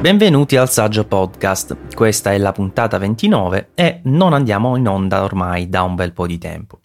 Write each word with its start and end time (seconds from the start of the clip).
Benvenuti 0.00 0.56
al 0.56 0.70
Saggio 0.70 1.04
Podcast, 1.04 1.94
questa 1.94 2.32
è 2.32 2.38
la 2.38 2.52
puntata 2.52 2.96
29 2.96 3.72
e 3.74 4.00
non 4.04 4.32
andiamo 4.32 4.74
in 4.76 4.88
onda 4.88 5.22
ormai 5.22 5.68
da 5.68 5.82
un 5.82 5.94
bel 5.94 6.14
po' 6.14 6.26
di 6.26 6.38
tempo 6.38 6.79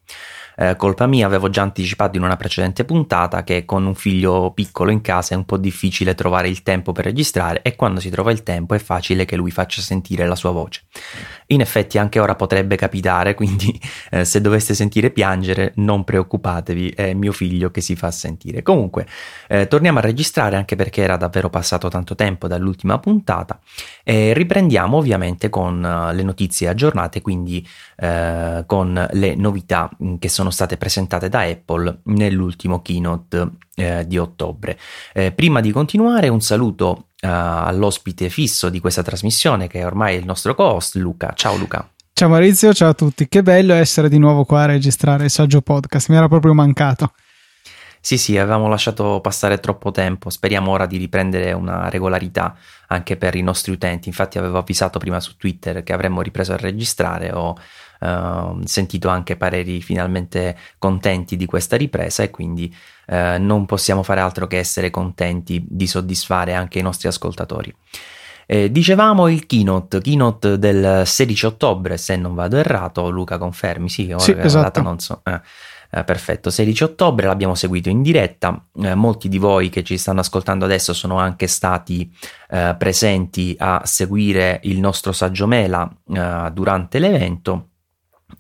eh, 0.57 0.76
colpa 0.76 1.07
mia, 1.07 1.26
avevo 1.26 1.49
già 1.49 1.62
anticipato 1.62 2.17
in 2.17 2.24
una 2.24 2.38
precedente 2.38 2.85
puntata 2.85 3.44
che 3.44 3.65
con 3.65 3.85
un 3.85 3.96
figlio 3.96 4.51
piccolo 4.51 4.92
in 4.92 5.01
casa 5.01 5.33
è 5.33 5.38
un 5.38 5.46
po' 5.46 5.58
difficile 5.58 6.15
trovare 6.15 6.47
il 6.47 6.63
tempo 6.63 6.92
per 6.92 7.06
registrare 7.06 7.62
e 7.62 7.76
quando 7.76 7.99
si 7.99 8.10
trova 8.10 8.31
il 8.31 8.44
tempo 8.44 8.74
è 8.74 8.79
facile 8.79 9.26
che 9.26 9.35
lui 9.35 9.52
faccia 9.52 9.81
sentire 9.81 10.28
la 10.28 10.35
sua 10.35 10.52
voce. 10.52 10.83
In 11.47 11.62
effetti 11.62 11.97
anche 11.97 12.20
ora 12.20 12.35
potrebbe 12.35 12.76
capitare, 12.76 13.33
quindi 13.35 13.79
eh, 14.12 14.26
se 14.26 14.42
doveste 14.42 14.74
sentire 14.74 15.12
piangere 15.12 15.74
non 15.76 16.03
preoccupatevi, 16.03 16.90
è 16.90 17.13
mio 17.13 17.31
figlio 17.31 17.72
che 17.72 17.81
si 17.81 17.95
fa 17.95 18.12
sentire. 18.12 18.63
Comunque, 18.63 19.05
eh, 19.48 19.67
torniamo 19.67 19.99
a 19.99 20.01
registrare 20.01 20.55
anche 20.55 20.76
perché 20.76 21.01
era 21.01 21.17
davvero 21.17 21.49
passato 21.49 21.87
tanto 21.87 22.15
tempo 22.15 22.48
dall'ultima 22.48 22.99
puntata 22.99 23.59
e 24.03 24.34
riprendiamo 24.34 24.98
ovviamente 24.98 25.49
con 25.49 25.84
uh, 25.84 26.13
le 26.13 26.23
notizie 26.23 26.67
aggiornate, 26.67 27.21
quindi 27.21 27.67
uh, 27.98 28.65
con 28.65 29.07
le 29.12 29.35
novità 29.35 29.90
mm, 30.03 30.15
che 30.17 30.29
sono 30.29 30.45
state 30.52 30.77
presentate 30.77 31.30
da 31.30 31.41
Apple 31.41 31.99
nell'ultimo 32.05 32.81
keynote 32.81 33.38
uh, 33.38 34.04
di 34.05 34.17
ottobre. 34.17 34.77
Eh, 35.13 35.31
prima 35.31 35.62
di 35.62 35.71
continuare 35.71 36.27
un 36.27 36.41
saluto 36.41 37.08
all'ospite 37.27 38.30
fisso 38.30 38.70
di 38.70 38.80
questa 38.80 39.02
trasmissione 39.02 39.66
che 39.66 39.80
è 39.80 39.85
ormai 39.85 40.16
il 40.16 40.26
nostro 40.26 40.54
co-host 40.54 40.95
Luca. 40.98 41.34
Ciao 41.34 41.58
Luca. 41.58 41.90
Ciao 42.13 42.30
Maurizio, 42.30 42.71
ciao 42.71 42.90
a 42.90 42.94
tutti. 42.94 43.27
Che 43.27 43.41
bello 43.41 43.73
essere 43.73 44.09
di 44.09 44.20
nuovo 44.20 44.45
qua 44.45 44.62
a 44.62 44.68
registrare 44.68 45.26
il 45.26 45.30
saggio 45.31 45.62
podcast, 45.62 46.09
mi 46.09 46.18
era 46.18 46.27
proprio 46.27 46.54
mancato. 46.54 47.13
Sì, 47.99 48.20
sì, 48.20 48.38
avevamo 48.38 48.68
lasciato 48.68 49.20
passare 49.20 49.59
troppo 49.59 49.90
tempo, 49.90 50.30
speriamo 50.30 50.70
ora 50.70 50.85
di 50.85 50.98
riprendere 50.98 51.54
una 51.54 51.90
regolarità 51.90 52.55
anche 52.87 53.18
per 53.18 53.34
i 53.34 53.41
nostri 53.41 53.71
utenti. 53.71 54.09
Infatti 54.09 54.37
avevo 54.37 54.59
avvisato 54.59 54.99
prima 54.99 55.20
su 55.20 55.35
Twitter 55.37 55.82
che 55.82 55.91
avremmo 55.91 56.21
ripreso 56.21 56.54
a 56.54 56.57
registrare, 56.57 57.32
ho 57.34 57.57
uh, 58.05 58.59
sentito 58.65 59.07
anche 59.09 59.35
pareri 59.35 59.81
finalmente 59.81 60.57
contenti 60.77 61.35
di 61.35 61.45
questa 61.45 61.77
ripresa 61.77 62.23
e 62.23 62.29
quindi 62.29 62.73
uh, 63.07 63.39
non 63.39 63.65
possiamo 63.65 64.03
fare 64.03 64.22
altro 64.22 64.47
che 64.47 64.58
essere 64.58 64.89
contenti 64.89 65.66
di 65.67 65.88
soddisfare 65.88 66.53
anche 66.53 66.80
i 66.80 66.84
nostri 66.84 67.08
ascoltatori. 67.08 67.73
Eh, 68.47 68.72
dicevamo 68.72 69.28
il 69.28 69.47
keynote, 69.47 70.02
keynote 70.02 70.59
del 70.59 71.02
16 71.06 71.45
ottobre, 71.47 71.97
se 71.97 72.16
non 72.16 72.36
vado 72.36 72.58
errato, 72.58 73.09
Luca 73.09 73.39
confermi, 73.39 73.89
sì, 73.89 74.12
ora 74.12 74.19
sì, 74.19 74.36
esatto. 74.38 74.64
data 74.64 74.81
non 74.81 75.00
so. 75.00 75.22
Eh. 75.23 75.42
Eh, 75.95 76.03
perfetto, 76.03 76.50
16 76.50 76.84
ottobre 76.84 77.25
l'abbiamo 77.25 77.56
seguito 77.56 77.88
in 77.88 78.02
diretta, 78.02 78.62
eh, 78.81 78.95
molti 78.95 79.30
di 79.30 79.38
voi 79.38 79.69
che 79.69 79.81
ci 79.81 79.97
stanno 79.97 80.19
ascoltando 80.19 80.66
adesso 80.66 80.94
sono 80.94 81.17
anche 81.19 81.47
stati 81.47 82.12
eh, 82.50 82.75
presenti 82.78 83.56
a 83.58 83.81
seguire 83.86 84.59
il 84.64 84.80
nostro 84.80 85.14
saggio 85.14 85.47
mela 85.47 85.90
eh, 86.14 86.50
durante 86.52 87.00
l'evento. 87.00 87.69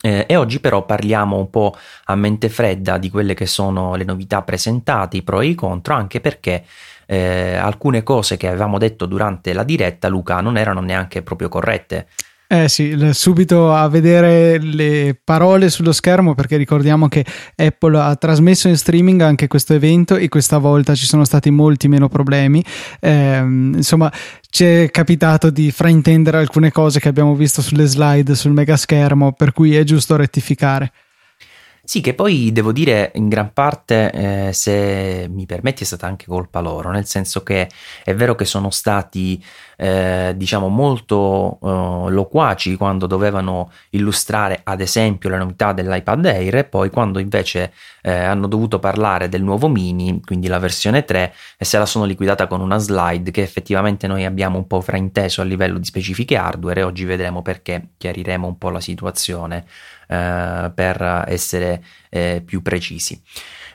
Eh, 0.05 0.25
e 0.27 0.35
oggi 0.35 0.59
però 0.59 0.85
parliamo 0.85 1.35
un 1.35 1.49
po' 1.49 1.75
a 2.05 2.15
mente 2.15 2.47
fredda 2.47 2.99
di 2.99 3.09
quelle 3.09 3.33
che 3.33 3.47
sono 3.47 3.95
le 3.95 4.03
novità 4.03 4.43
presentate, 4.43 5.17
i 5.17 5.23
pro 5.23 5.41
e 5.41 5.47
i 5.47 5.55
contro, 5.55 5.95
anche 5.95 6.21
perché 6.21 6.63
eh, 7.07 7.55
alcune 7.55 8.03
cose 8.03 8.37
che 8.37 8.47
avevamo 8.47 8.77
detto 8.77 9.07
durante 9.07 9.51
la 9.51 9.63
diretta, 9.63 10.07
Luca, 10.07 10.41
non 10.41 10.57
erano 10.57 10.79
neanche 10.81 11.23
proprio 11.23 11.49
corrette. 11.49 12.07
Eh 12.47 12.69
sì, 12.69 12.95
subito 13.13 13.73
a 13.73 13.89
vedere 13.89 14.59
le 14.59 15.19
parole 15.21 15.71
sullo 15.71 15.91
schermo 15.91 16.35
perché 16.35 16.57
ricordiamo 16.57 17.07
che 17.07 17.25
Apple 17.55 17.99
ha 17.99 18.15
trasmesso 18.15 18.67
in 18.67 18.77
streaming 18.77 19.21
anche 19.21 19.47
questo 19.47 19.73
evento 19.73 20.15
e 20.15 20.29
questa 20.29 20.59
volta 20.59 20.93
ci 20.93 21.07
sono 21.07 21.25
stati 21.25 21.49
molti 21.49 21.87
meno 21.87 22.07
problemi. 22.07 22.63
Eh, 22.99 23.39
insomma, 23.39 24.13
ci 24.47 24.63
è 24.63 24.89
capitato 24.91 25.49
di 25.49 25.71
fraintendere 25.71 26.37
alcune 26.37 26.71
cose 26.71 26.99
che 26.99 27.09
abbiamo 27.09 27.33
visto 27.33 27.63
sulle 27.63 27.87
slide 27.87 28.35
sul 28.35 28.51
mega 28.51 28.77
schermo, 28.77 29.31
per 29.33 29.51
cui 29.51 29.75
è 29.75 29.83
giusto 29.83 30.15
rettificare. 30.15 30.91
Sì, 31.87 32.01
che 32.01 32.15
poi 32.15 32.51
devo 32.51 32.71
dire 32.71 33.11
in 33.13 33.29
gran 33.29 33.53
parte, 33.53 34.47
eh, 34.47 34.53
se 34.53 35.27
mi 35.29 35.45
permetti, 35.45 35.83
è 35.83 35.85
stata 35.85 36.07
anche 36.07 36.25
colpa 36.25 36.59
loro, 36.59 36.89
nel 36.89 37.05
senso 37.05 37.43
che 37.43 37.69
è 38.03 38.15
vero 38.15 38.33
che 38.33 38.45
sono 38.45 38.71
stati, 38.71 39.39
eh, 39.77 40.33
diciamo, 40.35 40.67
molto 40.67 41.59
eh, 41.61 42.11
loquaci 42.11 42.75
quando 42.75 43.07
dovevano 43.07 43.71
illustrare, 43.91 44.61
ad 44.63 44.81
esempio, 44.81 45.29
le 45.29 45.37
novità 45.37 45.73
dell'iPad 45.73 46.25
Air 46.25 46.55
e 46.55 46.63
poi 46.63 46.89
quando 46.89 47.19
invece 47.19 47.73
eh, 48.01 48.11
hanno 48.11 48.47
dovuto 48.47 48.79
parlare 48.79 49.29
del 49.29 49.43
nuovo 49.43 49.67
mini, 49.67 50.21
quindi 50.23 50.47
la 50.47 50.59
versione 50.59 51.03
3, 51.03 51.33
e 51.57 51.65
se 51.65 51.77
la 51.77 51.85
sono 51.85 52.05
liquidata 52.05 52.47
con 52.47 52.61
una 52.61 52.77
slide 52.77 53.31
che 53.31 53.41
effettivamente 53.41 54.07
noi 54.07 54.25
abbiamo 54.25 54.57
un 54.57 54.67
po' 54.67 54.81
frainteso 54.81 55.41
a 55.41 55.43
livello 55.43 55.77
di 55.77 55.85
specifiche 55.85 56.37
hardware 56.37 56.81
e 56.81 56.83
oggi 56.83 57.05
vedremo 57.05 57.41
perché 57.41 57.89
chiariremo 57.97 58.47
un 58.47 58.57
po' 58.57 58.69
la 58.69 58.81
situazione 58.81 59.65
eh, 60.07 60.71
per 60.73 61.25
essere 61.27 61.83
eh, 62.09 62.41
più 62.45 62.61
precisi. 62.61 63.21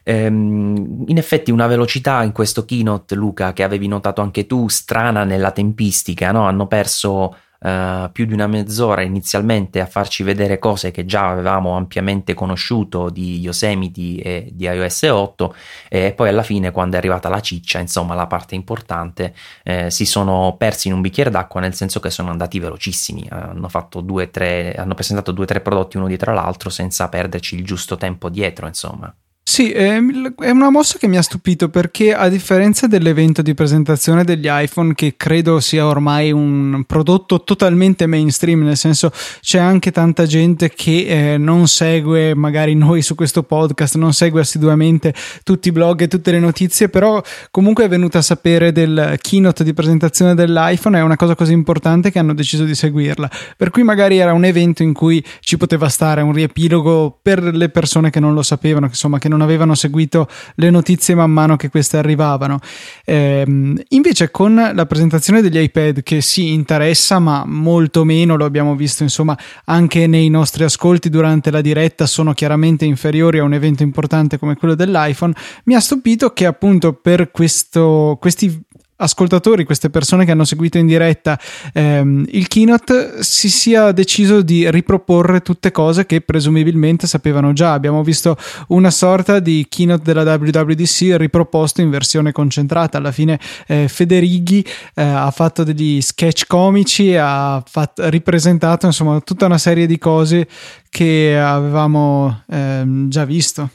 Ehm, 0.02 1.04
in 1.06 1.18
effetti 1.18 1.50
una 1.50 1.66
velocità 1.66 2.22
in 2.22 2.32
questo 2.32 2.64
keynote, 2.64 3.14
Luca, 3.14 3.52
che 3.52 3.62
avevi 3.62 3.88
notato 3.88 4.20
anche 4.20 4.46
tu, 4.46 4.68
strana 4.68 5.24
nella 5.24 5.50
tempistica, 5.52 6.32
no? 6.32 6.42
hanno 6.46 6.66
perso 6.66 7.34
uh, 7.60 8.10
più 8.12 8.24
di 8.24 8.32
una 8.32 8.46
mezz'ora 8.46 9.02
inizialmente 9.02 9.80
a 9.80 9.86
farci 9.86 10.22
vedere 10.22 10.58
cose 10.58 10.90
che 10.90 11.04
già 11.04 11.28
avevamo 11.28 11.76
ampiamente 11.76 12.34
conosciuto 12.34 13.10
di 13.10 13.38
Yosemite 13.40 14.22
e 14.22 14.50
di 14.52 14.64
iOS 14.64 15.02
8 15.02 15.54
e 15.88 16.12
poi 16.12 16.28
alla 16.28 16.42
fine 16.42 16.70
quando 16.70 16.96
è 16.96 16.98
arrivata 16.98 17.28
la 17.28 17.40
ciccia, 17.40 17.78
insomma 17.78 18.14
la 18.14 18.26
parte 18.26 18.54
importante, 18.54 19.34
eh, 19.62 19.90
si 19.90 20.06
sono 20.06 20.56
persi 20.58 20.88
in 20.88 20.94
un 20.94 21.00
bicchiere 21.00 21.30
d'acqua 21.30 21.60
nel 21.60 21.74
senso 21.74 22.00
che 22.00 22.10
sono 22.10 22.30
andati 22.30 22.58
velocissimi, 22.58 23.26
hanno, 23.30 23.68
fatto 23.68 24.00
due, 24.00 24.30
tre, 24.30 24.74
hanno 24.74 24.94
presentato 24.94 25.32
due 25.32 25.44
o 25.44 25.46
tre 25.46 25.60
prodotti 25.60 25.96
uno 25.96 26.06
dietro 26.06 26.32
l'altro 26.32 26.70
senza 26.70 27.08
perderci 27.08 27.56
il 27.56 27.64
giusto 27.64 27.96
tempo 27.96 28.28
dietro, 28.28 28.66
insomma. 28.66 29.12
Sì, 29.42 29.72
è 29.72 29.98
una 29.98 30.70
mossa 30.70 30.96
che 30.96 31.08
mi 31.08 31.16
ha 31.16 31.22
stupito 31.22 31.68
perché 31.68 32.14
a 32.14 32.28
differenza 32.28 32.86
dell'evento 32.86 33.42
di 33.42 33.52
presentazione 33.52 34.22
degli 34.22 34.46
iPhone, 34.48 34.94
che 34.94 35.14
credo 35.16 35.58
sia 35.58 35.86
ormai 35.86 36.30
un 36.30 36.84
prodotto 36.86 37.42
totalmente 37.42 38.06
mainstream, 38.06 38.62
nel 38.62 38.76
senso 38.76 39.10
c'è 39.40 39.58
anche 39.58 39.90
tanta 39.90 40.24
gente 40.24 40.70
che 40.70 41.32
eh, 41.32 41.36
non 41.36 41.66
segue 41.66 42.32
magari 42.36 42.76
noi 42.76 43.02
su 43.02 43.16
questo 43.16 43.42
podcast, 43.42 43.96
non 43.96 44.12
segue 44.12 44.40
assiduamente 44.40 45.12
tutti 45.42 45.68
i 45.68 45.72
blog 45.72 46.02
e 46.02 46.08
tutte 46.08 46.30
le 46.30 46.38
notizie, 46.38 46.88
però 46.88 47.20
comunque 47.50 47.84
è 47.84 47.88
venuta 47.88 48.18
a 48.18 48.22
sapere 48.22 48.70
del 48.70 49.18
keynote 49.20 49.64
di 49.64 49.74
presentazione 49.74 50.36
dell'iPhone, 50.36 50.96
è 50.96 51.02
una 51.02 51.16
cosa 51.16 51.34
così 51.34 51.52
importante 51.52 52.12
che 52.12 52.20
hanno 52.20 52.34
deciso 52.34 52.62
di 52.62 52.76
seguirla. 52.76 53.28
Per 53.56 53.70
cui 53.70 53.82
magari 53.82 54.18
era 54.18 54.32
un 54.32 54.44
evento 54.44 54.84
in 54.84 54.92
cui 54.92 55.22
ci 55.40 55.56
poteva 55.56 55.88
stare 55.88 56.22
un 56.22 56.32
riepilogo 56.32 57.18
per 57.20 57.42
le 57.42 57.68
persone 57.68 58.10
che 58.10 58.20
non 58.20 58.32
lo 58.32 58.42
sapevano, 58.42 58.86
insomma 58.86 59.18
che 59.18 59.28
non 59.30 59.40
avevano 59.40 59.74
seguito 59.74 60.28
le 60.56 60.70
notizie 60.70 61.14
man 61.14 61.30
mano 61.30 61.56
che 61.56 61.70
queste 61.70 61.96
arrivavano. 61.96 62.58
Eh, 63.04 63.74
invece 63.88 64.30
con 64.30 64.70
la 64.74 64.86
presentazione 64.86 65.40
degli 65.40 65.58
iPad 65.58 66.02
che 66.02 66.20
si 66.20 66.52
interessa 66.52 67.18
ma 67.18 67.44
molto 67.46 68.04
meno, 68.04 68.36
lo 68.36 68.44
abbiamo 68.44 68.74
visto 68.74 69.02
insomma 69.02 69.38
anche 69.64 70.06
nei 70.06 70.28
nostri 70.28 70.64
ascolti 70.64 71.08
durante 71.08 71.50
la 71.50 71.60
diretta, 71.60 72.06
sono 72.06 72.32
chiaramente 72.34 72.84
inferiori 72.84 73.38
a 73.38 73.44
un 73.44 73.54
evento 73.54 73.82
importante 73.82 74.38
come 74.38 74.56
quello 74.56 74.74
dell'iPhone, 74.74 75.32
mi 75.64 75.74
ha 75.74 75.80
stupito 75.80 76.32
che 76.32 76.46
appunto 76.46 76.92
per 76.92 77.30
questo, 77.30 78.18
questi 78.20 78.64
ascoltatori, 79.00 79.64
queste 79.64 79.90
persone 79.90 80.24
che 80.24 80.30
hanno 80.30 80.44
seguito 80.44 80.78
in 80.78 80.86
diretta 80.86 81.38
ehm, 81.72 82.26
il 82.30 82.48
keynote, 82.48 83.22
si 83.22 83.50
sia 83.50 83.92
deciso 83.92 84.42
di 84.42 84.70
riproporre 84.70 85.40
tutte 85.40 85.70
cose 85.70 86.06
che 86.06 86.20
presumibilmente 86.20 87.06
sapevano 87.06 87.52
già. 87.52 87.72
Abbiamo 87.72 88.02
visto 88.02 88.36
una 88.68 88.90
sorta 88.90 89.38
di 89.40 89.66
keynote 89.68 90.02
della 90.02 90.22
WWDC 90.22 91.16
riproposto 91.16 91.80
in 91.80 91.90
versione 91.90 92.32
concentrata. 92.32 92.98
Alla 92.98 93.12
fine 93.12 93.38
eh, 93.66 93.88
Federighi 93.88 94.64
eh, 94.94 95.02
ha 95.02 95.30
fatto 95.30 95.64
degli 95.64 96.00
sketch 96.00 96.46
comici, 96.46 97.16
ha 97.16 97.62
fatto, 97.66 98.08
ripresentato 98.08 98.86
insomma 98.86 99.20
tutta 99.20 99.46
una 99.46 99.58
serie 99.58 99.86
di 99.86 99.98
cose 99.98 100.46
che 100.88 101.38
avevamo 101.38 102.42
ehm, 102.48 103.08
già 103.08 103.24
visto. 103.24 103.70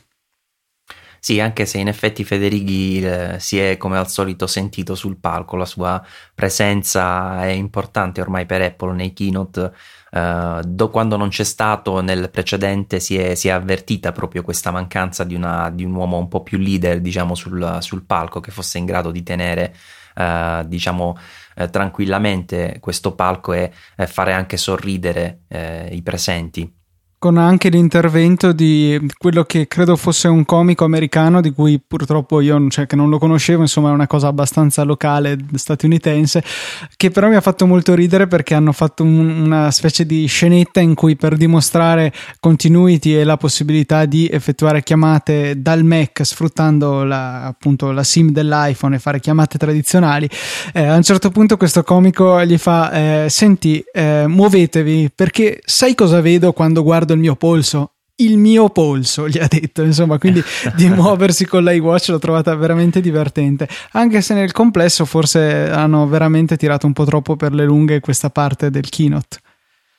Sì, 1.26 1.40
anche 1.40 1.66
se 1.66 1.80
in 1.80 1.88
effetti 1.88 2.24
Federighi 2.24 3.04
eh, 3.04 3.40
si 3.40 3.58
è 3.58 3.78
come 3.78 3.98
al 3.98 4.08
solito 4.08 4.46
sentito 4.46 4.94
sul 4.94 5.18
palco, 5.18 5.56
la 5.56 5.66
sua 5.66 6.00
presenza 6.36 7.44
è 7.44 7.50
importante 7.50 8.22
ormai 8.22 8.46
per 8.46 8.62
Apple 8.62 8.94
nei 8.94 9.12
keynote. 9.12 9.74
Uh, 10.12 10.62
do, 10.64 10.92
quando 10.92 11.18
non 11.18 11.30
c'è 11.30 11.44
stato 11.44 12.00
nel 12.02 12.30
precedente 12.30 13.00
si 13.00 13.18
è, 13.18 13.34
si 13.34 13.48
è 13.48 13.52
avvertita 13.52 14.12
proprio 14.12 14.44
questa 14.44 14.70
mancanza 14.70 15.24
di, 15.24 15.34
una, 15.34 15.72
di, 15.72 15.84
un 15.84 15.96
uomo 15.96 16.20
un 16.20 16.28
po' 16.28 16.44
più 16.44 16.60
leader 16.60 17.02
diciamo 17.02 17.34
sul, 17.34 17.80
sul 17.82 18.04
palco 18.04 18.40
che 18.40 18.52
fosse 18.52 18.78
in 18.78 18.86
grado 18.86 19.10
di 19.10 19.24
tenere 19.24 19.76
uh, 20.16 20.64
diciamo 20.64 21.18
uh, 21.56 21.70
tranquillamente 21.72 22.78
questo 22.80 23.16
palco 23.16 23.52
e 23.54 23.72
fare 24.06 24.32
anche 24.32 24.58
sorridere 24.58 25.40
i 25.90 26.02
presenti 26.04 26.72
con 27.18 27.38
anche 27.38 27.70
l'intervento 27.70 28.52
di 28.52 29.00
quello 29.18 29.44
che 29.44 29.68
credo 29.68 29.96
fosse 29.96 30.28
un 30.28 30.46
comico 30.46 30.86
americano 30.86 31.42
di 31.42 31.52
cui 31.52 31.82
purtroppo 31.86 32.40
io 32.40 32.68
cioè, 32.70 32.86
non 32.92 33.10
lo 33.10 33.18
conoscevo, 33.18 33.62
insomma 33.62 33.90
è 33.90 33.94
una 33.94 34.06
cosa 34.06 34.28
abbastanza 34.28 34.84
locale 34.84 35.38
statunitense, 35.54 36.44
che 36.96 37.10
però 37.10 37.28
mi 37.28 37.36
ha 37.36 37.42
fatto 37.42 37.66
molto 37.66 37.96
ridere 37.96 38.28
perché 38.28 38.54
hanno 38.54 38.72
fatto 38.72 39.04
un, 39.04 39.44
una 39.44 39.72
specie 39.72 40.06
di 40.06 40.26
scenetta 40.28 40.80
in 40.80 40.94
cui 40.94 41.16
per 41.16 41.36
dimostrare 41.36 42.14
continuity 42.40 43.16
e 43.16 43.24
la 43.24 43.38
possibilità 43.38 44.06
di 44.06 44.30
effettuare 44.32 44.84
chiamate 44.84 45.62
dal 45.62 45.84
Mac 45.84 46.24
sfruttando 46.24 47.04
la, 47.04 47.46
appunto 47.46 47.92
la 47.92 48.04
SIM 48.04 48.32
dell'iPhone 48.32 48.96
e 48.96 49.00
fare 49.00 49.20
chiamate 49.20 49.58
tradizionali, 49.58 50.30
eh, 50.74 50.86
a 50.86 50.96
un 50.96 51.04
certo 51.04 51.32
punto 51.32 51.58
questo 51.58 51.84
comico 51.84 52.44
gli 52.44 52.58
fa 52.58 52.92
eh, 52.92 53.30
senti 53.30 53.84
eh, 53.94 54.26
muovetevi 54.28 55.12
perché 55.16 55.62
sai 55.66 55.96
cosa 55.96 56.22
vedo 56.22 56.54
quando 56.54 56.84
guardo 56.84 57.05
il 57.14 57.20
mio 57.20 57.36
polso 57.36 57.92
il 58.18 58.38
mio 58.38 58.70
polso, 58.70 59.28
gli 59.28 59.40
ha 59.40 59.48
detto, 59.50 59.84
insomma, 59.84 60.18
quindi 60.18 60.42
di 60.76 60.88
muoversi 60.88 61.46
con 61.46 61.64
l'iWatch 61.64 62.10
l'ho 62.10 62.20
trovata 62.20 62.56
veramente 62.56 63.02
divertente, 63.02 63.68
anche 63.92 64.22
se 64.22 64.34
nel 64.34 64.54
complesso 64.54 65.04
forse 65.04 65.70
hanno 65.70 66.08
veramente 66.08 66.56
tirato 66.56 66.86
un 66.86 66.94
po' 66.94 67.04
troppo 67.04 67.36
per 67.36 67.54
le 67.54 67.66
lunghe 67.66 68.00
questa 68.00 68.30
parte 68.30 68.70
del 68.70 68.88
keynote. 68.88 69.40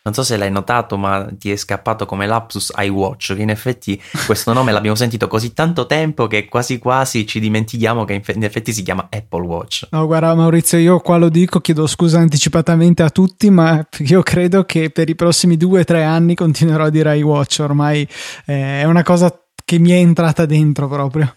Non 0.06 0.14
so 0.14 0.23
se 0.23 0.37
l'hai 0.37 0.53
notato, 0.53 0.97
ma 0.97 1.26
ti 1.37 1.50
è 1.50 1.56
scappato 1.56 2.06
come 2.06 2.29
lapsus 2.29 2.73
iWatch, 2.76 3.35
che 3.35 3.43
in 3.43 3.50
effetti 3.50 4.00
questo 4.25 4.53
nome 4.53 4.70
l'abbiamo 4.70 4.94
sentito 4.94 5.26
così 5.26 5.53
tanto 5.53 5.87
tempo 5.87 6.29
che 6.29 6.44
quasi 6.44 6.79
quasi 6.79 7.26
ci 7.26 7.41
dimentichiamo 7.41 8.05
che 8.05 8.23
in 8.35 8.44
effetti 8.44 8.73
si 8.73 8.85
chiama 8.85 9.08
Apple 9.11 9.44
Watch. 9.44 9.88
No, 9.91 10.06
guarda 10.06 10.32
Maurizio, 10.37 10.79
io 10.79 11.00
qua 11.00 11.17
lo 11.17 11.29
dico, 11.29 11.61
chiedo 11.61 11.88
scusa 11.88 12.20
anticipatamente 12.20 13.03
a 13.03 13.11
tutti, 13.11 13.50
ma 13.50 13.85
io 13.99 14.23
credo 14.23 14.62
che 14.62 14.91
per 14.91 15.08
i 15.08 15.17
prossimi 15.17 15.56
due 15.56 15.81
o 15.81 15.85
tre 15.85 16.05
anni 16.05 16.37
continuerò 16.37 16.85
a 16.85 16.91
dire 16.91 17.19
iWatch, 17.19 17.59
ormai 17.59 18.09
eh, 18.44 18.82
è 18.82 18.85
una 18.85 19.02
cosa 19.02 19.37
che 19.64 19.81
mi 19.81 19.91
è 19.91 19.97
entrata 19.97 20.47
dentro 20.47 20.87
proprio. 20.87 21.35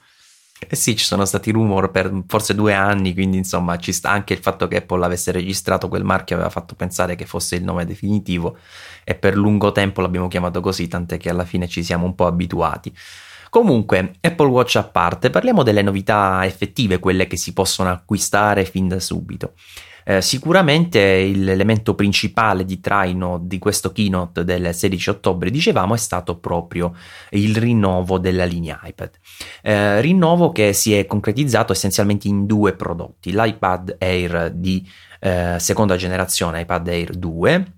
Eh 0.68 0.76
sì, 0.76 0.98
ci 0.98 1.06
sono 1.06 1.24
stati 1.24 1.52
rumor 1.52 1.90
per 1.90 2.24
forse 2.28 2.54
due 2.54 2.74
anni, 2.74 3.14
quindi 3.14 3.38
insomma 3.38 3.78
ci 3.78 3.94
sta 3.94 4.10
anche 4.10 4.34
il 4.34 4.40
fatto 4.40 4.68
che 4.68 4.78
Apple 4.78 5.06
avesse 5.06 5.32
registrato 5.32 5.88
quel 5.88 6.04
marchio 6.04 6.36
aveva 6.36 6.50
fatto 6.50 6.76
pensare 6.76 7.16
che 7.16 7.26
fosse 7.26 7.56
il 7.56 7.64
nome 7.64 7.86
definitivo 7.86 8.58
e 9.06 9.16
per 9.16 9.38
lungo 9.38 9.72
tempo 9.72 10.02
l'abbiamo 10.02 10.28
chiamato 10.28 10.60
così, 10.60 10.88
tant'è 10.90 11.18
che 11.18 11.30
alla 11.30 11.46
fine 11.46 11.68
ci 11.68 11.82
siamo 11.82 12.06
un 12.06 12.14
po' 12.14 12.28
abituati. 12.28 12.94
Comunque, 13.50 14.16
Apple 14.20 14.48
Watch 14.48 14.76
a 14.76 14.84
parte, 14.84 15.30
parliamo 15.30 15.64
delle 15.64 15.82
novità 15.82 16.46
effettive, 16.46 17.00
quelle 17.00 17.26
che 17.26 17.38
si 17.38 17.54
possono 17.54 17.90
acquistare 17.90 18.66
fin 18.66 18.90
da 18.90 19.00
subito. 19.00 19.54
Eh, 20.10 20.24
sicuramente 20.24 21.24
l'elemento 21.36 21.94
principale 21.94 22.66
di 22.66 22.80
traino 22.80 23.38
di 23.40 23.60
questo 23.60 23.92
keynote 23.92 24.44
del 24.44 24.74
16 24.74 25.12
ottobre, 25.12 25.52
dicevamo, 25.52 25.94
è 25.94 26.00
stato 26.00 26.40
proprio 26.40 26.96
il 27.30 27.56
rinnovo 27.56 28.18
della 28.18 28.46
linea 28.46 28.80
iPad. 28.86 29.12
Eh, 29.62 30.02
rinnovo 30.02 30.52
che 30.52 30.74
si 30.74 30.96
è 30.96 31.06
concretizzato 31.06 31.74
essenzialmente 31.74 32.28
in 32.28 32.48
due 32.48 32.74
prodotti, 32.74 33.32
l'iPad 33.32 33.98
Air 34.00 34.50
di 34.50 34.84
eh, 35.20 35.58
seconda 35.60 35.96
generazione, 35.96 36.62
iPad 36.62 36.88
Air 36.88 37.12
2 37.12 37.74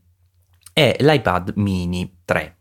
e 0.71 0.95
l'iPad 1.01 1.51
mini 1.55 2.19
3. 2.23 2.59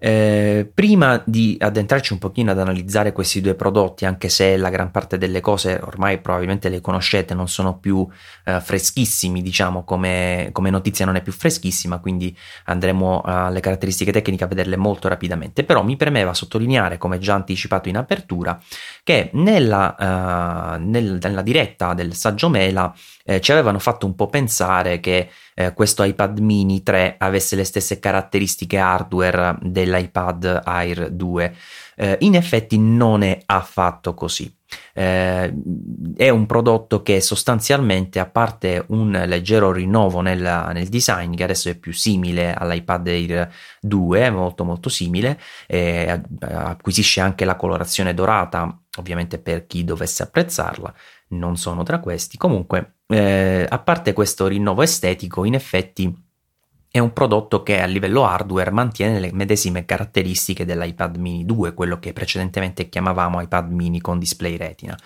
Eh, 0.00 0.70
prima 0.72 1.20
di 1.26 1.56
addentrarci 1.58 2.12
un 2.12 2.20
pochino 2.20 2.52
ad 2.52 2.58
analizzare 2.60 3.12
questi 3.12 3.40
due 3.40 3.54
prodotti, 3.54 4.04
anche 4.04 4.28
se 4.28 4.56
la 4.56 4.70
gran 4.70 4.92
parte 4.92 5.18
delle 5.18 5.40
cose 5.40 5.80
ormai 5.82 6.18
probabilmente 6.20 6.68
le 6.68 6.80
conoscete, 6.80 7.34
non 7.34 7.48
sono 7.48 7.78
più 7.78 8.06
eh, 8.44 8.60
freschissimi, 8.60 9.42
diciamo 9.42 9.82
come, 9.82 10.50
come, 10.52 10.70
notizia 10.70 11.04
non 11.04 11.16
è 11.16 11.22
più 11.22 11.32
freschissima, 11.32 11.98
quindi 11.98 12.36
andremo 12.66 13.22
alle 13.24 13.58
caratteristiche 13.58 14.12
tecniche 14.12 14.44
a 14.44 14.46
vederle 14.46 14.76
molto 14.76 15.08
rapidamente. 15.08 15.64
Però 15.64 15.82
mi 15.82 15.96
premeva 15.96 16.32
sottolineare, 16.32 16.96
come 16.96 17.18
già 17.18 17.34
anticipato 17.34 17.88
in 17.88 17.96
apertura, 17.96 18.60
che 19.08 19.30
nella, 19.32 19.96
uh, 19.98 20.86
nel, 20.86 21.16
nella 21.18 21.40
diretta 21.40 21.94
del 21.94 22.12
saggio 22.12 22.50
Mela 22.50 22.94
eh, 23.24 23.40
ci 23.40 23.52
avevano 23.52 23.78
fatto 23.78 24.04
un 24.04 24.14
po' 24.14 24.26
pensare 24.26 25.00
che 25.00 25.30
eh, 25.54 25.72
questo 25.72 26.02
iPad 26.02 26.40
mini 26.40 26.82
3 26.82 27.14
avesse 27.16 27.56
le 27.56 27.64
stesse 27.64 28.00
caratteristiche 28.00 28.76
hardware 28.76 29.56
dell'iPad 29.62 30.60
Air 30.62 31.08
2. 31.10 31.54
Eh, 31.96 32.16
in 32.20 32.34
effetti 32.34 32.78
non 32.78 33.22
è 33.22 33.40
affatto 33.46 34.12
così. 34.12 34.54
Eh, 34.92 35.54
è 36.16 36.28
un 36.28 36.46
prodotto 36.46 37.02
che 37.02 37.20
sostanzialmente, 37.20 38.18
a 38.18 38.26
parte 38.26 38.84
un 38.88 39.10
leggero 39.26 39.72
rinnovo 39.72 40.20
nel, 40.20 40.70
nel, 40.72 40.88
design, 40.88 41.34
che 41.34 41.44
adesso 41.44 41.68
è 41.68 41.76
più 41.76 41.92
simile 41.92 42.54
all'iPad 42.54 43.06
Air 43.06 43.52
2, 43.80 44.30
molto 44.30 44.64
molto 44.64 44.88
simile, 44.88 45.38
eh, 45.66 46.20
acquisisce 46.40 47.20
anche 47.20 47.44
la 47.44 47.56
colorazione 47.56 48.14
dorata, 48.14 48.78
ovviamente 48.98 49.38
per 49.38 49.66
chi 49.66 49.84
dovesse 49.84 50.22
apprezzarla, 50.24 50.92
non 51.28 51.56
sono 51.56 51.82
tra 51.82 52.00
questi. 52.00 52.36
Comunque, 52.36 52.98
eh, 53.06 53.66
a 53.68 53.78
parte 53.78 54.12
questo 54.12 54.46
rinnovo 54.46 54.82
estetico, 54.82 55.44
in 55.44 55.54
effetti 55.54 56.26
è 56.90 56.98
un 56.98 57.12
prodotto 57.12 57.62
che 57.62 57.80
a 57.80 57.86
livello 57.86 58.24
hardware 58.24 58.70
mantiene 58.70 59.20
le 59.20 59.32
medesime 59.32 59.84
caratteristiche 59.84 60.64
dell'iPad 60.64 61.16
mini 61.16 61.44
2, 61.44 61.74
quello 61.74 61.98
che 61.98 62.12
precedentemente 62.12 62.88
chiamavamo 62.88 63.40
iPad 63.40 63.70
mini 63.70 64.00
con 64.00 64.18
display 64.18 64.56
retina. 64.56 64.96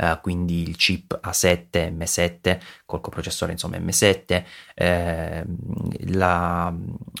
Uh, 0.00 0.16
quindi 0.20 0.62
il 0.62 0.76
chip 0.76 1.18
A7 1.24 1.92
M7 1.92 2.58
col 2.86 3.00
coprocessore 3.00 3.50
insomma 3.50 3.78
M7 3.78 4.44
eh, 4.74 5.44
la, 6.10 6.72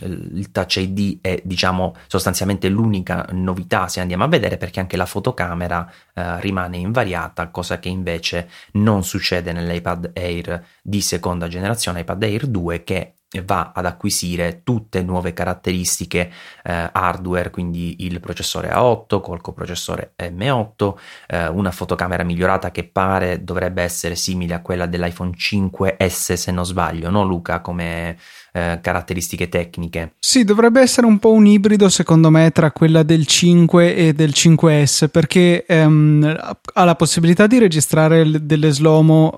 il 0.02 0.52
Touch 0.52 0.76
ID 0.76 1.18
è 1.20 1.42
diciamo 1.44 1.96
sostanzialmente 2.06 2.68
l'unica 2.68 3.26
novità 3.32 3.88
se 3.88 3.98
andiamo 3.98 4.22
a 4.22 4.28
vedere 4.28 4.58
perché 4.58 4.78
anche 4.78 4.96
la 4.96 5.06
fotocamera 5.06 5.92
eh, 6.14 6.40
rimane 6.40 6.76
invariata 6.76 7.48
cosa 7.48 7.80
che 7.80 7.88
invece 7.88 8.48
non 8.74 9.02
succede 9.02 9.50
nell'iPad 9.50 10.12
Air 10.14 10.64
di 10.80 11.00
seconda 11.00 11.48
generazione 11.48 12.02
iPad 12.02 12.22
Air 12.22 12.46
2 12.46 12.84
che 12.84 13.14
va 13.44 13.72
ad 13.74 13.84
acquisire 13.84 14.62
tutte 14.62 15.02
nuove 15.02 15.34
caratteristiche 15.34 16.30
eh, 16.64 16.88
hardware, 16.92 17.50
quindi 17.50 18.04
il 18.06 18.20
processore 18.20 18.70
A8 18.70 19.20
col 19.20 19.42
coprocessore 19.42 20.14
M8, 20.16 20.94
eh, 21.26 21.48
una 21.48 21.70
fotocamera 21.70 22.22
migliorata 22.22 22.70
che 22.70 22.84
pare 22.84 23.44
dovrebbe 23.44 23.82
essere 23.82 24.14
simile 24.16 24.54
a 24.54 24.62
quella 24.62 24.86
dell'iPhone 24.86 25.32
5S 25.36 26.34
se 26.34 26.50
non 26.52 26.64
sbaglio, 26.64 27.10
no 27.10 27.22
Luca? 27.24 27.60
Come 27.60 28.16
eh, 28.52 28.78
caratteristiche 28.82 29.48
tecniche. 29.48 30.12
Sì, 30.18 30.44
dovrebbe 30.44 30.80
essere 30.80 31.06
un 31.06 31.18
po' 31.18 31.32
un 31.32 31.46
ibrido 31.46 31.88
secondo 31.88 32.30
me 32.30 32.50
tra 32.50 32.70
quella 32.72 33.02
del 33.02 33.26
5 33.26 33.94
e 33.94 34.12
del 34.12 34.30
5S 34.34 35.08
perché 35.08 35.64
ehm, 35.66 36.36
ha 36.74 36.84
la 36.84 36.94
possibilità 36.94 37.46
di 37.46 37.58
registrare 37.58 38.44
delle 38.44 38.70
slow 38.70 38.96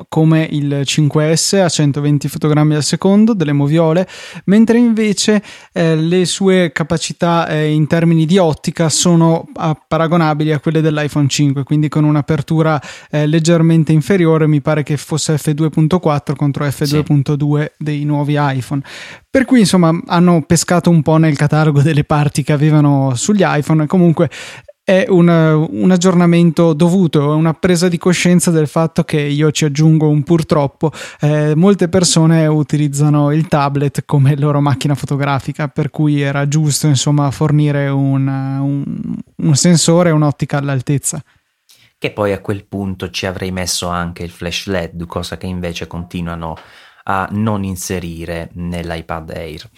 come 0.09 0.47
il 0.51 0.83
5S 0.85 1.61
a 1.61 1.69
120 1.69 2.29
fotogrammi 2.29 2.75
al 2.75 2.83
secondo, 2.83 3.35
delle 3.35 3.53
moviole, 3.53 4.09
mentre 4.45 4.79
invece 4.79 5.43
eh, 5.73 5.97
le 5.97 6.25
sue 6.25 6.73
capacità 6.73 7.47
eh, 7.49 7.71
in 7.71 7.87
termini 7.87 8.27
di 8.27 8.39
ottica 8.39 8.89
sono 8.89 9.49
ah, 9.55 9.79
paragonabili 9.87 10.53
a 10.53 10.61
quelle 10.61 10.81
dell'iPhone 10.81 11.29
5, 11.29 11.63
quindi 11.65 11.89
con 11.89 12.05
un'apertura 12.05 12.81
eh, 13.11 13.27
leggermente 13.27 13.93
inferiore, 13.93 14.47
mi 14.47 14.61
pare 14.61 14.83
che 14.83 14.97
fosse 14.97 15.35
f2.4 15.35 16.35
contro 16.37 16.65
f2.2 16.65 17.61
sì. 17.61 17.71
dei 17.77 18.05
nuovi 18.05 18.37
iPhone. 18.39 18.83
Per 19.29 19.45
cui 19.45 19.61
insomma 19.61 19.97
hanno 20.07 20.43
pescato 20.43 20.91
un 20.91 21.03
po' 21.03 21.17
nel 21.17 21.37
catalogo 21.37 21.83
delle 21.83 22.05
parti 22.05 22.43
che 22.43 22.53
avevano 22.53 23.15
sugli 23.15 23.43
iPhone 23.45 23.87
comunque 23.87 24.29
è 24.91 25.05
un, 25.09 25.29
un, 25.29 25.91
aggiornamento 25.93 26.73
dovuto, 26.73 27.37
una 27.37 27.55
presa 27.55 27.87
di 27.87 27.97
coscienza 27.97 28.51
del 28.51 28.67
fatto 28.67 29.05
che 29.05 29.21
io 29.21 29.53
ci 29.53 29.65
aggiungo 29.65 30.09
un 30.09 30.25
purtroppo, 30.25 30.91
eh, 31.21 31.55
molte 31.55 31.89
persone 31.89 32.49
utilizzano 32.49 33.31
il 33.31 33.47
tablet 33.47 34.03
come 34.05 34.37
loro 34.37 34.61
macchina 34.61 34.97
fotografica, 34.97 35.69
per 35.69 35.91
cui 35.91 36.21
era 36.21 36.49
giusto 36.49 36.89
insomma 36.89 37.31
fornire 37.31 37.87
un, 37.87 38.27
un, 38.27 39.15
un 39.37 39.55
sensore 39.55 40.11
un'ottica 40.11 40.59
all'altezza. 40.59 41.23
Che 41.97 42.11
poi 42.11 42.33
a 42.33 42.41
quel 42.41 42.65
punto 42.65 43.11
ci 43.11 43.27
avrei 43.27 43.53
messo 43.53 43.87
anche 43.87 44.25
il 44.25 44.31
flash 44.31 44.67
LED, 44.67 45.07
cosa 45.07 45.37
che 45.37 45.47
invece 45.47 45.87
continuano 45.87 46.55
a 46.55 46.59
non 47.31 47.65
inserire 47.65 48.51
nell'iPad 48.55 49.31
Air. 49.31 49.69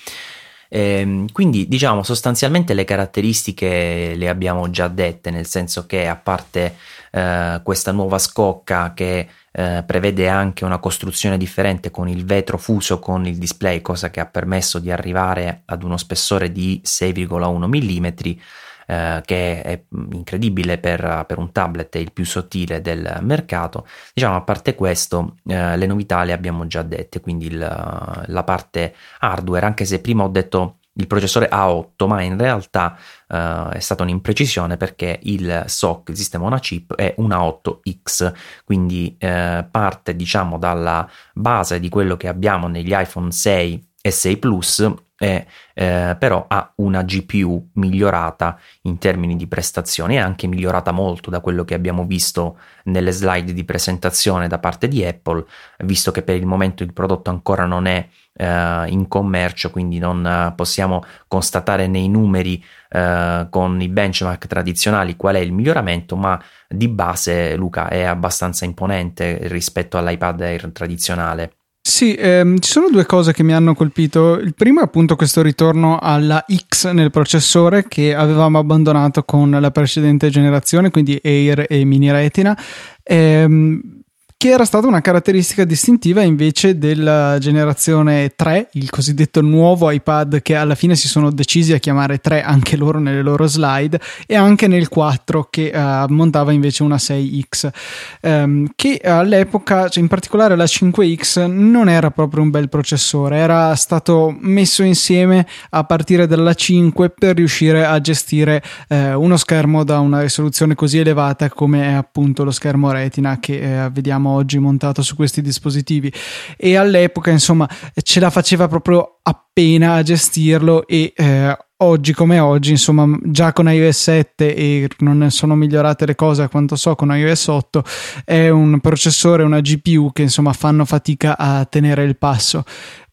Eh, 0.75 1.27
quindi 1.33 1.69
diciamo 1.69 2.03
sostanzialmente 2.03 2.73
le 2.73 2.85
caratteristiche 2.85 4.15
le 4.17 4.29
abbiamo 4.31 4.71
già 4.71 4.89
dette, 4.89 5.31
nel 5.31 5.47
senso 5.47 5.85
che 5.85 6.09
a 6.09 6.17
parte 6.17 6.77
eh, 7.11 7.61
questa 7.63 7.93
nuova 7.93 8.19
scocca 8.19 8.95
che 8.95 9.29
eh, 9.53 9.85
prevede 9.87 10.31
anche 10.31 10.65
una 10.65 10.79
costruzione 10.79 11.37
differente 11.37 11.91
con 11.91 12.09
il 12.09 12.25
vetro 12.25 12.57
fuso 12.57 12.99
con 12.99 13.27
il 13.27 13.37
display, 13.37 13.83
cosa 13.83 14.11
che 14.11 14.21
ha 14.21 14.25
permesso 14.25 14.79
di 14.79 14.91
arrivare 14.91 15.61
ad 15.67 15.83
uno 15.83 15.99
spessore 15.99 16.51
di 16.51 16.81
6,1 16.83 17.67
mm 17.67 18.41
eh, 18.87 19.21
che 19.25 19.63
è 19.63 19.83
incredibile 20.13 20.79
per, 20.79 21.25
per, 21.27 21.39
un 21.39 21.53
tablet, 21.53 21.95
è 21.97 21.99
il 21.99 22.13
più 22.13 22.25
sottile 22.25 22.81
del 22.81 23.19
mercato. 23.23 23.87
Diciamo, 24.13 24.37
a 24.37 24.43
parte 24.43 24.75
questo, 24.75 25.37
eh, 25.47 25.77
le 25.77 25.87
novità 25.87 26.23
le 26.25 26.33
abbiamo 26.33 26.67
già 26.67 26.83
dette, 26.83 27.21
quindi 27.21 27.47
il, 27.47 27.59
la 27.59 28.45
parte 28.45 28.95
hardware, 29.21 29.67
anche 29.67 29.85
se 29.85 30.01
prima 30.01 30.25
ho 30.25 30.29
detto 30.29 30.79
il 30.95 31.07
processore 31.07 31.49
A8, 31.51 32.07
ma 32.07 32.21
in 32.23 32.37
realtà 32.37 32.97
uh, 33.29 33.71
è 33.71 33.79
stata 33.79 34.03
un'imprecisione 34.03 34.77
perché 34.77 35.21
il 35.23 35.65
SOC, 35.67 36.11
il 36.11 36.17
sistema 36.17 36.45
on 36.45 36.59
chip, 36.61 36.95
è 36.95 37.15
un 37.19 37.31
A8X, 37.31 38.33
quindi 38.65 39.17
uh, 39.19 39.65
parte 39.71 40.15
diciamo 40.15 40.59
dalla 40.59 41.09
base 41.33 41.81
di 41.81 41.89
quello 41.89 42.17
che 42.17 42.29
abbiamo 42.29 42.69
negli 42.69 42.93
iPhone 42.93 43.31
6 43.31 43.91
e 44.03 44.11
6 44.11 44.37
Plus 44.37 44.93
e, 45.23 45.47
eh, 45.75 46.17
però 46.19 46.47
ha 46.49 46.73
una 46.79 47.05
GPU 47.05 47.69
migliorata 47.75 48.59
in 48.83 48.99
termini 48.99 49.37
di 49.37 49.47
prestazioni 49.47 50.17
e 50.17 50.19
anche 50.19 50.49
migliorata 50.49 50.91
molto 50.91 51.31
da 51.31 51.39
quello 51.39 51.65
che 51.65 51.75
abbiamo 51.75 52.05
visto 52.05 52.59
nelle 52.87 53.13
slide 53.13 53.53
di 53.53 53.63
presentazione 53.63 54.49
da 54.49 54.59
parte 54.59 54.89
di 54.89 55.05
Apple, 55.05 55.45
visto 55.85 56.11
che 56.11 56.23
per 56.23 56.35
il 56.35 56.45
momento 56.45 56.83
il 56.83 56.93
prodotto 56.93 57.31
ancora 57.31 57.67
non 57.67 57.87
è 57.87 58.09
eh, 58.33 58.85
in 58.89 59.07
commercio, 59.07 59.71
quindi 59.71 60.01
non 60.01 60.27
eh, 60.27 60.55
possiamo 60.57 61.05
constatare 61.29 61.87
nei 61.87 62.09
numeri 62.09 62.61
eh, 62.89 63.47
con 63.49 63.81
i 63.81 63.89
benchmark 63.89 64.49
tradizionali 64.49 65.15
qual 65.15 65.37
è 65.37 65.39
il 65.39 65.53
miglioramento, 65.53 66.17
ma 66.17 66.43
di 66.67 66.89
base 66.89 67.55
Luca 67.55 67.89
è 67.89 68.03
abbastanza 68.03 68.65
imponente 68.65 69.39
rispetto 69.43 69.99
all'iPad 69.99 70.41
Air 70.41 70.71
tradizionale. 70.73 71.53
Sì, 71.85 72.15
ehm, 72.15 72.61
ci 72.61 72.71
sono 72.71 72.89
due 72.91 73.05
cose 73.07 73.33
che 73.33 73.43
mi 73.43 73.53
hanno 73.53 73.75
colpito. 73.75 74.35
Il 74.39 74.55
primo 74.55 74.81
è 74.81 74.85
appunto 74.85 75.17
questo 75.17 75.43
ritorno 75.43 75.99
alla 75.99 76.45
X 76.69 76.91
nel 76.93 77.11
processore 77.11 77.87
che 77.89 78.15
avevamo 78.15 78.59
abbandonato 78.59 79.25
con 79.25 79.51
la 79.51 79.71
precedente 79.73 80.31
generazione, 80.31 80.91
quindi 80.91 81.21
Air 81.23 81.67
e 81.69 81.85
Mini 81.85 82.11
Retina. 82.13 82.57
Ehm, 83.03 84.02
che 84.43 84.49
era 84.49 84.65
stata 84.65 84.89
una 84.89 85.01
caratteristica 85.01 85.63
distintiva 85.63 86.21
invece 86.23 86.77
della 86.77 87.39
generazione 87.39 88.33
3, 88.35 88.71
il 88.73 88.91
cosiddetto 88.91 89.41
nuovo 89.41 89.89
iPad 89.89 90.43
che 90.43 90.57
alla 90.57 90.75
fine 90.75 90.97
si 90.97 91.07
sono 91.07 91.31
decisi 91.31 91.73
a 91.73 91.79
chiamare 91.79 92.19
3 92.19 92.43
anche 92.43 92.77
loro 92.77 92.99
nelle 92.99 93.23
loro 93.23 93.47
slide 93.47 94.01
e 94.27 94.35
anche 94.35 94.67
nel 94.67 94.89
4 94.89 95.47
che 95.49 95.71
uh, 95.73 96.13
montava 96.13 96.51
invece 96.51 96.83
una 96.83 96.97
6X 96.97 97.67
um, 97.67 98.31
ehm, 98.33 98.73
che 98.75 99.01
all'epoca, 99.05 99.89
cioè 99.89 100.03
in 100.03 100.09
particolare 100.09 100.57
la 100.57 100.65
5X 100.65 101.47
non 101.47 101.89
era 101.89 102.11
proprio 102.11 102.43
un 102.43 102.51
bel 102.51 102.69
processore, 102.69 103.37
era 103.37 103.77
stato 103.77 104.35
messo 104.41 104.83
insieme 104.83 105.47
a 105.71 105.85
partire 105.85 106.27
dalla 106.27 106.55
5 106.55 107.11
per 107.11 107.37
riuscire 107.37 107.85
a 107.85 108.01
gestire 108.01 108.61
uh, 108.89 108.97
uno 109.23 109.37
schermo 109.37 109.85
da 109.85 110.01
una 110.01 110.21
risoluzione 110.21 110.75
così 110.75 110.99
elevata 110.99 111.49
come 111.49 111.91
è 111.91 111.93
appunto 111.93 112.43
lo 112.43 112.51
schermo 112.51 112.91
Retina 112.91 113.39
che 113.39 113.85
uh, 113.87 113.93
vediamo 113.93 114.31
oggi 114.33 114.59
montato 114.59 115.03
su 115.03 115.15
questi 115.15 115.41
dispositivi. 115.43 116.13
E 116.57 116.77
all'epoca 116.77 117.31
insomma 117.31 117.69
ce 118.03 118.21
la 118.21 118.31
faceva 118.31 118.69
proprio 118.69 119.19
appena 119.23 119.95
a 119.95 120.03
gestirlo 120.03 120.87
e 120.87 121.13
eh, 121.15 121.57
oggi 121.83 122.13
come 122.13 122.39
oggi 122.39 122.71
insomma 122.71 123.07
già 123.25 123.53
con 123.53 123.71
iOS 123.71 124.03
7 124.03 124.55
e 124.55 124.89
non 124.99 125.31
sono 125.31 125.55
migliorate 125.55 126.07
le 126.07 126.15
cose 126.15 126.43
a 126.43 126.49
quanto 126.49 126.77
so 126.77 126.95
con 126.95 127.15
iOS 127.15 127.47
8 127.49 127.85
è 128.25 128.49
un 128.49 128.81
processore 128.81 129.43
una 129.43 129.61
GPU 129.61 130.11
che 130.13 130.23
insomma 130.23 130.53
fanno 130.53 130.85
fatica 130.85 131.37
a 131.37 131.65
tenere 131.65 132.05
il 132.05 132.17
passo 132.17 132.65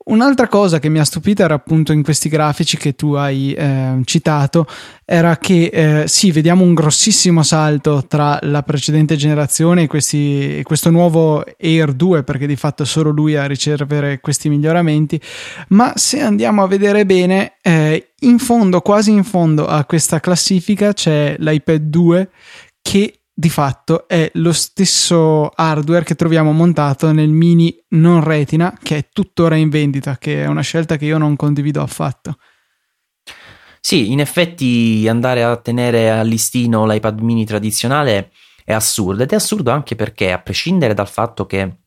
Un'altra 0.09 0.47
cosa 0.47 0.79
che 0.79 0.89
mi 0.89 0.97
ha 0.97 1.03
stupito 1.03 1.43
era 1.43 1.53
appunto 1.53 1.91
in 1.91 2.01
questi 2.01 2.29
grafici 2.29 2.77
che 2.77 2.95
tu 2.95 3.13
hai 3.13 3.53
eh, 3.53 4.01
citato, 4.05 4.65
era 5.05 5.37
che 5.37 5.65
eh, 5.71 6.07
sì, 6.07 6.31
vediamo 6.31 6.63
un 6.63 6.73
grossissimo 6.73 7.43
salto 7.43 8.03
tra 8.07 8.39
la 8.41 8.63
precedente 8.63 9.15
generazione 9.15 9.83
e, 9.83 9.87
questi, 9.87 10.57
e 10.57 10.63
questo 10.63 10.89
nuovo 10.89 11.43
Air 11.59 11.93
2, 11.93 12.23
perché 12.23 12.47
di 12.47 12.55
fatto 12.55 12.81
è 12.81 12.85
solo 12.87 13.11
lui 13.11 13.35
a 13.35 13.45
ricevere 13.45 14.19
questi 14.19 14.49
miglioramenti, 14.49 15.21
ma 15.69 15.93
se 15.95 16.21
andiamo 16.21 16.63
a 16.63 16.67
vedere 16.67 17.05
bene, 17.05 17.53
eh, 17.61 18.13
in 18.21 18.39
fondo, 18.39 18.81
quasi 18.81 19.11
in 19.11 19.23
fondo 19.23 19.67
a 19.67 19.85
questa 19.85 20.19
classifica 20.19 20.91
c'è 20.91 21.35
l'iPad 21.37 21.81
2 21.83 22.29
che 22.81 23.18
di 23.39 23.49
fatto 23.49 24.05
è 24.05 24.29
lo 24.33 24.51
stesso 24.51 25.49
hardware 25.55 26.03
che 26.03 26.15
troviamo 26.15 26.51
montato 26.51 27.13
nel 27.13 27.29
mini 27.29 27.73
non 27.91 28.21
retina 28.21 28.77
che 28.83 28.97
è 28.97 29.07
tuttora 29.13 29.55
in 29.55 29.69
vendita, 29.69 30.17
che 30.17 30.43
è 30.43 30.45
una 30.45 30.59
scelta 30.59 30.97
che 30.97 31.05
io 31.05 31.17
non 31.17 31.37
condivido 31.37 31.81
affatto. 31.81 32.35
Sì, 33.79 34.11
in 34.11 34.19
effetti 34.19 35.07
andare 35.07 35.45
a 35.45 35.55
tenere 35.55 36.11
a 36.11 36.21
listino 36.21 36.85
l'iPad 36.85 37.21
mini 37.21 37.45
tradizionale 37.45 38.31
è 38.65 38.73
assurdo 38.73 39.23
ed 39.23 39.31
è 39.31 39.35
assurdo 39.35 39.71
anche 39.71 39.95
perché 39.95 40.33
a 40.33 40.39
prescindere 40.39 40.93
dal 40.93 41.07
fatto 41.07 41.45
che 41.45 41.77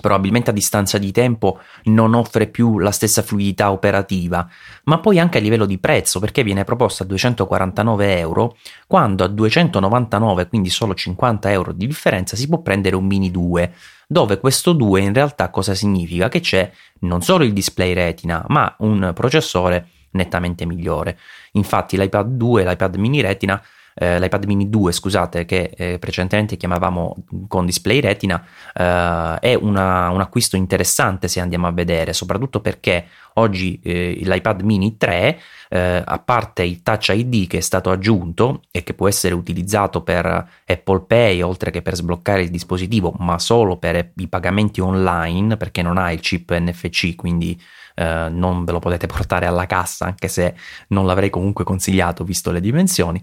probabilmente 0.00 0.50
a 0.50 0.52
distanza 0.52 0.98
di 0.98 1.12
tempo 1.12 1.60
non 1.84 2.14
offre 2.14 2.46
più 2.46 2.78
la 2.78 2.90
stessa 2.90 3.22
fluidità 3.22 3.70
operativa, 3.70 4.48
ma 4.84 4.98
poi 4.98 5.18
anche 5.18 5.38
a 5.38 5.40
livello 5.40 5.66
di 5.66 5.78
prezzo 5.78 6.20
perché 6.20 6.42
viene 6.42 6.64
proposta 6.64 7.04
a 7.04 7.06
249 7.06 8.18
euro, 8.18 8.56
quando 8.86 9.24
a 9.24 9.28
299, 9.28 10.48
quindi 10.48 10.70
solo 10.70 10.94
50 10.94 11.50
euro 11.50 11.72
di 11.72 11.86
differenza, 11.86 12.36
si 12.36 12.48
può 12.48 12.60
prendere 12.60 12.96
un 12.96 13.06
mini 13.06 13.30
2, 13.30 13.72
dove 14.06 14.38
questo 14.38 14.72
2 14.72 15.00
in 15.00 15.12
realtà 15.12 15.50
cosa 15.50 15.74
significa? 15.74 16.28
Che 16.28 16.40
c'è 16.40 16.70
non 17.00 17.22
solo 17.22 17.44
il 17.44 17.52
display 17.52 17.92
retina, 17.92 18.44
ma 18.48 18.74
un 18.78 19.12
processore 19.14 19.88
nettamente 20.12 20.64
migliore. 20.64 21.18
Infatti 21.52 21.98
l'iPad 21.98 22.26
2 22.36 22.62
e 22.62 22.64
l'iPad 22.64 22.96
mini 22.96 23.20
retina 23.20 23.62
eh, 23.98 24.20
l'iPad 24.20 24.44
mini 24.44 24.70
2, 24.70 24.92
scusate, 24.92 25.44
che 25.44 25.72
eh, 25.76 25.98
precedentemente 25.98 26.56
chiamavamo 26.56 27.16
con 27.48 27.66
display 27.66 28.00
retina, 28.00 28.42
eh, 28.72 29.38
è 29.40 29.54
una, 29.54 30.10
un 30.10 30.20
acquisto 30.20 30.56
interessante 30.56 31.26
se 31.26 31.40
andiamo 31.40 31.66
a 31.66 31.72
vedere, 31.72 32.12
soprattutto 32.12 32.60
perché 32.60 33.06
oggi 33.34 33.80
eh, 33.82 34.18
l'iPad 34.22 34.60
mini 34.62 34.96
3, 34.96 35.40
eh, 35.70 36.02
a 36.04 36.18
parte 36.20 36.62
il 36.62 36.82
Touch 36.82 37.08
ID 37.08 37.48
che 37.48 37.58
è 37.58 37.60
stato 37.60 37.90
aggiunto 37.90 38.62
e 38.70 38.84
che 38.84 38.94
può 38.94 39.08
essere 39.08 39.34
utilizzato 39.34 40.02
per 40.02 40.48
Apple 40.64 41.04
Pay 41.06 41.42
oltre 41.42 41.70
che 41.70 41.82
per 41.82 41.96
sbloccare 41.96 42.42
il 42.42 42.50
dispositivo, 42.50 43.12
ma 43.18 43.38
solo 43.38 43.78
per 43.78 44.12
i 44.16 44.28
pagamenti 44.28 44.80
online 44.80 45.56
perché 45.56 45.82
non 45.82 45.98
ha 45.98 46.12
il 46.12 46.20
chip 46.20 46.56
NFC, 46.56 47.14
quindi 47.16 47.60
Uh, 47.98 48.30
non 48.30 48.64
ve 48.64 48.70
lo 48.70 48.78
potete 48.78 49.08
portare 49.10 49.46
alla 49.46 49.66
cassa, 49.66 50.04
anche 50.04 50.28
se 50.28 50.54
non 50.90 51.04
l'avrei 51.04 51.30
comunque 51.30 51.64
consigliato 51.64 52.22
visto 52.22 52.52
le 52.52 52.60
dimensioni 52.60 53.20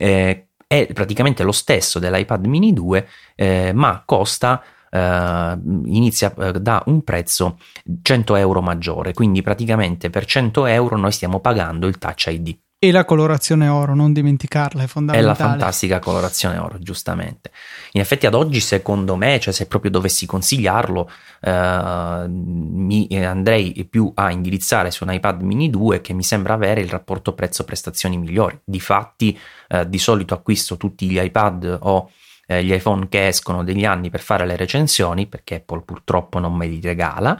eh, 0.00 0.46
è 0.66 0.86
praticamente 0.92 1.42
lo 1.42 1.52
stesso 1.52 1.98
dell'iPad 1.98 2.46
mini 2.46 2.72
2, 2.72 3.08
eh, 3.36 3.72
ma 3.74 4.02
costa 4.04 4.62
Uh, 4.92 5.54
inizia 5.84 6.34
uh, 6.34 6.50
da 6.50 6.82
un 6.86 7.04
prezzo 7.04 7.60
100 8.02 8.34
euro 8.34 8.60
maggiore, 8.60 9.12
quindi 9.12 9.40
praticamente 9.40 10.10
per 10.10 10.24
100 10.24 10.66
euro 10.66 10.96
noi 10.96 11.12
stiamo 11.12 11.38
pagando 11.38 11.86
il 11.86 11.96
Touch 11.96 12.26
ID. 12.26 12.58
E 12.82 12.92
la 12.92 13.04
colorazione 13.04 13.68
oro, 13.68 13.94
non 13.94 14.14
dimenticarla, 14.14 14.84
è 14.84 14.86
fondamentale. 14.86 15.34
È 15.34 15.38
la 15.38 15.48
fantastica 15.50 15.98
colorazione 15.98 16.56
oro, 16.56 16.78
giustamente. 16.78 17.50
In 17.92 18.00
effetti 18.00 18.24
ad 18.24 18.32
oggi, 18.32 18.58
secondo 18.58 19.16
me, 19.16 19.38
cioè 19.38 19.52
se 19.52 19.66
proprio 19.66 19.90
dovessi 19.90 20.24
consigliarlo, 20.24 21.10
eh, 21.42 22.24
mi 22.26 23.06
andrei 23.22 23.84
più 23.84 24.10
a 24.14 24.30
indirizzare 24.30 24.90
su 24.90 25.04
un 25.04 25.12
iPad 25.12 25.42
mini 25.42 25.68
2 25.68 26.00
che 26.00 26.14
mi 26.14 26.22
sembra 26.22 26.54
avere 26.54 26.80
il 26.80 26.88
rapporto 26.88 27.34
prezzo-prestazioni 27.34 28.16
migliori. 28.16 28.58
Difatti, 28.64 29.38
eh, 29.68 29.86
di 29.86 29.98
solito 29.98 30.32
acquisto 30.32 30.78
tutti 30.78 31.06
gli 31.06 31.20
iPad 31.20 31.80
o 31.82 32.10
eh, 32.46 32.64
gli 32.64 32.72
iPhone 32.72 33.08
che 33.10 33.26
escono 33.26 33.62
degli 33.62 33.84
anni 33.84 34.08
per 34.08 34.20
fare 34.20 34.46
le 34.46 34.56
recensioni, 34.56 35.26
perché 35.26 35.56
Apple 35.56 35.82
purtroppo 35.82 36.38
non 36.38 36.54
me 36.54 36.66
li 36.66 36.80
regala 36.80 37.38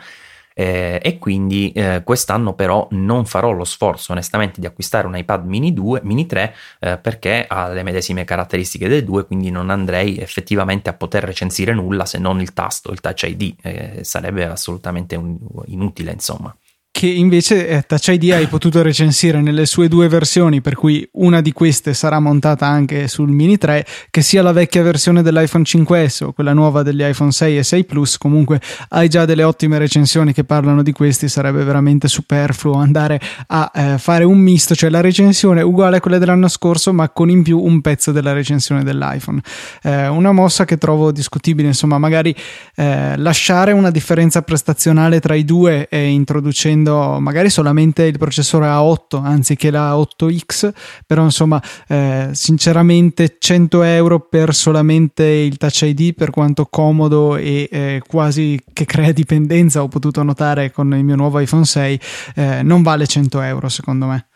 eh, 0.54 1.00
e 1.02 1.18
quindi 1.18 1.72
eh, 1.72 2.02
quest'anno 2.04 2.54
però 2.54 2.86
non 2.92 3.24
farò 3.24 3.50
lo 3.50 3.64
sforzo 3.64 4.12
onestamente 4.12 4.60
di 4.60 4.66
acquistare 4.66 5.06
un 5.06 5.16
iPad 5.16 5.46
mini 5.46 5.72
2, 5.72 6.00
mini 6.04 6.26
3 6.26 6.54
eh, 6.80 6.98
perché 6.98 7.46
ha 7.48 7.68
le 7.68 7.82
medesime 7.82 8.24
caratteristiche 8.24 8.88
del 8.88 9.04
2 9.04 9.26
quindi 9.26 9.50
non 9.50 9.70
andrei 9.70 10.18
effettivamente 10.18 10.88
a 10.88 10.94
poter 10.94 11.24
recensire 11.24 11.72
nulla 11.72 12.04
se 12.04 12.18
non 12.18 12.40
il 12.40 12.52
tasto, 12.52 12.92
il 12.92 13.00
touch 13.00 13.22
ID, 13.22 13.54
eh, 13.62 14.04
sarebbe 14.04 14.44
assolutamente 14.46 15.16
un, 15.16 15.38
inutile 15.66 16.12
insomma 16.12 16.54
che 16.92 17.06
invece 17.06 17.68
eh, 17.68 17.82
Touch 17.82 18.08
ID 18.08 18.30
hai 18.32 18.46
potuto 18.46 18.82
recensire 18.82 19.40
nelle 19.40 19.64
sue 19.64 19.88
due 19.88 20.08
versioni, 20.08 20.60
per 20.60 20.74
cui 20.74 21.08
una 21.12 21.40
di 21.40 21.52
queste 21.52 21.94
sarà 21.94 22.18
montata 22.20 22.66
anche 22.66 23.08
sul 23.08 23.30
Mini 23.30 23.56
3, 23.58 23.86
che 24.10 24.22
sia 24.22 24.42
la 24.42 24.52
vecchia 24.52 24.82
versione 24.82 25.22
dell'iPhone 25.22 25.64
5S 25.64 26.24
o 26.24 26.32
quella 26.32 26.52
nuova 26.52 26.82
degli 26.82 27.02
iPhone 27.02 27.32
6 27.32 27.58
e 27.58 27.62
6 27.62 27.84
Plus, 27.84 28.18
comunque 28.18 28.60
hai 28.90 29.08
già 29.08 29.24
delle 29.24 29.44
ottime 29.44 29.78
recensioni 29.78 30.32
che 30.32 30.44
parlano 30.44 30.82
di 30.82 30.92
questi, 30.92 31.28
sarebbe 31.28 31.64
veramente 31.64 32.08
superfluo 32.08 32.74
andare 32.74 33.20
a 33.46 33.70
eh, 33.74 33.98
fare 33.98 34.24
un 34.24 34.38
misto, 34.38 34.74
cioè 34.74 34.90
la 34.90 35.00
recensione 35.00 35.62
uguale 35.62 35.98
a 35.98 36.00
quella 36.00 36.18
dell'anno 36.18 36.48
scorso, 36.48 36.92
ma 36.92 37.08
con 37.08 37.30
in 37.30 37.42
più 37.42 37.58
un 37.60 37.80
pezzo 37.80 38.12
della 38.12 38.32
recensione 38.32 38.82
dell'iPhone. 38.82 39.40
Eh, 39.82 40.08
una 40.08 40.32
mossa 40.32 40.64
che 40.64 40.76
trovo 40.76 41.12
discutibile, 41.12 41.68
insomma, 41.68 41.98
magari 41.98 42.34
eh, 42.74 43.16
lasciare 43.16 43.72
una 43.72 43.90
differenza 43.90 44.42
prestazionale 44.42 45.20
tra 45.20 45.34
i 45.34 45.44
due 45.44 45.88
e 45.88 46.08
introducendo 46.08 46.79
prendo 46.80 47.20
magari 47.20 47.50
solamente 47.50 48.04
il 48.04 48.18
processore 48.18 48.66
A8 48.66 49.22
anziché 49.22 49.70
la 49.70 49.94
8X, 49.94 50.72
però 51.06 51.24
insomma 51.24 51.62
eh, 51.86 52.30
sinceramente 52.32 53.36
100 53.38 53.82
euro 53.82 54.20
per 54.20 54.54
solamente 54.54 55.24
il 55.24 55.56
Touch 55.56 55.82
ID 55.82 56.14
per 56.14 56.30
quanto 56.30 56.66
comodo 56.66 57.36
e 57.36 57.68
eh, 57.70 58.02
quasi 58.06 58.60
che 58.72 58.84
crea 58.84 59.12
dipendenza 59.12 59.82
ho 59.82 59.88
potuto 59.88 60.22
notare 60.22 60.70
con 60.70 60.92
il 60.94 61.04
mio 61.04 61.16
nuovo 61.16 61.38
iPhone 61.38 61.64
6 61.64 62.00
eh, 62.36 62.62
non 62.62 62.82
vale 62.82 63.06
100 63.06 63.40
euro 63.42 63.68
secondo 63.68 64.06
me. 64.06 64.26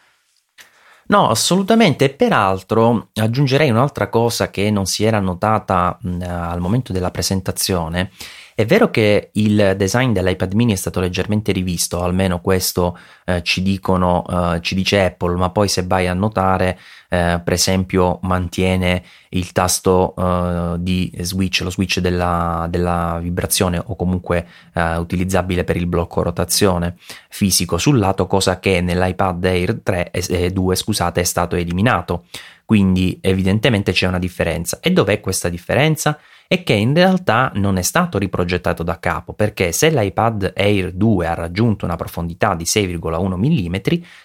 No, 1.06 1.28
assolutamente. 1.28 2.08
Peraltro 2.08 3.08
aggiungerei 3.12 3.68
un'altra 3.68 4.08
cosa 4.08 4.48
che 4.48 4.70
non 4.70 4.86
si 4.86 5.04
era 5.04 5.20
notata 5.20 5.98
mh, 6.00 6.22
al 6.26 6.60
momento 6.60 6.94
della 6.94 7.10
presentazione 7.10 8.10
è 8.54 8.64
vero 8.66 8.90
che 8.90 9.30
il 9.32 9.74
design 9.76 10.12
dell'iPad 10.12 10.52
mini 10.52 10.72
è 10.72 10.76
stato 10.76 11.00
leggermente 11.00 11.50
rivisto, 11.50 12.02
almeno 12.02 12.40
questo 12.40 12.96
eh, 13.24 13.42
ci 13.42 13.62
dicono, 13.62 14.24
eh, 14.28 14.60
ci 14.60 14.76
dice 14.76 15.04
Apple, 15.04 15.36
ma 15.36 15.50
poi 15.50 15.66
se 15.66 15.84
vai 15.84 16.06
a 16.06 16.14
notare, 16.14 16.78
eh, 17.08 17.40
per 17.42 17.52
esempio, 17.52 18.20
mantiene 18.22 19.02
il 19.30 19.50
tasto 19.50 20.14
eh, 20.16 20.76
di 20.78 21.12
switch, 21.20 21.62
lo 21.62 21.70
switch 21.70 21.98
della, 21.98 22.68
della 22.70 23.18
vibrazione 23.20 23.82
o 23.84 23.96
comunque 23.96 24.46
eh, 24.72 24.96
utilizzabile 24.98 25.64
per 25.64 25.76
il 25.76 25.86
blocco 25.86 26.22
rotazione 26.22 26.96
fisico 27.28 27.76
sul 27.76 27.98
lato, 27.98 28.28
cosa 28.28 28.60
che 28.60 28.80
nell'iPad 28.80 29.44
Air 29.44 29.80
3 29.82 30.10
e 30.12 30.50
2, 30.50 30.76
scusate, 30.76 31.20
è 31.20 31.24
stato 31.24 31.56
eliminato. 31.56 32.26
Quindi 32.64 33.18
evidentemente 33.20 33.92
c'è 33.92 34.06
una 34.06 34.18
differenza. 34.18 34.78
E 34.80 34.90
dov'è 34.90 35.20
questa 35.20 35.48
differenza? 35.48 36.18
e 36.46 36.62
che 36.62 36.74
in 36.74 36.94
realtà 36.94 37.50
non 37.54 37.78
è 37.78 37.82
stato 37.82 38.18
riprogettato 38.18 38.82
da 38.82 38.98
capo 38.98 39.32
perché 39.32 39.72
se 39.72 39.90
l'iPad 39.90 40.52
Air 40.54 40.92
2 40.92 41.26
ha 41.26 41.34
raggiunto 41.34 41.84
una 41.84 41.96
profondità 41.96 42.54
di 42.54 42.64
6,1 42.64 43.34
mm, 43.34 43.74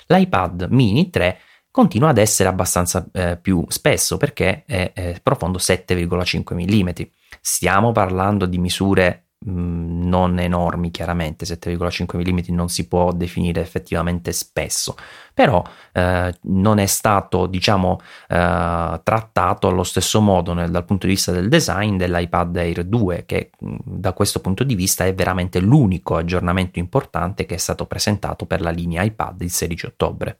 l'iPad 0.08 0.68
mini 0.70 1.10
3 1.10 1.40
continua 1.72 2.10
ad 2.10 2.18
essere 2.18 2.50
abbastanza 2.50 3.06
eh, 3.14 3.38
più 3.38 3.64
spesso 3.70 4.18
perché 4.18 4.64
è, 4.66 4.92
è 4.94 5.20
profondo 5.22 5.60
7,5 5.60 6.54
mm. 6.54 6.90
Stiamo 7.42 7.92
parlando 7.92 8.46
di 8.46 8.58
misure 8.58 9.29
non 9.46 10.38
enormi 10.38 10.92
chiaramente 10.92 11.46
7,5 11.46 12.18
mm 12.18 12.54
non 12.54 12.68
si 12.68 12.88
può 12.88 13.14
definire 13.14 13.62
effettivamente 13.62 14.32
spesso. 14.34 14.96
Però 15.34 15.64
eh, 15.94 16.34
non 16.42 16.78
è 16.80 16.86
stato 16.86 17.46
diciamo 17.46 18.00
eh, 18.28 19.00
trattato 19.04 19.68
allo 19.68 19.84
stesso 19.84 20.20
modo 20.20 20.54
nel, 20.54 20.70
dal 20.70 20.86
punto 20.86 21.08
di 21.08 21.14
vista 21.14 21.32
del 21.32 21.48
design 21.48 21.96
dell'iPad 21.96 22.58
Air 22.58 22.84
2 22.84 23.24
che 23.26 23.52
mm, 23.64 23.76
da 23.84 24.14
questo 24.14 24.42
punto 24.42 24.64
di 24.64 24.76
vista 24.76 25.06
è 25.06 25.14
veramente 25.14 25.60
l'unico 25.60 26.18
aggiornamento 26.18 26.80
importante 26.80 27.46
che 27.46 27.56
è 27.56 27.58
stato 27.58 27.86
presentato 27.86 28.46
per 28.46 28.62
la 28.62 28.72
linea 28.72 29.04
iPad 29.04 29.42
il 29.42 29.52
16 29.52 29.86
ottobre 29.86 30.40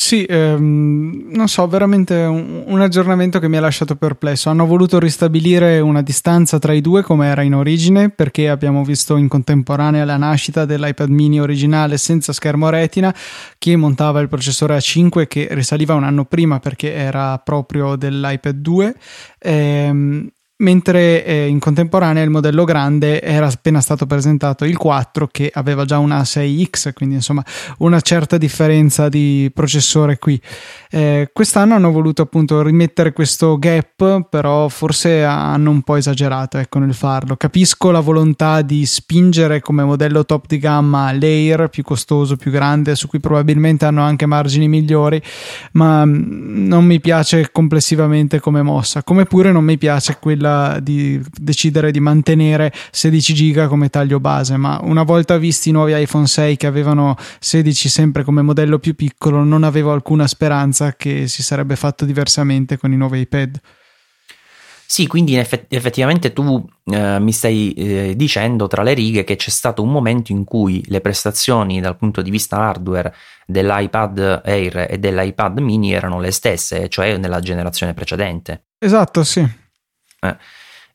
sì, 0.00 0.24
ehm, 0.24 1.26
non 1.32 1.48
so, 1.48 1.66
veramente 1.66 2.14
un, 2.14 2.62
un, 2.64 2.80
aggiornamento 2.80 3.40
che 3.40 3.48
mi 3.48 3.56
ha 3.56 3.60
lasciato 3.60 3.96
perplesso. 3.96 4.48
Hanno 4.48 4.64
voluto 4.64 5.00
ristabilire 5.00 5.80
una 5.80 6.02
distanza 6.02 6.60
tra 6.60 6.72
i 6.72 6.80
due 6.80 7.02
come 7.02 7.26
era 7.26 7.42
in 7.42 7.52
origine, 7.52 8.08
perché 8.08 8.48
abbiamo 8.48 8.84
visto 8.84 9.16
in 9.16 9.26
contemporanea 9.26 10.04
la 10.04 10.16
nascita 10.16 10.64
dell'iPad 10.64 11.08
mini 11.08 11.40
originale 11.40 11.98
senza 11.98 12.32
schermo 12.32 12.70
retina, 12.70 13.12
che 13.58 13.74
montava 13.74 14.20
il 14.20 14.28
processore 14.28 14.76
A5 14.76 15.26
che 15.26 15.48
risaliva 15.50 15.94
un 15.94 16.04
anno 16.04 16.26
prima 16.26 16.60
perché 16.60 16.94
era 16.94 17.36
proprio 17.38 17.96
dell'iPad 17.96 18.54
2. 18.54 18.94
Ehm, 19.40 20.30
mentre 20.58 21.24
eh, 21.24 21.46
in 21.46 21.58
contemporanea 21.58 22.22
il 22.22 22.30
modello 22.30 22.64
grande 22.64 23.20
era 23.22 23.46
appena 23.46 23.80
stato 23.80 24.06
presentato 24.06 24.64
il 24.64 24.76
4 24.76 25.28
che 25.28 25.50
aveva 25.52 25.84
già 25.84 25.98
una 25.98 26.22
6X, 26.22 26.92
quindi 26.94 27.16
insomma 27.16 27.44
una 27.78 28.00
certa 28.00 28.38
differenza 28.38 29.08
di 29.08 29.50
processore 29.54 30.18
qui. 30.18 30.40
Eh, 30.90 31.28
quest'anno 31.34 31.74
hanno 31.74 31.90
voluto 31.90 32.22
appunto 32.22 32.62
rimettere 32.62 33.12
questo 33.12 33.58
gap, 33.58 34.26
però 34.28 34.68
forse 34.68 35.22
hanno 35.22 35.70
un 35.70 35.82
po' 35.82 35.96
esagerato 35.96 36.56
ecco, 36.56 36.78
nel 36.78 36.94
farlo. 36.94 37.36
Capisco 37.36 37.90
la 37.90 38.00
volontà 38.00 38.62
di 38.62 38.86
spingere 38.86 39.60
come 39.60 39.84
modello 39.84 40.24
top 40.24 40.46
di 40.46 40.58
gamma 40.58 41.12
l'Air 41.12 41.68
più 41.68 41.82
costoso, 41.82 42.36
più 42.36 42.50
grande, 42.50 42.94
su 42.94 43.06
cui 43.06 43.20
probabilmente 43.20 43.84
hanno 43.84 44.02
anche 44.02 44.24
margini 44.24 44.66
migliori, 44.66 45.20
ma 45.72 46.06
mm, 46.06 46.66
non 46.66 46.84
mi 46.84 47.00
piace 47.00 47.50
complessivamente 47.52 48.40
come 48.40 48.62
mossa, 48.62 49.02
come 49.02 49.24
pure 49.24 49.52
non 49.52 49.64
mi 49.64 49.76
piace 49.76 50.16
quella 50.18 50.78
di 50.80 51.20
decidere 51.38 51.90
di 51.90 52.00
mantenere 52.00 52.72
16 52.90 53.34
giga 53.34 53.68
come 53.68 53.90
taglio 53.90 54.20
base, 54.20 54.56
ma 54.56 54.80
una 54.82 55.02
volta 55.02 55.36
visti 55.36 55.68
i 55.68 55.72
nuovi 55.72 56.00
iPhone 56.00 56.26
6 56.26 56.56
che 56.56 56.66
avevano 56.66 57.14
16 57.40 57.88
sempre 57.90 58.24
come 58.24 58.40
modello 58.40 58.78
più 58.78 58.94
piccolo, 58.94 59.44
non 59.44 59.64
avevo 59.64 59.92
alcuna 59.92 60.26
speranza 60.26 60.77
che 60.96 61.28
si 61.28 61.42
sarebbe 61.42 61.76
fatto 61.76 62.04
diversamente 62.04 62.76
con 62.78 62.92
i 62.92 62.96
nuovi 62.96 63.20
iPad. 63.20 63.60
Sì, 64.90 65.06
quindi 65.06 65.36
effett- 65.36 65.70
effettivamente 65.70 66.32
tu 66.32 66.66
eh, 66.86 67.18
mi 67.20 67.30
stai 67.30 67.74
eh, 67.74 68.16
dicendo 68.16 68.68
tra 68.68 68.82
le 68.82 68.94
righe 68.94 69.22
che 69.22 69.36
c'è 69.36 69.50
stato 69.50 69.82
un 69.82 69.90
momento 69.90 70.32
in 70.32 70.44
cui 70.44 70.82
le 70.86 71.02
prestazioni 71.02 71.78
dal 71.78 71.98
punto 71.98 72.22
di 72.22 72.30
vista 72.30 72.56
hardware 72.56 73.14
dell'iPad 73.46 74.40
Air 74.44 74.86
e 74.88 74.98
dell'iPad 74.98 75.58
mini 75.58 75.92
erano 75.92 76.20
le 76.20 76.30
stesse, 76.30 76.88
cioè 76.88 77.18
nella 77.18 77.40
generazione 77.40 77.92
precedente. 77.92 78.68
Esatto, 78.78 79.24
sì. 79.24 79.40
Eh, 80.20 80.36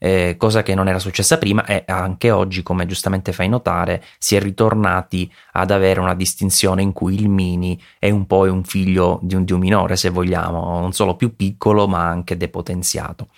eh, 0.03 0.35
cosa 0.37 0.63
che 0.63 0.75
non 0.75 0.89
era 0.89 0.99
successa 0.99 1.37
prima 1.37 1.63
e 1.63 1.85
anche 1.87 2.29
oggi, 2.29 2.61
come 2.61 2.85
giustamente 2.85 3.31
fai 3.31 3.47
notare, 3.47 4.03
si 4.17 4.35
è 4.35 4.41
ritornati 4.41 5.31
ad 5.53 5.71
avere 5.71 6.01
una 6.01 6.13
distinzione 6.13 6.81
in 6.81 6.91
cui 6.91 7.15
il 7.15 7.29
mini 7.29 7.81
è 7.97 8.09
un 8.09 8.27
po' 8.27 8.41
un 8.41 8.65
figlio 8.65 9.19
di 9.21 9.35
un, 9.35 9.45
di 9.45 9.53
un 9.53 9.59
minore, 9.59 9.95
se 9.95 10.09
vogliamo, 10.09 10.77
non 10.81 10.91
solo 10.91 11.15
più 11.15 11.37
piccolo 11.37 11.87
ma 11.87 12.05
anche 12.05 12.35
depotenziato. 12.35 13.29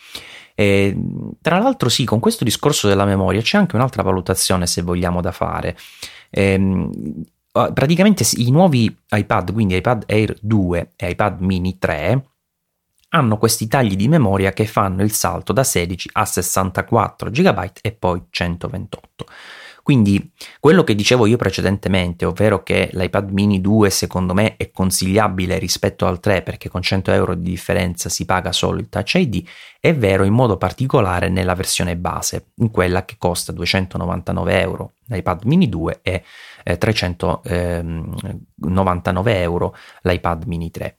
E, 0.56 0.97
tra 1.39 1.60
l'altro, 1.60 1.88
sì, 1.88 2.04
con 2.04 2.19
questo 2.19 2.43
discorso 2.43 2.88
della 2.88 3.06
memoria 3.06 3.41
c'è 3.41 3.60
anche 3.60 3.75
un'altra 3.75 4.01
valutazione, 4.01 4.65
se 4.65 4.82
vogliamo, 4.82 5.21
da 5.21 5.32
fare. 5.32 5.78
Ehm, 6.32 6.89
praticamente 7.75 8.25
i 8.38 8.49
nuovi 8.49 8.86
iPad, 9.12 9.54
quindi 9.54 9.75
iPad 9.75 10.06
Air 10.08 10.36
2 10.41 10.93
e 10.95 11.10
iPad 11.12 11.41
mini 11.41 11.78
3, 11.78 12.25
hanno 13.15 13.38
questi 13.38 13.67
tagli 13.67 13.95
di 13.95 14.10
memoria 14.10 14.51
che 14.51 14.65
fanno 14.65 15.01
il 15.01 15.12
salto 15.12 15.54
da 15.54 15.63
16 15.63 16.10
a 16.13 16.25
64 16.25 17.30
GB 17.30 17.71
e 17.82 17.93
poi 17.93 18.21
128. 18.30 19.25
Quindi 19.82 20.34
quello 20.60 20.84
che 20.84 20.95
dicevo 20.95 21.25
io 21.28 21.38
precedentemente, 21.38 22.25
ovvero 22.25 22.62
che 22.63 22.89
l'iPad 22.91 23.30
mini 23.30 23.62
2 23.62 23.89
secondo 23.91 24.34
me 24.34 24.58
è 24.58 24.71
consigliabile 24.71 25.60
rispetto 25.60 26.08
al 26.08 26.19
3 26.19 26.41
perché 26.41 26.69
con 26.69 26.82
100 26.82 27.12
euro 27.12 27.36
di 27.36 27.51
differenza 27.51 28.10
si 28.10 28.25
paga 28.25 28.51
solo 28.51 28.80
il 28.80 28.89
Touch 28.89 29.13
ID, 29.13 29.47
è 29.80 29.95
vero 29.95 30.23
in 30.23 30.34
modo 30.34 30.58
particolare 30.58 31.30
nella 31.30 31.54
versione 31.54 31.95
base, 31.95 32.47
in 32.56 32.71
quella 32.71 33.06
che 33.06 33.17
costa 33.19 33.51
299 33.51 34.60
euro 34.60 34.93
l'iPad 35.06 35.43
mini 35.43 35.69
2 35.69 35.99
e 36.01 36.23
eh, 36.63 36.78
399 36.80 39.39
euro 39.39 39.75
l'iPad 40.01 40.45
mini 40.45 40.71
3. 40.71 40.97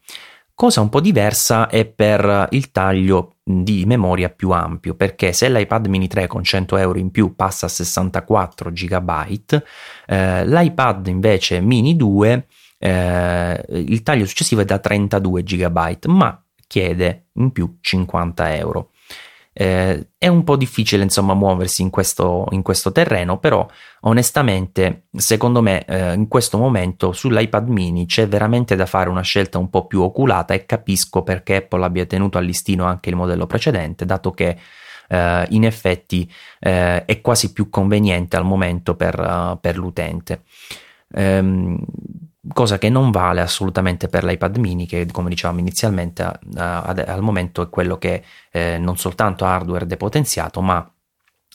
Cosa 0.57 0.81
un 0.81 0.88
po' 0.88 1.03
diversa 1.03 1.69
è 1.69 1.85
per 1.85 2.49
il 2.53 2.71
taglio 2.71 3.35
di 3.42 3.85
memoria 3.85 4.31
più 4.31 4.53
ampio, 4.53 4.95
perché 4.95 5.35
se 5.35 5.51
l'iPad 5.51 5.87
mini 5.87 6.09
3 6.09 6.27
con 6.27 6.42
100 6.42 6.79
euro 6.79 6.99
in 6.99 7.11
più 7.11 7.35
passa 7.37 7.66
a 7.66 7.69
64 7.69 8.71
GB, 8.73 9.62
eh, 10.07 10.47
l'iPad 10.47 11.09
invece 11.09 11.61
mini 11.61 11.95
2 11.95 12.47
eh, 12.79 13.64
il 13.69 14.03
taglio 14.03 14.25
successivo 14.25 14.62
è 14.62 14.64
da 14.64 14.79
32 14.79 15.42
GB, 15.42 16.07
ma 16.07 16.42
chiede 16.66 17.27
in 17.35 17.53
più 17.53 17.77
50 17.79 18.57
euro. 18.57 18.92
Eh, 19.59 20.09
è 20.19 20.29
un 20.29 20.45
po' 20.45 20.57
difficile 20.57 21.03
insomma 21.03 21.33
muoversi 21.33 21.81
in 21.81 21.88
questo, 21.88 22.45
in 22.51 22.61
questo 22.61 22.92
terreno, 22.92 23.38
però 23.38 23.66
onestamente 24.01 25.07
secondo 25.16 25.62
me 25.62 25.83
eh, 25.87 26.12
in 26.12 26.29
questo 26.29 26.59
momento 26.59 27.12
sull'iPad 27.12 27.66
mini 27.69 28.05
c'è 28.05 28.29
veramente 28.29 28.77
da 28.77 28.85
fare 28.85 29.09
una 29.09 29.23
scelta 29.23 29.57
un 29.57 29.71
po' 29.71 29.87
più 29.87 30.03
oculata 30.03 30.53
e 30.53 30.66
capisco 30.66 31.23
perché 31.23 31.57
Apple 31.57 31.85
abbia 31.85 32.05
tenuto 32.05 32.37
al 32.37 32.45
listino 32.45 32.85
anche 32.85 33.09
il 33.09 33.16
modello 33.16 33.47
precedente, 33.47 34.05
dato 34.05 34.33
che 34.33 34.59
eh, 35.09 35.47
in 35.49 35.64
effetti 35.64 36.31
eh, 36.59 37.07
è 37.07 37.21
quasi 37.23 37.55
più 37.55 37.71
conveniente 37.71 38.37
al 38.37 38.45
momento 38.45 38.95
per, 38.95 39.19
uh, 39.19 39.59
per 39.59 39.79
l'utente. 39.79 40.42
Um, 41.14 41.79
cosa 42.52 42.78
che 42.78 42.88
non 42.88 43.11
vale 43.11 43.40
assolutamente 43.40 44.09
per 44.09 44.24
l'iPad 44.24 44.56
mini 44.59 44.87
che 44.87 45.06
come 45.11 45.28
dicevamo 45.28 45.59
inizialmente 45.59 46.22
ad, 46.22 47.04
al 47.06 47.22
momento 47.22 47.62
è 47.62 47.68
quello 47.68 47.98
che 47.98 48.22
eh, 48.50 48.78
non 48.78 48.96
soltanto 48.96 49.44
hardware 49.44 49.87
depotenziato 49.87 50.61
ma 50.61 50.88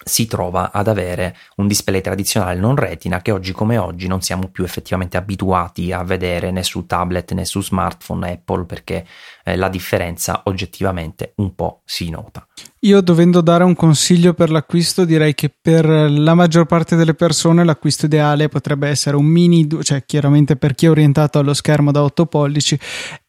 si 0.03 0.25
trova 0.25 0.71
ad 0.71 0.87
avere 0.87 1.35
un 1.57 1.67
display 1.67 2.01
tradizionale 2.01 2.59
non 2.59 2.75
retina 2.75 3.21
che 3.21 3.31
oggi 3.31 3.51
come 3.51 3.77
oggi 3.77 4.07
non 4.07 4.21
siamo 4.21 4.47
più 4.47 4.63
effettivamente 4.63 5.17
abituati 5.17 5.91
a 5.91 6.03
vedere 6.03 6.51
né 6.51 6.63
su 6.63 6.85
tablet 6.85 7.33
né 7.33 7.45
su 7.45 7.61
smartphone 7.61 8.31
Apple 8.31 8.65
perché 8.65 9.05
eh, 9.43 9.55
la 9.55 9.69
differenza 9.69 10.41
oggettivamente 10.45 11.33
un 11.37 11.55
po' 11.55 11.81
si 11.85 12.09
nota. 12.09 12.45
Io 12.83 13.01
dovendo 13.01 13.41
dare 13.41 13.63
un 13.63 13.75
consiglio 13.75 14.33
per 14.33 14.49
l'acquisto 14.49 15.05
direi 15.05 15.35
che 15.35 15.49
per 15.49 15.85
la 15.85 16.33
maggior 16.33 16.65
parte 16.65 16.95
delle 16.95 17.13
persone 17.13 17.63
l'acquisto 17.63 18.07
ideale 18.07 18.49
potrebbe 18.49 18.87
essere 18.89 19.15
un 19.15 19.25
mini, 19.25 19.67
cioè 19.83 20.03
chiaramente 20.03 20.55
per 20.55 20.73
chi 20.73 20.87
è 20.87 20.89
orientato 20.89 21.37
allo 21.37 21.53
schermo 21.53 21.91
da 21.91 22.01
8 22.01 22.25
pollici 22.25 22.79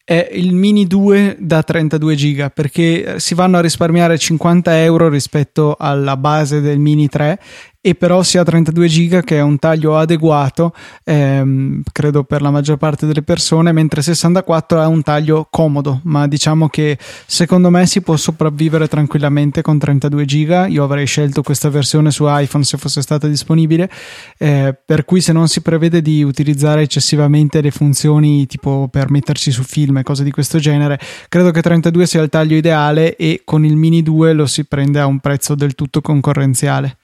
è 0.05 0.29
il 0.33 0.53
mini 0.53 0.85
2 0.85 1.37
da 1.39 1.63
32 1.63 2.15
giga 2.15 2.49
perché 2.49 3.19
si 3.19 3.35
vanno 3.35 3.57
a 3.57 3.61
risparmiare 3.61 4.17
50 4.17 4.83
euro 4.83 5.07
rispetto 5.07 5.75
alla 5.79 6.17
base 6.17 6.59
del 6.59 6.77
mini 6.77 7.07
3 7.07 7.39
e 7.85 7.95
però 7.95 8.23
si 8.23 8.37
ha 8.37 8.45
32 8.45 8.87
giga 8.87 9.21
che 9.21 9.35
è 9.35 9.41
un 9.41 9.59
taglio 9.59 9.97
adeguato 9.97 10.73
ehm, 11.03 11.81
credo 11.91 12.23
per 12.23 12.41
la 12.41 12.49
maggior 12.49 12.77
parte 12.77 13.05
delle 13.05 13.23
persone 13.23 13.73
mentre 13.73 14.01
64 14.01 14.81
è 14.81 14.85
un 14.85 15.03
taglio 15.03 15.47
comodo. 15.49 15.99
Ma 16.03 16.25
diciamo 16.25 16.69
che 16.69 16.97
secondo 17.25 17.69
me 17.69 17.85
si 17.85 17.99
può 17.99 18.15
sopravvivere 18.15 18.87
tranquillamente 18.87 19.61
con 19.61 19.79
32 19.79 20.23
giga. 20.23 20.67
Io 20.67 20.81
avrei 20.81 21.05
scelto 21.05 21.41
questa 21.41 21.67
versione 21.67 22.09
su 22.09 22.23
iPhone 22.25 22.63
se 22.63 22.77
fosse 22.77 23.01
stata 23.01 23.27
disponibile 23.27 23.89
eh, 24.37 24.73
per 24.85 25.03
cui 25.03 25.19
se 25.19 25.33
non 25.33 25.49
si 25.49 25.59
prevede 25.59 26.01
di 26.01 26.23
utilizzare 26.23 26.83
eccessivamente 26.83 27.59
le 27.59 27.71
funzioni 27.71 28.45
tipo 28.45 28.87
per 28.89 29.11
metterci 29.11 29.51
su 29.51 29.63
film 29.63 29.97
e 29.97 30.03
cose 30.03 30.23
di 30.23 30.31
questo 30.31 30.57
genere 30.57 30.97
credo 31.27 31.51
che 31.51 31.61
32 31.61 32.05
sia 32.05 32.21
il 32.21 32.29
taglio 32.29 32.55
ideale 32.55 33.17
e 33.17 33.41
con 33.43 33.65
il 33.65 33.75
mini 33.75 34.01
2 34.01 34.31
lo 34.31 34.45
si 34.45 34.63
prende 34.63 35.01
a 35.01 35.05
un 35.05 35.19
prezzo 35.19 35.53
del 35.53 35.75
tutto 35.75 35.99
concorrenziale 35.99 36.97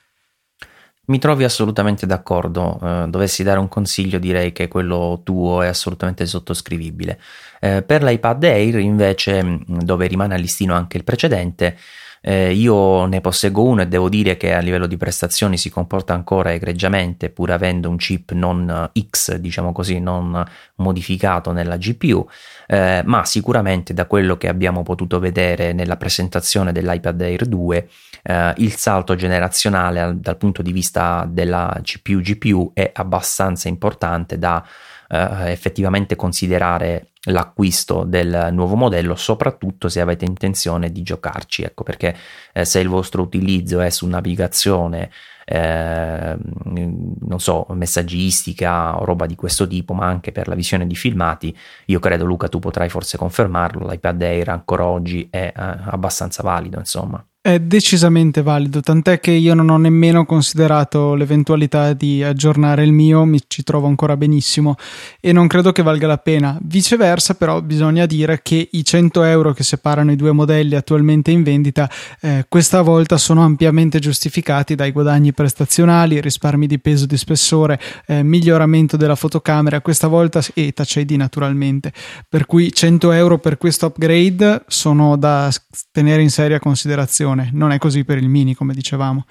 mi 1.09 1.19
trovi 1.19 1.43
assolutamente 1.43 2.05
d'accordo, 2.05 2.79
eh, 2.81 3.05
dovessi 3.07 3.43
dare 3.43 3.59
un 3.59 3.67
consiglio 3.67 4.19
direi 4.19 4.51
che 4.51 4.67
quello 4.67 5.21
tuo 5.23 5.61
è 5.61 5.67
assolutamente 5.67 6.25
sottoscrivibile. 6.25 7.19
Eh, 7.59 7.81
per 7.81 8.03
l'iPad 8.03 8.43
Air 8.43 8.77
invece, 8.77 9.59
dove 9.65 10.07
rimane 10.07 10.35
a 10.35 10.37
listino 10.37 10.75
anche 10.75 10.97
il 10.97 11.03
precedente, 11.03 11.77
eh, 12.21 12.53
io 12.53 13.05
ne 13.05 13.21
posseggo 13.21 13.63
uno 13.63 13.81
e 13.81 13.87
devo 13.87 14.09
dire 14.09 14.37
che 14.37 14.53
a 14.53 14.59
livello 14.59 14.87
di 14.87 14.97
prestazioni 14.97 15.57
si 15.57 15.69
comporta 15.69 16.13
ancora 16.13 16.53
egregiamente, 16.53 17.29
pur 17.29 17.51
avendo 17.51 17.89
un 17.89 17.97
chip 17.97 18.31
non 18.31 18.89
X, 19.09 19.35
diciamo 19.35 19.71
così, 19.71 19.99
non 19.99 20.43
modificato 20.75 21.51
nella 21.51 21.77
GPU, 21.77 22.27
eh, 22.67 23.01
ma 23.05 23.25
sicuramente 23.25 23.93
da 23.93 24.05
quello 24.05 24.37
che 24.37 24.47
abbiamo 24.47 24.83
potuto 24.83 25.19
vedere 25.19 25.73
nella 25.73 25.97
presentazione 25.97 26.71
dell'iPad 26.71 27.21
Air 27.21 27.45
2 27.45 27.89
eh, 28.23 28.53
il 28.57 28.75
salto 28.75 29.15
generazionale 29.15 30.01
al, 30.01 30.17
dal 30.17 30.37
punto 30.37 30.61
di 30.61 30.71
vista 30.71 31.25
della 31.29 31.79
CPU 31.83 32.19
GPU 32.19 32.71
è 32.73 32.91
abbastanza 32.93 33.67
importante 33.67 34.37
da 34.37 34.63
eh, 35.09 35.51
effettivamente 35.51 36.15
considerare 36.15 37.07
l'acquisto 37.23 38.03
del 38.03 38.49
nuovo 38.51 38.75
modello, 38.75 39.15
soprattutto 39.15 39.89
se 39.89 39.99
avete 39.99 40.25
intenzione 40.25 40.91
di 40.91 41.01
giocarci, 41.01 41.63
ecco 41.63 41.83
perché 41.83 42.15
eh, 42.53 42.63
se 42.63 42.79
il 42.79 42.87
vostro 42.87 43.21
utilizzo 43.21 43.81
è 43.81 43.89
su 43.89 44.07
navigazione, 44.07 45.09
eh, 45.45 46.37
non 46.63 47.39
so, 47.39 47.65
messaggistica 47.71 48.99
o 48.99 49.03
roba 49.03 49.25
di 49.25 49.35
questo 49.35 49.67
tipo, 49.67 49.93
ma 49.93 50.05
anche 50.05 50.31
per 50.31 50.47
la 50.47 50.55
visione 50.55 50.85
di 50.85 50.95
filmati, 50.95 51.55
io 51.85 51.99
credo 51.99 52.25
Luca 52.25 52.47
tu 52.47 52.59
potrai 52.59 52.87
forse 52.87 53.17
confermarlo, 53.17 53.87
l'iPad 53.87 54.21
Air 54.21 54.49
ancora 54.49 54.85
oggi 54.85 55.27
è 55.29 55.51
eh, 55.53 55.53
abbastanza 55.55 56.43
valido, 56.43 56.77
insomma. 56.77 57.23
È 57.49 57.59
decisamente 57.59 58.43
valido, 58.43 58.79
tant'è 58.79 59.19
che 59.19 59.31
io 59.31 59.55
non 59.55 59.69
ho 59.69 59.77
nemmeno 59.79 60.23
considerato 60.23 61.15
l'eventualità 61.15 61.93
di 61.93 62.21
aggiornare 62.21 62.83
il 62.83 62.91
mio, 62.91 63.25
mi 63.25 63.41
ci 63.47 63.63
trovo 63.63 63.87
ancora 63.87 64.15
benissimo 64.15 64.75
e 65.19 65.31
non 65.31 65.47
credo 65.47 65.71
che 65.71 65.81
valga 65.81 66.05
la 66.05 66.19
pena. 66.19 66.59
Viceversa, 66.61 67.33
però, 67.33 67.59
bisogna 67.63 68.05
dire 68.05 68.41
che 68.43 68.69
i 68.71 68.85
100 68.85 69.23
euro 69.23 69.53
che 69.53 69.63
separano 69.63 70.11
i 70.11 70.15
due 70.15 70.31
modelli 70.31 70.75
attualmente 70.75 71.31
in 71.31 71.41
vendita 71.41 71.89
eh, 72.21 72.45
questa 72.47 72.83
volta 72.83 73.17
sono 73.17 73.43
ampiamente 73.43 73.97
giustificati 73.97 74.75
dai 74.75 74.91
guadagni 74.91 75.33
prestazionali, 75.33 76.21
risparmi 76.21 76.67
di 76.67 76.77
peso 76.77 77.07
di 77.07 77.17
spessore, 77.17 77.79
eh, 78.05 78.21
miglioramento 78.21 78.95
della 78.95 79.15
fotocamera, 79.15 79.81
questa 79.81 80.05
volta 80.05 80.39
e 80.53 80.71
Touch 80.71 80.97
ID 80.97 81.13
naturalmente. 81.13 81.93
Per 82.29 82.45
cui 82.45 82.71
100 82.71 83.11
euro 83.11 83.39
per 83.39 83.57
questo 83.57 83.87
upgrade 83.87 84.65
sono 84.67 85.17
da 85.17 85.51
tenere 85.91 86.21
in 86.21 86.29
seria 86.29 86.59
considerazione 86.59 87.37
funzione, 87.39 87.49
non 87.53 87.71
è 87.71 87.77
così 87.77 88.03
per 88.03 88.17
il 88.17 88.29
mini 88.29 88.53
come 88.53 88.73
dicevamo. 88.73 89.25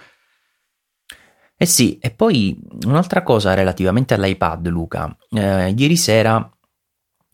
Eh 1.56 1.66
sì, 1.66 1.98
e 1.98 2.10
poi 2.10 2.56
un'altra 2.86 3.22
cosa 3.22 3.54
relativamente 3.54 4.14
all'iPad, 4.14 4.68
Luca. 4.68 5.14
Eh, 5.30 5.74
ieri 5.76 5.96
sera 5.96 6.48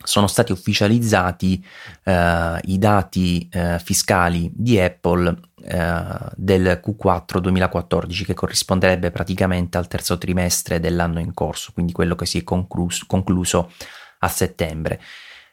sono 0.03 0.27
stati 0.27 0.53
ufficializzati 0.53 1.65
eh, 2.05 2.61
i 2.65 2.79
dati 2.79 3.49
eh, 3.51 3.79
fiscali 3.83 4.51
di 4.55 4.79
Apple 4.79 5.41
eh, 5.63 6.19
del 6.37 6.81
Q4 6.85 7.39
2014 7.39 8.25
che 8.25 8.35
corrisponderebbe 8.35 9.11
praticamente 9.11 9.79
al 9.79 9.89
terzo 9.89 10.17
trimestre 10.17 10.81
dell'anno 10.81 11.21
in 11.21 11.35
corso, 11.35 11.73
quindi 11.73 11.93
quello 11.93 12.15
che 12.15 12.27
si 12.27 12.39
è 12.39 12.45
concluso, 12.45 13.05
concluso 13.07 13.71
a 14.21 14.29
settembre. 14.29 15.01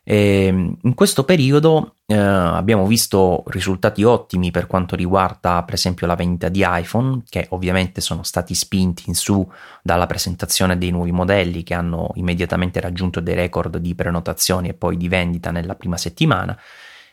E 0.03 0.45
ehm, 0.47 0.77
in 0.81 0.93
questo 0.95 1.23
periodo 1.23 1.97
eh, 2.07 2.15
abbiamo 2.15 2.87
visto 2.87 3.43
risultati 3.47 4.03
ottimi 4.03 4.49
per 4.49 4.65
quanto 4.65 4.95
riguarda 4.95 5.63
per 5.63 5.75
esempio 5.75 6.07
la 6.07 6.15
vendita 6.15 6.49
di 6.49 6.63
iPhone 6.65 7.21
che 7.29 7.45
ovviamente 7.51 8.01
sono 8.01 8.23
stati 8.23 8.55
spinti 8.55 9.03
in 9.07 9.13
su 9.13 9.47
dalla 9.83 10.07
presentazione 10.07 10.77
dei 10.77 10.89
nuovi 10.89 11.11
modelli 11.11 11.61
che 11.61 11.75
hanno 11.75 12.09
immediatamente 12.15 12.79
raggiunto 12.79 13.19
dei 13.19 13.35
record 13.35 13.77
di 13.77 13.93
prenotazioni 13.93 14.69
e 14.69 14.73
poi 14.73 14.97
di 14.97 15.07
vendita 15.07 15.51
nella 15.51 15.75
prima 15.75 15.97
settimana 15.97 16.57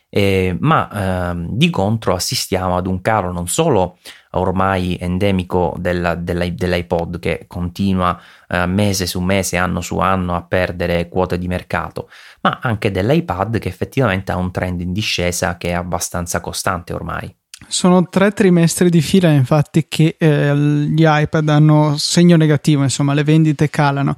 eh, 0.09 0.57
ma 0.59 1.31
eh, 1.31 1.45
di 1.49 1.69
contro 1.69 2.15
assistiamo 2.15 2.75
ad 2.75 2.87
un 2.87 3.01
calo 3.01 3.31
non 3.31 3.47
solo 3.47 3.97
ormai 4.31 4.97
endemico 4.99 5.75
della, 5.79 6.15
della, 6.15 6.47
dell'iPod 6.47 7.19
che 7.19 7.45
continua 7.47 8.19
eh, 8.47 8.65
mese 8.65 9.05
su 9.05 9.19
mese, 9.21 9.57
anno 9.57 9.81
su 9.81 9.97
anno 9.97 10.35
a 10.35 10.43
perdere 10.43 11.09
quote 11.09 11.37
di 11.37 11.47
mercato, 11.47 12.09
ma 12.41 12.59
anche 12.61 12.91
dell'iPad 12.91 13.57
che 13.59 13.69
effettivamente 13.69 14.31
ha 14.31 14.37
un 14.37 14.51
trend 14.51 14.81
in 14.81 14.93
discesa 14.93 15.57
che 15.57 15.69
è 15.69 15.73
abbastanza 15.73 16.41
costante 16.41 16.93
ormai. 16.93 17.35
Sono 17.67 18.07
tre 18.07 18.31
trimestri 18.31 18.89
di 18.89 19.01
fila, 19.01 19.29
infatti, 19.29 19.87
che 19.89 20.15
eh, 20.17 20.55
gli 20.55 21.03
iPad 21.05 21.49
hanno 21.49 21.97
segno 21.97 22.37
negativo, 22.37 22.83
insomma, 22.83 23.13
le 23.13 23.23
vendite 23.23 23.69
calano. 23.69 24.15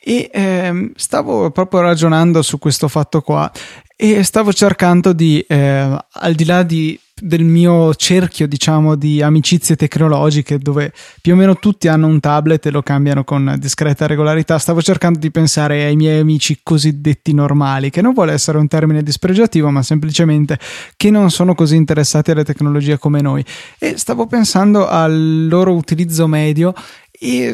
E 0.00 0.30
eh, 0.32 0.92
stavo 0.96 1.50
proprio 1.50 1.80
ragionando 1.80 2.40
su 2.40 2.58
questo 2.58 2.88
fatto 2.88 3.20
qua 3.20 3.50
e 4.00 4.22
stavo 4.22 4.52
cercando 4.52 5.12
di, 5.12 5.40
eh, 5.40 5.98
al 6.08 6.34
di 6.34 6.44
là 6.44 6.62
di, 6.62 6.96
del 7.20 7.42
mio 7.42 7.92
cerchio, 7.96 8.46
diciamo, 8.46 8.94
di 8.94 9.20
amicizie 9.20 9.74
tecnologiche, 9.74 10.60
dove 10.60 10.92
più 11.20 11.32
o 11.32 11.36
meno 11.36 11.56
tutti 11.56 11.88
hanno 11.88 12.06
un 12.06 12.20
tablet 12.20 12.64
e 12.66 12.70
lo 12.70 12.80
cambiano 12.80 13.24
con 13.24 13.56
discreta 13.58 14.06
regolarità, 14.06 14.56
stavo 14.56 14.80
cercando 14.82 15.18
di 15.18 15.32
pensare 15.32 15.84
ai 15.84 15.96
miei 15.96 16.20
amici 16.20 16.60
cosiddetti 16.62 17.34
normali, 17.34 17.90
che 17.90 18.00
non 18.00 18.12
vuole 18.12 18.34
essere 18.34 18.58
un 18.58 18.68
termine 18.68 19.02
dispregiativo, 19.02 19.68
ma 19.70 19.82
semplicemente 19.82 20.60
che 20.96 21.10
non 21.10 21.32
sono 21.32 21.56
così 21.56 21.74
interessati 21.74 22.30
alle 22.30 22.44
tecnologie 22.44 22.98
come 22.98 23.20
noi. 23.20 23.44
E 23.80 23.96
stavo 23.96 24.28
pensando 24.28 24.86
al 24.86 25.48
loro 25.48 25.74
utilizzo 25.74 26.28
medio 26.28 26.72
e 27.10 27.52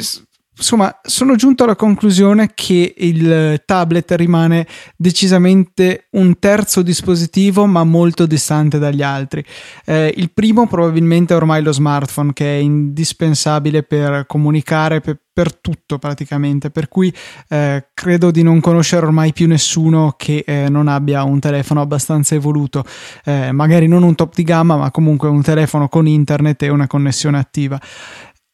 Insomma, 0.57 1.01
sono 1.03 1.35
giunto 1.35 1.65
alla 1.65 1.75
conclusione 1.75 2.53
che 2.55 2.95
il 2.97 3.61
tablet 3.65 4.13
rimane 4.13 4.67
decisamente 4.97 6.07
un 6.13 6.39
terzo 6.39 6.81
dispositivo, 6.81 7.67
ma 7.67 7.83
molto 7.83 8.25
distante 8.25 8.79
dagli 8.79 9.03
altri. 9.03 9.45
Eh, 9.85 10.15
il 10.17 10.31
primo 10.33 10.69
probabilmente 10.69 11.35
è 11.35 11.37
ormai 11.37 11.61
lo 11.61 11.73
smartphone, 11.73 12.33
che 12.33 12.57
è 12.57 12.61
indispensabile 12.61 13.83
per 13.83 14.27
comunicare, 14.29 15.01
per, 15.01 15.19
per 15.33 15.57
tutto 15.57 15.99
praticamente, 15.99 16.71
per 16.71 16.87
cui 16.87 17.13
eh, 17.49 17.89
credo 17.93 18.31
di 18.31 18.45
non 18.45 18.61
conoscere 18.61 19.07
ormai 19.07 19.33
più 19.33 19.49
nessuno 19.49 20.15
che 20.17 20.45
eh, 20.47 20.69
non 20.69 20.87
abbia 20.87 21.25
un 21.25 21.41
telefono 21.41 21.81
abbastanza 21.81 22.37
evoluto, 22.37 22.85
eh, 23.25 23.51
magari 23.51 23.89
non 23.89 24.05
un 24.05 24.15
top 24.15 24.33
di 24.35 24.45
gamma, 24.45 24.77
ma 24.77 24.93
comunque 24.93 25.29
un 25.29 25.43
telefono 25.43 25.89
con 25.89 26.07
internet 26.07 26.63
e 26.63 26.69
una 26.69 26.87
connessione 26.87 27.39
attiva. 27.39 27.81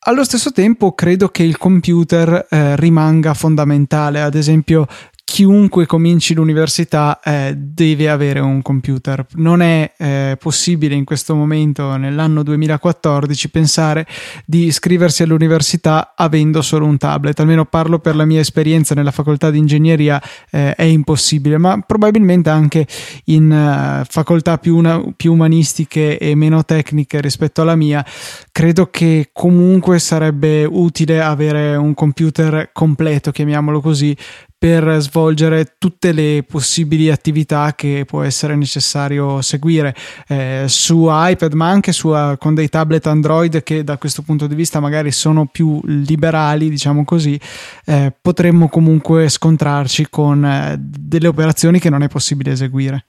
Allo 0.02 0.24
stesso 0.24 0.50
tempo 0.50 0.92
credo 0.92 1.28
che 1.28 1.42
il 1.42 1.58
computer 1.58 2.46
eh, 2.48 2.74
rimanga 2.76 3.34
fondamentale, 3.34 4.22
ad 4.22 4.34
esempio 4.34 4.86
chiunque 5.30 5.86
cominci 5.86 6.34
l'università 6.34 7.20
eh, 7.22 7.54
deve 7.56 8.10
avere 8.10 8.40
un 8.40 8.62
computer. 8.62 9.24
Non 9.34 9.62
è 9.62 9.92
eh, 9.96 10.36
possibile 10.36 10.96
in 10.96 11.04
questo 11.04 11.36
momento, 11.36 11.96
nell'anno 11.96 12.42
2014, 12.42 13.48
pensare 13.48 14.08
di 14.44 14.64
iscriversi 14.64 15.22
all'università 15.22 16.14
avendo 16.16 16.62
solo 16.62 16.84
un 16.84 16.98
tablet. 16.98 17.38
Almeno 17.38 17.64
parlo 17.64 18.00
per 18.00 18.16
la 18.16 18.24
mia 18.24 18.40
esperienza 18.40 18.96
nella 18.96 19.12
facoltà 19.12 19.52
di 19.52 19.58
ingegneria, 19.58 20.20
eh, 20.50 20.74
è 20.74 20.82
impossibile, 20.82 21.58
ma 21.58 21.80
probabilmente 21.80 22.50
anche 22.50 22.84
in 23.26 23.52
uh, 23.52 24.04
facoltà 24.10 24.58
più, 24.58 24.76
una, 24.76 25.00
più 25.14 25.32
umanistiche 25.32 26.18
e 26.18 26.34
meno 26.34 26.64
tecniche 26.64 27.20
rispetto 27.20 27.62
alla 27.62 27.76
mia, 27.76 28.04
credo 28.50 28.88
che 28.90 29.30
comunque 29.32 30.00
sarebbe 30.00 30.64
utile 30.64 31.22
avere 31.22 31.76
un 31.76 31.94
computer 31.94 32.70
completo, 32.72 33.30
chiamiamolo 33.30 33.80
così, 33.80 34.16
per 34.60 34.98
svolgere 35.00 35.76
tutte 35.78 36.12
le 36.12 36.44
possibili 36.46 37.10
attività 37.10 37.72
che 37.74 38.04
può 38.06 38.20
essere 38.20 38.56
necessario 38.56 39.40
seguire 39.40 39.96
eh, 40.28 40.64
su 40.66 41.06
iPad 41.08 41.54
ma 41.54 41.70
anche 41.70 41.92
su, 41.92 42.08
uh, 42.08 42.36
con 42.36 42.54
dei 42.54 42.68
tablet 42.68 43.06
Android 43.06 43.62
che 43.62 43.84
da 43.84 43.96
questo 43.96 44.20
punto 44.20 44.46
di 44.46 44.54
vista 44.54 44.78
magari 44.78 45.12
sono 45.12 45.46
più 45.46 45.80
liberali 45.84 46.68
diciamo 46.68 47.04
così 47.04 47.40
eh, 47.86 48.12
potremmo 48.20 48.68
comunque 48.68 49.30
scontrarci 49.30 50.08
con 50.10 50.44
eh, 50.44 50.76
delle 50.78 51.28
operazioni 51.28 51.78
che 51.78 51.88
non 51.88 52.02
è 52.02 52.08
possibile 52.08 52.52
eseguire. 52.52 53.06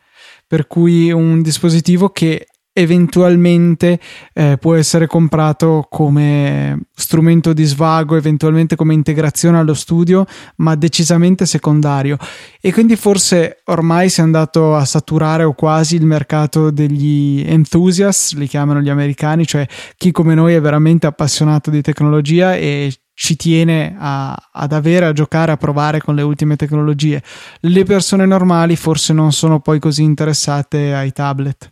Per 0.47 0.67
cui 0.67 1.11
un 1.11 1.41
dispositivo 1.41 2.09
che 2.09 2.47
eventualmente 2.73 3.99
eh, 4.33 4.57
può 4.59 4.75
essere 4.75 5.07
comprato 5.07 5.87
come 5.89 6.79
strumento 6.93 7.53
di 7.53 7.63
svago, 7.63 8.15
eventualmente 8.15 8.75
come 8.75 8.93
integrazione 8.93 9.57
allo 9.57 9.73
studio, 9.73 10.25
ma 10.57 10.75
decisamente 10.75 11.45
secondario. 11.45 12.17
E 12.61 12.71
quindi 12.71 12.95
forse 12.95 13.61
ormai 13.65 14.09
si 14.09 14.21
è 14.21 14.23
andato 14.23 14.75
a 14.75 14.85
saturare 14.85 15.43
o 15.43 15.53
quasi 15.53 15.95
il 15.95 16.05
mercato 16.05 16.71
degli 16.71 17.43
enthusiasts, 17.45 18.35
li 18.35 18.47
chiamano 18.47 18.81
gli 18.81 18.89
americani, 18.89 19.45
cioè 19.45 19.67
chi 19.97 20.11
come 20.11 20.33
noi 20.33 20.53
è 20.53 20.61
veramente 20.61 21.07
appassionato 21.07 21.69
di 21.69 21.81
tecnologia 21.81 22.55
e 22.55 22.93
ci 23.13 23.35
tiene 23.35 23.95
a, 23.99 24.35
ad 24.51 24.71
avere, 24.71 25.05
a 25.05 25.13
giocare, 25.13 25.51
a 25.51 25.57
provare 25.57 26.01
con 26.01 26.15
le 26.15 26.21
ultime 26.21 26.55
tecnologie. 26.55 27.21
Le 27.59 27.83
persone 27.83 28.25
normali 28.25 28.75
forse 28.75 29.13
non 29.13 29.31
sono 29.31 29.59
poi 29.59 29.79
così 29.79 30.03
interessate 30.03 30.93
ai 30.93 31.11
tablet. 31.11 31.71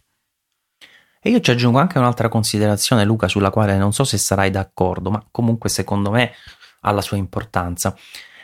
E 1.22 1.30
io 1.30 1.42
ci 1.42 1.52
aggiungo 1.52 1.80
anche 1.80 1.98
un'altra 1.98 2.30
considerazione, 2.30 3.04
Luca, 3.04 3.28
sulla 3.28 3.50
quale 3.50 3.78
non 3.78 3.92
so 3.92 4.06
se 4.06 4.18
sarai 4.18 4.52
d'accordo, 4.52 5.12
ma 5.12 5.24
comunque 5.30 5.70
secondo 5.70 6.12
me 6.12 6.32
ha 6.82 6.92
la 6.92 7.02
sua 7.02 7.18
importanza. 7.18 7.94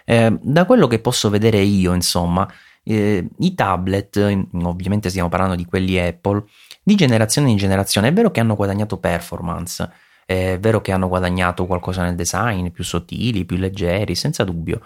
Eh, 0.03 0.37
da 0.41 0.65
quello 0.65 0.87
che 0.87 0.99
posso 0.99 1.29
vedere 1.29 1.59
io, 1.59 1.93
insomma, 1.93 2.45
eh, 2.83 3.27
i 3.39 3.55
tablet, 3.55 4.17
ovviamente 4.63 5.09
stiamo 5.09 5.29
parlando 5.29 5.55
di 5.55 5.65
quelli 5.65 5.97
Apple, 5.97 6.43
di 6.83 6.95
generazione 6.95 7.49
in 7.49 7.57
generazione, 7.57 8.09
è 8.09 8.13
vero 8.13 8.29
che 8.29 8.41
hanno 8.41 8.55
guadagnato 8.55 8.97
performance, 8.97 9.89
è 10.25 10.57
vero 10.59 10.81
che 10.81 10.91
hanno 10.91 11.07
guadagnato 11.07 11.65
qualcosa 11.65 12.03
nel 12.03 12.15
design, 12.15 12.67
più 12.67 12.83
sottili, 12.83 13.45
più 13.45 13.57
leggeri, 13.57 14.15
senza 14.15 14.43
dubbio. 14.43 14.81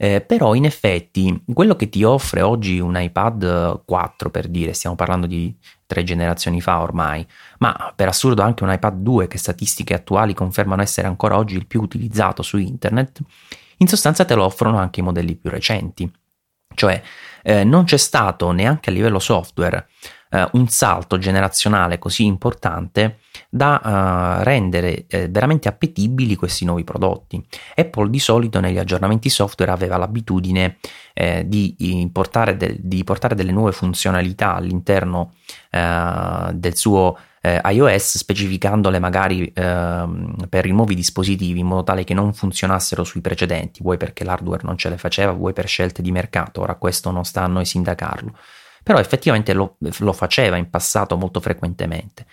Eh, 0.00 0.20
però 0.20 0.54
in 0.54 0.64
effetti 0.64 1.42
quello 1.52 1.74
che 1.74 1.88
ti 1.88 2.04
offre 2.04 2.40
oggi 2.40 2.78
un 2.78 2.96
iPad 2.96 3.82
4 3.84 4.30
per 4.30 4.46
dire, 4.46 4.72
stiamo 4.72 4.94
parlando 4.94 5.26
di 5.26 5.52
tre 5.86 6.04
generazioni 6.04 6.60
fa 6.60 6.80
ormai, 6.80 7.26
ma 7.58 7.92
per 7.96 8.06
assurdo 8.06 8.42
anche 8.42 8.62
un 8.62 8.72
iPad 8.72 8.94
2 9.00 9.26
che 9.26 9.38
statistiche 9.38 9.94
attuali 9.94 10.34
confermano 10.34 10.82
essere 10.82 11.08
ancora 11.08 11.36
oggi 11.36 11.56
il 11.56 11.66
più 11.66 11.82
utilizzato 11.82 12.42
su 12.42 12.58
internet, 12.58 13.20
in 13.78 13.88
sostanza 13.88 14.24
te 14.24 14.36
lo 14.36 14.44
offrono 14.44 14.78
anche 14.78 15.00
i 15.00 15.02
modelli 15.02 15.34
più 15.34 15.50
recenti. 15.50 16.08
Cioè 16.72 17.02
eh, 17.42 17.64
non 17.64 17.82
c'è 17.82 17.96
stato 17.96 18.52
neanche 18.52 18.90
a 18.90 18.92
livello 18.92 19.18
software 19.18 19.88
eh, 20.30 20.48
un 20.52 20.68
salto 20.68 21.18
generazionale 21.18 21.98
così 21.98 22.24
importante 22.24 23.18
da 23.48 24.38
uh, 24.40 24.42
rendere 24.42 25.06
eh, 25.06 25.28
veramente 25.28 25.68
appetibili 25.68 26.34
questi 26.34 26.64
nuovi 26.64 26.84
prodotti. 26.84 27.42
Apple 27.76 28.10
di 28.10 28.18
solito 28.18 28.60
negli 28.60 28.78
aggiornamenti 28.78 29.30
software 29.30 29.70
aveva 29.70 29.96
l'abitudine 29.96 30.76
eh, 31.14 31.44
di, 31.46 31.74
de- 31.78 32.76
di, 32.78 33.04
portare 33.04 33.34
delle 33.34 33.52
nuove 33.52 33.72
funzionalità 33.72 34.54
all'interno 34.54 35.32
uh, 35.72 36.52
del 36.52 36.76
suo 36.76 37.16
eh, 37.40 37.60
iOS 37.64 38.18
specificandole 38.18 38.98
magari 38.98 39.50
ehm, 39.54 40.48
per 40.48 40.66
i 40.66 40.72
nuovi 40.72 40.94
dispositivi 40.94 41.60
in 41.60 41.66
modo 41.66 41.84
tale 41.84 42.04
che 42.04 42.14
non 42.14 42.34
funzionassero 42.34 43.04
sui 43.04 43.20
precedenti, 43.20 43.82
vuoi 43.82 43.96
perché 43.96 44.24
l'hardware 44.24 44.62
non 44.64 44.76
ce 44.76 44.88
le 44.88 44.98
faceva, 44.98 45.32
vuoi 45.32 45.52
per 45.52 45.68
scelte 45.68 46.02
di 46.02 46.10
mercato, 46.10 46.60
ora 46.60 46.74
questo 46.74 47.10
non 47.10 47.24
sta 47.24 47.44
a 47.44 47.46
noi 47.46 47.64
sindacarlo 47.64 48.32
però 48.88 49.00
effettivamente 49.00 49.52
lo, 49.52 49.76
lo 49.98 50.14
faceva 50.14 50.56
in 50.56 50.70
passato 50.70 51.18
molto 51.18 51.40
frequentemente. 51.40 52.24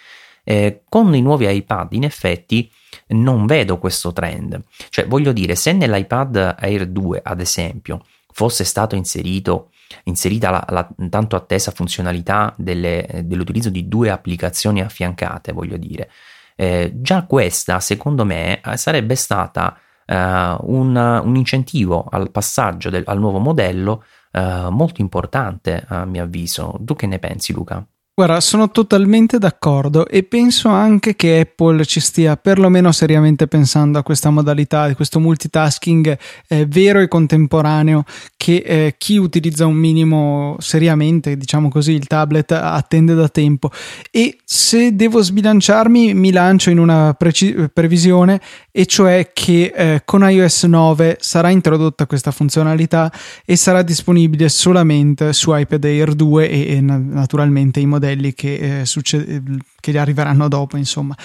Eh, 0.46 0.84
con 0.88 1.14
i 1.14 1.22
nuovi 1.22 1.54
iPad 1.54 1.92
in 1.92 2.06
effetti 2.06 2.72
non 3.08 3.46
vedo 3.46 3.78
questo 3.78 4.14
trend, 4.14 4.64
cioè 4.88 5.06
voglio 5.06 5.34
dire 5.34 5.56
se 5.56 5.74
nell'iPad 5.74 6.56
Air 6.58 6.88
2 6.88 7.20
ad 7.22 7.42
esempio 7.42 8.06
fosse 8.32 8.64
stato 8.64 8.96
inserito, 8.96 9.72
inserita 10.06 10.50
la, 10.50 10.66
la 10.70 10.88
tanto 11.10 11.36
attesa 11.36 11.72
funzionalità 11.72 12.54
delle, 12.56 13.24
dell'utilizzo 13.26 13.70
di 13.70 13.90
due 13.90 14.10
applicazioni 14.10 14.80
affiancate, 14.80 15.52
voglio 15.52 15.76
dire, 15.76 16.10
eh, 16.56 16.90
già 16.96 17.26
questa 17.26 17.82
secondo 17.82 18.24
me 18.24 18.62
sarebbe 18.76 19.16
stata 19.16 19.78
uh, 20.06 20.14
un, 20.14 20.96
un, 20.96 21.36
incentivo 21.36 22.08
al 22.10 22.32
passaggio 22.32 22.90
del, 22.90 23.04
al 23.06 23.20
nuovo 23.20 23.40
modello 23.40 24.06
uh, 24.36 24.70
molto 24.70 25.02
importante 25.02 25.84
a 25.88 26.06
mio 26.06 26.24
avviso. 26.24 26.80
Tu 26.84 26.96
che 26.96 27.08
ne 27.08 27.20
pensi 27.20 27.54
Luca? 27.54 27.86
Guarda, 28.18 28.40
sono 28.40 28.72
totalmente 28.72 29.40
d'accordo 29.40 30.08
e 30.08 30.24
penso 30.24 30.70
anche 30.70 31.18
che 31.18 31.42
Apple 31.42 31.84
ci 31.84 32.00
stia 32.00 32.38
perlomeno 32.38 32.94
seriamente 32.94 33.46
pensando 33.46 34.00
a 34.00 34.04
questa 34.04 34.30
modalità, 34.30 34.88
di 34.88 34.94
questo 34.94 35.20
multitasking 35.20 36.18
eh, 36.48 36.66
vero 36.66 37.02
e 37.02 37.10
contemporaneo 37.10 38.06
che 38.38 38.64
eh, 38.66 38.96
chi 38.98 39.18
utilizza 39.18 39.66
un 39.66 39.76
minimo 39.76 40.56
seriamente, 40.60 41.36
diciamo 41.36 41.68
così, 41.68 41.92
il 41.92 42.08
tablet 42.08 42.54
attende 42.54 43.16
da 43.16 43.28
tempo. 43.28 43.70
E 44.10 44.38
se 44.46 44.96
devo 44.96 45.22
sbilanciarmi, 45.22 46.14
mi 46.14 46.32
lancio 46.32 46.70
in 46.70 46.80
una 46.80 47.14
preci- 47.16 47.70
previsione, 47.74 48.40
e 48.78 48.86
cioè 48.88 49.32
che 49.32 49.72
eh, 49.74 50.02
con 50.04 50.30
iOS 50.30 50.64
9 50.64 51.16
sarà 51.22 51.50
introdotta 51.50 52.06
questa 52.06 52.32
funzionalità 52.32 53.10
e 53.46 53.56
sarà 53.56 53.82
disponibile 53.82 54.50
solamente 54.50 55.32
su 55.32 55.56
iPad 55.56 55.86
Air 55.86 56.14
2 56.14 56.50
e, 56.50 56.76
e 56.76 56.82
naturalmente 56.82 57.80
i 57.80 57.86
modelli 57.86 58.34
che, 58.34 58.82
eh, 58.82 58.86
succede, 58.86 59.42
che 59.80 59.98
arriveranno 59.98 60.50
dopo, 60.50 60.76
insomma. 60.76 61.16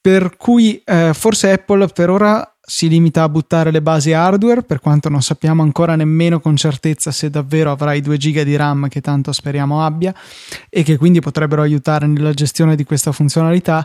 Per 0.00 0.36
cui 0.36 0.82
eh, 0.84 1.12
forse 1.14 1.52
Apple 1.52 1.86
per 1.94 2.10
ora 2.10 2.56
si 2.70 2.88
limita 2.88 3.24
a 3.24 3.28
buttare 3.28 3.72
le 3.72 3.82
basi 3.82 4.12
hardware, 4.12 4.62
per 4.62 4.78
quanto 4.78 5.08
non 5.08 5.22
sappiamo 5.22 5.60
ancora 5.60 5.96
nemmeno 5.96 6.38
con 6.38 6.54
certezza 6.54 7.10
se 7.10 7.28
davvero 7.28 7.72
avrà 7.72 7.94
i 7.94 8.00
2 8.00 8.16
GB 8.16 8.42
di 8.42 8.54
RAM 8.54 8.86
che 8.86 9.00
tanto 9.00 9.32
speriamo 9.32 9.84
abbia 9.84 10.14
e 10.68 10.84
che 10.84 10.96
quindi 10.96 11.18
potrebbero 11.18 11.62
aiutare 11.62 12.06
nella 12.06 12.32
gestione 12.32 12.76
di 12.76 12.84
questa 12.84 13.10
funzionalità. 13.10 13.84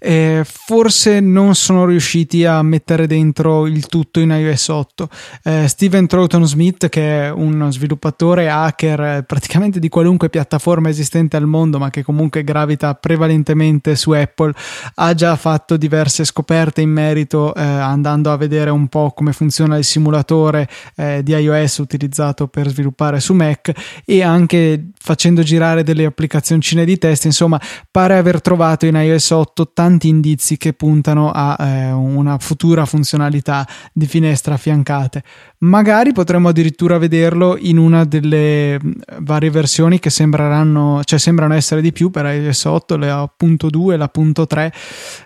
Eh, 0.00 0.42
forse 0.44 1.20
non 1.20 1.54
sono 1.54 1.86
riusciti 1.86 2.44
a 2.44 2.60
mettere 2.62 3.06
dentro 3.06 3.68
il 3.68 3.86
tutto 3.86 4.18
in 4.18 4.30
iOS 4.30 4.66
8. 4.66 5.08
Eh, 5.44 5.68
Steven 5.68 6.08
Troughton 6.08 6.44
Smith, 6.44 6.88
che 6.88 7.26
è 7.26 7.30
uno 7.30 7.70
sviluppatore 7.70 8.50
hacker 8.50 9.00
eh, 9.00 9.22
praticamente 9.22 9.78
di 9.78 9.88
qualunque 9.88 10.28
piattaforma 10.28 10.88
esistente 10.88 11.36
al 11.36 11.46
mondo, 11.46 11.78
ma 11.78 11.88
che 11.90 12.02
comunque 12.02 12.42
gravita 12.42 12.96
prevalentemente 12.96 13.94
su 13.94 14.10
Apple, 14.10 14.52
ha 14.96 15.14
già 15.14 15.36
fatto 15.36 15.76
diverse 15.76 16.24
scoperte 16.24 16.80
in 16.80 16.90
merito 16.90 17.54
eh, 17.54 17.62
andando 17.62 18.22
andando 18.24 18.32
a 18.32 18.36
vedere 18.36 18.70
un 18.70 18.88
po' 18.88 19.12
come 19.14 19.32
funziona 19.32 19.76
il 19.76 19.84
simulatore 19.84 20.68
eh, 20.96 21.22
di 21.22 21.32
iOS 21.32 21.78
utilizzato 21.78 22.48
per 22.48 22.68
sviluppare 22.68 23.20
su 23.20 23.34
Mac 23.34 23.72
e 24.04 24.22
anche 24.22 24.90
facendo 24.98 25.42
girare 25.42 25.82
delle 25.82 26.06
applicazioncine 26.06 26.84
di 26.84 26.96
test, 26.96 27.26
insomma, 27.26 27.60
pare 27.90 28.16
aver 28.16 28.40
trovato 28.40 28.86
in 28.86 28.94
iOS 28.94 29.30
8 29.30 29.72
tanti 29.74 30.08
indizi 30.08 30.56
che 30.56 30.72
puntano 30.72 31.30
a 31.30 31.56
eh, 31.58 31.92
una 31.92 32.38
futura 32.38 32.86
funzionalità 32.86 33.66
di 33.92 34.06
finestra 34.06 34.54
affiancate. 34.54 35.22
Magari 35.64 36.12
potremmo 36.12 36.48
addirittura 36.48 36.98
vederlo 36.98 37.56
in 37.56 37.78
una 37.78 38.04
delle 38.04 38.78
mm, 38.78 38.92
varie 39.20 39.48
versioni 39.48 39.98
che 39.98 40.10
sembreranno, 40.10 41.00
cioè 41.04 41.18
sembrano 41.18 41.54
essere 41.54 41.80
di 41.80 41.90
più 41.90 42.10
per 42.10 42.26
iOS 42.26 42.64
8, 42.64 42.96
la 42.98 43.32
punto 43.34 43.70
2 43.70 43.96
la 43.96 44.08
punto 44.08 44.46
3, 44.46 44.72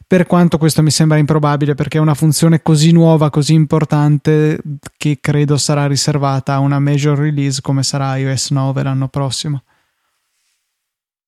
per 0.07 0.27
quanto 0.27 0.57
questo 0.57 0.81
mi 0.81 0.90
sembra 0.90 1.18
improbabile 1.18 1.74
perché 1.74 1.98
è 1.98 2.01
una 2.01 2.14
funzione 2.14 2.62
così 2.62 2.92
nuova, 2.92 3.31
così 3.31 3.55
importante 3.55 4.61
che 4.96 5.18
credo 5.20 5.57
sarà 5.57 5.88
riservata 5.88 6.55
a 6.55 6.61
una 6.61 6.79
major 6.79 7.18
release 7.18 7.61
come 7.61 7.83
sarà 7.83 8.16
iOS 8.16 8.51
9 8.51 8.83
l'anno 8.85 9.09
prossimo. 9.09 9.64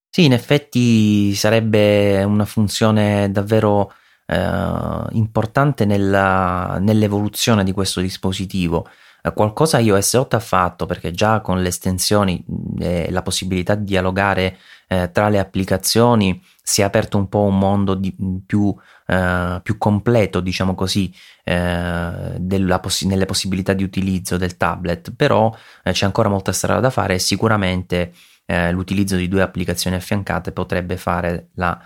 Sì, 0.08 0.24
in 0.24 0.32
effetti 0.32 1.34
sarebbe 1.34 2.22
una 2.22 2.44
funzione 2.44 3.28
davvero 3.32 3.92
eh, 4.26 5.06
importante 5.12 5.84
nella, 5.84 6.78
nell'evoluzione 6.80 7.64
di 7.64 7.72
questo 7.72 8.00
dispositivo. 8.00 8.86
Eh, 9.22 9.32
qualcosa 9.32 9.78
iOS 9.78 10.14
8 10.14 10.36
ha 10.36 10.40
fatto 10.40 10.86
perché 10.86 11.10
già 11.10 11.40
con 11.40 11.60
le 11.62 11.68
estensioni 11.68 12.44
e 12.78 13.10
la 13.10 13.22
possibilità 13.22 13.74
di 13.74 13.84
dialogare 13.84 14.56
eh, 14.88 15.10
tra 15.12 15.28
le 15.28 15.38
applicazioni 15.38 16.42
si 16.62 16.80
è 16.80 16.84
aperto 16.84 17.16
un 17.16 17.28
po' 17.28 17.42
un 17.42 17.58
mondo 17.58 17.94
di, 17.94 18.14
più, 18.44 18.74
eh, 19.06 19.60
più, 19.62 19.78
completo, 19.78 20.40
diciamo 20.40 20.74
così, 20.74 21.12
eh, 21.44 22.78
poss- 22.80 23.04
nelle 23.04 23.24
possibilità 23.24 23.72
di 23.72 23.84
utilizzo 23.84 24.36
del 24.36 24.56
tablet, 24.56 25.12
però 25.14 25.54
eh, 25.84 25.92
c'è 25.92 26.06
ancora 26.06 26.28
molta 26.28 26.52
strada 26.52 26.80
da 26.80 26.90
fare 26.90 27.14
e 27.14 27.18
sicuramente 27.18 28.12
eh, 28.46 28.72
l'utilizzo 28.72 29.16
di 29.16 29.28
due 29.28 29.42
applicazioni 29.42 29.96
affiancate 29.96 30.52
potrebbe 30.52 30.96
fare 30.96 31.48
la 31.54 31.80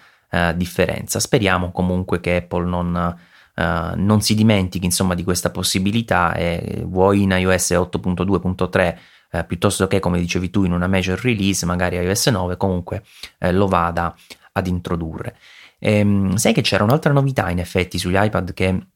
differenza. 0.57 1.21
Speriamo 1.21 1.71
comunque 1.71 2.19
che 2.19 2.35
Apple 2.35 2.65
non 2.65 3.17
Uh, 3.57 3.93
non 3.95 4.21
si 4.21 4.35
dimentichi 4.35 4.85
insomma 4.85 5.15
di 5.15 5.23
questa 5.23 5.51
possibilità 5.51 6.35
e 6.35 6.83
vuoi 6.85 7.23
in 7.23 7.31
iOS 7.31 7.71
8.2.3 7.71 8.97
uh, 9.31 9.47
piuttosto 9.47 9.87
che 9.87 10.01
come 10.01 10.19
dicevi 10.19 10.51
tu 10.51 10.65
in 10.65 10.73
una 10.73 10.89
major 10.89 11.17
release 11.21 11.65
magari 11.65 11.95
iOS 11.95 12.27
9 12.27 12.57
comunque 12.57 13.05
uh, 13.39 13.53
lo 13.53 13.69
vada 13.69 14.13
ad 14.51 14.67
introdurre 14.67 15.37
e, 15.79 16.01
um, 16.01 16.35
sai 16.35 16.53
che 16.53 16.63
c'era 16.63 16.83
un'altra 16.83 17.13
novità 17.13 17.49
in 17.49 17.61
effetti 17.61 17.97
sugli 17.97 18.17
iPad 18.19 18.53
che 18.55 18.87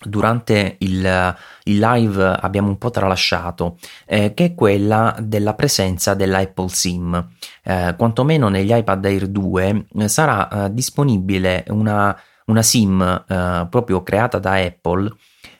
durante 0.00 0.76
il, 0.78 1.36
il, 1.64 1.78
live 1.78 2.38
abbiamo 2.40 2.68
un 2.68 2.78
po' 2.78 2.90
tralasciato, 2.90 3.78
eh, 4.06 4.32
che 4.34 4.44
è 4.46 4.54
quella 4.54 5.16
della 5.20 5.54
presenza 5.54 6.14
dell'Apple 6.14 6.68
SIM. 6.68 7.28
Eh, 7.64 7.94
quantomeno 7.96 8.48
negli 8.48 8.72
iPad 8.72 9.04
Air 9.04 9.26
2 9.26 9.86
eh, 9.98 10.08
sarà 10.08 10.48
eh, 10.66 10.72
disponibile 10.72 11.64
una 11.68 12.16
una 12.48 12.62
SIM 12.62 13.24
eh, 13.26 13.66
proprio 13.70 14.02
creata 14.02 14.38
da 14.38 14.54
Apple, 14.54 15.10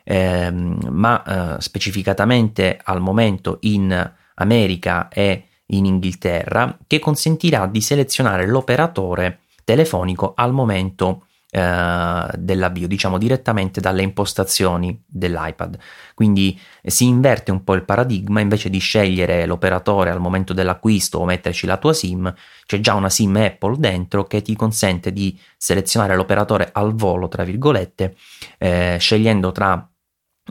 ehm, 0.04 0.88
ma 0.90 1.56
eh, 1.56 1.60
specificatamente 1.60 2.78
al 2.82 3.00
momento 3.00 3.58
in 3.62 4.12
America 4.34 5.08
e 5.08 5.44
in 5.66 5.84
Inghilterra, 5.84 6.76
che 6.86 6.98
consentirà 6.98 7.66
di 7.66 7.80
selezionare 7.80 8.46
l'operatore 8.46 9.40
telefonico 9.64 10.32
al 10.34 10.52
momento 10.52 11.26
eh, 11.50 12.28
dell'avvio, 12.36 12.86
diciamo 12.86 13.16
direttamente 13.16 13.80
dalle 13.80 14.02
impostazioni 14.02 15.02
dell'iPad. 15.06 15.78
Quindi 16.14 16.58
eh, 16.82 16.90
si 16.90 17.06
inverte 17.06 17.50
un 17.50 17.64
po' 17.64 17.74
il 17.74 17.84
paradigma, 17.84 18.40
invece 18.40 18.68
di 18.68 18.78
scegliere 18.78 19.46
l'operatore 19.46 20.10
al 20.10 20.20
momento 20.20 20.52
dell'acquisto 20.52 21.18
o 21.18 21.24
metterci 21.24 21.66
la 21.66 21.78
tua 21.78 21.92
SIM, 21.92 22.32
c'è 22.66 22.80
già 22.80 22.94
una 22.94 23.08
SIM 23.08 23.36
Apple 23.36 23.76
dentro 23.78 24.24
che 24.24 24.42
ti 24.42 24.54
consente 24.54 25.12
di 25.12 25.38
selezionare 25.56 26.16
l'operatore 26.16 26.68
al 26.72 26.94
volo, 26.94 27.28
tra 27.28 27.44
virgolette, 27.44 28.14
eh, 28.58 28.96
scegliendo 29.00 29.52
tra 29.52 29.88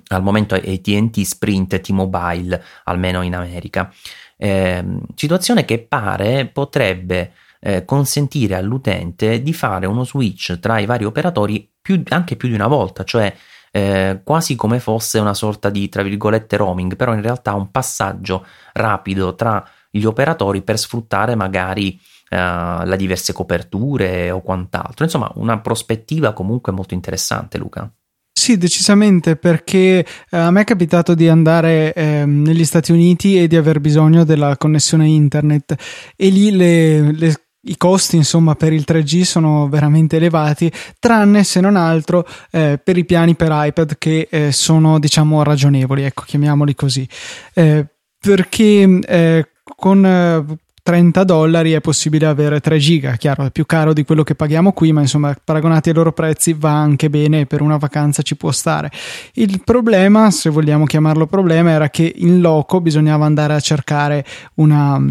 al 0.09 0.21
momento 0.21 0.55
ATT, 0.55 1.21
Sprint 1.21 1.73
e 1.73 1.81
T-Mobile, 1.81 2.63
almeno 2.83 3.21
in 3.23 3.35
America. 3.35 3.91
Eh, 4.35 4.83
situazione 5.15 5.65
che 5.65 5.79
pare 5.79 6.45
potrebbe 6.45 7.33
eh, 7.59 7.85
consentire 7.85 8.55
all'utente 8.55 9.41
di 9.41 9.53
fare 9.53 9.85
uno 9.85 10.03
switch 10.03 10.59
tra 10.59 10.79
i 10.79 10.85
vari 10.85 11.05
operatori 11.05 11.69
più, 11.81 12.01
anche 12.09 12.35
più 12.35 12.47
di 12.47 12.53
una 12.53 12.67
volta, 12.67 13.03
cioè 13.03 13.33
eh, 13.71 14.21
quasi 14.23 14.55
come 14.55 14.79
fosse 14.79 15.19
una 15.19 15.33
sorta 15.33 15.69
di 15.69 15.89
tra 15.89 16.03
virgolette 16.03 16.57
roaming, 16.57 16.95
però 16.95 17.13
in 17.13 17.21
realtà 17.21 17.53
un 17.53 17.71
passaggio 17.71 18.45
rapido 18.73 19.35
tra 19.35 19.67
gli 19.89 20.05
operatori 20.05 20.61
per 20.61 20.77
sfruttare 20.77 21.35
magari 21.35 21.99
Uh, 22.29 22.83
le 22.83 22.97
diverse 22.97 23.31
coperture 23.31 24.31
o 24.31 24.41
quant'altro. 24.41 25.05
Insomma, 25.05 25.31
una 25.35 25.61
prospettiva 25.61 26.33
comunque 26.33 26.73
molto 26.73 26.93
interessante, 26.93 27.57
Luca. 27.57 27.89
Sì, 28.33 28.57
decisamente, 28.57 29.37
perché 29.37 30.05
eh, 30.29 30.37
a 30.37 30.51
me 30.51 30.61
è 30.61 30.63
capitato 30.65 31.15
di 31.15 31.29
andare 31.29 31.93
eh, 31.93 32.25
negli 32.25 32.65
Stati 32.65 32.91
Uniti 32.91 33.41
e 33.41 33.47
di 33.47 33.55
aver 33.55 33.79
bisogno 33.79 34.25
della 34.25 34.57
connessione 34.57 35.07
internet 35.07 35.75
e 36.17 36.27
lì 36.27 36.51
le, 36.51 37.13
le 37.13 37.46
i 37.67 37.77
costi 37.77 38.15
insomma 38.15 38.55
per 38.55 38.73
il 38.73 38.85
3G 38.87 39.21
sono 39.21 39.67
veramente 39.67 40.17
elevati 40.17 40.71
tranne 40.99 41.43
se 41.43 41.59
non 41.59 41.75
altro 41.75 42.27
eh, 42.51 42.79
per 42.81 42.97
i 42.97 43.05
piani 43.05 43.35
per 43.35 43.49
iPad 43.51 43.97
che 43.97 44.27
eh, 44.29 44.51
sono 44.51 44.99
diciamo 44.99 45.43
ragionevoli 45.43 46.03
ecco 46.03 46.23
chiamiamoli 46.25 46.75
così. 46.75 47.07
Eh, 47.53 47.85
perché 48.19 48.99
eh, 49.05 49.47
con 49.75 50.57
30 50.83 51.21
eh, 51.21 51.25
dollari 51.25 51.71
è 51.73 51.81
possibile 51.81 52.25
avere 52.25 52.59
3 52.59 52.77
giga 52.77 53.15
chiaro 53.15 53.45
è 53.45 53.51
più 53.51 53.65
caro 53.65 53.93
di 53.93 54.03
quello 54.03 54.23
che 54.23 54.35
paghiamo 54.35 54.71
qui 54.71 54.91
ma 54.91 55.01
insomma 55.01 55.35
paragonati 55.41 55.89
ai 55.89 55.95
loro 55.95 56.11
prezzi 56.13 56.53
va 56.53 56.71
anche 56.71 57.09
bene 57.09 57.45
per 57.45 57.61
una 57.61 57.77
vacanza 57.77 58.21
ci 58.21 58.35
può 58.35 58.51
stare. 58.51 58.91
Il 59.33 59.61
problema 59.63 60.31
se 60.31 60.49
vogliamo 60.49 60.85
chiamarlo 60.85 61.27
problema 61.27 61.71
era 61.71 61.89
che 61.89 62.11
in 62.17 62.41
loco 62.41 62.81
bisognava 62.81 63.25
andare 63.25 63.53
a 63.53 63.59
cercare 63.59 64.25
una 64.55 65.01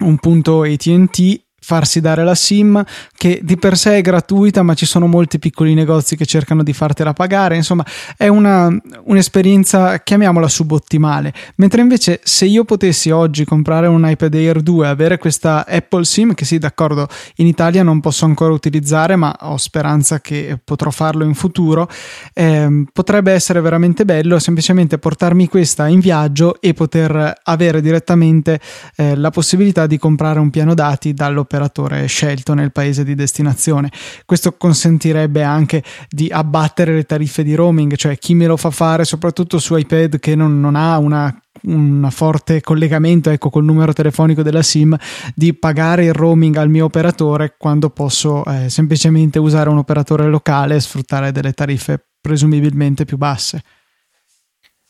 un 0.00 0.16
punto 0.18 0.62
ATT 0.62 1.43
farsi 1.64 2.00
dare 2.00 2.24
la 2.24 2.34
SIM 2.34 2.84
che 3.16 3.40
di 3.42 3.56
per 3.56 3.78
sé 3.78 3.96
è 3.96 4.00
gratuita 4.02 4.62
ma 4.62 4.74
ci 4.74 4.84
sono 4.84 5.06
molti 5.06 5.38
piccoli 5.38 5.72
negozi 5.72 6.14
che 6.14 6.26
cercano 6.26 6.62
di 6.62 6.74
fartela 6.74 7.14
pagare. 7.14 7.56
Insomma 7.56 7.84
è 8.18 8.28
una, 8.28 8.70
un'esperienza 9.04 10.00
chiamiamola 10.00 10.46
subottimale. 10.46 11.32
Mentre 11.56 11.80
invece 11.80 12.20
se 12.22 12.44
io 12.44 12.64
potessi 12.64 13.10
oggi 13.10 13.46
comprare 13.46 13.86
un 13.86 14.06
iPad 14.06 14.34
Air 14.34 14.60
2 14.60 14.86
e 14.86 14.88
avere 14.90 15.16
questa 15.16 15.64
Apple 15.66 16.04
SIM 16.04 16.34
che 16.34 16.44
sì 16.44 16.58
d'accordo 16.58 17.08
in 17.36 17.46
Italia 17.46 17.82
non 17.82 18.00
posso 18.00 18.26
ancora 18.26 18.52
utilizzare 18.52 19.16
ma 19.16 19.34
ho 19.40 19.56
speranza 19.56 20.20
che 20.20 20.58
potrò 20.62 20.90
farlo 20.90 21.24
in 21.24 21.34
futuro 21.34 21.88
eh, 22.34 22.84
potrebbe 22.92 23.32
essere 23.32 23.62
veramente 23.62 24.04
bello 24.04 24.38
semplicemente 24.38 24.98
portarmi 24.98 25.48
questa 25.48 25.86
in 25.86 26.00
viaggio 26.00 26.60
e 26.60 26.74
poter 26.74 27.40
avere 27.42 27.80
direttamente 27.80 28.60
eh, 28.96 29.16
la 29.16 29.30
possibilità 29.30 29.86
di 29.86 29.98
comprare 29.98 30.38
un 30.40 30.50
piano 30.50 30.74
dati 30.74 31.14
dall'operatore 31.14 31.52
operatore 31.54 32.06
scelto 32.06 32.54
nel 32.54 32.72
paese 32.72 33.04
di 33.04 33.14
destinazione. 33.14 33.90
Questo 34.24 34.56
consentirebbe 34.56 35.42
anche 35.42 35.82
di 36.08 36.28
abbattere 36.30 36.94
le 36.94 37.04
tariffe 37.04 37.44
di 37.44 37.54
roaming, 37.54 37.94
cioè 37.94 38.18
chi 38.18 38.34
me 38.34 38.46
lo 38.46 38.56
fa 38.56 38.70
fare 38.70 39.04
soprattutto 39.04 39.58
su 39.58 39.76
iPad 39.76 40.18
che 40.18 40.34
non, 40.34 40.60
non 40.60 40.74
ha 40.74 40.98
una 40.98 41.38
un 41.66 42.06
forte 42.10 42.60
collegamento 42.60 43.30
ecco 43.30 43.48
col 43.48 43.64
numero 43.64 43.92
telefonico 43.94 44.42
della 44.42 44.60
SIM 44.60 44.94
di 45.34 45.54
pagare 45.54 46.04
il 46.04 46.12
roaming 46.12 46.56
al 46.56 46.68
mio 46.68 46.84
operatore 46.84 47.54
quando 47.56 47.88
posso 47.88 48.44
eh, 48.44 48.68
semplicemente 48.68 49.38
usare 49.38 49.70
un 49.70 49.78
operatore 49.78 50.26
locale 50.26 50.74
e 50.74 50.80
sfruttare 50.80 51.32
delle 51.32 51.52
tariffe 51.52 52.08
presumibilmente 52.20 53.06
più 53.06 53.16
basse. 53.16 53.62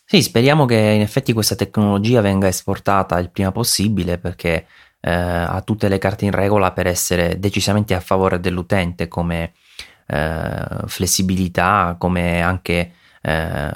Sì, 0.04 0.22
speriamo 0.22 0.64
che 0.64 0.74
in 0.74 1.02
effetti 1.02 1.32
questa 1.32 1.54
tecnologia 1.54 2.20
venga 2.20 2.48
esportata 2.48 3.18
il 3.18 3.30
prima 3.30 3.52
possibile 3.52 4.18
perché 4.18 4.66
eh, 5.04 5.12
ha 5.12 5.60
tutte 5.60 5.88
le 5.88 5.98
carte 5.98 6.24
in 6.24 6.30
regola 6.30 6.72
per 6.72 6.86
essere 6.86 7.38
decisamente 7.38 7.94
a 7.94 8.00
favore 8.00 8.40
dell'utente 8.40 9.06
come 9.06 9.52
eh, 10.06 10.64
flessibilità, 10.86 11.96
come 11.98 12.40
anche 12.40 12.92
eh, 13.20 13.70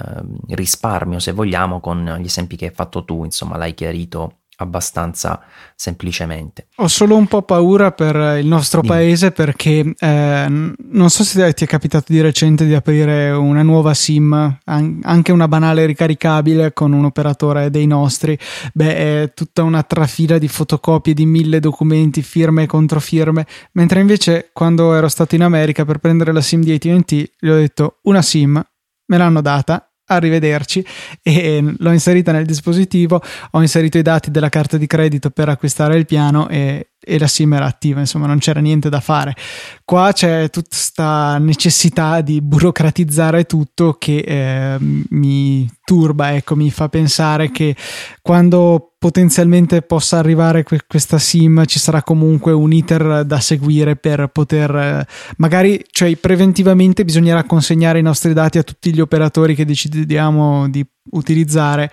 risparmio 0.49 1.19
se 1.19 1.31
vogliamo 1.31 1.79
con 1.79 2.17
gli 2.19 2.25
esempi 2.25 2.55
che 2.55 2.65
hai 2.65 2.73
fatto 2.73 3.05
tu, 3.05 3.23
insomma 3.25 3.57
l'hai 3.57 3.75
chiarito 3.75 4.38
abbastanza 4.59 5.41
semplicemente. 5.75 6.67
Ho 6.77 6.87
solo 6.87 7.15
un 7.15 7.27
po' 7.27 7.41
paura 7.41 7.91
per 7.91 8.39
il 8.39 8.45
nostro 8.45 8.81
Dimmi. 8.81 8.93
paese 8.93 9.31
perché 9.31 9.93
eh, 9.97 10.45
non 10.49 11.09
so 11.09 11.23
se 11.23 11.53
ti 11.53 11.63
è 11.63 11.67
capitato 11.67 12.11
di 12.11 12.21
recente 12.21 12.65
di 12.65 12.73
aprire 12.73 13.31
una 13.31 13.63
nuova 13.63 13.93
SIM, 13.93 14.59
anche 14.65 15.31
una 15.31 15.47
banale 15.47 15.85
ricaricabile 15.85 16.73
con 16.73 16.91
un 16.91 17.05
operatore 17.05 17.69
dei 17.69 17.87
nostri. 17.87 18.37
Beh, 18.73 18.95
è 19.23 19.33
tutta 19.33 19.63
una 19.63 19.83
trafila 19.83 20.37
di 20.37 20.47
fotocopie 20.47 21.13
di 21.13 21.25
mille 21.25 21.59
documenti, 21.59 22.21
firme 22.21 22.63
e 22.63 22.67
controfirme, 22.67 23.45
mentre 23.73 24.01
invece 24.01 24.49
quando 24.53 24.93
ero 24.93 25.07
stato 25.07 25.35
in 25.35 25.43
America 25.43 25.85
per 25.85 25.99
prendere 25.99 26.33
la 26.33 26.41
SIM 26.41 26.63
di 26.63 26.73
AT&T 26.73 27.31
gli 27.39 27.47
ho 27.47 27.55
detto 27.55 27.99
una 28.03 28.21
SIM, 28.21 28.61
me 29.05 29.17
l'hanno 29.17 29.41
data 29.41 29.88
arrivederci. 30.09 30.85
E 31.21 31.75
l'ho 31.77 31.91
inserita 31.91 32.31
nel 32.31 32.45
dispositivo, 32.45 33.21
ho 33.51 33.61
inserito 33.61 33.97
i 33.97 34.01
dati 34.01 34.31
della 34.31 34.49
carta 34.49 34.77
di 34.77 34.87
credito 34.87 35.29
per 35.29 35.49
acquistare 35.49 35.97
il 35.97 36.05
piano 36.05 36.47
e 36.49 36.91
e 37.09 37.17
la 37.17 37.27
SIM 37.27 37.53
era 37.53 37.65
attiva, 37.65 37.99
insomma 37.99 38.27
non 38.27 38.37
c'era 38.37 38.59
niente 38.59 38.89
da 38.89 38.99
fare. 38.99 39.35
Qua 39.83 40.11
c'è 40.13 40.49
tutta 40.49 40.67
questa 40.69 41.37
necessità 41.39 42.21
di 42.21 42.41
burocratizzare 42.41 43.45
tutto 43.45 43.95
che 43.97 44.17
eh, 44.19 44.77
mi 44.79 45.67
turba, 45.83 46.35
ecco, 46.35 46.55
mi 46.55 46.69
fa 46.69 46.87
pensare 46.87 47.49
che 47.49 47.75
quando 48.21 48.93
potenzialmente 48.99 49.81
possa 49.81 50.19
arrivare 50.19 50.63
que- 50.63 50.81
questa 50.87 51.17
SIM 51.17 51.65
ci 51.65 51.79
sarà 51.79 52.03
comunque 52.03 52.51
un 52.51 52.71
iter 52.71 53.23
da 53.25 53.39
seguire 53.39 53.95
per 53.95 54.27
poter 54.27 54.75
eh, 54.75 55.07
magari, 55.37 55.83
cioè 55.89 56.15
preventivamente 56.17 57.03
bisognerà 57.03 57.43
consegnare 57.43 57.97
i 57.97 58.03
nostri 58.03 58.33
dati 58.33 58.57
a 58.59 58.63
tutti 58.63 58.93
gli 58.93 58.99
operatori 58.99 59.55
che 59.55 59.65
decidiamo 59.65 60.69
di 60.69 60.85
utilizzare 61.11 61.89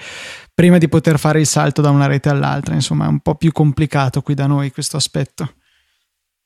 prima 0.57 0.79
di 0.79 0.88
poter 0.88 1.19
fare 1.19 1.38
il 1.38 1.47
salto 1.47 1.83
da 1.83 1.90
una 1.90 2.07
rete 2.07 2.31
all'altra. 2.31 2.73
Insomma, 2.73 3.05
è 3.05 3.09
un 3.09 3.21
po' 3.21 3.35
più 3.35 3.53
complicato 3.53 4.23
qui 4.23 4.33
da 4.33 4.47
noi 4.47 4.73
questo 4.73 4.97
aspetto. 4.97 5.53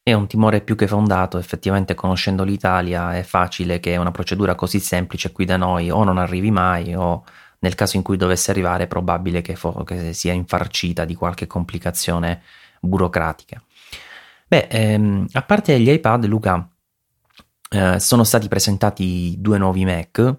È 0.02 0.12
un 0.12 0.26
timore 0.26 0.62
più 0.62 0.74
che 0.74 0.88
fondato, 0.88 1.38
effettivamente 1.38 1.94
conoscendo 1.94 2.42
l'Italia 2.42 3.16
è 3.16 3.22
facile 3.22 3.78
che 3.78 3.96
una 3.96 4.10
procedura 4.10 4.56
così 4.56 4.80
semplice 4.80 5.30
qui 5.30 5.44
da 5.44 5.56
noi 5.56 5.90
o 5.90 6.02
non 6.02 6.18
arrivi 6.18 6.50
mai 6.50 6.92
o 6.92 7.24
nel 7.60 7.76
caso 7.76 7.96
in 7.96 8.02
cui 8.02 8.16
dovesse 8.16 8.50
arrivare 8.50 8.84
è 8.84 8.88
probabile 8.88 9.42
che, 9.42 9.54
fo- 9.54 9.84
che 9.84 10.12
sia 10.12 10.32
infarcita 10.32 11.04
di 11.04 11.14
qualche 11.14 11.46
complicazione 11.46 12.42
burocratica. 12.80 13.62
Beh, 14.48 14.66
ehm, 14.68 15.26
a 15.30 15.42
parte 15.42 15.78
gli 15.78 15.88
iPad, 15.88 16.24
Luca, 16.24 16.68
eh, 17.70 18.00
sono 18.00 18.24
stati 18.24 18.48
presentati 18.48 19.36
due 19.38 19.58
nuovi 19.58 19.84
Mac, 19.84 20.36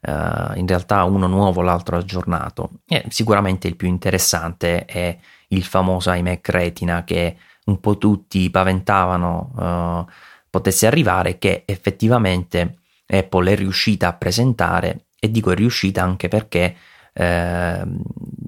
eh, 0.00 0.58
in 0.58 0.66
realtà 0.66 1.04
uno 1.04 1.26
nuovo, 1.26 1.62
l'altro 1.62 1.96
aggiornato, 1.96 2.70
e 2.86 3.04
sicuramente 3.08 3.68
il 3.68 3.76
più 3.76 3.88
interessante 3.88 4.84
è 4.84 5.16
il 5.48 5.64
famoso 5.64 6.12
iMac 6.12 6.48
Retina 6.48 7.04
che 7.04 7.36
un 7.66 7.80
po' 7.80 7.98
tutti 7.98 8.50
paventavano 8.50 9.52
eh, 9.58 10.12
potesse 10.50 10.86
arrivare, 10.86 11.38
che 11.38 11.62
effettivamente 11.66 12.78
Apple 13.06 13.52
è 13.52 13.56
riuscita 13.56 14.08
a 14.08 14.14
presentare 14.14 15.06
e 15.18 15.30
dico 15.30 15.50
è 15.50 15.54
riuscita 15.54 16.02
anche 16.02 16.28
perché 16.28 16.76
eh, 17.12 17.82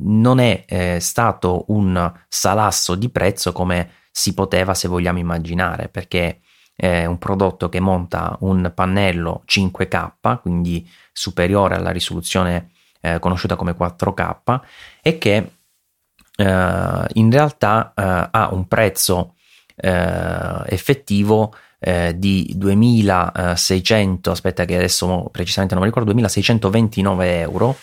non 0.02 0.38
è 0.38 0.64
eh, 0.66 1.00
stato 1.00 1.64
un 1.68 2.12
salasso 2.28 2.94
di 2.94 3.08
prezzo 3.10 3.52
come 3.52 3.90
si 4.10 4.34
poteva 4.34 4.74
se 4.74 4.88
vogliamo 4.88 5.18
immaginare 5.18 5.88
perché 5.88 6.40
è 6.80 7.04
un 7.04 7.18
prodotto 7.18 7.68
che 7.68 7.78
monta 7.78 8.36
un 8.40 8.72
pannello 8.74 9.42
5K 9.46 10.40
quindi 10.40 10.88
superiore 11.12 11.74
alla 11.74 11.90
risoluzione 11.90 12.70
eh, 13.02 13.18
conosciuta 13.18 13.56
come 13.56 13.76
4K 13.76 14.60
e 15.02 15.18
che 15.18 15.50
eh, 16.36 17.06
in 17.12 17.30
realtà 17.30 17.92
eh, 17.94 18.28
ha 18.30 18.48
un 18.52 18.66
prezzo 18.66 19.34
eh, 19.76 20.62
effettivo 20.66 21.54
eh, 21.78 22.14
di 22.16 22.50
2600, 22.54 24.30
aspetta 24.30 24.64
che 24.64 24.76
adesso 24.76 25.28
precisamente 25.30 25.74
non 25.74 25.82
mi 25.82 25.88
ricordo, 25.90 26.10
2629 26.12 27.40
euro, 27.40 27.76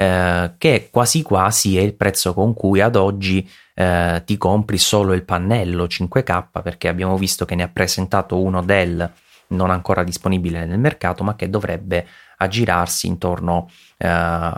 eh, 0.00 0.52
che 0.58 0.90
quasi 0.92 1.22
quasi 1.22 1.76
è 1.76 1.80
il 1.80 1.94
prezzo 1.94 2.32
con 2.32 2.54
cui 2.54 2.80
ad 2.80 2.94
oggi 2.94 3.48
eh, 3.74 4.22
ti 4.24 4.36
compri 4.36 4.78
solo 4.78 5.12
il 5.12 5.24
pannello 5.24 5.86
5K 5.86 6.62
perché 6.62 6.86
abbiamo 6.86 7.16
visto 7.18 7.44
che 7.44 7.56
ne 7.56 7.64
ha 7.64 7.68
presentato 7.68 8.40
uno 8.40 8.62
Dell 8.62 9.10
non 9.48 9.70
ancora 9.70 10.04
disponibile 10.04 10.66
nel 10.66 10.78
mercato 10.78 11.24
ma 11.24 11.34
che 11.34 11.50
dovrebbe 11.50 12.06
aggirarsi 12.36 13.08
intorno 13.08 13.68
uh, 13.96 14.06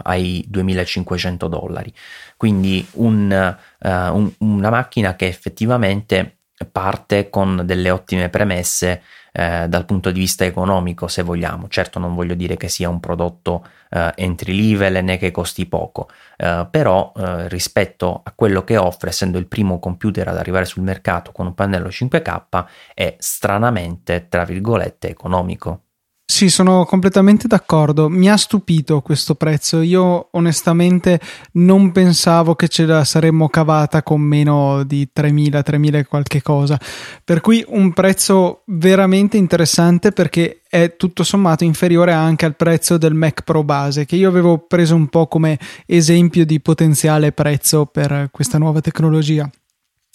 ai 0.03 0.45
2500 0.47 1.49
dollari. 1.49 1.91
Quindi 2.37 2.87
un, 2.95 3.57
uh, 3.79 3.89
un, 3.89 4.31
una 4.39 4.69
macchina 4.69 5.17
che 5.17 5.27
effettivamente 5.27 6.41
parte 6.71 7.31
con 7.31 7.63
delle 7.65 7.91
ottime 7.91 8.29
premesse 8.29 9.03
eh, 9.33 9.67
dal 9.69 9.85
punto 9.85 10.11
di 10.11 10.21
vista 10.21 10.45
economico, 10.45 11.09
se 11.09 11.23
vogliamo. 11.23 11.69
Certo, 11.69 11.99
non 11.99 12.15
voglio 12.15 12.35
dire 12.35 12.57
che 12.57 12.69
sia 12.69 12.89
un 12.89 13.01
prodotto 13.01 13.65
eh, 13.91 14.13
entry 14.17 14.71
level 14.71 15.05
né 15.05 15.19
che 15.19 15.31
costi 15.31 15.67
poco, 15.67 16.09
eh, 16.37 16.67
però 16.71 17.13
eh, 17.17 17.49
rispetto 17.49 18.21
a 18.25 18.33
quello 18.35 18.65
che 18.65 18.77
offre, 18.77 19.11
essendo 19.11 19.39
il 19.39 19.47
primo 19.47 19.79
computer 19.79 20.29
ad 20.29 20.37
arrivare 20.37 20.65
sul 20.65 20.83
mercato 20.83 21.33
con 21.33 21.47
un 21.47 21.55
pannello 21.55 21.89
5K, 21.89 22.65
è 22.95 23.17
stranamente, 23.19 24.29
tra 24.29 24.45
virgolette, 24.45 25.09
economico. 25.09 25.85
Sì, 26.31 26.49
sono 26.49 26.85
completamente 26.85 27.49
d'accordo. 27.49 28.09
Mi 28.09 28.31
ha 28.31 28.37
stupito 28.37 29.01
questo 29.01 29.35
prezzo. 29.35 29.81
Io 29.81 30.29
onestamente 30.31 31.19
non 31.55 31.91
pensavo 31.91 32.55
che 32.55 32.69
ce 32.69 32.87
la 32.87 33.03
saremmo 33.05 33.49
cavata 33.49 34.05
con 34.05 34.21
meno 34.21 34.85
di 34.85 35.09
3.000, 35.13 35.61
3.000 35.67 35.95
e 35.97 36.07
qualche 36.07 36.41
cosa. 36.41 36.79
Per 37.25 37.41
cui 37.41 37.65
un 37.67 37.93
prezzo 37.93 38.63
veramente 38.67 39.39
interessante 39.39 40.13
perché 40.13 40.61
è 40.69 40.95
tutto 40.97 41.25
sommato 41.25 41.65
inferiore 41.65 42.13
anche 42.13 42.47
al 42.47 42.55
prezzo 42.55 42.97
del 42.97 43.13
Mac 43.13 43.43
Pro 43.43 43.65
base, 43.65 44.07
che 44.07 44.15
io 44.15 44.29
avevo 44.29 44.59
preso 44.59 44.95
un 44.95 45.09
po' 45.09 45.27
come 45.27 45.59
esempio 45.85 46.47
di 46.47 46.61
potenziale 46.61 47.33
prezzo 47.33 47.87
per 47.87 48.29
questa 48.31 48.57
nuova 48.57 48.81
tecnologia 48.81 49.51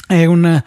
è 0.07 0.25
un, 0.25 0.63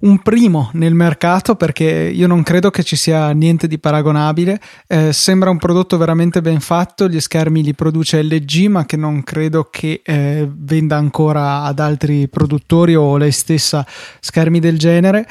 un, 0.00 0.18
primo 0.22 0.70
nel 0.72 0.94
mercato 0.94 1.54
perché 1.54 1.84
io 1.84 2.26
non 2.26 2.42
credo 2.42 2.70
che 2.70 2.82
ci 2.82 2.96
sia 2.96 3.30
niente 3.30 3.68
di 3.68 3.78
paragonabile. 3.78 4.60
Eh, 4.88 5.12
sembra 5.12 5.50
un 5.50 5.58
prodotto 5.58 5.96
veramente 5.96 6.40
ben 6.40 6.60
fatto. 6.60 7.08
Gli 7.08 7.20
schermi 7.20 7.62
li 7.62 7.74
produce 7.74 8.22
LG, 8.22 8.66
ma 8.66 8.84
che 8.84 8.96
non 8.96 9.22
credo 9.22 9.68
che 9.70 10.02
eh, 10.04 10.48
venda 10.52 10.96
ancora 10.96 11.62
ad 11.62 11.78
altri 11.78 12.28
produttori 12.28 12.96
o 12.96 13.16
lei 13.16 13.32
stessa 13.32 13.86
schermi 14.20 14.58
del 14.58 14.78
genere 14.78 15.28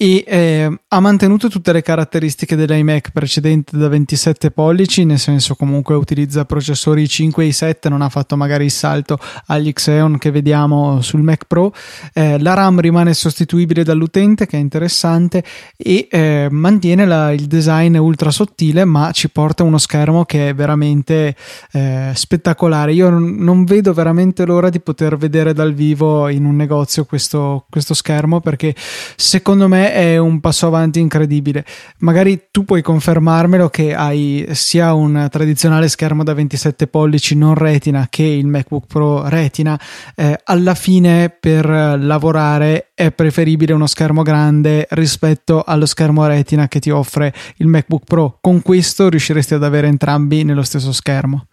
e 0.00 0.22
eh, 0.28 0.78
ha 0.86 1.00
mantenuto 1.00 1.48
tutte 1.48 1.72
le 1.72 1.82
caratteristiche 1.82 2.54
dell'iMac 2.54 3.10
precedente 3.10 3.76
da 3.76 3.88
27 3.88 4.52
pollici, 4.52 5.04
nel 5.04 5.18
senso 5.18 5.56
comunque 5.56 5.96
utilizza 5.96 6.44
processori 6.44 7.02
i5 7.02 7.40
e 7.40 7.48
i7, 7.48 7.88
non 7.88 8.02
ha 8.02 8.08
fatto 8.08 8.36
magari 8.36 8.66
il 8.66 8.70
salto 8.70 9.18
agli 9.46 9.72
Xeon 9.72 10.18
che 10.18 10.30
vediamo 10.30 11.02
sul 11.02 11.22
Mac 11.22 11.46
Pro. 11.48 11.74
Eh, 12.12 12.38
la 12.38 12.54
RAM 12.54 12.78
rimane 12.78 13.12
sostituibile 13.12 13.82
dall'utente, 13.82 14.46
che 14.46 14.56
è 14.56 14.60
interessante, 14.60 15.42
e 15.76 16.06
eh, 16.08 16.46
mantiene 16.48 17.04
la, 17.04 17.32
il 17.32 17.46
design 17.46 17.96
ultra 17.96 18.30
sottile, 18.30 18.84
ma 18.84 19.10
ci 19.10 19.28
porta 19.30 19.64
uno 19.64 19.78
schermo 19.78 20.24
che 20.24 20.50
è 20.50 20.54
veramente 20.54 21.34
eh, 21.72 22.12
spettacolare. 22.14 22.92
Io 22.92 23.10
non, 23.10 23.34
non, 23.34 23.64
vedo 23.64 23.92
veramente 23.92 24.46
l'ora 24.46 24.68
di 24.68 24.78
poter 24.78 25.16
vedere 25.16 25.52
dal 25.52 25.74
vivo 25.74 26.28
in 26.28 26.44
un 26.44 26.54
negozio 26.54 27.04
questo, 27.04 27.66
questo 27.68 27.94
schermo 27.94 28.40
perché 28.40 28.76
secondo 29.16 29.66
me 29.66 29.87
è 29.92 30.18
un 30.18 30.40
passo 30.40 30.66
avanti 30.66 31.00
incredibile. 31.00 31.64
Magari 31.98 32.48
tu 32.50 32.64
puoi 32.64 32.82
confermarmelo 32.82 33.68
che 33.68 33.94
hai 33.94 34.46
sia 34.52 34.94
un 34.94 35.28
tradizionale 35.30 35.88
schermo 35.88 36.24
da 36.24 36.34
27 36.34 36.86
pollici 36.86 37.34
non 37.34 37.54
retina 37.54 38.06
che 38.10 38.22
il 38.22 38.46
MacBook 38.46 38.86
Pro 38.86 39.28
retina. 39.28 39.78
Eh, 40.14 40.38
alla 40.44 40.74
fine 40.74 41.28
per 41.30 41.66
lavorare 41.66 42.90
è 42.94 43.10
preferibile 43.10 43.72
uno 43.72 43.86
schermo 43.86 44.22
grande 44.22 44.86
rispetto 44.90 45.62
allo 45.62 45.86
schermo 45.86 46.26
retina 46.26 46.68
che 46.68 46.80
ti 46.80 46.90
offre 46.90 47.32
il 47.56 47.66
MacBook 47.66 48.04
Pro. 48.04 48.38
Con 48.40 48.62
questo 48.62 49.08
riusciresti 49.08 49.54
ad 49.54 49.64
avere 49.64 49.86
entrambi 49.86 50.44
nello 50.44 50.62
stesso 50.62 50.92
schermo. 50.92 51.46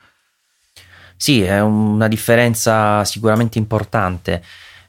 Sì, 1.17 1.41
è 1.41 1.61
una 1.61 2.07
differenza 2.07 3.03
sicuramente 3.05 3.57
importante 3.57 4.43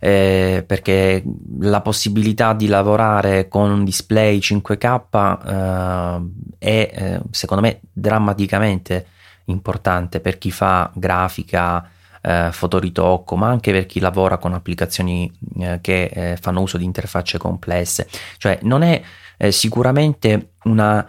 eh, 0.06 0.62
perché 0.64 1.24
la 1.62 1.80
possibilità 1.80 2.52
di 2.52 2.68
lavorare 2.68 3.48
con 3.48 3.68
un 3.72 3.82
display 3.82 4.38
5K 4.38 5.40
eh, 5.44 6.56
è 6.58 6.90
eh, 6.94 7.20
secondo 7.32 7.64
me 7.64 7.80
drammaticamente 7.90 9.06
importante 9.46 10.20
per 10.20 10.38
chi 10.38 10.52
fa 10.52 10.92
grafica, 10.94 11.90
eh, 12.22 12.50
fotoritocco, 12.52 13.34
ma 13.34 13.48
anche 13.48 13.72
per 13.72 13.86
chi 13.86 13.98
lavora 13.98 14.38
con 14.38 14.54
applicazioni 14.54 15.28
eh, 15.58 15.80
che 15.82 16.04
eh, 16.04 16.36
fanno 16.40 16.60
uso 16.60 16.76
di 16.78 16.84
interfacce 16.84 17.38
complesse. 17.38 18.06
Cioè 18.36 18.60
non 18.62 18.82
è 18.82 19.02
sicuramente 19.48 20.52
una 20.64 21.04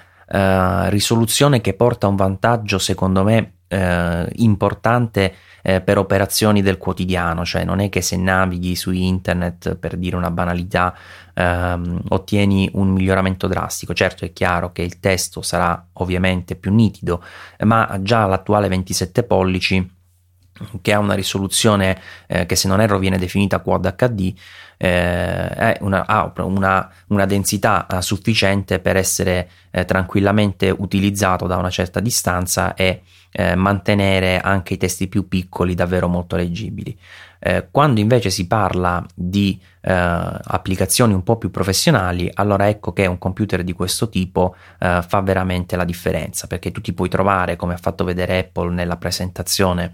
risoluzione 0.90 1.62
che 1.62 1.74
porta 1.74 2.08
un 2.08 2.18
vantaggio 2.18 2.80
secondo 2.80 3.24
me 3.24 3.60
importante 4.34 5.34
eh, 5.62 5.82
per 5.82 5.98
operazioni 5.98 6.62
del 6.62 6.78
quotidiano, 6.78 7.46
cioè 7.46 7.64
non 7.64 7.80
è 7.80 7.90
che 7.90 8.02
se 8.02 8.18
navighi 8.18 8.76
su 8.76 8.92
internet 8.92 9.76
per 9.76 9.98
dire 9.98 10.16
una 10.16 10.32
banalità 10.32 10.96
ehm, 11.34 12.02
ottieni 12.10 12.70
un 12.74 12.90
miglioramento 12.90 13.48
drastico. 13.48 13.94
Certo 13.94 14.26
è 14.26 14.34
chiaro 14.34 14.72
che 14.72 14.82
il 14.82 15.00
testo 15.00 15.42
sarà 15.42 15.88
ovviamente 15.94 16.56
più 16.56 16.74
nitido, 16.74 17.24
ma 17.60 18.00
già 18.02 18.26
l'attuale 18.26 18.68
27 18.68 19.24
pollici 19.24 19.96
che 20.82 20.94
ha 20.94 21.00
una 21.00 21.14
risoluzione 21.14 22.00
eh, 22.26 22.46
che 22.46 22.56
se 22.56 22.68
non 22.68 22.82
erro 22.82 22.98
viene 22.98 23.18
definita 23.18 23.60
Quad 23.60 23.96
HD 23.96 24.34
eh, 24.78 25.78
una, 25.82 26.06
ha 26.06 26.32
una, 26.38 26.92
una 27.08 27.26
densità 27.26 27.86
eh, 27.88 28.02
sufficiente 28.02 28.80
per 28.80 28.96
essere 28.96 29.50
eh, 29.72 29.86
tranquillamente 29.86 30.70
utilizzato 30.70 31.48
da 31.48 31.58
una 31.58 31.70
certa 31.70 32.00
distanza 32.00 32.74
e 32.76 33.02
eh, 33.40 33.54
mantenere 33.54 34.40
anche 34.40 34.74
i 34.74 34.78
testi 34.78 35.08
più 35.08 35.28
piccoli 35.28 35.76
davvero 35.76 36.08
molto 36.08 36.36
leggibili. 36.36 36.98
Eh, 37.38 37.68
quando 37.70 38.00
invece 38.00 38.32
si 38.32 38.48
parla 38.48 39.06
di 39.14 39.62
eh, 39.82 39.94
applicazioni 39.94 41.14
un 41.14 41.22
po' 41.22 41.38
più 41.38 41.52
professionali, 41.52 42.32
allora 42.34 42.68
ecco 42.68 42.94
che 42.94 43.06
un 43.06 43.20
computer 43.20 43.64
di 43.64 43.74
questo 43.74 44.10
tipo 44.10 44.56
eh, 44.80 45.04
fa 45.08 45.22
veramente 45.22 45.76
la 45.76 45.86
differenza, 45.86 46.48
perché 46.48 46.72
tu 46.72 46.82
ti 46.82 46.94
puoi 46.94 47.10
trovare, 47.10 47.56
come 47.56 47.76
ha 47.76 47.78
fatto 47.78 48.04
vedere 48.04 48.40
Apple 48.40 48.74
nella 48.74 48.98
presentazione 48.98 49.94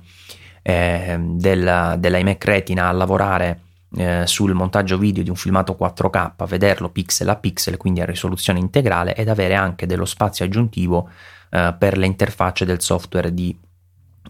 eh, 0.62 1.18
della, 1.20 1.98
dell'iMac 2.00 2.46
Retina, 2.46 2.88
a 2.88 2.94
lavorare 2.94 3.60
eh, 3.98 4.26
sul 4.26 4.54
montaggio 4.54 4.98
video 4.98 5.22
di 5.22 5.30
un 5.30 5.36
filmato 5.36 5.76
4K, 5.78 6.48
vederlo 6.48 6.88
pixel 6.88 7.28
a 7.28 7.36
pixel, 7.36 7.76
quindi 7.76 8.00
a 8.00 8.06
risoluzione 8.06 8.60
integrale, 8.60 9.16
ed 9.16 9.28
avere 9.28 9.56
anche 9.56 9.86
dello 9.86 10.06
spazio 10.06 10.46
aggiuntivo 10.46 11.10
eh, 11.54 11.76
per 11.78 11.97
le 11.97 12.08
interfacce 12.08 12.66
del 12.66 12.82
software 12.82 13.32
di, 13.32 13.56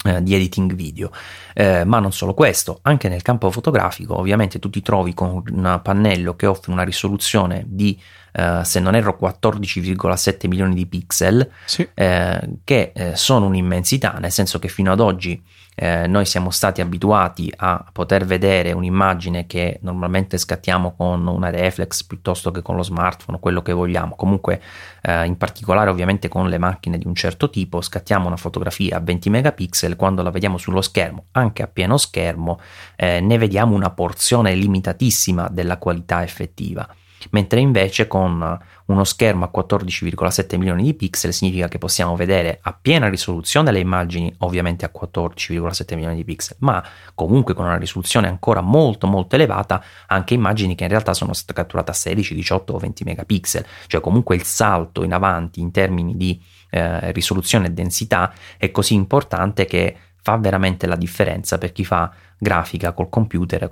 eh, 0.04 0.22
di 0.22 0.36
editing 0.36 0.74
video. 0.74 1.10
Eh, 1.54 1.86
ma 1.86 2.00
non 2.00 2.12
solo 2.12 2.34
questo, 2.34 2.80
anche 2.82 3.08
nel 3.08 3.22
campo 3.22 3.50
fotografico 3.50 4.20
ovviamente 4.20 4.60
tu 4.60 4.70
ti 4.70 4.82
trovi 4.82 5.14
con 5.14 5.42
un 5.50 5.80
pannello 5.82 6.36
che 6.36 6.48
offre 6.48 6.72
una 6.72 6.84
risoluzione 6.84 7.64
di 7.66 7.98
Uh, 8.36 8.64
se 8.64 8.80
non 8.80 8.96
erro 8.96 9.16
14,7 9.22 10.48
milioni 10.48 10.74
di 10.74 10.88
pixel, 10.88 11.48
sì. 11.66 11.88
eh, 11.94 12.58
che 12.64 12.92
eh, 12.96 13.16
sono 13.16 13.46
un'immensità, 13.46 14.14
nel 14.14 14.32
senso 14.32 14.58
che 14.58 14.70
fino 14.70 14.92
ad 14.92 15.00
oggi 15.00 15.40
eh, 15.76 16.08
noi 16.08 16.26
siamo 16.26 16.50
stati 16.52 16.82
abituati 16.82 17.52
a 17.56 17.84
poter 17.92 18.26
vedere 18.26 18.72
un'immagine 18.72 19.48
che 19.48 19.80
normalmente 19.82 20.38
scattiamo 20.38 20.96
con 20.96 21.26
una 21.28 21.50
reflex 21.50 22.04
piuttosto 22.04 22.52
che 22.52 22.62
con 22.62 22.76
lo 22.76 22.84
smartphone, 22.84 23.40
quello 23.40 23.62
che 23.62 23.74
vogliamo. 23.74 24.16
Comunque, 24.16 24.62
eh, 25.02 25.26
in 25.26 25.38
particolare, 25.38 25.90
ovviamente, 25.90 26.28
con 26.28 26.48
le 26.50 26.58
macchine 26.58 26.98
di 26.98 27.08
un 27.08 27.16
certo 27.16 27.50
tipo, 27.50 27.82
scattiamo 27.82 28.28
una 28.28 28.38
fotografia 28.38 28.98
a 28.98 29.00
20 29.00 29.30
megapixel. 29.30 29.96
Quando 29.96 30.22
la 30.22 30.30
vediamo 30.30 30.58
sullo 30.58 30.82
schermo, 30.82 31.26
anche 31.32 31.64
a 31.64 31.68
pieno 31.68 31.98
schermo, 31.98 32.60
eh, 32.96 33.20
ne 33.20 33.38
vediamo 33.38 33.76
una 33.76 33.90
porzione 33.90 34.54
limitatissima 34.56 35.48
della 35.50 35.78
qualità 35.78 36.24
effettiva 36.24 36.88
mentre 37.32 37.60
invece 37.60 38.08
con 38.08 38.60
uno 38.86 39.04
schermo 39.04 39.46
a 39.46 39.52
14,7 39.54 40.58
milioni 40.58 40.84
di 40.84 40.94
pixel 40.94 41.34
significa 41.34 41.68
che 41.68 41.78
possiamo 41.78 42.16
vedere 42.16 42.60
a 42.62 42.78
piena 42.80 43.10
risoluzione 43.10 43.72
le 43.72 43.80
immagini, 43.80 44.34
ovviamente 44.40 44.86
a 44.86 44.92
14,7 44.94 45.96
milioni 45.96 46.16
di 46.16 46.24
pixel, 46.24 46.58
ma 46.60 46.84
comunque 47.16 47.54
con 47.54 47.66
una 47.66 47.78
risoluzione 47.78 48.28
ancora 48.28 48.62
molto 48.62 49.08
molto 49.08 49.36
elevata 49.36 49.84
anche 50.08 50.34
immagini 50.34 50.76
che 50.76 50.84
in 50.84 50.90
realtà 50.90 51.14
sono 51.14 51.34
state 51.34 51.54
catturate 51.54 51.92
a 51.92 51.94
16, 51.94 52.36
18 52.36 52.74
o 52.74 52.78
20 52.78 53.04
megapixel, 53.04 53.66
cioè 53.88 54.02
comunque 54.02 54.36
il 54.36 54.44
salto 54.44 55.04
in 55.04 55.14
avanti 55.14 55.60
in 55.60 55.72
termini 55.72 56.18
di 56.18 56.42
eh, 56.70 57.12
risoluzione 57.12 57.68
e 57.68 57.72
densità 57.72 58.34
è 58.58 58.72
così 58.72 58.94
importante 58.96 59.66
che 59.66 59.96
fa 60.22 60.38
veramente 60.38 60.88
la 60.88 60.96
differenza 60.96 61.58
per 61.58 61.74
chi 61.74 61.84
fa 61.84 62.12
grafica 62.38 62.94
col 62.94 63.10
computer, 63.10 63.72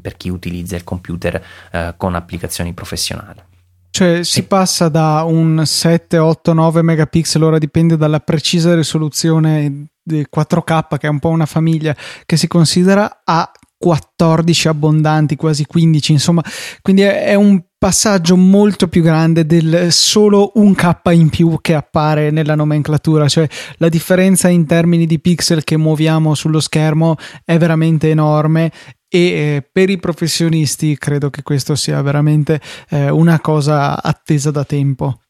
per 0.00 0.16
chi 0.16 0.28
utilizza 0.28 0.76
il 0.76 0.84
computer 0.84 1.44
eh, 1.72 1.94
con 1.96 2.14
applicazioni 2.14 2.72
professionali. 2.72 3.47
Cioè 3.90 4.22
si 4.22 4.44
passa 4.44 4.88
da 4.88 5.24
un 5.26 5.62
7, 5.64 6.18
8, 6.18 6.52
9 6.52 6.82
megapixel, 6.82 7.42
ora 7.42 7.58
dipende 7.58 7.96
dalla 7.96 8.20
precisa 8.20 8.74
risoluzione 8.74 9.88
4K, 10.08 10.98
che 10.98 11.06
è 11.06 11.10
un 11.10 11.18
po' 11.18 11.28
una 11.28 11.46
famiglia 11.46 11.94
che 12.24 12.36
si 12.36 12.46
considera, 12.46 13.22
a 13.24 13.50
14 13.78 14.68
abbondanti, 14.68 15.36
quasi 15.36 15.64
15, 15.64 16.12
insomma, 16.12 16.42
quindi 16.82 17.02
è, 17.02 17.26
è 17.26 17.34
un 17.34 17.62
passaggio 17.78 18.36
molto 18.36 18.88
più 18.88 19.02
grande 19.02 19.46
del 19.46 19.92
solo 19.92 20.50
un 20.56 20.74
K 20.74 20.96
in 21.12 21.28
più 21.28 21.58
che 21.60 21.74
appare 21.74 22.30
nella 22.30 22.56
nomenclatura, 22.56 23.28
cioè 23.28 23.48
la 23.76 23.88
differenza 23.88 24.48
in 24.48 24.66
termini 24.66 25.06
di 25.06 25.20
pixel 25.20 25.62
che 25.62 25.76
muoviamo 25.76 26.34
sullo 26.34 26.58
schermo 26.58 27.14
è 27.44 27.56
veramente 27.56 28.10
enorme 28.10 28.72
e 29.08 29.18
eh, 29.18 29.68
per 29.70 29.90
i 29.90 29.98
professionisti 29.98 30.96
credo 30.98 31.30
che 31.30 31.42
questo 31.42 31.74
sia 31.74 32.00
veramente 32.02 32.60
eh, 32.90 33.10
una 33.10 33.40
cosa 33.40 34.02
attesa 34.02 34.50
da 34.50 34.64
tempo. 34.64 35.20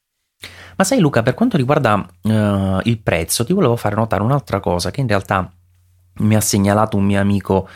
Ma 0.76 0.84
sai 0.84 1.00
Luca, 1.00 1.22
per 1.22 1.34
quanto 1.34 1.56
riguarda 1.56 1.94
uh, 1.94 2.78
il 2.84 3.00
prezzo, 3.02 3.44
ti 3.44 3.52
volevo 3.52 3.74
fare 3.74 3.96
notare 3.96 4.22
un'altra 4.22 4.60
cosa 4.60 4.92
che 4.92 5.00
in 5.00 5.08
realtà 5.08 5.50
mi 6.18 6.36
ha 6.36 6.40
segnalato 6.40 6.96
un 6.96 7.04
mio 7.04 7.20
amico 7.20 7.68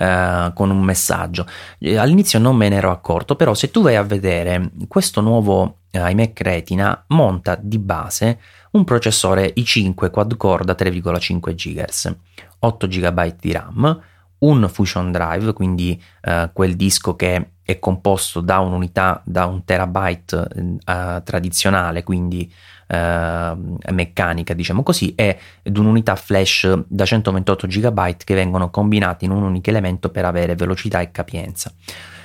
eh, 0.00 0.50
con 0.54 0.70
un 0.70 0.80
messaggio. 0.80 1.46
Eh, 1.78 1.96
all'inizio 1.96 2.38
non 2.38 2.56
me 2.56 2.68
ne 2.68 2.76
ero 2.76 2.90
accorto, 2.90 3.36
però 3.36 3.52
se 3.54 3.70
tu 3.70 3.82
vai 3.82 3.96
a 3.96 4.02
vedere 4.02 4.70
questo 4.88 5.20
nuovo 5.20 5.80
eh, 5.90 6.10
iMac 6.10 6.40
Retina 6.40 7.04
monta 7.08 7.58
di 7.60 7.78
base 7.78 8.40
un 8.72 8.84
processore 8.84 9.52
i5 9.56 10.10
quad 10.10 10.36
core 10.36 10.64
da 10.64 10.74
3,5 10.78 11.54
GHz, 11.54 12.16
8 12.60 12.86
GB 12.86 13.36
di 13.40 13.52
RAM, 13.52 14.00
un 14.40 14.68
Fusion 14.68 15.10
Drive, 15.12 15.52
quindi 15.52 16.00
eh, 16.22 16.50
quel 16.52 16.76
disco 16.76 17.16
che 17.16 17.50
è 17.62 17.78
composto 17.78 18.40
da 18.40 18.58
un'unità, 18.58 19.22
da 19.24 19.46
un 19.46 19.64
terabyte 19.64 20.48
eh, 20.84 21.22
tradizionale, 21.24 22.02
quindi 22.02 22.52
eh, 22.86 23.56
meccanica, 23.92 24.54
diciamo 24.54 24.82
così, 24.82 25.14
e 25.14 25.38
di 25.62 25.78
un'unità 25.78 26.16
flash 26.16 26.84
da 26.86 27.04
128 27.04 27.66
GB 27.66 28.16
che 28.16 28.34
vengono 28.34 28.70
combinati 28.70 29.24
in 29.24 29.30
un 29.30 29.42
unico 29.42 29.70
elemento 29.70 30.08
per 30.10 30.24
avere 30.24 30.54
velocità 30.54 31.00
e 31.00 31.10
capienza. 31.10 31.72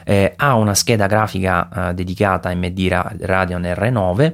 Eh, 0.04 0.34
ha 0.36 0.56
una 0.56 0.76
scheda 0.76 1.08
grafica 1.08 1.90
eh, 1.90 1.94
dedicata 1.96 2.50
AMD 2.50 2.88
Radeon 3.22 3.62
R9 3.64 4.34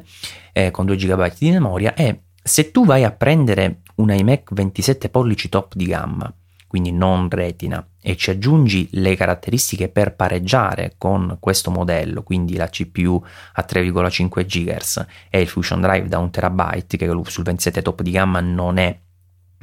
eh, 0.51 0.71
con 0.71 0.85
2 0.85 0.95
GB 0.97 1.33
di 1.37 1.51
memoria 1.51 1.93
e 1.93 2.23
se 2.43 2.71
tu 2.71 2.85
vai 2.85 3.05
a 3.05 3.11
prendere 3.11 3.79
un 3.95 4.11
iMac 4.11 4.53
27 4.53 5.07
pollici 5.07 5.47
top 5.47 5.75
di 5.75 5.85
gamma 5.85 6.33
quindi 6.71 6.93
non 6.93 7.27
retina, 7.29 7.85
e 8.01 8.15
ci 8.15 8.29
aggiungi 8.29 8.87
le 8.91 9.17
caratteristiche 9.17 9.89
per 9.89 10.15
pareggiare 10.15 10.93
con 10.97 11.35
questo 11.41 11.69
modello, 11.69 12.23
quindi 12.23 12.55
la 12.55 12.69
CPU 12.69 13.21
a 13.55 13.65
3,5 13.69 14.45
GHz 14.45 15.05
e 15.29 15.41
il 15.41 15.49
Fusion 15.49 15.81
Drive 15.81 16.07
da 16.07 16.19
1 16.19 16.29
TB, 16.29 16.85
che 16.95 17.11
sul 17.25 17.43
27 17.43 17.81
top 17.81 18.01
di 18.03 18.11
gamma 18.11 18.39
non 18.39 18.77
è 18.77 18.97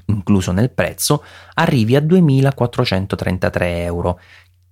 incluso 0.04 0.52
nel 0.52 0.68
prezzo, 0.68 1.24
arrivi 1.54 1.96
a 1.96 2.00
2433 2.02 3.84
euro, 3.84 4.20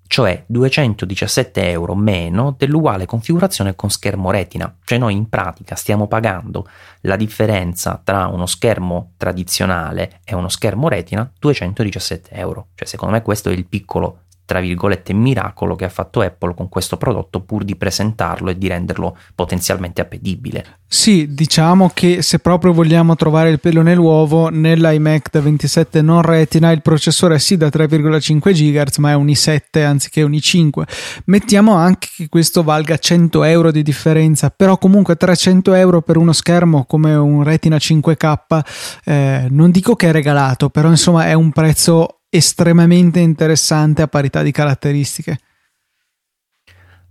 cioè 0.07 0.45
217 0.47 1.71
euro 1.71 1.95
meno 1.95 2.55
dell'uguale 2.57 3.07
configurazione 3.07 3.75
con 3.75 3.91
schermo 3.91 4.31
retina. 4.31 4.75
Cioè 4.85 4.99
noi 4.99 5.15
in 5.15 5.29
pratica 5.29 5.75
stiamo 5.75 6.07
pagando 6.07 6.69
la 7.03 7.17
differenza 7.17 8.01
tra 8.03 8.27
uno 8.27 8.47
schermo 8.47 9.13
tradizionale 9.17 10.21
e 10.25 10.35
uno 10.35 10.49
schermo 10.49 10.89
retina 10.89 11.31
217 11.39 12.31
euro. 12.31 12.69
Cioè 12.75 12.87
secondo 12.87 13.15
me 13.15 13.23
questo 13.23 13.51
è 13.51 13.53
il 13.53 13.67
piccolo 13.67 14.23
tra 14.47 14.61
virgolette, 14.61 15.13
miracolo 15.13 15.75
che 15.75 15.85
ha 15.85 15.91
fatto 15.91 16.21
Apple 16.23 16.55
con 16.55 16.69
questo 16.69 16.97
prodotto 16.97 17.41
pur 17.41 17.65
di 17.65 17.75
presentarlo 17.77 18.51
e 18.51 18.57
di 18.57 18.69
renderlo 18.69 19.19
potenzialmente 19.35 20.01
appetibile. 20.01 20.65
Sì, 20.89 21.35
diciamo 21.35 21.91
che 21.93 22.23
se 22.23 22.39
proprio 22.39 22.73
vogliamo 22.73 23.17
trovare 23.17 23.51
il 23.51 23.59
pelo 23.59 23.83
nell'uovo, 23.83 24.51
nell'iMac 24.51 25.31
da 25.33 25.41
27 25.41 26.01
non 26.01 26.23
retina 26.23 26.71
il 26.71 26.81
processore 26.81 27.35
è 27.35 27.39
sì 27.39 27.57
da 27.57 27.67
3,5 27.67 28.53
GHz, 28.53 28.99
ma 28.99 29.11
è 29.11 29.15
un 29.15 29.27
i7 29.27 29.85
anziché 29.85 30.23
un 30.23 30.31
i5. 30.31 30.83
Mettiamo 31.25 31.75
anche 31.75 32.07
che 32.15 32.29
questo 32.29 32.63
valga 32.63 32.97
100 32.97 33.43
euro 33.43 33.73
di 33.73 33.83
differenza, 33.83 34.51
però 34.51 34.79
comunque 34.79 35.17
300 35.17 35.75
euro 35.75 36.03
per 36.03 36.17
uno 36.19 36.33
schermo 36.33 36.85
come 36.85 37.17
un 37.17 37.43
Retina 37.43 37.77
5K, 37.77 38.61
eh, 39.05 39.47
non 39.51 39.73
dico 39.73 39.97
che 39.97 40.11
è 40.11 40.13
regalato, 40.13 40.71
però 40.71 40.89
insomma 40.89 41.27
è 41.27 41.33
un 41.33 41.51
prezzo 41.51 42.16
estremamente 42.29 43.20
interessante 43.20 44.03
a 44.03 44.09
parità 44.09 44.43
di 44.43 44.51
caratteristiche. 44.51 45.39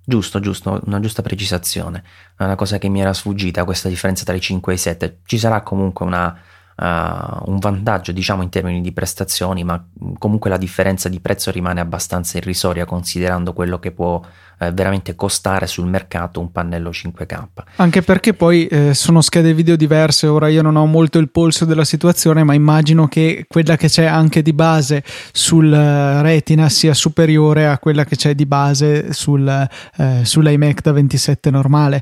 Giusto, 0.07 0.39
giusto, 0.39 0.81
una 0.85 0.99
giusta 0.99 1.23
precisazione. 1.23 2.03
È 2.37 2.43
una 2.43 2.55
cosa 2.55 2.77
che 2.77 2.89
mi 2.89 3.01
era 3.01 3.11
sfuggita, 3.11 3.63
questa 3.63 3.89
differenza 3.89 4.23
tra 4.23 4.35
i 4.35 4.41
5 4.41 4.71
e 4.71 4.75
i 4.75 4.79
7. 4.79 5.19
Ci 5.25 5.39
sarà 5.39 5.61
comunque 5.61 6.05
una, 6.05 6.27
uh, 6.27 7.49
un 7.49 7.57
vantaggio, 7.57 8.11
diciamo, 8.11 8.43
in 8.43 8.49
termini 8.49 8.81
di 8.81 8.91
prestazioni, 8.91 9.63
ma 9.63 9.83
comunque 10.19 10.51
la 10.51 10.57
differenza 10.57 11.09
di 11.09 11.19
prezzo 11.19 11.49
rimane 11.49 11.79
abbastanza 11.79 12.37
irrisoria 12.37 12.85
considerando 12.85 13.53
quello 13.53 13.79
che 13.79 13.91
può 13.91 14.21
eh, 14.59 14.71
veramente 14.71 15.15
costare 15.15 15.67
sul 15.67 15.87
mercato 15.87 16.39
un 16.39 16.51
pannello 16.51 16.89
5K. 16.89 17.47
Anche 17.77 18.01
perché 18.01 18.33
poi 18.33 18.67
eh, 18.67 18.93
sono 18.93 19.21
schede 19.21 19.53
video 19.53 19.75
diverse, 19.75 20.27
ora 20.27 20.47
io 20.47 20.61
non 20.61 20.75
ho 20.75 20.85
molto 20.85 21.19
il 21.19 21.29
polso 21.29 21.65
della 21.65 21.85
situazione, 21.85 22.43
ma 22.43 22.53
immagino 22.53 23.07
che 23.07 23.45
quella 23.47 23.75
che 23.75 23.87
c'è 23.87 24.05
anche 24.05 24.41
di 24.41 24.53
base 24.53 25.03
sul 25.31 25.71
uh, 25.71 26.21
Retina 26.21 26.69
sia 26.69 26.93
superiore 26.93 27.67
a 27.67 27.77
quella 27.77 28.05
che 28.05 28.15
c'è 28.15 28.35
di 28.35 28.45
base 28.45 29.13
sul, 29.13 29.67
uh, 29.97 30.23
sull'iMac 30.23 30.81
da 30.81 30.91
27 30.91 31.49
normale 31.49 32.01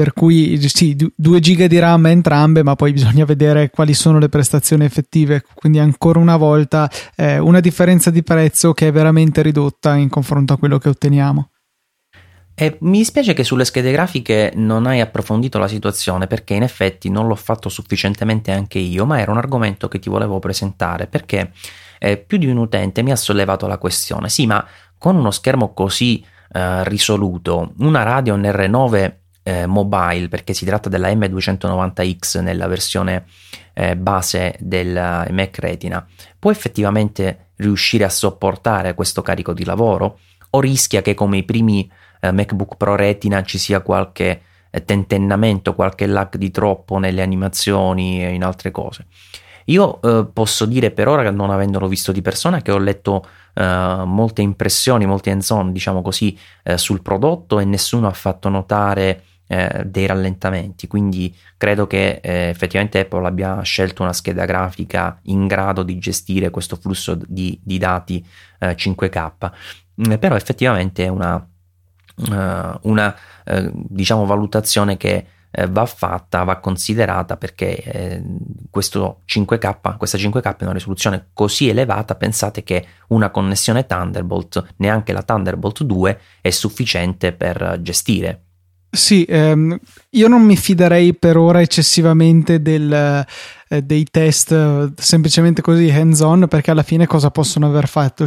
per 0.00 0.14
cui 0.14 0.58
sì, 0.70 0.96
2 1.14 1.40
giga 1.40 1.66
di 1.66 1.78
RAM 1.78 2.06
entrambe, 2.06 2.62
ma 2.62 2.74
poi 2.74 2.94
bisogna 2.94 3.26
vedere 3.26 3.68
quali 3.68 3.92
sono 3.92 4.18
le 4.18 4.30
prestazioni 4.30 4.86
effettive. 4.86 5.44
Quindi 5.52 5.78
ancora 5.78 6.18
una 6.18 6.38
volta 6.38 6.90
eh, 7.14 7.38
una 7.38 7.60
differenza 7.60 8.10
di 8.10 8.22
prezzo 8.22 8.72
che 8.72 8.88
è 8.88 8.92
veramente 8.92 9.42
ridotta 9.42 9.96
in 9.96 10.08
confronto 10.08 10.54
a 10.54 10.58
quello 10.58 10.78
che 10.78 10.88
otteniamo. 10.88 11.50
E 12.60 12.76
mi 12.80 12.98
dispiace 12.98 13.32
che 13.32 13.42
sulle 13.42 13.64
schede 13.64 13.90
grafiche 13.90 14.52
non 14.54 14.84
hai 14.84 15.00
approfondito 15.00 15.58
la 15.58 15.66
situazione 15.66 16.26
perché 16.26 16.52
in 16.52 16.62
effetti 16.62 17.08
non 17.08 17.26
l'ho 17.26 17.34
fatto 17.34 17.70
sufficientemente 17.70 18.52
anche 18.52 18.78
io, 18.78 19.06
ma 19.06 19.18
era 19.18 19.30
un 19.30 19.38
argomento 19.38 19.88
che 19.88 19.98
ti 19.98 20.10
volevo 20.10 20.38
presentare 20.40 21.06
perché 21.06 21.52
eh, 21.98 22.18
più 22.18 22.36
di 22.36 22.46
un 22.48 22.58
utente 22.58 23.00
mi 23.00 23.12
ha 23.12 23.16
sollevato 23.16 23.66
la 23.66 23.78
questione. 23.78 24.28
Sì, 24.28 24.44
ma 24.44 24.62
con 24.98 25.16
uno 25.16 25.30
schermo 25.30 25.72
così 25.72 26.22
eh, 26.52 26.84
risoluto, 26.84 27.72
una 27.78 28.02
Radeon 28.02 28.42
R9 28.42 29.14
eh, 29.42 29.64
mobile, 29.64 30.28
perché 30.28 30.52
si 30.52 30.66
tratta 30.66 30.90
della 30.90 31.08
M290X 31.08 32.42
nella 32.42 32.66
versione 32.66 33.24
eh, 33.72 33.96
base 33.96 34.56
del 34.58 35.26
Mac 35.30 35.58
Retina, 35.60 36.06
può 36.38 36.50
effettivamente 36.50 37.52
riuscire 37.56 38.04
a 38.04 38.10
sopportare 38.10 38.92
questo 38.92 39.22
carico 39.22 39.54
di 39.54 39.64
lavoro? 39.64 40.18
O 40.50 40.60
rischia 40.60 41.00
che 41.00 41.14
come 41.14 41.38
i 41.38 41.44
primi 41.44 41.90
eh, 42.20 42.32
MacBook 42.32 42.76
Pro 42.76 42.94
Retina 42.94 43.42
ci 43.42 43.58
sia 43.58 43.80
qualche 43.80 44.42
eh, 44.70 44.84
tentennamento, 44.84 45.74
qualche 45.74 46.06
lag 46.06 46.36
di 46.36 46.50
troppo 46.50 46.98
nelle 46.98 47.22
animazioni 47.22 48.24
e 48.24 48.32
in 48.32 48.44
altre 48.44 48.70
cose. 48.70 49.06
Io 49.66 50.00
eh, 50.02 50.26
posso 50.32 50.66
dire 50.66 50.90
per 50.90 51.08
ora, 51.08 51.30
non 51.30 51.50
avendolo 51.50 51.86
visto 51.88 52.12
di 52.12 52.22
persona, 52.22 52.60
che 52.60 52.72
ho 52.72 52.78
letto 52.78 53.24
eh, 53.54 54.02
molte 54.04 54.42
impressioni, 54.42 55.06
molti 55.06 55.30
hands-on, 55.30 55.72
diciamo 55.72 56.02
così, 56.02 56.36
eh, 56.62 56.76
sul 56.78 57.02
prodotto 57.02 57.58
e 57.60 57.64
nessuno 57.64 58.08
ha 58.08 58.12
fatto 58.12 58.48
notare 58.48 59.22
eh, 59.46 59.82
dei 59.84 60.06
rallentamenti, 60.06 60.86
quindi 60.86 61.34
credo 61.56 61.86
che 61.86 62.20
eh, 62.22 62.48
effettivamente 62.50 63.00
Apple 63.00 63.26
abbia 63.26 63.60
scelto 63.62 64.02
una 64.02 64.12
scheda 64.12 64.44
grafica 64.44 65.18
in 65.24 65.48
grado 65.48 65.82
di 65.82 65.98
gestire 65.98 66.50
questo 66.50 66.76
flusso 66.76 67.18
di, 67.26 67.58
di 67.60 67.76
dati 67.78 68.24
5K, 68.60 69.50
mm, 70.06 70.14
però 70.14 70.36
effettivamente 70.36 71.04
è 71.04 71.08
una, 71.08 71.44
una 72.22 73.16
diciamo 73.72 74.26
valutazione 74.26 74.96
che 74.96 75.26
eh, 75.50 75.66
va 75.66 75.84
fatta, 75.84 76.44
va 76.44 76.58
considerata 76.58 77.36
perché 77.36 77.76
eh, 77.82 78.22
questo 78.70 79.22
5K, 79.26 79.96
questa 79.96 80.16
5K 80.16 80.58
è 80.58 80.62
una 80.64 80.72
risoluzione 80.72 81.28
così 81.32 81.68
elevata, 81.68 82.14
pensate 82.14 82.62
che 82.62 82.86
una 83.08 83.30
connessione 83.30 83.86
Thunderbolt, 83.86 84.74
neanche 84.76 85.12
la 85.12 85.22
Thunderbolt 85.22 85.82
2, 85.82 86.20
è 86.40 86.50
sufficiente 86.50 87.32
per 87.32 87.78
gestire. 87.82 88.44
Sì, 88.92 89.24
ehm, 89.24 89.78
io 90.10 90.28
non 90.28 90.42
mi 90.42 90.56
fiderei 90.56 91.14
per 91.14 91.36
ora 91.36 91.60
eccessivamente 91.60 92.60
del 92.60 93.24
eh, 93.72 93.82
dei 93.82 94.04
test 94.10 94.50
eh, 94.50 94.90
semplicemente 94.96 95.62
così 95.62 95.88
hands 95.90 96.20
on 96.20 96.46
perché 96.48 96.72
alla 96.72 96.82
fine 96.82 97.06
cosa 97.06 97.30
possono 97.30 97.66
aver 97.66 97.86
fatto? 97.86 98.24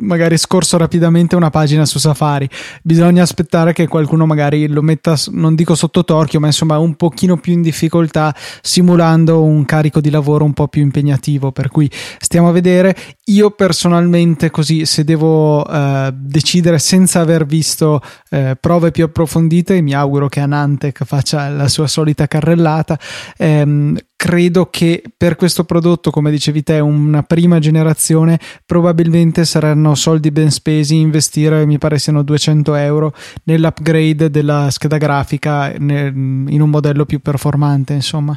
Magari 0.00 0.38
scorso 0.38 0.78
rapidamente 0.78 1.36
una 1.36 1.50
pagina 1.50 1.84
su 1.84 1.98
Safari, 1.98 2.48
bisogna 2.82 3.22
aspettare 3.22 3.72
che 3.72 3.88
qualcuno 3.88 4.26
magari 4.26 4.66
lo 4.68 4.80
metta, 4.80 5.16
non 5.32 5.54
dico 5.56 5.74
sotto 5.74 6.04
torchio, 6.04 6.40
ma 6.40 6.46
insomma 6.46 6.78
un 6.78 6.94
pochino 6.94 7.36
più 7.36 7.52
in 7.52 7.62
difficoltà 7.62 8.34
simulando 8.62 9.42
un 9.42 9.64
carico 9.64 10.00
di 10.00 10.08
lavoro 10.10 10.44
un 10.44 10.52
po' 10.54 10.68
più 10.68 10.82
impegnativo, 10.82 11.50
per 11.50 11.68
cui 11.68 11.90
stiamo 12.18 12.48
a 12.48 12.52
vedere. 12.52 12.96
Io 13.24 13.50
personalmente 13.50 14.50
così 14.50 14.86
se 14.86 15.02
devo 15.02 15.66
eh, 15.68 16.14
decidere 16.14 16.78
senza 16.78 17.20
aver 17.20 17.44
visto 17.44 18.00
eh, 18.30 18.56
prove 18.58 18.92
più 18.92 19.04
approfondite, 19.04 19.82
mi 19.82 19.94
auguro 19.94 20.28
che 20.28 20.38
Anantec 20.38 21.04
faccia 21.04 21.48
la 21.48 21.66
sua 21.66 21.88
solita 21.88 22.28
carrellata, 22.28 22.96
ehm, 23.36 23.98
credo 24.18 24.68
che 24.68 25.04
per 25.16 25.36
questo 25.36 25.62
prodotto, 25.62 26.10
come 26.10 26.32
dicevi 26.32 26.64
te, 26.64 26.80
una 26.80 27.22
prima 27.22 27.60
generazione, 27.60 28.40
probabilmente 28.66 29.44
saranno 29.44 29.94
soldi 29.94 30.32
ben 30.32 30.50
spesi 30.50 30.96
investire, 30.96 31.64
mi 31.64 31.78
pare 31.78 32.00
siano 32.00 32.24
200 32.24 32.74
euro, 32.74 33.14
nell'upgrade 33.44 34.28
della 34.28 34.70
scheda 34.70 34.96
grafica 34.96 35.72
in 35.72 36.58
un 36.60 36.68
modello 36.68 37.04
più 37.04 37.20
performante, 37.20 37.92
insomma. 37.92 38.36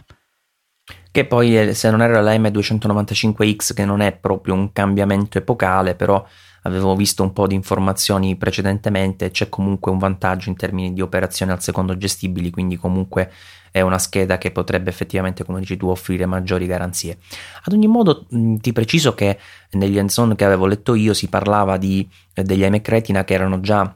Che 1.09 1.25
poi, 1.25 1.73
se 1.73 1.89
non 1.89 2.03
era 2.03 2.21
la 2.21 2.35
M295X, 2.35 3.73
che 3.73 3.83
non 3.83 4.01
è 4.01 4.11
proprio 4.11 4.53
un 4.53 4.71
cambiamento 4.71 5.39
epocale, 5.39 5.95
però 5.95 6.23
avevo 6.61 6.95
visto 6.95 7.23
un 7.23 7.33
po' 7.33 7.47
di 7.47 7.55
informazioni 7.55 8.35
precedentemente, 8.35 9.31
c'è 9.31 9.49
comunque 9.49 9.91
un 9.91 9.97
vantaggio 9.97 10.49
in 10.49 10.55
termini 10.55 10.93
di 10.93 11.01
operazioni 11.01 11.51
al 11.51 11.63
secondo 11.63 11.97
gestibili, 11.97 12.51
quindi 12.51 12.75
comunque 12.75 13.31
è 13.71 13.81
una 13.81 13.97
scheda 13.97 14.37
che 14.37 14.51
potrebbe 14.51 14.89
effettivamente, 14.89 15.43
come 15.43 15.59
dici 15.59 15.77
tu, 15.77 15.87
offrire 15.87 16.25
maggiori 16.25 16.65
garanzie. 16.67 17.17
Ad 17.63 17.73
ogni 17.73 17.87
modo, 17.87 18.27
ti 18.29 18.73
preciso 18.73 19.15
che 19.15 19.39
negli 19.71 19.97
hands-on 19.97 20.35
che 20.35 20.45
avevo 20.45 20.65
letto 20.65 20.93
io 20.93 21.13
si 21.13 21.29
parlava 21.29 21.77
di, 21.77 22.07
eh, 22.33 22.43
degli 22.43 22.63
iMac 22.63 22.87
Retina 22.89 23.23
che 23.23 23.33
erano 23.33 23.61
già 23.61 23.95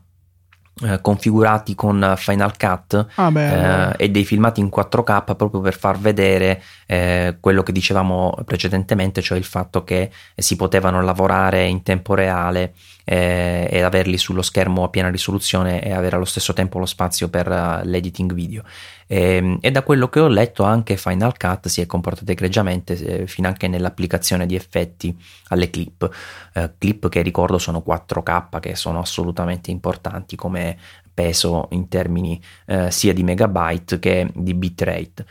eh, 0.84 1.00
configurati 1.00 1.74
con 1.74 2.16
Final 2.18 2.58
Cut 2.58 3.06
ah 3.16 3.32
eh, 3.34 3.94
e 3.96 4.10
dei 4.10 4.26
filmati 4.26 4.60
in 4.60 4.68
4K 4.68 5.36
proprio 5.36 5.62
per 5.62 5.74
far 5.74 5.98
vedere 5.98 6.62
eh, 6.86 7.38
quello 7.40 7.64
che 7.64 7.72
dicevamo 7.72 8.38
precedentemente, 8.44 9.22
cioè 9.22 9.38
il 9.38 9.46
fatto 9.46 9.86
che 9.86 10.12
si 10.36 10.58
potevano 10.58 11.02
lavorare 11.02 11.66
in 11.66 11.82
tempo 11.82 12.14
reale 12.14 12.74
eh, 13.06 13.70
e 13.72 13.82
averli 13.84 14.18
sullo 14.18 14.42
schermo 14.42 14.84
a 14.84 14.90
piena 14.90 15.10
risoluzione 15.10 15.82
e 15.82 15.94
avere 15.94 16.18
allo 16.18 16.26
stesso 16.26 16.52
tempo 16.52 16.78
lo 16.78 16.86
spazio 16.86 17.30
per 17.30 17.48
uh, 17.48 17.88
l'editing 17.88 18.34
video. 18.34 18.64
E, 19.08 19.36
ehm, 19.36 19.58
e, 19.62 19.72
da 19.72 19.84
quello 19.84 20.10
che 20.10 20.20
ho 20.20 20.28
letto 20.28 20.64
anche 20.64 20.98
Final 20.98 21.38
Cut 21.38 21.68
si 21.68 21.82
è 21.82 21.86
comportato 21.86 22.32
egregiamente 22.32 22.94
eh, 22.94 23.28
fino 23.28 23.48
anche 23.48 23.68
nell'applicazione 23.68 24.46
di 24.46 24.56
effetti 24.56 25.16
alle 25.50 25.70
clip, 25.70 26.10
eh, 26.54 26.72
clip 26.78 27.10
che 27.10 27.22
ricordo 27.22 27.58
sono 27.58 27.84
4K 27.86 28.60
che 28.60 28.76
sono 28.76 29.00
assolutamente 29.00 29.72
importanti 29.72 30.36
come 30.36 30.78
peso 31.14 31.68
in 31.72 31.88
termini 31.88 32.42
eh, 32.66 32.92
sia 32.92 33.14
di 33.14 33.24
megabyte 33.24 34.00
che 34.00 34.30
di 34.34 34.54
bitrate. 34.54 35.26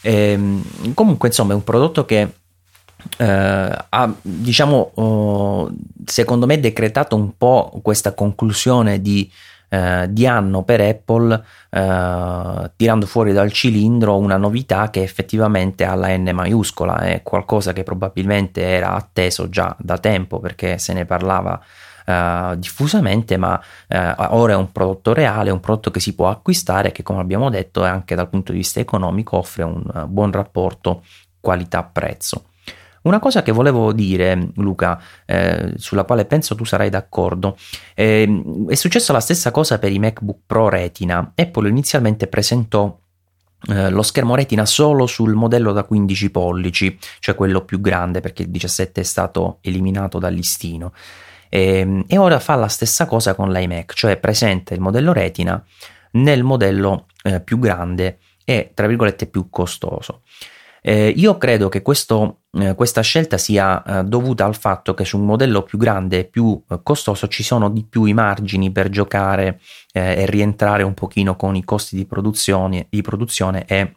E, 0.00 0.12
ehm, 0.12 0.94
comunque 0.94 1.28
insomma 1.28 1.52
è 1.52 1.56
un 1.56 1.64
prodotto 1.64 2.04
che 2.04 2.32
Uh, 3.18 3.72
ha 3.88 4.12
diciamo 4.20 4.90
uh, 4.94 5.76
secondo 6.04 6.44
me 6.46 6.58
decretato 6.58 7.14
un 7.14 7.36
po' 7.36 7.78
questa 7.80 8.14
conclusione 8.14 9.00
di 9.00 9.30
eh, 9.68 10.06
di 10.10 10.26
anno 10.26 10.62
per 10.62 10.80
Apple 10.80 11.44
eh, 11.70 12.70
tirando 12.76 13.06
fuori 13.06 13.32
dal 13.32 13.52
cilindro 13.52 14.16
una 14.16 14.36
novità 14.36 14.90
che 14.90 15.02
effettivamente 15.02 15.84
ha 15.84 15.94
la 15.94 16.16
N 16.16 16.30
maiuscola, 16.32 16.98
è 17.00 17.22
qualcosa 17.22 17.72
che 17.72 17.82
probabilmente 17.82 18.62
era 18.62 18.94
atteso 18.94 19.48
già 19.48 19.74
da 19.78 19.98
tempo 19.98 20.38
perché 20.38 20.78
se 20.78 20.92
ne 20.92 21.04
parlava 21.04 21.60
Uh, 22.06 22.54
diffusamente, 22.54 23.36
ma 23.36 23.60
uh, 23.88 23.96
ora 24.28 24.52
è 24.52 24.56
un 24.56 24.70
prodotto 24.70 25.12
reale, 25.12 25.50
un 25.50 25.58
prodotto 25.58 25.90
che 25.90 25.98
si 25.98 26.14
può 26.14 26.28
acquistare 26.28 26.92
che 26.92 27.02
come 27.02 27.18
abbiamo 27.18 27.50
detto 27.50 27.82
anche 27.82 28.14
dal 28.14 28.28
punto 28.28 28.52
di 28.52 28.58
vista 28.58 28.78
economico 28.78 29.38
offre 29.38 29.64
un 29.64 29.82
uh, 29.92 30.06
buon 30.06 30.30
rapporto 30.30 31.02
qualità-prezzo. 31.40 32.44
Una 33.06 33.20
cosa 33.20 33.44
che 33.44 33.52
volevo 33.52 33.92
dire, 33.92 34.50
Luca, 34.56 35.00
eh, 35.26 35.74
sulla 35.76 36.02
quale 36.02 36.24
penso 36.24 36.56
tu 36.56 36.64
sarai 36.64 36.90
d'accordo, 36.90 37.56
eh, 37.94 38.42
è 38.66 38.74
successa 38.74 39.12
la 39.12 39.20
stessa 39.20 39.52
cosa 39.52 39.78
per 39.78 39.92
i 39.92 40.00
MacBook 40.00 40.40
Pro 40.44 40.68
Retina. 40.68 41.32
Apple 41.36 41.68
inizialmente 41.68 42.26
presentò 42.26 42.98
eh, 43.68 43.90
lo 43.90 44.02
schermo 44.02 44.34
retina 44.34 44.66
solo 44.66 45.06
sul 45.06 45.34
modello 45.34 45.72
da 45.72 45.84
15 45.84 46.30
pollici, 46.30 46.98
cioè 47.20 47.36
quello 47.36 47.64
più 47.64 47.80
grande 47.80 48.20
perché 48.20 48.42
il 48.42 48.50
17 48.50 49.00
è 49.00 49.04
stato 49.04 49.58
eliminato 49.60 50.18
dal 50.18 50.34
listino. 50.34 50.92
E, 51.48 51.78
ehm, 51.78 52.04
e 52.08 52.18
ora 52.18 52.40
fa 52.40 52.56
la 52.56 52.66
stessa 52.66 53.06
cosa 53.06 53.34
con 53.36 53.52
l'iMac, 53.52 53.92
cioè 53.94 54.16
presenta 54.16 54.74
il 54.74 54.80
modello 54.80 55.12
retina 55.12 55.64
nel 56.12 56.42
modello 56.42 57.06
eh, 57.22 57.40
più 57.40 57.60
grande 57.60 58.18
e 58.44 58.72
tra 58.74 58.88
virgolette 58.88 59.26
più 59.28 59.48
costoso. 59.48 60.22
Eh, 60.88 61.08
io 61.08 61.36
credo 61.36 61.68
che 61.68 61.82
questo, 61.82 62.42
eh, 62.58 62.74
questa 62.74 63.02
scelta 63.02 63.38
sia 63.38 63.82
eh, 63.82 64.04
dovuta 64.04 64.44
al 64.44 64.56
fatto 64.56 64.94
che 64.94 65.04
su 65.04 65.18
un 65.18 65.26
modello 65.26 65.62
più 65.62 65.78
grande 65.78 66.20
e 66.20 66.24
più 66.24 66.60
eh, 66.68 66.80
costoso 66.82 67.28
ci 67.28 67.42
sono 67.42 67.68
di 67.68 67.84
più 67.84 68.04
i 68.04 68.14
margini 68.14 68.70
per 68.70 68.88
giocare 68.88 69.60
eh, 69.92 70.22
e 70.22 70.26
rientrare 70.26 70.82
un 70.82 70.94
pochino 70.94 71.36
con 71.36 71.54
i 71.54 71.64
costi 71.64 71.96
di 71.96 72.06
produzione, 72.06 72.86
di 72.88 73.02
produzione 73.02 73.64
e 73.66 73.96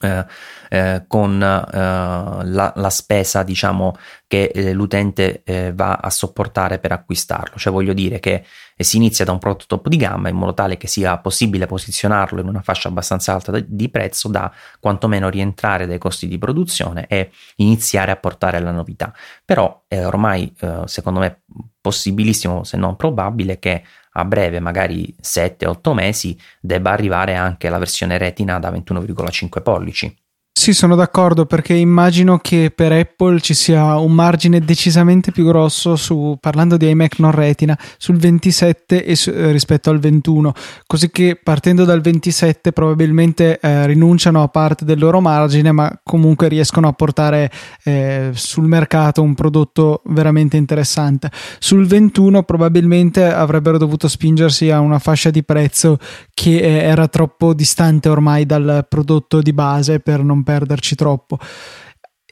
eh, 0.00 0.24
eh, 0.70 1.04
con 1.06 1.42
eh, 1.42 2.44
la, 2.46 2.72
la, 2.74 2.90
spesa 2.90 3.42
diciamo 3.42 3.94
che 4.26 4.44
eh, 4.44 4.72
l'utente 4.72 5.42
eh, 5.44 5.72
va 5.74 5.96
a 5.96 6.10
sopportare 6.10 6.78
per 6.78 6.92
acquistarlo. 6.92 7.58
Cioè 7.58 7.72
voglio 7.72 7.92
dire 7.92 8.18
che 8.20 8.44
si 8.76 8.96
inizia 8.96 9.24
da 9.24 9.32
un 9.32 9.38
prodotto 9.38 9.66
top 9.66 9.88
di 9.88 9.96
gamma 9.96 10.28
in 10.28 10.36
modo 10.36 10.54
tale 10.54 10.76
che 10.76 10.88
sia 10.88 11.18
possibile 11.18 11.66
posizionarlo 11.66 12.40
in 12.40 12.48
una 12.48 12.62
fascia 12.62 12.88
abbastanza 12.88 13.32
alta 13.32 13.52
di, 13.52 13.64
di 13.68 13.88
prezzo 13.90 14.28
da 14.28 14.52
quantomeno 14.80 15.28
rientrare 15.28 15.86
dai 15.86 15.98
costi 15.98 16.26
di 16.26 16.38
produzione 16.38 17.06
e 17.06 17.30
iniziare 17.56 18.10
a 18.10 18.16
portare 18.16 18.58
la 18.60 18.72
novità. 18.72 19.12
Però 19.44 19.84
è 19.86 20.04
ormai 20.04 20.52
secondo 20.86 21.20
me 21.20 21.42
possibilissimo 21.80 22.64
se 22.64 22.76
non 22.76 22.96
probabile 22.96 23.58
che 23.58 23.84
a 24.12 24.24
breve, 24.24 24.60
magari 24.60 25.14
7-8 25.20 25.92
mesi, 25.92 26.38
debba 26.60 26.90
arrivare 26.90 27.34
anche 27.34 27.68
la 27.68 27.78
versione 27.78 28.18
retina 28.18 28.58
da 28.58 28.70
21,5 28.70 29.62
pollici. 29.62 30.21
Sì, 30.54 30.74
sono 30.74 30.94
d'accordo 30.94 31.46
perché 31.46 31.72
immagino 31.72 32.36
che 32.36 32.70
per 32.72 32.92
Apple 32.92 33.40
ci 33.40 33.54
sia 33.54 33.96
un 33.96 34.12
margine 34.12 34.60
decisamente 34.60 35.32
più 35.32 35.46
grosso 35.46 35.96
su, 35.96 36.36
parlando 36.38 36.76
di 36.76 36.90
iMac 36.90 37.18
non 37.20 37.30
retina, 37.30 37.76
sul 37.96 38.18
27 38.18 39.02
e 39.02 39.16
su, 39.16 39.30
eh, 39.30 39.50
rispetto 39.50 39.88
al 39.88 39.98
21, 39.98 40.52
così 40.86 41.10
che 41.10 41.40
partendo 41.42 41.84
dal 41.84 42.02
27 42.02 42.70
probabilmente 42.72 43.58
eh, 43.60 43.86
rinunciano 43.86 44.42
a 44.42 44.48
parte 44.48 44.84
del 44.84 44.98
loro 44.98 45.22
margine, 45.22 45.72
ma 45.72 45.90
comunque 46.04 46.48
riescono 46.48 46.86
a 46.86 46.92
portare 46.92 47.50
eh, 47.84 48.30
sul 48.34 48.68
mercato 48.68 49.22
un 49.22 49.34
prodotto 49.34 50.02
veramente 50.04 50.58
interessante. 50.58 51.30
Sul 51.58 51.86
21 51.86 52.42
probabilmente 52.42 53.24
avrebbero 53.24 53.78
dovuto 53.78 54.06
spingersi 54.06 54.70
a 54.70 54.80
una 54.80 54.98
fascia 54.98 55.30
di 55.30 55.42
prezzo 55.42 55.98
che 56.34 56.58
eh, 56.58 56.82
era 56.84 57.08
troppo 57.08 57.54
distante 57.54 58.10
ormai 58.10 58.44
dal 58.44 58.84
prodotto 58.86 59.40
di 59.40 59.54
base 59.54 59.98
per 59.98 60.22
non 60.22 60.40
perderci 60.42 60.94
troppo. 60.94 61.38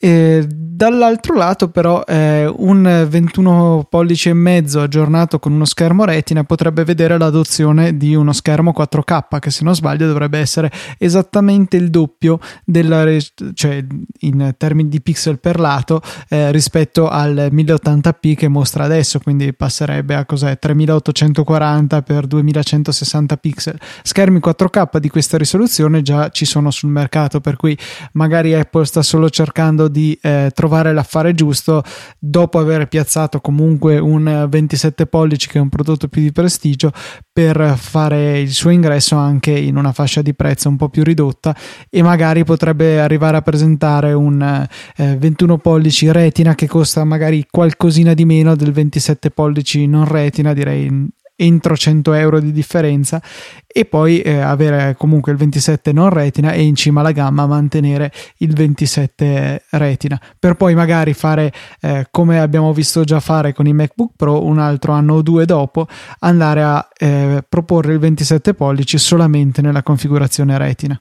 E 0.02 0.46
dall'altro 0.80 1.34
lato, 1.34 1.68
però, 1.68 2.02
eh, 2.06 2.46
un 2.46 3.06
21 3.06 3.86
pollici 3.90 4.30
e 4.30 4.32
mezzo 4.32 4.80
aggiornato 4.80 5.38
con 5.38 5.52
uno 5.52 5.66
schermo 5.66 6.06
retina 6.06 6.42
potrebbe 6.42 6.84
vedere 6.84 7.18
l'adozione 7.18 7.98
di 7.98 8.14
uno 8.14 8.32
schermo 8.32 8.72
4K, 8.74 9.38
che 9.40 9.50
se 9.50 9.62
non 9.62 9.74
sbaglio 9.74 10.06
dovrebbe 10.06 10.38
essere 10.38 10.72
esattamente 10.96 11.76
il 11.76 11.90
doppio 11.90 12.40
della, 12.64 13.04
cioè 13.52 13.84
in 14.20 14.54
termini 14.56 14.88
di 14.88 15.02
pixel 15.02 15.38
per 15.38 15.60
lato 15.60 16.00
eh, 16.30 16.50
rispetto 16.50 17.10
al 17.10 17.50
1080p 17.52 18.34
che 18.34 18.48
mostra 18.48 18.84
adesso, 18.84 19.18
quindi 19.18 19.52
passerebbe 19.52 20.14
a 20.14 20.24
cos'è 20.24 20.58
3840 20.58 22.00
x 22.00 22.20
2160 22.22 23.36
pixel. 23.36 23.78
Schermi 24.02 24.40
4K 24.42 24.96
di 24.96 25.10
questa 25.10 25.36
risoluzione 25.36 26.00
già 26.00 26.30
ci 26.30 26.46
sono 26.46 26.70
sul 26.70 26.88
mercato, 26.88 27.40
per 27.40 27.56
cui 27.56 27.76
magari 28.12 28.54
Apple 28.54 28.86
sta 28.86 29.02
solo 29.02 29.28
cercando 29.28 29.88
di 29.90 30.18
eh, 30.22 30.50
trovare 30.54 30.92
l'affare 30.94 31.34
giusto 31.34 31.82
dopo 32.18 32.58
aver 32.58 32.88
piazzato 32.88 33.40
comunque 33.40 33.98
un 33.98 34.46
27 34.48 35.06
pollici 35.06 35.48
che 35.48 35.58
è 35.58 35.60
un 35.60 35.68
prodotto 35.68 36.08
più 36.08 36.22
di 36.22 36.32
prestigio 36.32 36.92
per 37.32 37.74
fare 37.76 38.40
il 38.40 38.50
suo 38.50 38.70
ingresso 38.70 39.16
anche 39.16 39.50
in 39.50 39.76
una 39.76 39.92
fascia 39.92 40.22
di 40.22 40.34
prezzo 40.34 40.68
un 40.68 40.76
po' 40.76 40.88
più 40.88 41.02
ridotta 41.02 41.54
e 41.88 42.02
magari 42.02 42.44
potrebbe 42.44 43.00
arrivare 43.00 43.36
a 43.36 43.42
presentare 43.42 44.12
un 44.12 44.66
eh, 44.96 45.16
21 45.16 45.58
pollici 45.58 46.10
retina 46.10 46.54
che 46.54 46.66
costa 46.66 47.04
magari 47.04 47.46
qualcosina 47.50 48.14
di 48.14 48.24
meno 48.24 48.56
del 48.56 48.72
27 48.72 49.30
pollici 49.30 49.86
non 49.86 50.06
retina 50.06 50.52
direi 50.52 51.08
entro 51.40 51.76
100 51.76 52.12
euro 52.12 52.38
di 52.38 52.52
differenza 52.52 53.20
e 53.66 53.84
poi 53.86 54.20
eh, 54.20 54.40
avere 54.40 54.94
comunque 54.98 55.32
il 55.32 55.38
27 55.38 55.92
non 55.92 56.10
retina 56.10 56.52
e 56.52 56.62
in 56.62 56.74
cima 56.74 57.00
alla 57.00 57.12
gamma 57.12 57.46
mantenere 57.46 58.12
il 58.38 58.52
27 58.52 59.64
retina. 59.70 60.20
Per 60.38 60.54
poi 60.54 60.74
magari 60.74 61.14
fare 61.14 61.52
eh, 61.80 62.06
come 62.10 62.40
abbiamo 62.40 62.72
visto 62.72 63.04
già 63.04 63.20
fare 63.20 63.54
con 63.54 63.66
i 63.66 63.72
MacBook 63.72 64.12
Pro 64.16 64.44
un 64.44 64.58
altro 64.58 64.92
anno 64.92 65.14
o 65.14 65.22
due 65.22 65.46
dopo 65.46 65.86
andare 66.20 66.62
a 66.62 66.88
eh, 66.98 67.44
proporre 67.48 67.94
il 67.94 67.98
27 67.98 68.54
pollici 68.54 68.98
solamente 68.98 69.62
nella 69.62 69.82
configurazione 69.82 70.58
retina 70.58 71.00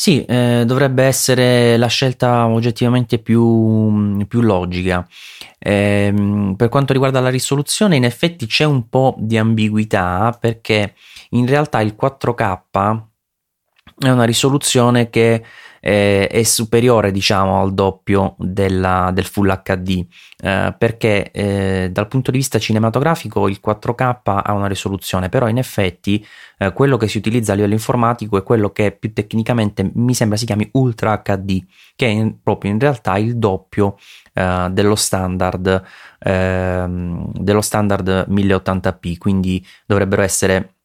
sì, 0.00 0.24
eh, 0.26 0.62
dovrebbe 0.64 1.02
essere 1.02 1.76
la 1.76 1.88
scelta 1.88 2.46
oggettivamente 2.46 3.18
più, 3.18 4.24
più 4.28 4.42
logica. 4.42 5.04
Eh, 5.58 6.54
per 6.56 6.68
quanto 6.68 6.92
riguarda 6.92 7.18
la 7.18 7.30
risoluzione, 7.30 7.96
in 7.96 8.04
effetti 8.04 8.46
c'è 8.46 8.62
un 8.62 8.88
po' 8.88 9.16
di 9.18 9.36
ambiguità 9.36 10.36
perché 10.38 10.94
in 11.30 11.48
realtà 11.48 11.80
il 11.80 11.96
4K 11.96 13.02
è 13.98 14.08
una 14.08 14.22
risoluzione 14.22 15.10
che 15.10 15.44
eh, 15.80 16.26
è 16.26 16.42
superiore 16.42 17.10
diciamo 17.10 17.60
al 17.60 17.74
doppio 17.74 18.34
della, 18.38 19.10
del 19.12 19.24
Full 19.24 19.62
HD 19.62 20.06
eh, 20.40 20.74
perché 20.76 21.30
eh, 21.30 21.88
dal 21.92 22.08
punto 22.08 22.30
di 22.30 22.38
vista 22.38 22.58
cinematografico 22.58 23.48
il 23.48 23.60
4K 23.64 24.20
ha 24.24 24.52
una 24.52 24.66
risoluzione 24.66 25.28
però 25.28 25.48
in 25.48 25.58
effetti 25.58 26.24
eh, 26.58 26.72
quello 26.72 26.96
che 26.96 27.08
si 27.08 27.18
utilizza 27.18 27.52
a 27.52 27.54
livello 27.54 27.74
informatico 27.74 28.36
è 28.38 28.42
quello 28.42 28.70
che 28.70 28.92
più 28.92 29.12
tecnicamente 29.12 29.90
mi 29.94 30.14
sembra 30.14 30.36
si 30.36 30.46
chiami 30.46 30.68
Ultra 30.72 31.22
HD 31.22 31.64
che 31.94 32.06
è 32.06 32.10
in, 32.10 32.42
proprio 32.42 32.70
in 32.70 32.78
realtà 32.78 33.16
il 33.18 33.38
doppio 33.38 33.96
eh, 34.32 34.68
dello 34.70 34.94
standard 34.94 35.82
ehm, 36.18 37.32
dello 37.32 37.60
standard 37.60 38.26
1080p 38.28 39.18
quindi 39.18 39.64
dovrebbero 39.86 40.22
essere 40.22 40.77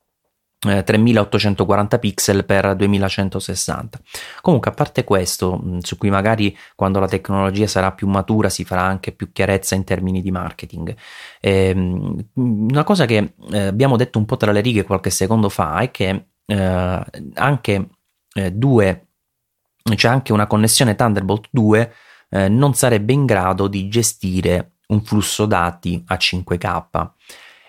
3840 0.64 1.95
eh, 1.95 1.99
pixel 1.99 2.45
per 2.45 2.76
2160. 2.76 3.99
Comunque, 4.41 4.72
a 4.72 4.74
parte 4.74 5.03
questo, 5.03 5.61
su 5.80 5.97
cui 5.97 6.09
magari 6.09 6.55
quando 6.76 6.99
la 6.99 7.07
tecnologia 7.07 7.68
sarà 7.68 7.91
più 7.91 8.07
matura 8.07 8.49
si 8.49 8.64
farà 8.64 8.84
anche 8.84 9.11
più 9.11 9.32
chiarezza 9.32 9.76
in 9.76 9.84
termini 9.84 10.22
di 10.22 10.32
marketing. 10.32 10.95
Ehm, 11.41 12.30
una 12.36 12.84
cosa 12.84 13.05
che 13.05 13.34
eh, 13.51 13.59
abbiamo 13.59 13.97
detto 13.97 14.18
un 14.18 14.26
po' 14.26 14.38
tra 14.38 14.51
le 14.51 14.61
righe 14.61 14.84
qualche 14.84 15.09
secondo 15.09 15.49
fa 15.49 15.80
è 15.80 15.91
che 15.91 16.28
eh, 16.45 17.05
anche 17.34 17.89
eh, 18.34 18.51
due, 18.51 19.07
c'è 19.95 20.07
anche 20.07 20.32
una 20.32 20.47
connessione 20.47 20.95
Thunderbolt 20.95 21.47
2 21.51 21.93
eh, 22.30 22.49
non 22.49 22.74
sarebbe 22.74 23.14
in 23.14 23.26
grado 23.26 23.68
di 23.68 23.88
gestire 23.89 24.78
un 24.88 25.03
flusso 25.03 25.45
dati 25.45 26.03
a 26.07 26.16
5K. 26.16 27.09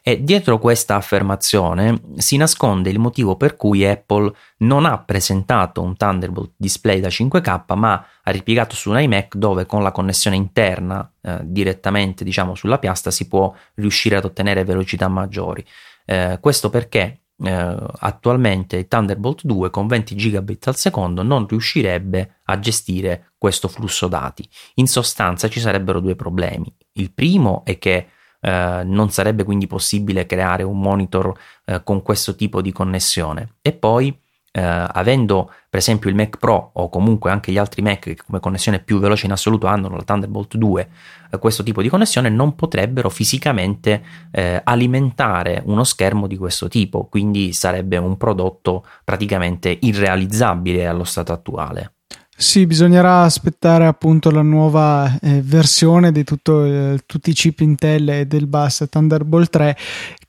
E 0.06 0.22
dietro 0.22 0.58
questa 0.58 0.96
affermazione 0.96 1.98
si 2.16 2.36
nasconde 2.36 2.90
il 2.90 2.98
motivo 2.98 3.36
per 3.36 3.56
cui 3.56 3.86
Apple 3.86 4.30
non 4.58 4.84
ha 4.84 4.98
presentato 4.98 5.80
un 5.80 5.96
Thunderbolt 5.96 6.52
display 6.56 7.00
da 7.00 7.08
5K, 7.08 7.74
ma 7.74 8.06
ha 8.22 8.30
ripiegato 8.30 8.74
su 8.74 8.90
un 8.90 9.00
iMac 9.00 9.34
dove 9.36 9.64
con 9.64 9.82
la 9.82 9.92
connessione 9.92 10.36
interna 10.36 11.10
eh, 11.22 11.38
direttamente 11.44 12.22
diciamo 12.22 12.54
sulla 12.54 12.78
piastra 12.78 13.10
si 13.10 13.26
può 13.28 13.50
riuscire 13.76 14.16
ad 14.16 14.26
ottenere 14.26 14.64
velocità 14.64 15.08
maggiori. 15.08 15.64
Eh, 16.04 16.36
questo 16.38 16.68
perché 16.68 17.20
eh, 17.42 17.76
attualmente 18.00 18.86
Thunderbolt 18.86 19.40
2 19.44 19.70
con 19.70 19.86
20 19.86 20.14
gigabit 20.14 20.68
al 20.68 20.76
secondo 20.76 21.22
non 21.22 21.46
riuscirebbe 21.46 22.40
a 22.44 22.58
gestire 22.58 23.32
questo 23.38 23.68
flusso 23.68 24.06
dati. 24.08 24.46
In 24.74 24.86
sostanza 24.86 25.48
ci 25.48 25.60
sarebbero 25.60 26.00
due 26.00 26.14
problemi. 26.14 26.70
Il 26.92 27.10
primo 27.10 27.64
è 27.64 27.78
che 27.78 28.08
eh, 28.44 28.82
non 28.84 29.10
sarebbe 29.10 29.42
quindi 29.42 29.66
possibile 29.66 30.26
creare 30.26 30.62
un 30.62 30.78
monitor 30.78 31.32
eh, 31.64 31.82
con 31.82 32.02
questo 32.02 32.34
tipo 32.34 32.60
di 32.60 32.72
connessione. 32.72 33.54
E 33.62 33.72
poi, 33.72 34.14
eh, 34.52 34.60
avendo 34.60 35.50
per 35.70 35.80
esempio 35.80 36.10
il 36.10 36.14
Mac 36.14 36.36
Pro 36.36 36.70
o 36.74 36.90
comunque 36.90 37.30
anche 37.30 37.50
gli 37.50 37.58
altri 37.58 37.80
Mac 37.80 38.00
che 38.00 38.16
come 38.16 38.40
connessione 38.40 38.80
più 38.80 38.98
veloce 38.98 39.24
in 39.26 39.32
assoluto 39.32 39.66
hanno 39.66 39.88
la 39.88 40.02
Thunderbolt 40.02 40.56
2, 40.56 40.88
eh, 41.30 41.38
questo 41.38 41.62
tipo 41.62 41.80
di 41.80 41.88
connessione 41.88 42.28
non 42.28 42.54
potrebbero 42.54 43.08
fisicamente 43.08 44.04
eh, 44.30 44.60
alimentare 44.62 45.62
uno 45.64 45.82
schermo 45.82 46.26
di 46.26 46.36
questo 46.36 46.68
tipo, 46.68 47.06
quindi 47.06 47.54
sarebbe 47.54 47.96
un 47.96 48.18
prodotto 48.18 48.84
praticamente 49.04 49.76
irrealizzabile 49.80 50.86
allo 50.86 51.04
stato 51.04 51.32
attuale. 51.32 51.93
Sì, 52.36 52.66
bisognerà 52.66 53.22
aspettare 53.22 53.86
appunto 53.86 54.30
la 54.30 54.42
nuova 54.42 55.18
eh, 55.22 55.40
versione 55.40 56.10
di 56.10 56.24
tutto, 56.24 56.64
eh, 56.64 56.98
tutti 57.06 57.30
i 57.30 57.32
chip 57.32 57.60
Intel 57.60 58.08
e 58.08 58.26
del 58.26 58.48
bus 58.48 58.86
Thunderbolt 58.90 59.50
3 59.50 59.76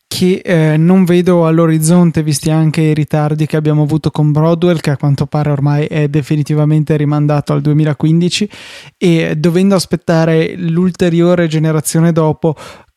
che 0.08 0.42
eh, 0.46 0.78
non 0.78 1.04
vedo 1.04 1.48
all'orizzonte 1.48 2.22
visti 2.24 2.52
anche 2.52 2.80
i 2.80 2.94
ritardi 2.94 3.48
che 3.48 3.58
abbiamo 3.58 3.82
avuto 3.82 4.12
con 4.12 4.32
Broadwell 4.32 4.80
che 4.80 4.92
a 4.92 4.98
quanto 4.98 5.26
pare 5.26 5.50
ormai 5.50 5.88
è 5.88 6.08
definitivamente 6.08 6.96
rimandato 6.96 7.54
al 7.54 7.62
2015 7.62 8.50
e 8.98 9.36
dovendo 9.36 9.76
aspettare 9.76 10.56
l'ulteriore 10.56 11.48
generazione 11.48 12.12
dopo 12.12 12.56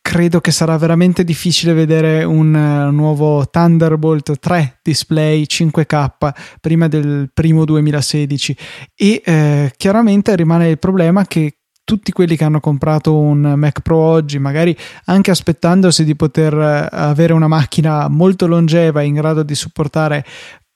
credo 0.09 0.41
che 0.41 0.53
sarà 0.53 0.79
veramente 0.79 1.23
difficile 1.23 1.75
vedere 1.75 2.25
un 2.25 2.55
uh, 2.55 2.91
nuovo 2.91 3.47
Thunderbolt 3.47 4.39
3 4.39 4.79
display 4.83 5.43
5K 5.43 6.33
prima 6.63 6.89
del 6.89 7.29
primo 7.35 7.67
2016 7.67 8.57
e 8.95 9.21
eh, 9.23 9.71
chiaramente 9.77 10.35
rimane 10.35 10.71
il 10.71 10.79
problema 10.79 11.27
che 11.27 11.59
tutti 11.89 12.13
quelli 12.13 12.37
che 12.37 12.45
hanno 12.45 12.61
comprato 12.61 13.19
un 13.19 13.55
Mac 13.57 13.81
Pro 13.81 13.97
oggi, 13.97 14.39
magari 14.39 14.77
anche 15.07 15.31
aspettandosi 15.31 16.05
di 16.05 16.17
poter 16.17 16.53
eh, 16.53 16.89
avere 16.91 17.33
una 17.33 17.49
macchina 17.49 18.09
molto 18.09 18.47
longeva 18.47 19.01
in 19.01 19.15
grado 19.15 19.43
di 19.43 19.55
supportare 19.55 20.23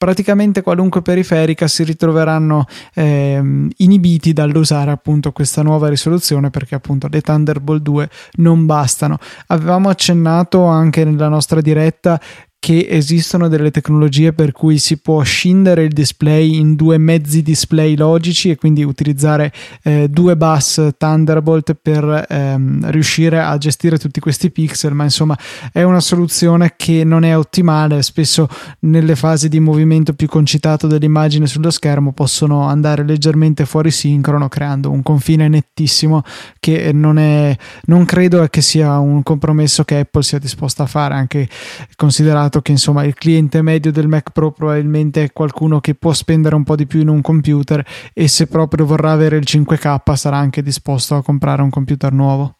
praticamente 0.03 0.61
qualunque 0.61 1.01
periferica 1.01 1.65
si 1.65 1.85
ritroveranno 1.85 2.65
eh, 2.93 3.41
inibiti 3.77 4.33
dall'usare 4.33 4.91
appunto 4.91 5.31
questa 5.31 5.61
nuova 5.61 5.87
risoluzione 5.87 6.49
perché 6.49 6.75
appunto 6.75 7.07
le 7.09 7.21
Thunderbolt 7.21 7.81
2 7.81 8.09
non 8.33 8.65
bastano. 8.65 9.17
Avevamo 9.47 9.87
accennato 9.87 10.65
anche 10.65 11.05
nella 11.05 11.29
nostra 11.29 11.61
diretta 11.61 12.19
che 12.63 12.87
esistono 12.89 13.49
delle 13.49 13.71
tecnologie 13.71 14.31
per 14.31 14.53
cui 14.53 14.77
si 14.77 14.97
può 14.97 15.21
scindere 15.21 15.83
il 15.83 15.91
display 15.91 16.55
in 16.55 16.75
due 16.75 16.97
mezzi 16.97 17.41
display 17.41 17.97
logici 17.97 18.49
e 18.49 18.55
quindi 18.55 18.85
utilizzare 18.85 19.51
eh, 19.81 20.07
due 20.07 20.37
bus 20.37 20.91
Thunderbolt 20.97 21.73
per 21.73 22.25
ehm, 22.25 22.89
riuscire 22.89 23.41
a 23.41 23.57
gestire 23.57 23.97
tutti 23.97 24.21
questi 24.21 24.49
pixel, 24.49 24.93
ma 24.93 25.03
insomma 25.03 25.37
è 25.73 25.83
una 25.83 25.99
soluzione 25.99 26.75
che 26.77 27.03
non 27.03 27.25
è 27.25 27.37
ottimale, 27.37 28.01
spesso 28.01 28.47
nelle 28.79 29.17
fasi 29.17 29.49
di 29.49 29.59
movimento 29.59 30.13
più 30.13 30.29
concitato 30.29 30.87
dell'immagine 30.87 31.47
sullo 31.47 31.69
schermo 31.69 32.13
possono 32.13 32.65
andare 32.65 33.03
leggermente 33.03 33.65
fuori 33.65 33.91
sincrono 33.91 34.47
creando 34.47 34.89
un 34.89 35.03
confine 35.03 35.49
nettissimo 35.49 36.23
che 36.61 36.93
non 36.93 37.17
è 37.17 37.53
non 37.87 38.05
credo 38.05 38.47
che 38.47 38.61
sia 38.61 38.99
un 38.99 39.21
compromesso 39.21 39.83
che 39.83 39.99
Apple 39.99 40.23
sia 40.23 40.39
disposta 40.39 40.83
a 40.83 40.85
fare 40.85 41.15
anche 41.15 41.49
considerato 41.97 42.51
dato 42.53 42.61
che 42.61 42.71
insomma 42.71 43.03
il 43.03 43.15
cliente 43.15 43.63
medio 43.63 43.91
del 43.91 44.07
Mac 44.07 44.29
Pro 44.29 44.51
probabilmente 44.51 45.23
è 45.23 45.33
qualcuno 45.33 45.79
che 45.79 45.95
può 45.95 46.13
spendere 46.13 46.53
un 46.53 46.63
po' 46.63 46.75
di 46.75 46.85
più 46.85 46.99
in 46.99 47.07
un 47.07 47.21
computer 47.21 47.83
e 48.13 48.27
se 48.27 48.45
proprio 48.45 48.85
vorrà 48.85 49.11
avere 49.11 49.37
il 49.37 49.45
5K 49.47 50.13
sarà 50.13 50.37
anche 50.37 50.61
disposto 50.61 51.15
a 51.15 51.23
comprare 51.23 51.63
un 51.63 51.71
computer 51.71 52.11
nuovo. 52.11 52.57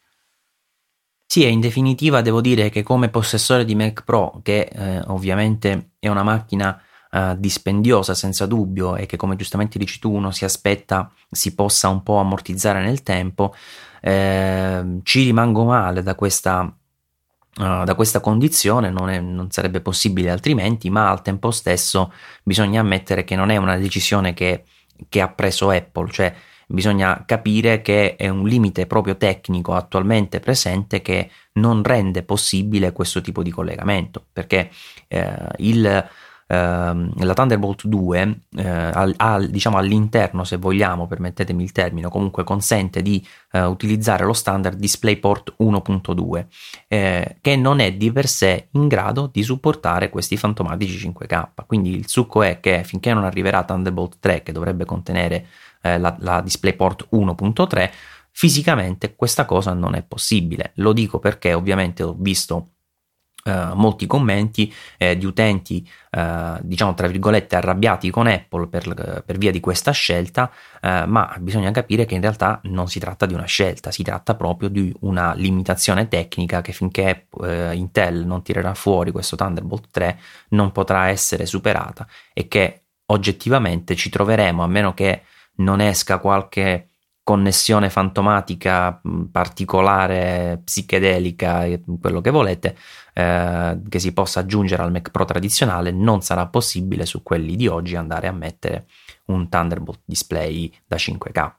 Sì, 1.28 1.44
e 1.44 1.50
in 1.50 1.60
definitiva 1.60 2.22
devo 2.22 2.42
dire 2.42 2.70
che 2.70 2.82
come 2.82 3.10
possessore 3.10 3.66
di 3.66 3.76
Mac 3.76 4.04
Pro, 4.04 4.40
che 4.42 4.62
eh, 4.72 5.02
ovviamente 5.08 5.92
è 6.00 6.08
una 6.08 6.24
macchina 6.24 6.80
uh, 7.12 7.36
dispendiosa 7.38 8.14
senza 8.14 8.46
dubbio 8.46 8.96
e 8.96 9.06
che 9.06 9.18
come 9.18 9.36
giustamente 9.36 9.78
dici 9.78 10.00
tu 10.00 10.12
uno 10.12 10.32
si 10.32 10.46
aspetta 10.46 11.12
si 11.30 11.54
possa 11.54 11.90
un 11.90 12.04
po' 12.04 12.18
ammortizzare 12.18 12.84
nel 12.84 13.04
tempo, 13.04 13.54
eh, 14.02 15.00
ci 15.04 15.24
rimango 15.24 15.64
male 15.66 16.04
da 16.04 16.14
questa 16.16 16.76
Uh, 17.56 17.84
da 17.84 17.94
questa 17.94 18.20
condizione 18.20 18.90
non, 18.90 19.10
è, 19.10 19.20
non, 19.20 19.52
sarebbe 19.52 19.80
possibile 19.80 20.32
altrimenti, 20.32 20.90
ma 20.90 21.12
al 21.12 21.22
tempo 21.22 21.52
stesso 21.52 22.12
bisogna 22.42 22.80
ammettere 22.80 23.24
che 23.24 23.36
non 23.36 23.52
è 23.52 23.58
una 23.58 23.78
decisione 23.78 24.34
che, 24.34 24.64
che, 25.08 25.22
ha 25.22 25.28
preso 25.30 25.70
Apple, 25.70 26.10
cioè 26.10 26.34
bisogna 26.68 27.24
capire 27.28 27.84
che 27.84 28.16
è 28.16 28.28
un 28.28 28.48
limite 28.48 28.88
proprio 28.88 29.18
tecnico 29.18 29.76
attualmente 29.76 30.40
presente 30.40 31.04
che 31.04 31.30
non 31.54 31.84
rende 31.84 32.24
possibile 32.24 32.92
questo 32.92 33.22
tipo 33.22 33.44
di 33.44 33.52
collegamento, 33.52 34.26
perché 34.34 34.72
eh, 35.08 35.36
il 35.58 36.10
la 36.54 37.34
Thunderbolt 37.34 37.86
2 37.86 38.40
eh, 38.56 38.68
al, 38.68 39.14
al, 39.18 39.50
diciamo 39.50 39.78
all'interno, 39.78 40.44
se 40.44 40.58
vogliamo, 40.58 41.08
permettetemi 41.08 41.64
il 41.64 41.72
termine, 41.72 42.10
comunque 42.10 42.44
consente 42.44 43.02
di 43.02 43.26
eh, 43.52 43.64
utilizzare 43.64 44.26
lo 44.26 44.34
standard 44.34 44.78
DisplayPort 44.78 45.56
1.2, 45.60 46.46
eh, 46.88 47.38
che 47.42 47.56
non 47.56 47.80
è 47.80 47.94
di 47.94 48.12
per 48.12 48.28
sé 48.28 48.68
in 48.72 48.88
grado 48.88 49.30
di 49.32 49.44
supportare 49.44 50.10
questi 50.10 50.38
fantomatici 50.38 51.10
5K. 51.10 51.48
Quindi 51.66 51.96
il 51.96 52.08
succo 52.08 52.44
è 52.44 52.60
che 52.60 52.84
finché 52.84 53.14
non 53.14 53.24
arriverà 53.24 53.64
Thunderbolt 53.64 54.18
3, 54.20 54.44
che 54.44 54.52
dovrebbe 54.52 54.86
contenere 54.86 55.46
la, 55.82 56.16
la 56.20 56.40
DisplayPort 56.40 57.10
1.3, 57.12 57.92
fisicamente 58.32 59.16
questa 59.16 59.46
cosa 59.46 59.74
non 59.74 59.96
è 59.96 60.02
possibile. 60.02 60.72
Lo 60.76 60.92
dico 60.92 61.20
perché 61.20 61.54
ovviamente 61.54 62.04
ho 62.04 62.16
visto 62.18 62.73
Uh, 63.44 63.74
molti 63.76 64.08
commenti 64.08 64.74
eh, 64.98 65.18
di 65.18 65.26
utenti, 65.26 65.86
uh, 66.12 66.58
diciamo 66.62 66.94
tra 66.94 67.08
virgolette, 67.08 67.58
arrabbiati 67.58 68.10
con 68.10 68.28
Apple 68.28 68.68
per, 68.68 69.24
per 69.26 69.38
via 69.38 69.52
di 69.52 69.60
questa 69.60 69.92
scelta, 69.92 70.50
uh, 70.82 71.04
ma 71.08 71.36
bisogna 71.40 71.70
capire 71.72 72.06
che 72.06 72.16
in 72.16 72.22
realtà 72.22 72.62
non 72.64 72.88
si 72.88 73.00
tratta 73.00 73.26
di 73.26 73.34
una 73.34 73.44
scelta, 73.44 73.92
si 73.92 74.02
tratta 74.02 74.36
proprio 74.36 74.70
di 74.70 74.96
una 75.02 75.34
limitazione 75.34 76.08
tecnica 76.08 76.62
che 76.62 76.72
finché 76.72 77.28
Intel 77.74 78.26
non 78.26 78.44
tirerà 78.44 78.74
fuori 78.76 79.12
questo 79.12 79.36
Thunderbolt 79.36 79.88
3 79.92 80.20
non 80.50 80.72
potrà 80.72 81.08
essere 81.10 81.46
superata 81.46 82.08
e 82.34 82.48
che 82.48 82.84
oggettivamente 83.08 83.96
ci 83.96 84.10
troveremo, 84.10 84.64
a 84.64 84.68
meno 84.68 84.94
che 84.94 85.24
non 85.56 85.82
esca 85.82 86.20
qualche 86.20 86.93
connessione 87.24 87.90
fantomatica 87.90 89.00
particolare, 89.32 90.62
psichedelica, 90.64 91.66
quello 92.00 92.20
che 92.20 92.30
volete, 92.30 92.76
eh, 93.14 93.80
che 93.88 94.00
si 94.00 94.12
possa 94.12 94.42
aggiungere 94.42 94.84
al 94.84 94.92
Mac 94.92 95.10
Pro 95.10 95.24
tradizionale, 95.24 95.92
non 95.92 96.22
sarà 96.22 96.48
possibile 96.48 97.06
su 97.06 97.24
quelli 97.24 97.56
di 97.56 97.68
oggi 97.68 97.96
andare 97.96 98.28
a 98.28 98.34
mettere 98.34 98.88
un 99.26 99.48
Thunderbolt 99.48 100.02
display 100.04 100.72
da 100.86 100.98
5K. 100.98 101.52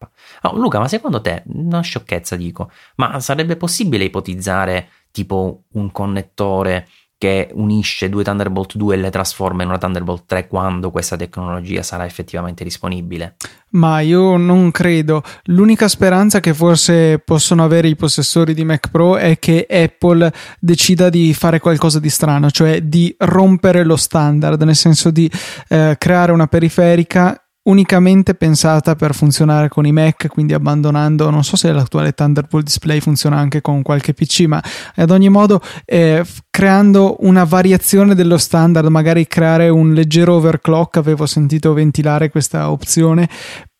Oh, 0.42 0.56
Luca, 0.56 0.78
ma 0.78 0.86
secondo 0.86 1.22
te, 1.22 1.42
una 1.46 1.80
sciocchezza 1.80 2.36
dico, 2.36 2.70
ma 2.96 3.18
sarebbe 3.20 3.56
possibile 3.56 4.04
ipotizzare 4.04 4.88
tipo 5.10 5.62
un 5.72 5.90
connettore 5.92 6.88
che 7.24 7.48
unisce 7.54 8.10
due 8.10 8.22
Thunderbolt 8.22 8.76
2 8.76 8.96
e 8.96 8.98
le 8.98 9.08
trasforma 9.08 9.62
in 9.62 9.70
una 9.70 9.78
Thunderbolt 9.78 10.24
3 10.26 10.46
quando 10.46 10.90
questa 10.90 11.16
tecnologia 11.16 11.82
sarà 11.82 12.04
effettivamente 12.04 12.64
disponibile? 12.64 13.36
Ma 13.70 14.00
io 14.00 14.36
non 14.36 14.70
credo. 14.70 15.22
L'unica 15.44 15.88
speranza 15.88 16.40
che 16.40 16.52
forse 16.52 17.20
possono 17.20 17.64
avere 17.64 17.88
i 17.88 17.96
possessori 17.96 18.52
di 18.52 18.64
Mac 18.64 18.90
Pro 18.90 19.16
è 19.16 19.38
che 19.38 19.66
Apple 19.68 20.30
decida 20.60 21.08
di 21.08 21.32
fare 21.32 21.60
qualcosa 21.60 21.98
di 21.98 22.10
strano, 22.10 22.50
cioè 22.50 22.82
di 22.82 23.14
rompere 23.18 23.84
lo 23.84 23.96
standard, 23.96 24.60
nel 24.62 24.76
senso 24.76 25.10
di 25.10 25.30
eh, 25.68 25.96
creare 25.98 26.30
una 26.30 26.46
periferica 26.46 27.43
unicamente 27.64 28.34
pensata 28.34 28.94
per 28.94 29.14
funzionare 29.14 29.68
con 29.68 29.86
i 29.86 29.92
Mac, 29.92 30.26
quindi 30.28 30.52
abbandonando, 30.52 31.30
non 31.30 31.44
so 31.44 31.56
se 31.56 31.72
l'attuale 31.72 32.12
Thunderbolt 32.12 32.64
Display 32.64 33.00
funziona 33.00 33.36
anche 33.36 33.60
con 33.60 33.82
qualche 33.82 34.12
PC, 34.12 34.44
ma 34.46 34.62
ad 34.96 35.10
ogni 35.10 35.28
modo 35.28 35.60
eh, 35.84 36.24
creando 36.50 37.16
una 37.20 37.44
variazione 37.44 38.14
dello 38.14 38.38
standard, 38.38 38.88
magari 38.88 39.26
creare 39.26 39.68
un 39.68 39.92
leggero 39.92 40.34
overclock, 40.34 40.96
avevo 40.96 41.26
sentito 41.26 41.72
ventilare 41.72 42.30
questa 42.30 42.70
opzione 42.70 43.28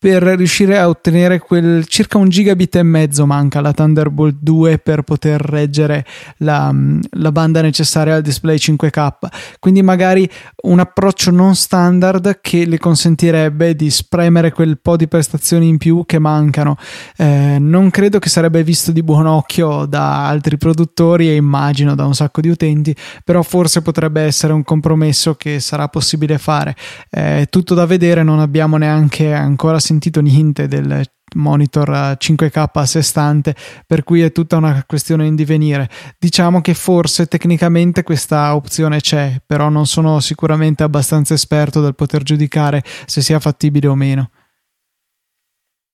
per 0.05 0.21
riuscire 0.21 0.77
a 0.77 0.87
ottenere 0.87 1.39
quel 1.39 1.87
circa 1.87 2.19
un 2.19 2.29
gigabit 2.29 2.75
e 2.75 2.83
mezzo 2.83 3.25
manca 3.25 3.59
la 3.59 3.73
Thunderbolt 3.73 4.35
2 4.39 4.77
per 4.77 5.01
poter 5.01 5.41
reggere 5.41 6.05
la, 6.37 6.71
la, 7.09 7.31
banda 7.31 7.61
necessaria 7.61 8.13
al 8.13 8.21
display 8.21 8.57
5K. 8.57 9.13
Quindi 9.57 9.81
magari 9.81 10.29
un 10.65 10.77
approccio 10.77 11.31
non 11.31 11.55
standard 11.55 12.37
che 12.39 12.67
le 12.67 12.77
consentirebbe 12.77 13.75
di 13.75 13.89
spremere 13.89 14.51
quel 14.51 14.77
po' 14.79 14.95
di 14.95 15.07
prestazioni 15.07 15.67
in 15.69 15.79
più 15.79 16.03
che 16.05 16.19
mancano. 16.19 16.77
Eh, 17.17 17.57
non 17.59 17.89
credo 17.89 18.19
che 18.19 18.29
sarebbe 18.29 18.63
visto 18.63 18.91
di 18.91 19.01
buon 19.01 19.25
occhio 19.25 19.87
da 19.87 20.27
altri 20.27 20.59
produttori 20.59 21.29
e 21.29 21.33
immagino 21.33 21.95
da 21.95 22.05
un 22.05 22.13
sacco 22.13 22.41
di 22.41 22.49
utenti, 22.49 22.95
però 23.23 23.41
forse 23.41 23.81
potrebbe 23.81 24.21
essere 24.21 24.53
un 24.53 24.63
compromesso 24.63 25.33
che 25.33 25.59
sarà 25.59 25.87
possibile 25.87 26.37
fare. 26.37 26.75
Eh, 27.09 27.47
tutto 27.49 27.73
da 27.73 27.87
vedere, 27.87 28.21
non 28.21 28.37
abbiamo 28.37 28.77
neanche 28.77 29.33
ancora 29.33 29.79
sentito 29.79 29.93
sentito 29.95 30.19
niente 30.19 30.67
del 30.67 31.03
monitor 31.35 32.17
5K 32.19 32.69
a 32.73 32.85
sé 32.85 33.01
stante, 33.01 33.55
per 33.87 34.03
cui 34.03 34.21
è 34.21 34.31
tutta 34.31 34.57
una 34.57 34.83
questione 34.85 35.25
in 35.25 35.35
divenire. 35.35 35.89
Diciamo 36.19 36.61
che 36.61 36.73
forse 36.73 37.27
tecnicamente 37.27 38.03
questa 38.03 38.55
opzione 38.55 38.99
c'è, 38.99 39.41
però 39.45 39.69
non 39.69 39.85
sono 39.85 40.19
sicuramente 40.19 40.83
abbastanza 40.83 41.33
esperto 41.33 41.81
da 41.81 41.93
poter 41.93 42.23
giudicare 42.23 42.83
se 43.05 43.21
sia 43.21 43.39
fattibile 43.39 43.87
o 43.87 43.95
meno. 43.95 44.29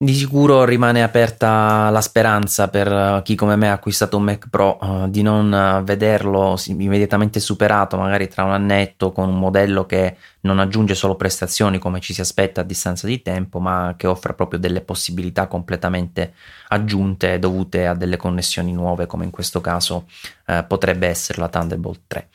Di 0.02 0.16
sicuro 0.16 0.66
rimane 0.66 1.04
aperta 1.04 1.92
la 1.92 2.02
speranza 2.02 2.70
per 2.70 2.92
eh, 2.92 3.22
chi 3.24 3.36
come 3.36 3.56
me 3.56 3.70
ha 3.70 3.74
acquistato 3.74 4.18
un 4.18 4.24
Mac 4.24 4.50
Pro 4.50 4.80
uh, 4.82 5.08
di 5.08 5.22
non 5.22 5.52
uh, 5.52 5.84
vederlo 5.84 6.60
immediatamente 6.66 7.40
superato, 7.40 7.98
magari 7.98 8.28
tra 8.28 8.44
un 8.44 8.50
annetto, 8.50 9.12
con 9.12 9.30
un 9.30 9.38
modello 9.38 9.86
che 9.86 10.18
non 10.40 10.58
aggiunge 10.58 10.96
solo 10.96 11.14
prestazioni 11.14 11.78
come 11.78 12.00
ci 12.00 12.16
si 12.16 12.22
aspetta 12.22 12.62
a 12.62 12.64
distanza 12.64 13.06
di 13.06 13.22
tempo, 13.22 13.60
ma 13.60 13.94
che 13.96 14.08
offre 14.08 14.34
proprio 14.34 14.58
delle 14.58 14.82
possibilità 14.82 15.46
completamente 15.46 16.34
aggiunte 16.70 17.38
dovute 17.38 17.86
a 17.86 17.94
delle 17.94 18.18
connessioni 18.18 18.74
nuove, 18.74 19.06
come 19.06 19.26
in 19.26 19.30
questo 19.30 19.62
caso 19.62 20.08
uh, 20.48 20.66
potrebbe 20.66 21.06
essere 21.06 21.40
la 21.40 21.48
Thunderbolt 21.48 22.00
3 22.08 22.28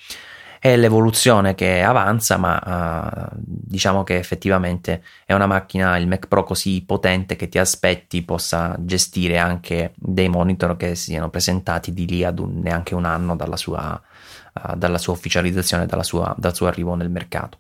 è 0.73 0.77
l'evoluzione 0.77 1.55
che 1.55 1.83
avanza, 1.83 2.37
ma 2.37 3.29
uh, 3.31 3.37
diciamo 3.39 4.03
che 4.03 4.17
effettivamente 4.17 5.03
è 5.25 5.33
una 5.33 5.47
macchina, 5.47 5.97
il 5.97 6.09
Mac 6.09 6.27
Pro 6.27 6.43
così 6.43 6.83
potente 6.85 7.37
che 7.37 7.49
ti 7.49 7.59
aspetti 7.59 8.23
possa 8.23 8.75
gestire 8.79 9.39
anche 9.39 9.93
dei 9.95 10.29
monitor 10.29 10.77
che 10.77 10.95
siano 10.95 11.31
presentati 11.31 11.93
di 11.93 12.07
lì 12.07 12.25
ad 12.25 12.39
un, 12.39 12.61
neanche 12.61 12.95
un 12.95 13.05
anno 13.05 13.37
dalla 13.37 13.57
sua, 13.57 14.01
uh, 14.53 14.77
dalla 14.77 14.99
sua 14.99 15.13
ufficializzazione, 15.13 15.87
dalla 15.87 16.03
sua, 16.03 16.35
dal 16.37 16.55
suo 16.55 16.67
arrivo 16.67 16.95
nel 16.95 17.11
mercato. 17.11 17.59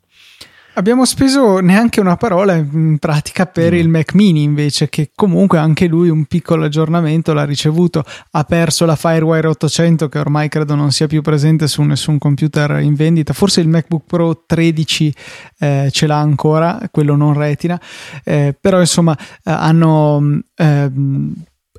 Abbiamo 0.79 1.07
speso 1.07 1.61
neanche 1.61 2.01
una 2.01 2.17
parola 2.17 2.53
in 2.53 2.99
pratica 2.99 3.47
per 3.47 3.73
mm. 3.73 3.77
il 3.77 3.89
Mac 3.89 4.13
Mini 4.13 4.43
invece, 4.43 4.91
che 4.91 5.11
comunque 5.15 5.57
anche 5.57 5.87
lui 5.87 6.11
un 6.11 6.27
piccolo 6.27 6.67
aggiornamento 6.67 7.33
l'ha 7.33 7.47
ricevuto. 7.47 8.05
Ha 8.33 8.45
perso 8.45 8.85
la 8.85 8.95
Firewire 8.95 9.49
800 9.49 10.11
che 10.11 10.19
ormai 10.19 10.51
credo 10.51 10.75
non 10.75 10.93
sia 10.93 11.07
più 11.07 11.23
presente 11.23 11.67
su 11.67 11.81
nessun 11.81 12.19
computer 12.19 12.83
in 12.83 12.93
vendita. 12.93 13.33
Forse 13.33 13.63
il 13.63 13.69
MacBook 13.69 14.03
Pro 14.07 14.43
13 14.45 15.15
eh, 15.61 15.89
ce 15.91 16.07
l'ha 16.07 16.19
ancora, 16.19 16.79
quello 16.91 17.17
non 17.17 17.33
retina. 17.33 17.81
Eh, 18.23 18.55
però 18.61 18.79
insomma 18.79 19.17
eh, 19.17 19.51
hanno... 19.51 20.43
Eh, 20.55 20.91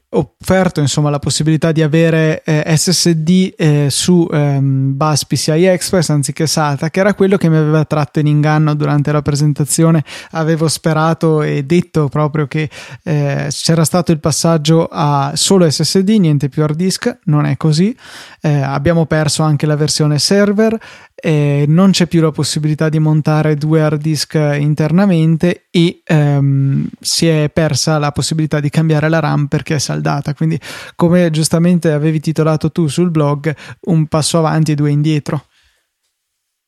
offerto 0.10 0.80
insomma 0.80 1.10
la 1.10 1.20
possibilità 1.20 1.74
di 1.74 1.82
avere 1.82 2.42
eh, 2.46 2.64
SSD 2.78 3.54
eh, 3.58 3.88
su 3.90 4.26
ehm, 4.32 4.96
bus 4.96 5.26
PCI 5.26 5.66
Express 5.66 6.10
anziché 6.10 6.48
SATA 6.48 6.90
che 6.90 7.02
era 7.02 7.14
quello 7.14 7.36
che 7.36 7.50
mi 7.50 7.58
aveva 7.58 7.84
tratto 7.84 8.20
in 8.20 8.28
inganno 8.28 8.74
durante 8.74 9.12
la 9.12 9.22
presentazione. 9.22 10.04
Avevo 10.32 10.70
sperato 10.70 11.42
e 11.42 11.64
detto 11.64 12.08
proprio 12.08 12.48
che 12.48 12.70
eh, 13.04 13.48
c'era 13.50 13.84
stato 13.84 14.14
il 14.14 14.20
passaggio 14.20 14.88
a 14.90 15.32
solo 15.36 15.70
SSD 15.70 16.10
niente 16.12 16.48
più 16.48 16.64
hard 16.64 16.76
disk 16.76 17.20
non 17.26 17.46
è 17.46 17.58
così. 17.58 17.96
Eh, 18.40 18.62
abbiamo 18.62 19.06
perso 19.06 19.44
anche 19.44 19.66
la 19.66 19.76
versione 19.76 20.20
server 20.20 20.80
eh, 21.20 21.66
non 21.68 21.92
c'è 21.92 22.06
più 22.06 22.22
la 22.22 22.32
possibilità 22.32 22.90
di 22.90 23.00
montare 23.00 23.56
due 23.56 23.82
hard 23.82 24.00
disk 24.00 24.36
internamente 24.36 25.66
e 25.72 26.02
ehm, 26.04 26.88
si 27.00 27.28
è 27.28 27.50
persa 27.50 27.98
la 27.98 28.12
possibilità 28.12 28.60
di 28.60 28.70
cambiare 28.70 29.10
la 29.10 29.20
RAM 29.20 29.48
perché 29.48 29.76
è 29.76 29.80
saldata. 29.80 30.36
Quindi, 30.36 30.60
come 30.96 31.32
giustamente 31.32 31.92
avevi 31.92 32.20
titolato 32.20 32.72
tu 32.72 32.88
sul 32.88 33.10
blog, 33.10 33.54
un 33.86 34.06
passo 34.06 34.38
avanti 34.38 34.74
e 34.74 34.76
due 34.76 34.92
indietro. 34.92 35.46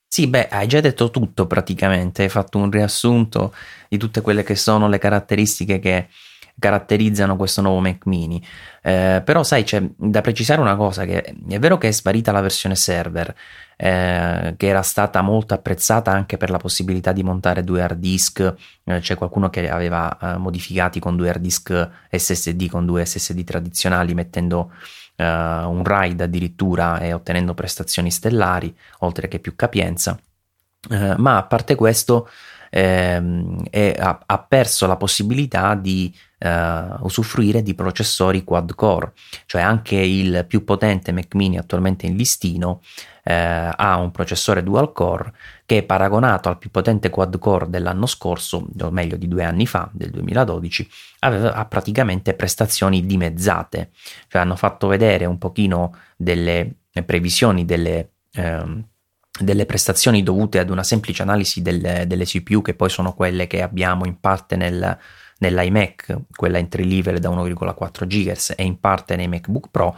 Sì, 0.07 0.25
beh, 0.25 0.47
hai 0.47 0.67
già 0.67 0.81
detto 0.81 1.11
tutto 1.11 1.45
praticamente, 1.45 2.23
hai 2.23 2.29
fatto 2.29 2.57
un 2.57 2.71
riassunto 2.71 3.53
di 3.87 3.97
tutte 3.97 4.21
quelle 4.21 4.41
che 4.41 4.55
sono 4.55 4.89
le 4.89 4.97
caratteristiche 4.97 5.77
che 5.77 6.07
caratterizzano 6.59 7.35
questo 7.35 7.61
nuovo 7.61 7.79
Mac 7.79 8.05
mini. 8.05 8.45
Eh, 8.81 9.21
però 9.23 9.43
sai, 9.43 9.63
c'è 9.63 9.81
da 9.95 10.21
precisare 10.21 10.61
una 10.61 10.75
cosa, 10.75 11.05
che 11.05 11.21
è 11.21 11.59
vero 11.59 11.77
che 11.77 11.87
è 11.87 11.91
sparita 11.91 12.31
la 12.31 12.41
versione 12.41 12.75
server, 12.75 13.33
eh, 13.77 14.53
che 14.57 14.67
era 14.67 14.81
stata 14.81 15.21
molto 15.21 15.53
apprezzata 15.53 16.11
anche 16.11 16.37
per 16.37 16.49
la 16.49 16.57
possibilità 16.57 17.11
di 17.11 17.23
montare 17.23 17.63
due 17.63 17.81
hard 17.81 17.97
disk, 17.97 18.53
eh, 18.83 18.99
c'è 18.99 19.15
qualcuno 19.15 19.49
che 19.49 19.69
aveva 19.69 20.17
eh, 20.17 20.37
modificati 20.37 20.99
con 20.99 21.15
due 21.15 21.29
hard 21.29 21.41
disk 21.41 21.89
SSD, 22.11 22.69
con 22.69 22.85
due 22.85 23.05
SSD 23.05 23.43
tradizionali, 23.43 24.13
mettendo 24.13 24.71
uh, 25.19 25.23
un 25.69 25.83
RAID 25.83 26.21
addirittura 26.21 26.99
e 26.99 27.13
ottenendo 27.13 27.53
prestazioni 27.53 28.09
stellari, 28.09 28.75
oltre 28.99 29.27
che 29.27 29.39
più 29.39 29.55
capienza. 29.55 30.17
Uh, 30.89 31.15
ma 31.17 31.37
a 31.37 31.43
parte 31.43 31.75
questo, 31.75 32.29
ehm, 32.69 33.63
è, 33.69 33.95
ha, 33.97 34.19
ha, 34.25 34.39
perso 34.39 34.87
la 34.87 34.97
possibilità 34.97 35.75
di 35.75 36.13
uh, 36.39 37.03
usufruire 37.05 37.61
di 37.61 37.73
processori 37.73 38.43
quad 38.43 38.75
core, 38.75 39.13
cioè 39.45 39.61
anche 39.61 39.95
il 39.95 40.45
più 40.47 40.63
potente 40.63 41.11
Mac 41.11 41.35
mini 41.35 41.57
attualmente 41.57 42.05
in 42.05 42.15
listino 42.15 42.81
eh, 43.23 43.71
ha 43.75 43.97
un 43.97 44.09
processore 44.09 44.63
dual 44.63 44.91
core 44.91 45.33
che 45.65 45.83
paragonato 45.83 46.49
al 46.49 46.57
più 46.57 46.71
potente 46.71 47.11
quad 47.11 47.37
core 47.37 47.69
dell'anno 47.69 48.07
scorso, 48.07 48.67
o 48.79 48.89
meglio 48.89 49.17
di 49.17 49.27
due 49.27 49.43
anni 49.43 49.67
fa, 49.67 49.87
del 49.93 50.09
2012, 50.09 50.89
aveva, 51.19 51.53
ha 51.53 51.65
praticamente 51.65 52.33
prestazioni 52.33 53.05
dimezzate, 53.05 53.91
cioè 54.27 54.41
hanno 54.41 54.55
fatto 54.55 54.87
vedere 54.87 55.25
un 55.25 55.37
pochino 55.37 55.95
delle 56.17 56.73
previsioni 57.05 57.65
delle... 57.65 58.13
Ehm, 58.33 58.83
delle 59.39 59.65
prestazioni 59.65 60.23
dovute 60.23 60.59
ad 60.59 60.69
una 60.69 60.83
semplice 60.83 61.21
analisi 61.21 61.61
delle, 61.61 62.05
delle, 62.07 62.25
CPU 62.25 62.61
che 62.61 62.73
poi 62.73 62.89
sono 62.89 63.13
quelle 63.13 63.47
che 63.47 63.61
abbiamo 63.61 64.05
in 64.05 64.19
parte 64.19 64.55
nel, 64.55 64.97
nell'iMac, 65.39 66.17
quella 66.35 66.57
entry 66.57 66.87
level 66.87 67.19
da 67.19 67.29
1,4 67.29 68.05
GHz 68.05 68.53
e 68.55 68.63
in 68.63 68.79
parte 68.79 69.15
nei 69.15 69.27
MacBook 69.27 69.67
Pro 69.71 69.97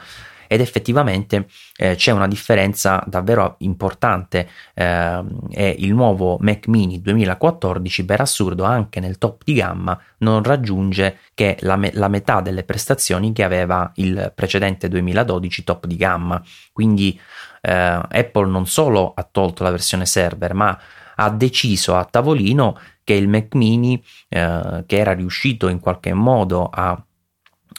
ed 0.52 0.60
effettivamente 0.60 1.48
eh, 1.78 1.96
c'è 1.96 2.12
una 2.12 2.28
differenza 2.28 3.02
davvero 3.08 3.56
importante 3.60 4.50
eh, 4.74 5.24
e 5.50 5.76
il 5.80 5.94
nuovo 5.94 6.38
Mac 6.42 6.68
mini 6.68 7.00
2014 7.00 8.04
per 8.04 8.20
assurdo 8.20 8.66
anche 8.66 9.00
nel 9.00 9.18
top 9.18 9.44
di 9.46 9.54
gamma 9.54 9.98
non 10.18 10.44
raggiunge 10.44 11.20
che 11.34 11.56
la, 11.62 11.78
me- 11.78 11.92
la 11.94 12.10
metà 12.10 12.42
delle 12.42 12.64
prestazioni 12.64 13.32
che 13.32 13.46
aveva 13.46 13.90
il 13.96 14.34
precedente 14.36 14.90
2012 14.90 15.64
top 15.64 15.86
di 15.86 15.96
gamma. 15.96 16.44
Quindi 16.74 17.18
eh, 17.62 17.72
Apple 17.72 18.50
non 18.50 18.68
solo 18.68 19.14
ha 19.16 19.24
tolto 19.24 19.64
la 19.64 19.72
versione 19.72 20.06
server 20.06 20.54
ma 20.54 20.78
ha 21.16 21.30
deciso 21.30 21.96
a 21.96 22.04
tavolino 22.04 22.78
che 23.06 23.14
il 23.14 23.30
Mac 23.30 23.56
mini 23.56 24.04
eh, 24.28 24.84
che 24.86 24.98
era 24.98 25.14
riuscito 25.14 25.70
in 25.70 25.80
qualche 25.80 26.14
modo 26.14 26.68
a 26.70 27.02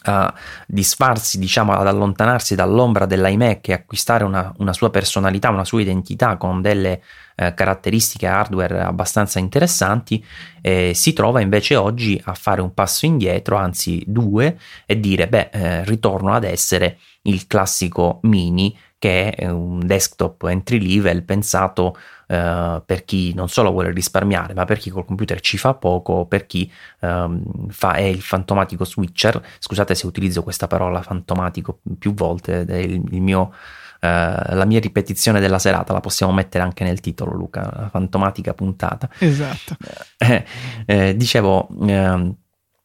a 0.05 0.33
disfarsi, 0.67 1.39
diciamo, 1.39 1.73
ad 1.73 1.87
allontanarsi 1.87 2.55
dall'ombra 2.55 3.07
dell'iMac 3.07 3.69
e 3.69 3.73
acquistare 3.73 4.25
una, 4.25 4.53
una 4.59 4.73
sua 4.73 4.91
personalità, 4.91 5.51
una 5.51 5.65
sua 5.65 5.81
identità 5.81 6.37
con 6.37 6.61
delle 6.61 7.03
eh, 7.37 7.55
caratteristiche 7.55 8.27
hardware 8.27 8.81
abbastanza 8.81 9.39
interessanti, 9.39 10.25
eh, 10.61 10.93
si 10.95 11.13
trova 11.13 11.41
invece 11.41 11.77
oggi 11.77 12.21
a 12.25 12.35
fare 12.35 12.61
un 12.61 12.75
passo 12.75 13.07
indietro, 13.07 13.57
anzi 13.57 14.03
due, 14.07 14.59
e 14.87 15.01
dire, 15.01 15.29
beh, 15.29 15.51
eh, 15.53 15.85
ritorno 15.85 16.33
ad 16.33 16.45
essere 16.45 16.99
il 17.23 17.47
classico 17.47 18.19
mini 18.23 18.77
che 19.03 19.31
è 19.31 19.49
un 19.49 19.85
desktop 19.85 20.45
entry 20.45 20.79
level 20.79 21.25
pensato 21.25 21.97
uh, 22.33 22.83
per 22.85 23.05
chi 23.05 23.35
non 23.35 23.49
solo 23.49 23.71
vuole 23.71 23.93
risparmiare, 23.93 24.55
ma 24.55 24.65
per 24.65 24.79
chi 24.79 24.91
col 24.91 25.05
computer 25.05 25.41
ci 25.41 25.59
fa 25.59 25.75
poco, 25.75 26.27
per 26.27 26.47
chi 26.47 26.71
um, 27.01 27.69
fa, 27.69 27.93
è 27.95 28.03
il 28.03 28.23
fantomatico 28.23 28.85
switcher. 28.85 29.41
Scusate 29.59 29.95
se 29.95 30.07
utilizzo 30.07 30.43
questa 30.43 30.67
parola 30.67 31.03
fantomatico 31.03 31.81
più 31.99 32.15
volte, 32.15 32.65
è 32.65 32.77
il, 32.77 33.03
il 33.11 33.21
mio, 33.21 33.41
uh, 33.43 33.55
la 34.01 34.65
mia 34.65 34.81
ripetizione 34.81 35.41
della 35.41 35.59
serata, 35.59 35.93
la 35.93 36.01
possiamo 36.01 36.33
mettere 36.33 36.65
anche 36.65 36.85
nel 36.85 37.01
titolo, 37.01 37.35
Luca, 37.35 37.71
la 37.75 37.89
fantomatica 37.89 38.55
puntata. 38.55 39.09
Esatto. 39.19 39.77
Eh, 40.19 40.45
eh, 40.87 41.17
dicevo. 41.17 41.69
Eh, 41.87 42.35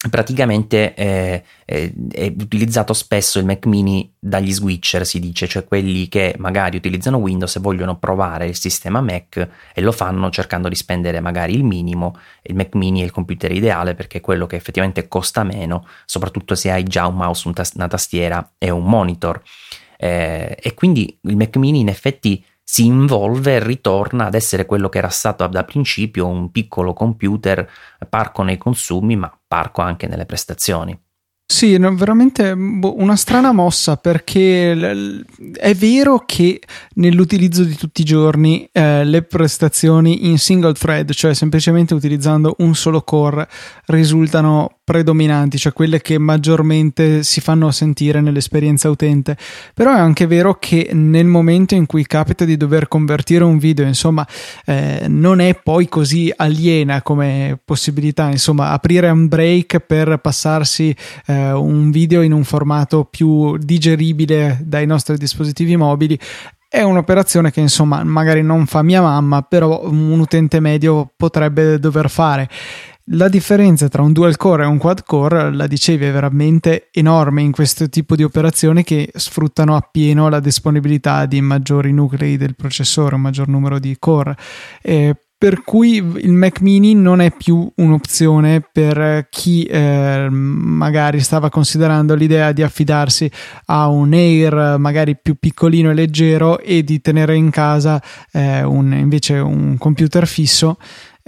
praticamente 0.10 0.94
eh, 0.94 1.44
eh, 1.66 1.94
è 2.12 2.26
utilizzato 2.26 2.94
spesso 2.94 3.40
il 3.40 3.46
Mac 3.46 3.66
mini 3.66 4.14
dagli 4.20 4.52
switcher, 4.52 5.06
si 5.06 5.20
dice, 5.20 5.48
cioè 5.48 5.66
quelli 5.66 6.08
che 6.08 6.36
magari 6.38 6.78
utilizzano 6.78 7.18
Windows 7.18 7.56
e 7.56 7.60
vogliono 7.60 7.98
provare 7.98 8.48
il 8.48 8.56
sistema 8.56 9.02
Mac 9.02 9.48
e 9.74 9.82
lo 9.82 9.92
fanno 9.92 10.30
cercando 10.30 10.70
di 10.70 10.76
spendere 10.76 11.20
magari 11.20 11.54
il 11.54 11.64
minimo. 11.64 12.18
Il 12.44 12.56
Mac 12.56 12.76
mini 12.76 13.02
è 13.02 13.04
il 13.04 13.12
computer 13.12 13.52
ideale 13.52 13.94
perché 13.96 14.18
è 14.18 14.22
quello 14.22 14.46
che 14.46 14.56
effettivamente 14.56 15.08
costa 15.08 15.44
meno, 15.44 15.88
soprattutto 16.06 16.56
se 16.56 16.72
hai 16.72 16.84
già 16.84 17.08
un 17.08 17.16
mouse, 17.16 17.48
una 17.48 17.88
tastiera 17.88 18.54
e 18.58 18.70
un 18.70 18.84
monitor. 18.84 19.42
Eh, 19.98 20.58
e 20.62 20.74
quindi 20.74 21.18
il 21.24 21.38
Mac 21.38 21.56
mini 21.58 21.80
in 21.80 21.88
effetti 21.88 22.44
si 22.70 22.86
involve 22.86 23.56
e 23.56 23.64
ritorna 23.64 24.26
ad 24.26 24.36
essere 24.36 24.66
quello 24.66 24.90
che 24.90 24.98
era 24.98 25.08
stato 25.08 25.48
da 25.48 25.64
principio 25.64 26.28
un 26.28 26.52
piccolo 26.52 26.92
computer 26.92 27.66
parco 28.10 28.44
nei 28.44 28.58
consumi 28.58 29.16
ma 29.16 29.34
parco 29.48 29.82
anche 29.82 30.06
nelle 30.06 30.26
prestazioni. 30.26 31.00
Sì, 31.50 31.78
veramente 31.78 32.58
boh, 32.58 33.00
una 33.00 33.16
strana 33.16 33.54
mossa 33.54 33.96
perché 33.96 34.74
è 35.54 35.74
vero 35.76 36.24
che 36.26 36.62
nell'utilizzo 36.96 37.64
di 37.64 37.74
tutti 37.76 38.02
i 38.02 38.04
giorni 38.04 38.68
eh, 38.70 39.06
le 39.06 39.22
prestazioni 39.22 40.28
in 40.28 40.38
single 40.38 40.74
thread, 40.74 41.14
cioè 41.14 41.34
semplicemente 41.34 41.94
utilizzando 41.94 42.56
un 42.58 42.76
solo 42.76 43.02
core, 43.02 43.48
risultano 43.86 44.77
predominanti, 44.88 45.58
cioè 45.58 45.74
quelle 45.74 46.00
che 46.00 46.18
maggiormente 46.18 47.22
si 47.22 47.42
fanno 47.42 47.72
sentire 47.72 48.22
nell'esperienza 48.22 48.90
utente. 48.90 49.36
Però 49.74 49.94
è 49.94 50.00
anche 50.00 50.28
vero 50.28 50.56
che 50.60 50.92
nel 50.94 51.26
momento 51.26 51.76
in 51.76 51.86
cui 51.86 52.08
capita 52.08 52.46
di 52.46 52.56
dover 52.56 52.88
convertire 52.88 53.44
un 53.44 53.58
video, 53.58 53.86
insomma, 53.86 54.26
eh, 54.66 55.04
non 55.10 55.42
è 55.42 55.60
poi 55.62 55.90
così 55.90 56.32
aliena 56.34 57.02
come 57.02 57.60
possibilità, 57.66 58.30
insomma, 58.30 58.70
aprire 58.70 59.10
un 59.10 59.28
break 59.28 59.80
per 59.80 60.20
passarsi 60.20 60.96
eh, 61.26 61.52
un 61.52 61.92
video 61.92 62.22
in 62.22 62.32
un 62.32 62.46
formato 62.46 63.04
più 63.04 63.58
digeribile 63.58 64.58
dai 64.64 64.86
nostri 64.86 65.18
dispositivi 65.18 65.76
mobili 65.76 66.18
è 66.70 66.82
un'operazione 66.82 67.50
che 67.50 67.62
insomma 67.62 68.04
magari 68.04 68.42
non 68.42 68.66
fa 68.66 68.84
mia 68.84 69.02
mamma, 69.02 69.42
però 69.42 69.82
un 69.84 70.20
utente 70.20 70.60
medio 70.60 71.10
potrebbe 71.16 71.78
dover 71.80 72.10
fare. 72.10 72.50
La 73.12 73.30
differenza 73.30 73.88
tra 73.88 74.02
un 74.02 74.12
dual 74.12 74.36
core 74.36 74.64
e 74.64 74.68
un 74.68 74.78
quad 74.78 75.06
core, 75.06 75.54
la 75.54 75.66
dicevi, 75.66 76.04
è 76.04 76.12
veramente 76.12 76.90
enorme 76.92 77.42
in 77.42 77.54
questo 77.54 77.88
tipo 77.88 78.18
di 78.18 78.24
operazioni 78.24 78.84
che 78.84 79.10
sfruttano 79.14 79.78
appieno 79.78 80.28
la 80.28 80.42
disponibilità 80.42 81.26
di 81.26 81.40
maggiori 81.40 81.94
nuclei 81.94 82.36
del 82.36 82.58
processore, 82.58 83.16
un 83.16 83.22
maggior 83.22 83.48
numero 83.48 83.80
di 83.80 83.96
core. 83.98 84.36
Eh, 84.82 85.16
per 85.38 85.62
cui 85.64 85.98
il 85.98 86.34
Mac 86.34 86.62
mini 86.62 86.96
non 86.96 87.22
è 87.22 87.32
più 87.32 87.72
un'opzione 87.76 88.68
per 88.72 89.28
chi 89.30 89.64
eh, 89.66 90.28
magari 90.30 91.20
stava 91.20 91.50
considerando 91.50 92.16
l'idea 92.16 92.52
di 92.52 92.64
affidarsi 92.64 93.32
a 93.66 93.88
un 93.88 94.14
Air 94.14 94.78
magari 94.80 95.16
più 95.16 95.36
piccolino 95.36 95.92
e 95.92 95.94
leggero 95.94 96.60
e 96.60 96.84
di 96.84 97.00
tenere 97.02 97.36
in 97.36 97.52
casa 97.52 98.02
eh, 98.32 98.64
un, 98.64 98.92
invece 98.94 99.38
un 99.38 99.78
computer 99.78 100.26
fisso 100.26 100.78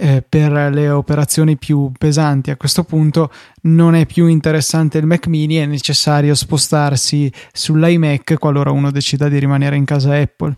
eh, 0.00 0.24
per 0.26 0.50
le 0.72 0.88
operazioni 0.88 1.58
più 1.58 1.92
pesanti. 1.96 2.50
A 2.50 2.56
questo 2.56 2.84
punto 2.84 3.30
non 3.62 3.94
è 3.94 4.06
più 4.06 4.26
interessante 4.26 4.96
il 4.96 5.04
Mac 5.04 5.26
mini, 5.26 5.56
è 5.56 5.66
necessario 5.66 6.34
spostarsi 6.34 7.30
sull'iMac 7.52 8.38
qualora 8.38 8.70
uno 8.70 8.90
decida 8.90 9.28
di 9.28 9.38
rimanere 9.38 9.76
in 9.76 9.84
casa 9.84 10.14
Apple. 10.14 10.56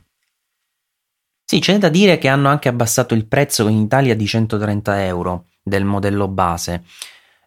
Sì, 1.44 1.58
c'è 1.58 1.76
da 1.78 1.88
dire 1.88 2.18
che 2.18 2.28
hanno 2.28 2.48
anche 2.48 2.68
abbassato 2.68 3.14
il 3.14 3.26
prezzo 3.26 3.66
in 3.66 3.78
Italia 3.78 4.14
di 4.14 4.26
130 4.26 5.04
euro 5.04 5.48
del 5.62 5.84
modello 5.84 6.28
base 6.28 6.84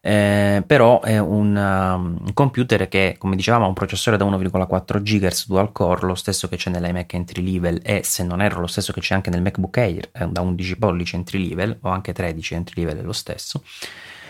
eh, 0.06 0.62
però 0.64 1.00
è 1.00 1.18
un, 1.18 1.56
um, 1.56 2.18
un, 2.24 2.32
computer 2.32 2.86
che, 2.86 3.16
come 3.18 3.34
dicevamo, 3.34 3.64
ha 3.64 3.66
un 3.66 3.74
processore 3.74 4.16
da 4.16 4.24
1,4 4.24 5.02
GHz 5.02 5.48
dual 5.48 5.72
core, 5.72 6.06
lo 6.06 6.14
stesso 6.14 6.46
che 6.46 6.54
c'è 6.54 6.70
nell'iMac 6.70 7.12
entry 7.14 7.42
level 7.42 7.80
e 7.82 8.02
se 8.04 8.22
non 8.22 8.40
erro 8.40 8.60
lo 8.60 8.68
stesso 8.68 8.92
che 8.92 9.00
c'è 9.00 9.16
anche 9.16 9.30
nel 9.30 9.42
MacBook 9.42 9.76
Air, 9.78 10.08
eh, 10.12 10.28
da 10.28 10.42
11 10.42 10.78
pollici 10.78 11.16
entry 11.16 11.48
level 11.48 11.78
o 11.80 11.88
anche 11.88 12.12
13 12.12 12.54
entry 12.54 12.84
level 12.84 13.00
è 13.00 13.02
lo 13.02 13.12
stesso, 13.12 13.64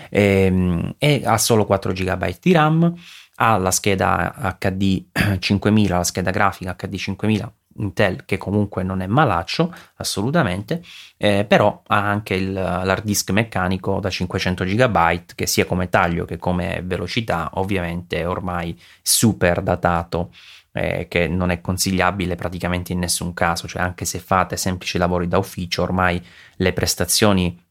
e, 0.08 0.44
ehm, 0.46 0.94
e 0.96 1.20
ha 1.26 1.36
solo 1.36 1.66
4 1.66 1.92
GB 1.92 2.36
di 2.40 2.52
RAM, 2.52 2.94
ha 3.34 3.58
la 3.58 3.70
scheda 3.70 4.56
HD 4.58 5.04
5000, 5.38 5.94
la 5.94 6.04
scheda 6.04 6.30
grafica 6.30 6.74
HD 6.74 6.96
5000 6.96 7.52
Intel 7.78 8.24
che 8.24 8.36
comunque 8.36 8.82
non 8.82 9.00
è 9.00 9.06
malaccio 9.06 9.72
assolutamente, 9.96 10.82
eh, 11.16 11.44
però 11.44 11.82
ha 11.86 11.98
anche 12.08 12.34
il, 12.34 12.52
l'hard 12.52 13.04
disk 13.04 13.30
meccanico 13.30 14.00
da 14.00 14.10
500 14.10 14.64
GB 14.64 14.98
che 15.34 15.46
sia 15.46 15.64
come 15.64 15.88
taglio 15.88 16.24
che 16.24 16.36
come 16.38 16.82
velocità 16.84 17.50
ovviamente 17.54 18.20
è 18.20 18.28
ormai 18.28 18.78
super 19.02 19.62
datato 19.62 20.30
eh, 20.72 21.06
che 21.08 21.26
non 21.26 21.50
è 21.50 21.60
consigliabile 21.60 22.34
praticamente 22.34 22.92
in 22.92 22.98
nessun 22.98 23.32
caso, 23.32 23.66
cioè 23.66 23.82
anche 23.82 24.04
se 24.04 24.18
fate 24.18 24.56
semplici 24.56 24.98
lavori 24.98 25.26
da 25.26 25.38
ufficio 25.38 25.82
ormai 25.82 26.22
le 26.56 26.72
prestazioni 26.72 27.64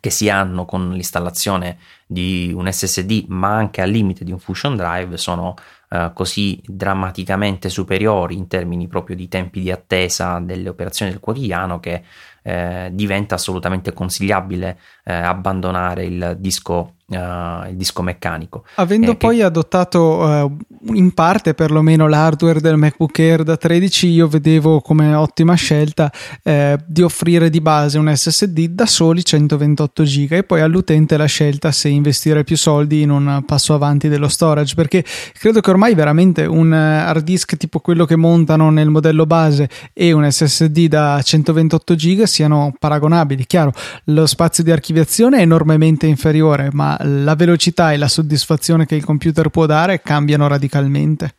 che 0.00 0.10
si 0.10 0.28
hanno 0.28 0.66
con 0.66 0.92
l'installazione 0.92 1.78
di 2.06 2.52
un 2.54 2.70
SSD 2.70 3.24
ma 3.28 3.54
anche 3.54 3.80
al 3.80 3.88
limite 3.88 4.24
di 4.24 4.32
un 4.32 4.38
Fusion 4.38 4.76
Drive 4.76 5.16
sono 5.16 5.54
eh, 5.94 6.10
così 6.12 6.60
drammaticamente 6.66 7.68
superiori 7.68 8.36
in 8.36 8.48
termini 8.48 8.88
proprio 8.88 9.14
di 9.14 9.28
tempi 9.28 9.60
di 9.60 9.70
attesa 9.70 10.40
delle 10.40 10.68
operazioni 10.68 11.12
del 11.12 11.20
quotidiano 11.20 11.78
che 11.78 12.02
eh, 12.42 12.88
diventa 12.92 13.36
assolutamente 13.36 13.92
consigliabile 13.92 14.78
eh, 15.04 15.12
abbandonare 15.12 16.04
il 16.04 16.36
disco 16.38 16.94
Uh, 17.06 17.68
il 17.68 17.76
disco 17.76 18.00
meccanico. 18.00 18.64
Avendo 18.76 19.10
eh, 19.10 19.16
poi 19.16 19.36
che... 19.36 19.42
adottato 19.42 20.00
uh, 20.00 20.56
in 20.94 21.12
parte 21.12 21.52
perlomeno 21.52 22.08
l'hardware 22.08 22.62
del 22.62 22.78
MacBook 22.78 23.18
Air 23.18 23.42
da 23.42 23.58
13, 23.58 24.06
io 24.08 24.26
vedevo 24.26 24.80
come 24.80 25.14
ottima 25.14 25.52
scelta 25.52 26.10
eh, 26.42 26.78
di 26.86 27.02
offrire 27.02 27.50
di 27.50 27.60
base 27.60 27.98
un 27.98 28.10
SSD 28.10 28.68
da 28.68 28.86
soli 28.86 29.22
128 29.22 30.02
GB 30.02 30.32
e 30.32 30.44
poi 30.44 30.62
all'utente 30.62 31.18
la 31.18 31.26
scelta 31.26 31.72
se 31.72 31.90
investire 31.90 32.42
più 32.42 32.56
soldi 32.56 33.02
in 33.02 33.10
un 33.10 33.42
passo 33.44 33.74
avanti 33.74 34.08
dello 34.08 34.28
storage, 34.28 34.74
perché 34.74 35.04
credo 35.38 35.60
che 35.60 35.68
ormai 35.68 35.94
veramente 35.94 36.46
un 36.46 36.72
hard 36.72 37.22
disk 37.22 37.58
tipo 37.58 37.80
quello 37.80 38.06
che 38.06 38.16
montano 38.16 38.70
nel 38.70 38.88
modello 38.88 39.26
base 39.26 39.68
e 39.92 40.12
un 40.12 40.28
SSD 40.28 40.86
da 40.88 41.20
128 41.22 41.94
GB 41.94 42.22
siano 42.22 42.72
paragonabili. 42.78 43.44
Chiaro, 43.44 43.74
lo 44.04 44.24
spazio 44.24 44.64
di 44.64 44.70
archiviazione 44.70 44.92
è 45.02 45.40
enormemente 45.40 46.06
inferiore, 46.06 46.68
ma 46.72 46.96
la 47.02 47.34
velocità 47.34 47.92
e 47.92 47.96
la 47.96 48.08
soddisfazione 48.08 48.86
che 48.86 48.94
il 48.94 49.04
computer 49.04 49.48
può 49.48 49.66
dare 49.66 50.00
cambiano 50.00 50.46
radicalmente. 50.46 51.34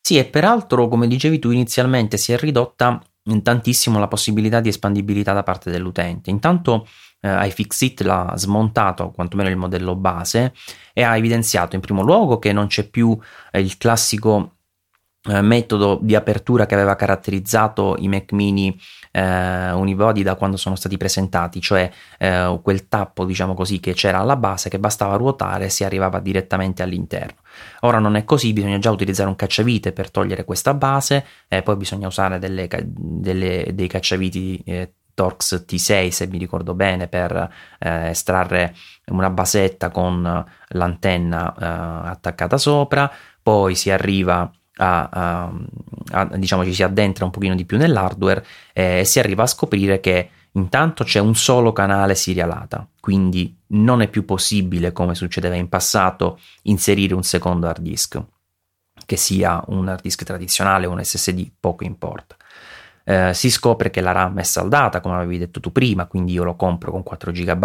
Sì, 0.00 0.18
e 0.18 0.24
peraltro, 0.24 0.88
come 0.88 1.06
dicevi 1.08 1.38
tu 1.38 1.50
inizialmente, 1.50 2.16
si 2.16 2.32
è 2.32 2.38
ridotta 2.38 3.02
tantissimo 3.42 3.98
la 3.98 4.06
possibilità 4.06 4.60
di 4.60 4.68
espandibilità 4.68 5.32
da 5.32 5.42
parte 5.42 5.70
dell'utente. 5.70 6.30
Intanto 6.30 6.86
eh, 7.20 7.46
iFixit 7.48 8.02
l'ha 8.02 8.32
smontato, 8.36 9.10
quantomeno 9.10 9.48
il 9.48 9.56
modello 9.56 9.96
base, 9.96 10.54
e 10.92 11.02
ha 11.02 11.16
evidenziato 11.16 11.74
in 11.74 11.80
primo 11.80 12.02
luogo 12.02 12.38
che 12.38 12.52
non 12.52 12.68
c'è 12.68 12.88
più 12.88 13.18
eh, 13.50 13.60
il 13.60 13.76
classico 13.78 14.55
eh, 15.28 15.40
metodo 15.42 15.98
di 16.00 16.14
apertura 16.14 16.66
che 16.66 16.74
aveva 16.74 16.96
caratterizzato 16.96 17.96
i 17.98 18.08
Mac 18.08 18.32
mini 18.32 18.78
eh, 19.10 19.72
unibody 19.72 20.22
da 20.22 20.34
quando 20.34 20.56
sono 20.56 20.76
stati 20.76 20.96
presentati, 20.96 21.60
cioè 21.60 21.90
eh, 22.18 22.58
quel 22.62 22.88
tappo, 22.88 23.24
diciamo 23.24 23.54
così, 23.54 23.80
che 23.80 23.94
c'era 23.94 24.18
alla 24.18 24.36
base 24.36 24.68
che 24.68 24.78
bastava 24.78 25.16
ruotare 25.16 25.66
e 25.66 25.70
si 25.70 25.84
arrivava 25.84 26.20
direttamente 26.20 26.82
all'interno. 26.82 27.36
Ora 27.80 27.98
non 27.98 28.16
è 28.16 28.24
così, 28.24 28.52
bisogna 28.52 28.78
già 28.78 28.90
utilizzare 28.90 29.28
un 29.28 29.36
cacciavite 29.36 29.92
per 29.92 30.10
togliere 30.10 30.44
questa 30.44 30.74
base, 30.74 31.24
e 31.48 31.62
poi 31.62 31.76
bisogna 31.76 32.06
usare 32.06 32.38
delle, 32.38 32.68
delle, 32.86 33.70
dei 33.72 33.88
cacciaviti 33.88 34.62
eh, 34.64 34.92
Torx 35.16 35.64
T6 35.66 36.08
se 36.10 36.26
mi 36.26 36.36
ricordo 36.36 36.74
bene 36.74 37.08
per 37.08 37.50
eh, 37.78 38.10
estrarre 38.10 38.74
una 39.06 39.30
basetta 39.30 39.88
con 39.90 40.44
l'antenna 40.68 41.54
eh, 41.54 42.08
attaccata 42.10 42.58
sopra 42.58 43.10
poi 43.42 43.74
si 43.74 43.90
arriva 43.90 44.50
a, 44.76 45.08
a, 45.10 45.52
a, 46.10 46.36
diciamo 46.36 46.64
ci 46.64 46.74
si 46.74 46.82
addentra 46.82 47.24
un 47.24 47.30
pochino 47.30 47.54
di 47.54 47.64
più 47.64 47.78
nell'hardware 47.78 48.44
eh, 48.72 49.00
e 49.00 49.04
si 49.04 49.18
arriva 49.18 49.44
a 49.44 49.46
scoprire 49.46 50.00
che 50.00 50.30
intanto 50.52 51.04
c'è 51.04 51.18
un 51.20 51.34
solo 51.34 51.72
canale 51.72 52.14
serialata, 52.14 52.86
quindi 53.00 53.56
non 53.68 54.02
è 54.02 54.08
più 54.08 54.24
possibile, 54.24 54.92
come 54.92 55.14
succedeva 55.14 55.54
in 55.54 55.68
passato, 55.68 56.38
inserire 56.62 57.14
un 57.14 57.22
secondo 57.22 57.68
hard 57.68 57.82
disk, 57.82 58.22
che 59.04 59.16
sia 59.16 59.62
un 59.68 59.88
hard 59.88 60.02
disk 60.02 60.24
tradizionale 60.24 60.86
o 60.86 60.92
un 60.92 61.04
SSD, 61.04 61.50
poco 61.60 61.84
importa 61.84 62.35
eh, 63.08 63.32
si 63.34 63.50
scopre 63.50 63.90
che 63.90 64.00
la 64.00 64.10
RAM 64.10 64.40
è 64.40 64.42
saldata, 64.42 65.00
come 65.00 65.14
avevi 65.14 65.38
detto 65.38 65.60
tu 65.60 65.70
prima, 65.70 66.06
quindi 66.06 66.32
io 66.32 66.42
lo 66.42 66.56
compro 66.56 66.90
con 66.90 67.04
4 67.04 67.30
GB 67.30 67.64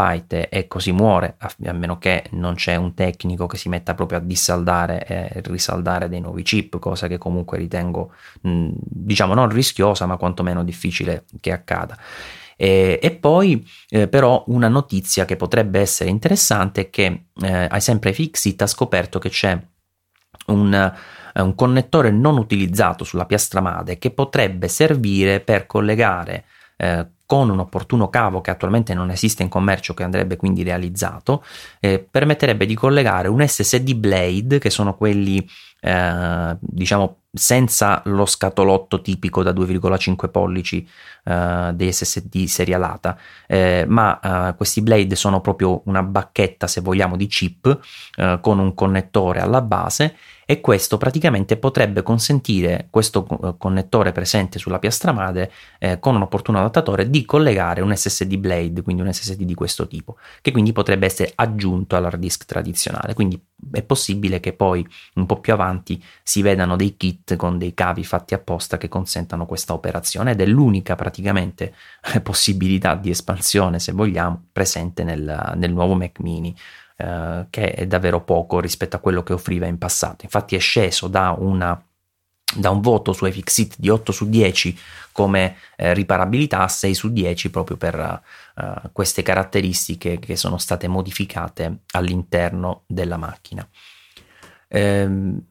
e 0.50 0.68
così 0.68 0.92
muore, 0.92 1.34
a, 1.39 1.52
a, 1.66 1.74
meno 1.74 1.98
che 1.98 2.26
non 2.34 2.54
c'è 2.54 2.76
un 2.76 2.94
tecnico 2.94 3.48
che 3.48 3.58
si 3.58 3.68
metta 3.68 3.96
proprio 3.96 4.20
a 4.20 4.22
dissaldare 4.22 5.04
e 5.04 5.42
risaldare 5.46 6.10
dei 6.10 6.20
nuovi 6.22 6.44
chip, 6.44 6.78
cosa 6.78 7.08
che 7.08 7.18
comunque 7.18 7.58
ritengo, 7.58 8.14
mh, 8.42 8.70
diciamo, 8.76 9.34
non 9.34 9.50
rischiosa, 9.50 10.06
ma 10.06 10.18
quantomeno 10.18 10.64
difficile 10.64 11.26
che 11.39 11.52
accada. 11.52 11.98
E, 12.56 13.00
e, 13.02 13.12
poi 13.12 13.68
eh, 13.89 14.08
però 14.08 14.44
una 14.50 14.68
notizia 14.68 15.26
che 15.26 15.38
potrebbe 15.38 15.80
essere 15.80 16.12
interessante 16.12 16.82
è 16.82 16.89
che 16.92 17.24
eh, 17.42 17.80
sempre 17.80 18.14
Fixit 18.14 18.62
ha 18.62 18.68
scoperto 18.68 19.18
che 19.18 19.30
c'è 19.30 19.60
un 20.48 20.94
un 21.36 21.55
connettore 21.55 22.11
non 22.11 22.38
utilizzato 22.38 23.03
sulla 23.03 23.25
piastra 23.25 23.61
madre 23.61 23.97
che 23.97 24.11
potrebbe 24.11 24.67
servire 24.67 25.39
per 25.39 25.65
collegare 25.65 26.45
eh, 26.77 27.05
con 27.32 27.49
un 27.49 27.59
opportuno 27.59 28.09
cavo 28.09 28.41
che 28.41 28.51
attualmente 28.51 28.93
non 28.93 29.09
esiste 29.09 29.41
in 29.41 29.47
commercio, 29.47 29.93
che 29.93 30.03
andrebbe 30.03 30.36
quindi 30.36 30.63
realizzato, 30.63 31.45
eh, 31.79 31.99
permetterebbe 31.99 32.65
di 32.65 32.73
collegare 32.73 33.29
un 33.29 33.47
SSD 33.47 33.93
Blade, 33.93 34.59
che 34.59 34.69
sono 34.69 34.95
quelli 34.95 35.47
eh, 35.82 36.57
diciamo 36.59 37.17
senza 37.34 38.01
lo 38.05 38.25
scatolotto 38.25 39.01
tipico 39.01 39.41
da 39.41 39.51
2,5 39.51 40.29
pollici 40.29 40.88
eh, 41.23 41.71
dei 41.73 41.91
SSD 41.91 42.45
serialata, 42.45 43.17
eh, 43.47 43.86
ma 43.88 44.49
eh, 44.49 44.55
questi 44.55 44.82
blade 44.82 45.15
sono 45.15 45.39
proprio 45.41 45.82
una 45.86 46.03
bacchetta, 46.03 46.67
se 46.67 46.82
vogliamo, 46.82 47.15
di 47.15 47.27
chip 47.27 47.79
eh, 48.15 48.39
con 48.41 48.59
un 48.59 48.73
connettore 48.73 49.39
alla 49.39 49.61
base 49.61 50.15
e 50.45 50.59
questo 50.59 50.97
praticamente 50.97 51.55
potrebbe 51.55 52.03
consentire 52.03 52.88
questo 52.89 53.23
connettore 53.57 54.11
presente 54.11 54.59
sulla 54.59 54.79
piastra 54.79 55.13
madre 55.13 55.49
eh, 55.79 55.97
con 55.99 56.15
un 56.15 56.23
opportuno 56.23 56.57
adattatore 56.57 57.09
di 57.09 57.23
collegare 57.23 57.79
un 57.79 57.95
SSD 57.95 58.36
blade, 58.36 58.82
quindi 58.82 59.01
un 59.01 59.13
SSD 59.13 59.43
di 59.43 59.53
questo 59.53 59.88
tipo, 59.88 60.17
che 60.41 60.51
quindi 60.51 60.73
potrebbe 60.73 61.05
essere 61.05 61.32
aggiunto 61.36 61.95
all'hard 61.95 62.19
disk 62.19 62.43
tradizionale. 62.43 63.13
Quindi 63.13 63.41
è 63.72 63.84
possibile 63.84 64.39
che 64.39 64.53
poi 64.53 64.86
un 65.16 65.26
po' 65.26 65.39
più 65.39 65.53
avanti 65.53 66.03
si 66.24 66.41
vedano 66.41 66.76
dei 66.76 66.97
kit 66.97 67.36
con 67.36 67.57
dei 67.57 67.74
cavi 67.74 68.03
fatti 68.03 68.34
apposta 68.34 68.78
che 68.78 68.88
consentano 68.88 69.45
questa 69.45 69.74
operazione 69.74 70.32
ed 70.32 70.41
è 70.41 70.45
l'unica 70.45 70.95
praticamente 70.95 71.74
possibilità 72.24 72.95
di 72.95 73.09
espansione, 73.09 73.80
se 73.80 73.91
vogliamo, 73.91 74.47
presente 74.51 75.03
nel, 75.03 75.53
nel 75.55 75.72
nuovo 75.72 75.95
Mac 75.95 76.20
mini 76.20 76.55
eh, 76.97 77.47
che 77.49 77.72
è 77.72 77.88
davvero 77.88 78.24
poco 78.24 78.59
rispetto 78.59 78.95
a 78.95 78.99
quello 78.99 79.24
che 79.24 79.34
offriva 79.34 79.66
in 79.66 79.78
passato. 79.78 80.24
Infatti 80.24 80.55
è 80.55 80.59
sceso 80.59 81.07
da, 81.07 81.36
una, 81.38 81.82
da 82.56 82.70
un 82.70 82.82
voto 82.82 83.14
su 83.14 83.26
iFixit 83.26 83.76
di 83.78 83.89
8 83.89 84.12
su 84.12 84.30
10 84.30 84.78
come 85.12 85.56
eh, 85.76 85.93
riparabilità 85.93 86.60
a 86.60 86.68
6 86.68 86.93
su 86.93 87.12
10 87.12 87.49
proprio 87.49 87.78
per 87.78 88.22
uh, 88.56 88.89
queste 88.91 89.22
caratteristiche 89.22 90.20
che 90.20 90.36
sono 90.36 90.58
state 90.58 90.88
modificate 90.88 91.80
all'interno 91.91 92.84
della 92.88 93.18
macchina. 93.18 93.68
Eh, 94.68 95.06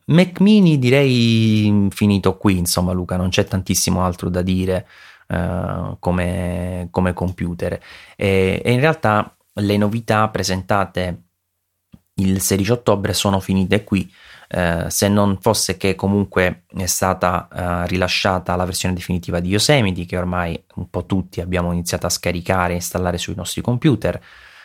Mac 0.07 0.41
mini 0.41 0.79
direi 0.79 1.89
finito 1.91 2.39
qui, 2.39 2.57
insomma 2.57 2.93
Luca, 2.93 3.17
non 3.17 3.29
c'è 3.29 3.45
tantissimo 3.45 4.03
altro 4.03 4.31
da 4.31 4.41
dire 4.41 4.87
uh, 5.29 5.97
come, 5.99 6.89
come, 6.91 7.13
computer 7.13 7.79
e, 8.17 8.63
e 8.65 8.73
in 8.73 8.81
realtà 8.81 9.35
le 9.53 9.77
novità 9.77 10.27
presentate 10.29 11.25
il 12.15 12.41
16 12.41 12.73
ottobre 12.73 13.13
sono 13.13 13.41
finite 13.41 13.85
qui. 13.85 14.11
Eh, 14.53 14.87
se 14.89 15.09
non 15.09 15.39
fosse 15.41 15.77
che 15.77 15.95
comunque 15.95 16.65
è 16.77 16.87
stata 16.87 17.49
eh, 17.53 17.87
rilasciata 17.87 18.57
la 18.57 18.65
versione 18.65 18.97
definitiva 18.97 19.39
di 19.39 19.51
Yosemite 19.51 20.05
che 20.07 20.17
ormai 20.17 20.61
un 20.75 20.91
po' 20.91 21.07
tutti 21.07 21.41
abbiamo 21.41 21.71
iniziato 21.71 22.07
a 22.07 22.11
scaricare 22.11 22.73
e 22.73 22.77
installare 22.77 23.17
sui 23.17 23.37
nostri 23.37 23.61
computer 23.61 24.21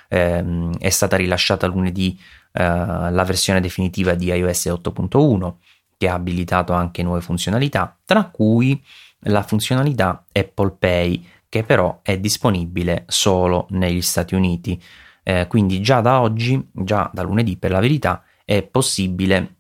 eh, 0.08 0.70
è 0.80 0.90
stata 0.90 1.18
rilasciata 1.18 1.68
lunedì 1.68 2.20
eh, 2.52 2.64
la 2.64 3.24
versione 3.24 3.62
definitiva 3.62 4.16
di 4.16 4.32
iOS 4.32 4.66
8.1 4.66 5.54
che 5.98 6.08
ha 6.08 6.16
abilitato 6.16 6.74
anche 6.74 7.04
nuove 7.04 7.22
funzionalità 7.22 7.96
tra 8.06 8.24
cui 8.24 8.84
la 9.28 9.44
funzionalità 9.44 10.26
Apple 10.32 10.78
Pay 10.80 11.28
che 11.48 11.64
però 11.64 12.00
è 12.02 12.18
disponibile 12.18 13.06
solo 13.08 13.68
negli 13.70 14.02
Stati 14.02 14.34
Uniti. 14.36 14.82
Eh, 15.24 15.46
quindi 15.48 15.80
già 15.80 16.02
da 16.02 16.22
oggi, 16.22 16.70
già 16.72 17.10
da 17.14 17.22
lunedì 17.22 17.56
per 17.56 17.72
la 17.72 17.80
verità, 17.80 18.24
è 18.44 18.62
possibile 18.62 19.55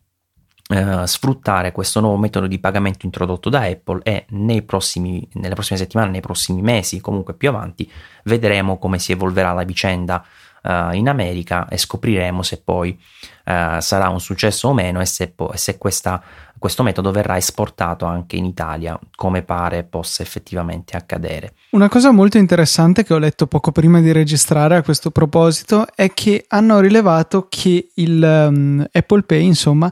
eh, 0.68 1.06
sfruttare 1.06 1.72
questo 1.72 2.00
nuovo 2.00 2.18
metodo 2.18 2.48
di 2.48 2.58
pagamento 2.58 3.06
introdotto 3.06 3.50
da 3.50 3.62
Apple 3.62 4.02
e 4.04 4.26
prossimi, 4.64 5.28
nelle 5.34 5.54
prossime 5.54 5.78
settimane, 5.78 6.10
nei 6.10 6.22
prossimi 6.22 6.62
mesi, 6.62 7.02
comunque 7.02 7.36
più 7.36 7.50
avanti, 7.50 7.90
vedremo 8.24 8.80
come 8.80 8.98
si 8.98 9.12
evolverà 9.12 9.54
la 9.54 9.64
vicenda 9.64 10.26
uh, 10.64 10.94
in 10.94 11.08
America 11.08 11.68
e 11.68 11.78
scopriremo 11.78 12.42
se 12.42 12.62
poi 12.64 12.98
uh, 13.46 13.80
sarà 13.80 14.10
un 14.10 14.20
successo 14.20 14.70
o 14.70 14.74
meno 14.74 15.00
e 15.02 15.06
se, 15.06 15.28
po- 15.28 15.52
se 15.54 15.78
questa, 15.78 16.22
questo 16.58 16.82
metodo 16.82 17.12
verrà 17.12 17.38
esportato 17.38 18.06
anche 18.06 18.36
in 18.36 18.46
Italia, 18.46 19.00
come 19.16 19.44
pare 19.44 19.84
possa 19.84 20.24
effettivamente 20.24 20.98
accadere. 20.98 21.54
Una 21.72 21.90
cosa 21.90 22.12
molto 22.12 22.40
interessante 22.40 23.04
che 23.04 23.14
ho 23.14 23.20
letto 23.20 23.46
poco 23.46 23.72
prima 23.72 24.00
di 24.00 24.12
registrare 24.12 24.78
a 24.78 24.82
questo 24.82 25.12
proposito 25.12 25.86
è 25.94 26.12
che 26.12 26.46
hanno 26.48 26.80
rilevato 26.80 27.46
che 27.50 27.90
il 27.94 28.48
um, 28.50 28.84
Apple 28.92 29.22
Pay, 29.24 29.46
insomma, 29.46 29.92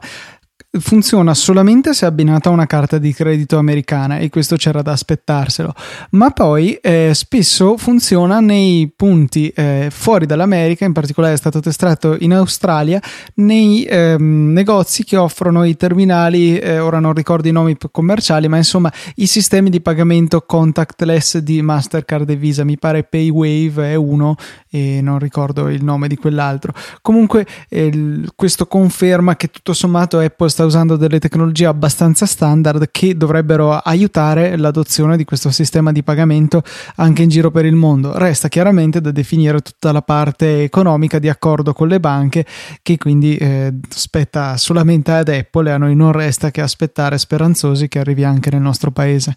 funziona 0.80 1.34
solamente 1.34 1.94
se 1.94 2.06
abbinata 2.06 2.48
a 2.48 2.52
una 2.52 2.66
carta 2.66 2.98
di 2.98 3.12
credito 3.12 3.58
americana 3.58 4.18
e 4.18 4.28
questo 4.28 4.56
c'era 4.56 4.82
da 4.82 4.92
aspettarselo, 4.92 5.72
ma 6.10 6.30
poi 6.30 6.74
eh, 6.74 7.12
spesso 7.14 7.76
funziona 7.76 8.40
nei 8.40 8.92
punti 8.94 9.48
eh, 9.48 9.88
fuori 9.90 10.26
dall'America, 10.26 10.84
in 10.84 10.92
particolare 10.92 11.34
è 11.34 11.36
stato 11.36 11.60
testato 11.60 12.16
in 12.18 12.34
Australia, 12.34 13.00
nei 13.34 13.84
ehm, 13.84 14.52
negozi 14.52 15.04
che 15.04 15.16
offrono 15.16 15.64
i 15.64 15.76
terminali, 15.76 16.58
eh, 16.58 16.78
ora 16.78 16.98
non 16.98 17.12
ricordo 17.12 17.48
i 17.48 17.52
nomi 17.52 17.76
commerciali, 17.90 18.48
ma 18.48 18.56
insomma 18.56 18.92
i 19.16 19.26
sistemi 19.26 19.70
di 19.70 19.80
pagamento 19.80 20.42
contactless 20.46 21.38
di 21.38 21.62
Mastercard 21.62 22.28
e 22.30 22.36
Visa, 22.36 22.64
mi 22.64 22.78
pare 22.78 23.04
PayWave 23.04 23.92
è 23.92 23.94
uno 23.94 24.36
e 24.68 25.00
non 25.00 25.18
ricordo 25.18 25.68
il 25.68 25.84
nome 25.84 26.08
di 26.08 26.16
quell'altro. 26.16 26.72
Comunque 27.00 27.46
eh, 27.68 28.22
questo 28.34 28.66
conferma 28.66 29.36
che 29.36 29.48
tutto 29.48 29.72
sommato 29.72 30.18
Apple 30.18 30.48
sta 30.48 30.63
usando 30.64 30.96
delle 30.96 31.18
tecnologie 31.18 31.66
abbastanza 31.66 32.26
standard 32.26 32.88
che 32.90 33.16
dovrebbero 33.16 33.72
aiutare 33.72 34.56
l'adozione 34.56 35.16
di 35.16 35.24
questo 35.24 35.50
sistema 35.50 35.92
di 35.92 36.02
pagamento 36.02 36.62
anche 36.96 37.22
in 37.22 37.28
giro 37.28 37.50
per 37.50 37.64
il 37.64 37.74
mondo. 37.74 38.16
Resta 38.16 38.48
chiaramente 38.48 39.00
da 39.00 39.10
definire 39.10 39.60
tutta 39.60 39.92
la 39.92 40.02
parte 40.02 40.62
economica 40.62 41.18
di 41.18 41.28
accordo 41.28 41.72
con 41.72 41.88
le 41.88 42.00
banche 42.00 42.44
che 42.82 42.96
quindi 42.98 43.36
eh, 43.36 43.72
spetta 43.88 44.56
solamente 44.56 45.12
ad 45.12 45.28
Apple 45.28 45.70
e 45.70 45.72
a 45.72 45.78
noi 45.78 45.94
non 45.94 46.12
resta 46.12 46.50
che 46.50 46.60
aspettare 46.60 47.18
speranzosi 47.18 47.88
che 47.88 47.98
arrivi 47.98 48.24
anche 48.24 48.50
nel 48.50 48.60
nostro 48.60 48.90
paese. 48.90 49.36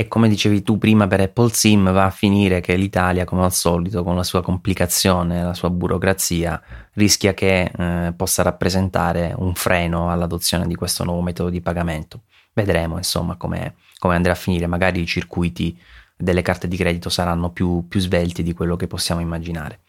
E 0.00 0.08
come 0.08 0.30
dicevi 0.30 0.62
tu 0.62 0.78
prima 0.78 1.06
per 1.06 1.20
Apple 1.20 1.52
Sim 1.52 1.92
va 1.92 2.06
a 2.06 2.10
finire 2.10 2.62
che 2.62 2.74
l'Italia, 2.74 3.26
come 3.26 3.44
al 3.44 3.52
solito, 3.52 4.02
con 4.02 4.16
la 4.16 4.22
sua 4.22 4.40
complicazione, 4.40 5.42
la 5.42 5.52
sua 5.52 5.68
burocrazia, 5.68 6.58
rischia 6.94 7.34
che 7.34 7.70
eh, 7.70 8.14
possa 8.16 8.42
rappresentare 8.42 9.34
un 9.36 9.54
freno 9.54 10.10
all'adozione 10.10 10.66
di 10.66 10.74
questo 10.74 11.04
nuovo 11.04 11.20
metodo 11.20 11.50
di 11.50 11.60
pagamento. 11.60 12.22
Vedremo 12.54 12.96
insomma 12.96 13.36
come, 13.36 13.74
andrà 13.98 14.32
a 14.32 14.36
finire, 14.36 14.66
magari 14.66 15.02
i 15.02 15.06
circuiti 15.06 15.78
delle 16.16 16.40
carte 16.40 16.66
di 16.66 16.78
credito 16.78 17.10
saranno 17.10 17.50
più, 17.50 17.86
più 17.86 18.00
svelti 18.00 18.42
di 18.42 18.54
quello 18.54 18.76
che 18.76 18.86
possiamo 18.86 19.20
immaginare. 19.20 19.80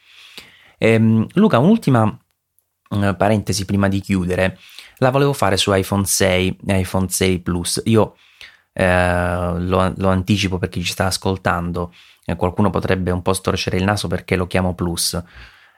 Ehm, 0.77 1.25
Luca, 1.35 1.57
un'ultima 1.57 2.19
eh, 2.89 3.15
parentesi 3.15 3.63
prima 3.63 3.87
di 3.87 4.01
chiudere, 4.01 4.57
la 4.97 5.09
volevo 5.09 5.31
fare 5.31 5.55
su 5.55 5.73
iPhone 5.73 6.03
6 6.03 6.57
e 6.67 6.79
iPhone 6.79 7.07
6 7.07 7.39
Plus. 7.39 7.81
Io 7.85 8.15
eh, 8.73 9.53
lo, 9.57 9.93
lo, 9.95 10.09
anticipo 10.09 10.57
per 10.57 10.69
chi 10.69 10.83
ci 10.83 10.91
sta 10.91 11.05
ascoltando, 11.05 11.93
eh, 12.25 12.35
qualcuno 12.35 12.69
potrebbe 12.69 13.11
un 13.11 13.21
po' 13.21 13.33
storcere 13.33 13.77
il 13.77 13.83
naso 13.83 14.07
perché 14.07 14.35
lo 14.35 14.47
chiamo 14.47 14.73
Plus 14.75 15.21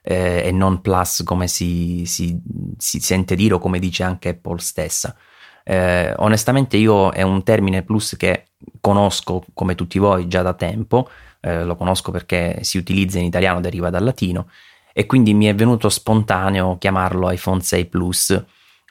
eh, 0.03 0.43
e 0.45 0.51
non 0.51 0.81
Plus 0.81 1.23
come 1.23 1.47
si, 1.47 2.03
si, 2.05 2.39
si, 2.77 2.99
sente 2.99 3.35
dire 3.35 3.55
o 3.55 3.59
come 3.59 3.79
dice 3.79 4.03
anche 4.03 4.29
Apple 4.29 4.59
stessa. 4.59 5.15
Eh, 5.65 6.13
onestamente 6.17 6.75
io 6.77 7.11
è 7.11 7.21
un 7.21 7.41
termine 7.43 7.83
Plus 7.83 8.17
che 8.17 8.47
conosco 8.81 9.45
come 9.53 9.75
tutti 9.75 9.97
voi 9.97 10.27
già 10.27 10.41
da 10.41 10.53
tempo, 10.53 11.09
eh, 11.39 11.63
lo 11.63 11.75
conosco 11.75 12.11
perché 12.11 12.59
si 12.63 12.77
utilizza 12.77 13.17
in 13.17 13.25
italiano, 13.25 13.61
deriva 13.61 13.89
dal 13.89 14.03
latino 14.03 14.49
e 14.93 15.05
quindi 15.05 15.33
mi 15.33 15.45
è 15.45 15.55
venuto 15.55 15.89
spontaneo 15.89 16.77
chiamarlo 16.77 17.31
iPhone 17.31 17.61
6 17.61 17.85
Plus 17.87 18.43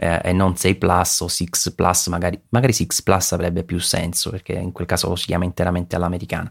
eh, 0.03 0.21
e 0.25 0.33
non 0.33 0.57
6 0.57 0.75
Plus 0.75 1.21
o 1.21 1.29
6 1.29 1.49
Plus, 1.77 2.09
magari, 2.09 2.41
magari 2.49 2.73
6 2.73 2.89
Plus 3.05 3.33
avrebbe 3.33 3.63
più 3.63 3.79
senso 3.79 4.31
perché 4.31 4.55
in 4.55 4.73
quel 4.73 4.87
caso 4.87 5.09
lo 5.09 5.17
si 5.17 5.27
chiama 5.27 5.45
interamente 5.45 5.95
all'americana. 5.95 6.51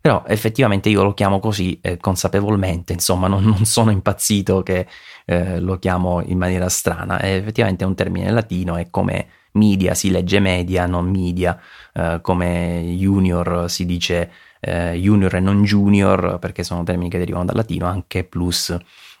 Però 0.00 0.24
effettivamente 0.26 0.88
io 0.88 1.02
lo 1.02 1.14
chiamo 1.14 1.40
così 1.40 1.78
eh, 1.82 1.96
consapevolmente, 1.98 2.92
insomma 2.92 3.26
non, 3.26 3.42
non, 3.44 3.64
sono 3.64 3.90
impazzito 3.90 4.62
che 4.62 4.86
eh, 5.26 5.58
lo 5.60 5.78
chiamo 5.78 6.22
in 6.22 6.38
maniera 6.38 6.68
strana, 6.68 7.18
è 7.18 7.34
effettivamente 7.34 7.84
un 7.84 7.94
termine 7.94 8.30
latino 8.30 8.76
e 8.76 8.88
come 8.88 9.26
media 9.52 9.94
si 9.94 10.10
legge 10.10 10.38
media, 10.38 10.86
non 10.86 11.10
media, 11.10 11.58
eh, 11.92 12.20
come 12.22 12.82
junior 12.96 13.68
si 13.68 13.84
dice 13.84 14.30
eh, 14.60 14.92
junior 14.92 15.34
e 15.34 15.40
non 15.40 15.64
junior 15.64 16.38
perché 16.38 16.62
sono 16.62 16.84
termini 16.84 17.10
che 17.10 17.18
derivano 17.18 17.44
dal 17.44 17.56
latino, 17.56 17.86
anche 17.86 18.24
plus 18.24 18.76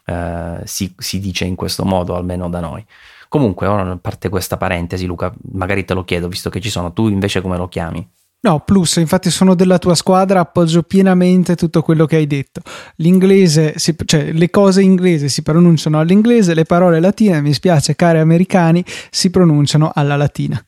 eh, 0.06 0.60
si, 0.64 0.94
si 0.96 1.18
dice 1.18 1.44
in 1.44 1.56
questo 1.56 1.84
modo 1.84 2.14
almeno 2.14 2.48
da 2.48 2.60
noi. 2.60 2.86
Comunque, 3.28 3.66
ora 3.66 3.90
a 3.90 3.96
parte 3.96 4.28
questa 4.28 4.56
parentesi, 4.56 5.06
Luca, 5.06 5.34
magari 5.52 5.84
te 5.84 5.94
lo 5.94 6.04
chiedo, 6.04 6.28
visto 6.28 6.50
che 6.50 6.60
ci 6.60 6.70
sono, 6.70 6.92
tu 6.92 7.08
invece 7.08 7.40
come 7.40 7.56
lo 7.56 7.68
chiami? 7.68 8.08
No, 8.46 8.60
plus, 8.60 8.96
infatti 8.96 9.28
sono 9.30 9.56
della 9.56 9.78
tua 9.78 9.96
squadra, 9.96 10.38
appoggio 10.38 10.82
pienamente 10.84 11.56
tutto 11.56 11.82
quello 11.82 12.06
che 12.06 12.16
hai 12.16 12.28
detto. 12.28 12.60
L'inglese, 12.96 13.72
si, 13.76 13.96
cioè 14.04 14.30
le 14.30 14.50
cose 14.50 14.82
inglesi 14.82 15.28
si 15.28 15.42
pronunciano 15.42 15.98
all'inglese, 15.98 16.54
le 16.54 16.64
parole 16.64 17.00
latine, 17.00 17.40
mi 17.40 17.52
spiace, 17.52 17.96
cari 17.96 18.18
americani, 18.18 18.84
si 19.10 19.30
pronunciano 19.30 19.90
alla 19.92 20.14
latina. 20.14 20.64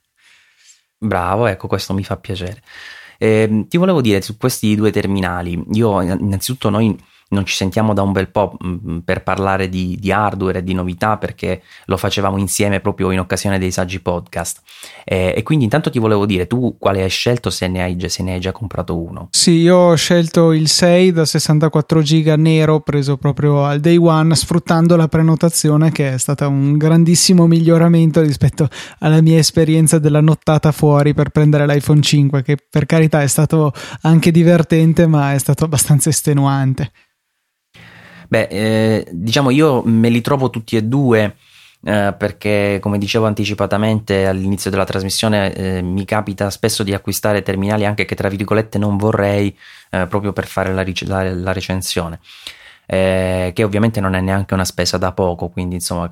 Bravo, 0.99 1.47
ecco, 1.47 1.69
questo 1.69 1.95
mi 1.95 2.03
fa 2.03 2.17
piacere. 2.17 2.61
Eh, 3.17 3.67
ti 3.69 3.77
volevo 3.77 4.01
dire 4.01 4.23
su 4.23 4.37
questi 4.37 4.75
due 4.75 4.91
terminali, 4.91 5.63
io 5.73 6.01
innanzitutto 6.01 6.71
noi 6.71 6.97
non 7.29 7.45
ci 7.45 7.55
sentiamo 7.55 7.93
da 7.93 8.03
un 8.03 8.13
bel 8.13 8.31
po' 8.31 8.57
mm, 8.65 8.75
mm, 8.75 8.99
per 8.99 9.23
parlare 9.23 9.69
di, 9.69 9.97
di, 10.01 10.11
hardware 10.13 10.61
e 10.61 10.65
di 10.65 10.73
novità 10.73 11.19
perché 11.19 11.63
lo 11.87 11.97
facevamo 11.97 12.39
insieme 12.39 12.81
proprio 12.81 13.11
in 13.11 13.21
occasione 13.21 13.59
dei 13.59 13.71
saggi 13.71 14.01
podcast. 14.01 14.63
Eh, 15.05 15.35
e 15.37 15.43
quindi 15.43 15.65
intanto 15.65 15.91
ti 15.91 15.99
volevo 15.99 16.25
dire, 16.25 16.47
tu 16.47 16.77
quale 16.79 17.03
hai 17.03 17.11
scelto 17.11 17.51
se 17.51 17.69
ne 17.69 17.83
hai, 17.83 18.09
se 18.09 18.23
ne 18.23 18.35
hai 18.35 18.41
già 18.41 18.53
comprato 18.53 18.97
uno? 18.97 19.29
Sì, 19.33 19.53
io 19.53 19.77
ho 19.77 19.95
scelto 19.95 20.53
il 20.53 20.69
6 20.69 21.13
da 21.13 21.25
64 21.25 22.03
giga 22.03 22.37
nero 22.37 22.81
preso 22.81 23.17
proprio 23.17 23.65
al 23.65 23.81
day 23.81 23.97
one 23.97 24.35
sfruttando 24.35 24.97
la 24.97 25.09
prenotazione 25.09 25.91
che 25.91 26.15
è 26.15 26.19
stata 26.19 26.47
un 26.47 26.77
grandissimo 26.77 27.47
miglioramento 27.47 28.21
rispetto 28.21 28.69
alla 29.01 29.21
mia 29.21 29.39
esperienza 29.39 29.99
della 29.99 30.21
nottata 30.21 30.73
fuori 30.73 31.13
per 31.13 31.29
prendere 31.31 31.67
l'iPhone 31.67 32.01
5 32.01 32.43
che 32.43 32.57
per 32.71 32.87
carità 32.87 33.23
è 33.23 33.27
stato 33.27 33.73
anche 34.03 34.31
divertente 34.31 35.07
ma 35.07 35.35
è 35.35 35.39
stato 35.39 35.65
abbastanza 35.65 36.09
estenuante. 36.09 36.91
Beh, 38.29 38.49
eh, 38.51 39.09
diciamo 39.11 39.51
io 39.51 39.83
me 39.85 40.09
li 40.09 40.21
trovo 40.21 40.51
tutti 40.51 40.77
e 40.77 40.83
due. 40.83 41.37
Eh, 41.81 42.13
perché 42.19 42.79
come 42.83 42.99
dicevo 42.99 43.27
anticipatamente 43.27 44.27
all'inizio 44.27 44.69
della 44.69 44.85
trasmissione 44.85 45.55
eh, 45.55 45.81
mi 45.81 46.05
capita 46.05 46.51
spesso 46.51 46.83
di 46.83 46.93
acquistare 46.93 47.43
terminali 47.43 47.85
anche 47.85 48.05
che 48.05 48.17
tra 48.17 48.29
virgolette 48.29 48.79
non 48.79 48.97
vorrei 48.97 49.57
eh, 49.91 50.09
proprio 50.09 50.33
per 50.33 50.49
fare 50.49 50.75
la, 50.75 50.85
la, 51.07 51.33
la 51.33 51.53
recensione 51.53 52.19
eh, 52.91 53.53
che 53.55 53.65
ovviamente 53.65 54.01
non 54.01 54.15
è 54.15 54.21
neanche 54.23 54.55
una 54.55 54.65
spesa 54.65 54.97
da 54.97 55.13
poco 55.13 55.51
quindi 55.51 55.75
insomma 55.75 56.09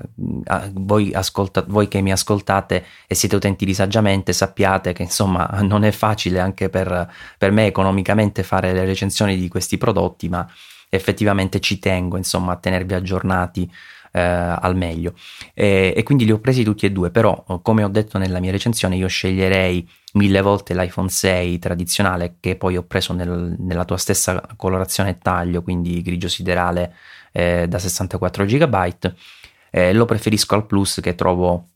voi, 0.75 1.11
ascolta, 1.15 1.65
voi 1.67 1.89
che 1.89 2.03
mi 2.03 2.13
ascoltate 2.13 2.85
e 3.07 3.15
siete 3.15 3.35
utenti 3.35 3.65
di 3.65 3.73
saggiamente 3.73 4.35
sappiate 4.35 4.93
che 4.93 5.03
insomma 5.03 5.49
non 5.63 5.85
è 5.85 5.91
facile 5.91 6.39
anche 6.39 6.69
per, 6.69 7.11
per 7.39 7.51
me 7.51 7.65
economicamente 7.67 8.43
fare 8.43 8.75
le 8.75 8.85
recensioni 8.85 9.39
di 9.39 9.49
questi 9.49 9.79
prodotti 9.79 10.29
ma 10.29 10.47
effettivamente 10.89 11.61
ci 11.61 11.79
tengo 11.79 12.17
insomma 12.17 12.53
a 12.53 12.57
tenervi 12.57 12.95
aggiornati 12.95 13.71
eh, 14.13 14.21
al 14.21 14.77
meglio. 14.77 15.15
E, 15.53 15.93
e, 15.95 16.03
quindi 16.03 16.25
li 16.25 16.33
ho 16.33 16.39
presi 16.39 16.65
tutti 16.65 16.87
e 16.87 16.93
due 16.93 17.11
però 17.11 17.45
come 17.63 17.85
ho 17.85 17.89
detto 17.89 18.19
nella 18.19 18.41
mia 18.41 18.51
recensione 18.51 18.97
io 18.97 19.09
sceglierei 19.09 19.87
mille 20.15 20.41
volte 20.41 20.75
l'iPhone 20.75 21.09
6 21.09 21.59
tradizionale 21.59 22.37
che 22.41 22.57
poi 22.57 22.77
ho 22.77 22.85
preso 22.85 23.13
nel, 23.13 23.55
nella 23.59 23.85
tua 23.85 23.99
stessa 23.99 24.43
colorazione 24.57 25.11
e 25.11 25.19
taglio 25.19 25.63
quindi 25.63 26.01
grigio 26.01 26.29
siderale 26.29 26.95
eh, 27.33 27.67
da 27.69 27.79
64 27.79 28.45
GB 28.47 29.15
eh, 29.71 29.93
lo 29.93 30.07
preferisco 30.07 30.55
al 30.55 30.65
Plus 30.65 31.01
che 31.03 31.15
trovo 31.15 31.69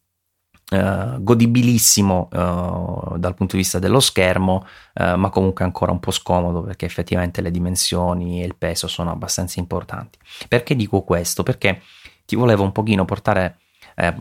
Uh, 0.70 1.20
godibilissimo 1.20 2.28
uh, 2.30 3.18
dal 3.18 3.34
punto 3.34 3.56
di 3.56 3.62
vista 3.62 3.80
dello 3.80 3.98
schermo, 3.98 4.64
uh, 4.94 5.16
ma 5.16 5.28
comunque 5.28 5.64
ancora 5.64 5.90
un 5.90 5.98
po' 5.98 6.12
scomodo 6.12 6.62
perché 6.62 6.86
effettivamente 6.86 7.40
le 7.40 7.50
dimensioni 7.50 8.40
e 8.40 8.44
il 8.44 8.54
peso 8.54 8.86
sono 8.86 9.10
abbastanza 9.10 9.58
importanti. 9.58 10.16
Perché 10.46 10.76
dico 10.76 11.02
questo? 11.02 11.42
Perché 11.42 11.82
ti 12.24 12.36
volevo 12.36 12.62
un 12.62 12.70
pochino 12.70 13.04
portare 13.04 13.56
eh, 13.96 14.14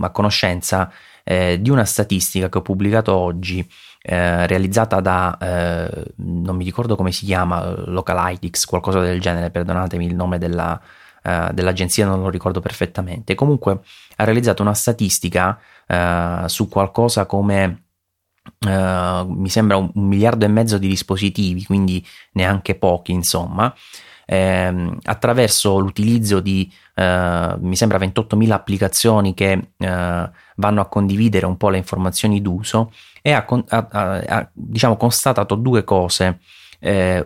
a 0.00 0.10
conoscenza 0.10 0.90
eh, 1.22 1.60
di 1.60 1.70
una 1.70 1.84
statistica 1.84 2.48
che 2.48 2.58
ho 2.58 2.62
pubblicato 2.62 3.14
oggi, 3.14 3.66
eh, 4.02 4.46
realizzata 4.46 5.00
da, 5.00 5.38
non 6.16 6.56
mi 6.56 6.64
ricordo 6.64 6.96
come 6.96 7.12
si 7.12 7.24
chiama, 7.24 7.74
Localytics, 7.86 8.66
qualcosa 8.66 9.00
del 9.00 9.20
genere, 9.20 9.50
perdonatemi 9.50 10.04
il 10.04 10.14
nome 10.14 10.38
della, 10.38 10.80
dell'agenzia, 11.52 12.06
non 12.06 12.20
lo 12.20 12.28
ricordo 12.28 12.60
perfettamente. 12.60 13.34
Comunque 13.34 13.80
ha 14.16 14.24
realizzato 14.24 14.62
una 14.62 14.74
statistica 14.74 15.58
uh, 15.88 16.46
su 16.46 16.68
qualcosa 16.68 17.26
come 17.26 17.78
Uh, 18.60 19.26
mi 19.26 19.48
sembra 19.48 19.78
un, 19.78 19.90
un, 19.94 20.06
miliardo 20.06 20.44
e 20.44 20.48
mezzo 20.48 20.76
di 20.76 20.86
dispositivi, 20.86 21.64
quindi 21.64 22.06
neanche 22.32 22.74
pochi, 22.74 23.12
insomma, 23.12 23.74
ehm, 24.26 24.98
attraverso 25.04 25.78
l'utilizzo 25.78 26.40
di 26.40 26.70
uh, 26.96 27.58
mi 27.60 27.74
sembra 27.74 27.96
28.000 27.98 28.50
applicazioni 28.50 29.32
che 29.32 29.70
uh, 29.76 29.86
vanno 29.86 30.80
a 30.80 30.88
condividere 30.88 31.46
un 31.46 31.56
po' 31.56 31.70
le 31.70 31.78
informazioni 31.78 32.42
d'uso 32.42 32.92
e 33.22 33.32
ha, 33.32 33.46
ha, 33.46 33.88
ha 33.90 34.50
diciamo, 34.52 34.98
constatato 34.98 35.54
due 35.54 35.82
cose, 35.82 36.40
eh, 36.80 37.24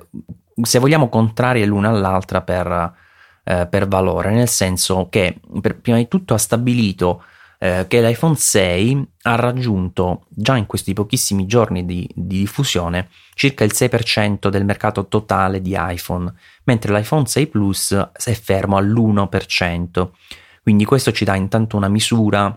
se 0.62 0.78
vogliamo 0.78 1.08
contrarie 1.08 1.66
l'una 1.66 1.88
all'altra 1.88 2.42
per 2.42 2.94
eh, 3.48 3.66
per 3.66 3.88
valore, 3.88 4.30
nel 4.30 4.48
senso 4.48 5.08
che 5.08 5.40
per, 5.62 5.78
prima 5.78 5.96
di 5.96 6.06
tutto 6.06 6.34
ha 6.34 6.38
stabilito 6.38 7.22
eh, 7.58 7.86
che 7.88 8.02
l'iPhone 8.02 8.36
6 8.36 9.08
ha 9.22 9.36
raggiunto 9.36 10.26
già 10.28 10.58
in 10.58 10.66
questi 10.66 10.92
pochissimi 10.92 11.46
giorni 11.46 11.86
di, 11.86 12.06
di, 12.14 12.40
diffusione 12.40 13.08
circa 13.32 13.64
il 13.64 13.72
6% 13.74 14.48
del 14.48 14.66
mercato 14.66 15.08
totale 15.08 15.62
di 15.62 15.74
iPhone, 15.76 16.30
mentre 16.64 16.92
l'iPhone 16.92 17.26
6 17.26 17.46
Plus 17.46 18.10
è 18.12 18.32
fermo 18.34 18.76
all'1%. 18.76 20.10
Quindi 20.62 20.84
questo 20.84 21.10
ci 21.12 21.24
dà 21.24 21.34
intanto 21.34 21.78
una 21.78 21.88
misura 21.88 22.54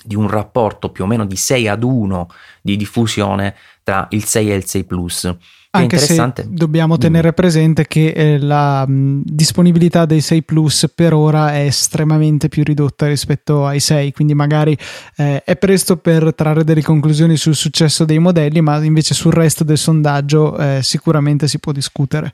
di 0.00 0.14
un 0.14 0.28
rapporto 0.28 0.90
più 0.90 1.04
o 1.04 1.06
meno 1.08 1.24
di 1.24 1.36
6 1.36 1.66
ad 1.66 1.82
1 1.82 2.28
di 2.62 2.76
diffusione 2.76 3.56
tra 3.82 4.06
il 4.10 4.24
6 4.24 4.52
e 4.52 4.54
il 4.54 4.64
6 4.64 4.84
Plus. 4.84 5.36
Anche 5.76 5.98
se 5.98 6.32
dobbiamo 6.46 6.96
tenere 6.98 7.32
presente 7.32 7.86
che 7.86 8.08
eh, 8.08 8.38
la 8.38 8.86
mh, 8.86 9.22
disponibilità 9.24 10.04
dei 10.04 10.20
6 10.20 10.42
Plus 10.44 10.92
per 10.94 11.12
ora 11.12 11.52
è 11.52 11.64
estremamente 11.64 12.48
più 12.48 12.62
ridotta 12.62 13.08
rispetto 13.08 13.66
ai 13.66 13.80
6, 13.80 14.12
quindi 14.12 14.34
magari 14.34 14.76
eh, 15.16 15.42
è 15.42 15.56
presto 15.56 15.96
per 15.96 16.32
trarre 16.34 16.62
delle 16.62 16.82
conclusioni 16.82 17.36
sul 17.36 17.56
successo 17.56 18.04
dei 18.04 18.20
modelli, 18.20 18.60
ma 18.60 18.82
invece 18.84 19.14
sul 19.14 19.32
resto 19.32 19.64
del 19.64 19.78
sondaggio 19.78 20.56
eh, 20.56 20.80
sicuramente 20.82 21.48
si 21.48 21.58
può 21.58 21.72
discutere. 21.72 22.32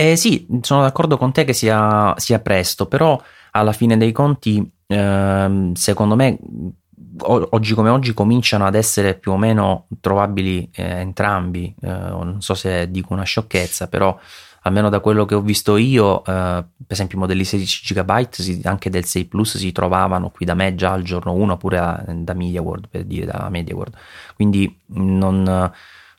Eh 0.00 0.14
sì, 0.14 0.46
sono 0.60 0.82
d'accordo 0.82 1.16
con 1.16 1.32
te 1.32 1.42
che 1.42 1.52
sia, 1.52 2.14
sia 2.16 2.38
presto, 2.38 2.86
però 2.86 3.20
alla 3.50 3.72
fine 3.72 3.96
dei 3.96 4.12
conti, 4.12 4.64
ehm, 4.86 5.72
secondo 5.72 6.14
me 6.14 6.38
oggi 7.20 7.74
come 7.74 7.90
oggi 7.90 8.14
cominciano 8.14 8.66
ad 8.66 8.74
essere 8.74 9.14
più 9.14 9.32
o 9.32 9.36
meno 9.36 9.86
trovabili 10.00 10.70
eh, 10.72 10.84
entrambi. 10.84 11.74
Eh, 11.80 11.88
non 11.88 12.40
so 12.40 12.54
se 12.54 12.90
dico 12.90 13.12
una 13.12 13.24
sciocchezza, 13.24 13.88
però 13.88 14.18
almeno 14.62 14.88
da 14.88 15.00
quello 15.00 15.24
che 15.24 15.34
ho 15.34 15.40
visto 15.40 15.76
io, 15.76 16.20
eh, 16.20 16.22
per 16.24 16.64
esempio 16.86 17.16
i 17.16 17.20
modelli 17.20 17.44
16 17.44 17.94
GB 17.94 18.28
si, 18.30 18.60
anche 18.64 18.90
del 18.90 19.04
6 19.04 19.24
Plus 19.26 19.56
si 19.56 19.72
trovavano 19.72 20.30
qui 20.30 20.44
da 20.44 20.54
me 20.54 20.74
già 20.74 20.92
al 20.92 21.02
giorno 21.02 21.32
1 21.32 21.52
oppure 21.52 21.78
a, 21.78 22.04
da 22.06 22.34
Media 22.34 22.62
World, 22.62 22.88
per 22.88 23.04
dire 23.04 23.26
da 23.26 23.48
Media 23.50 23.74
World. 23.74 23.94
Quindi 24.34 24.78
non, 24.86 25.72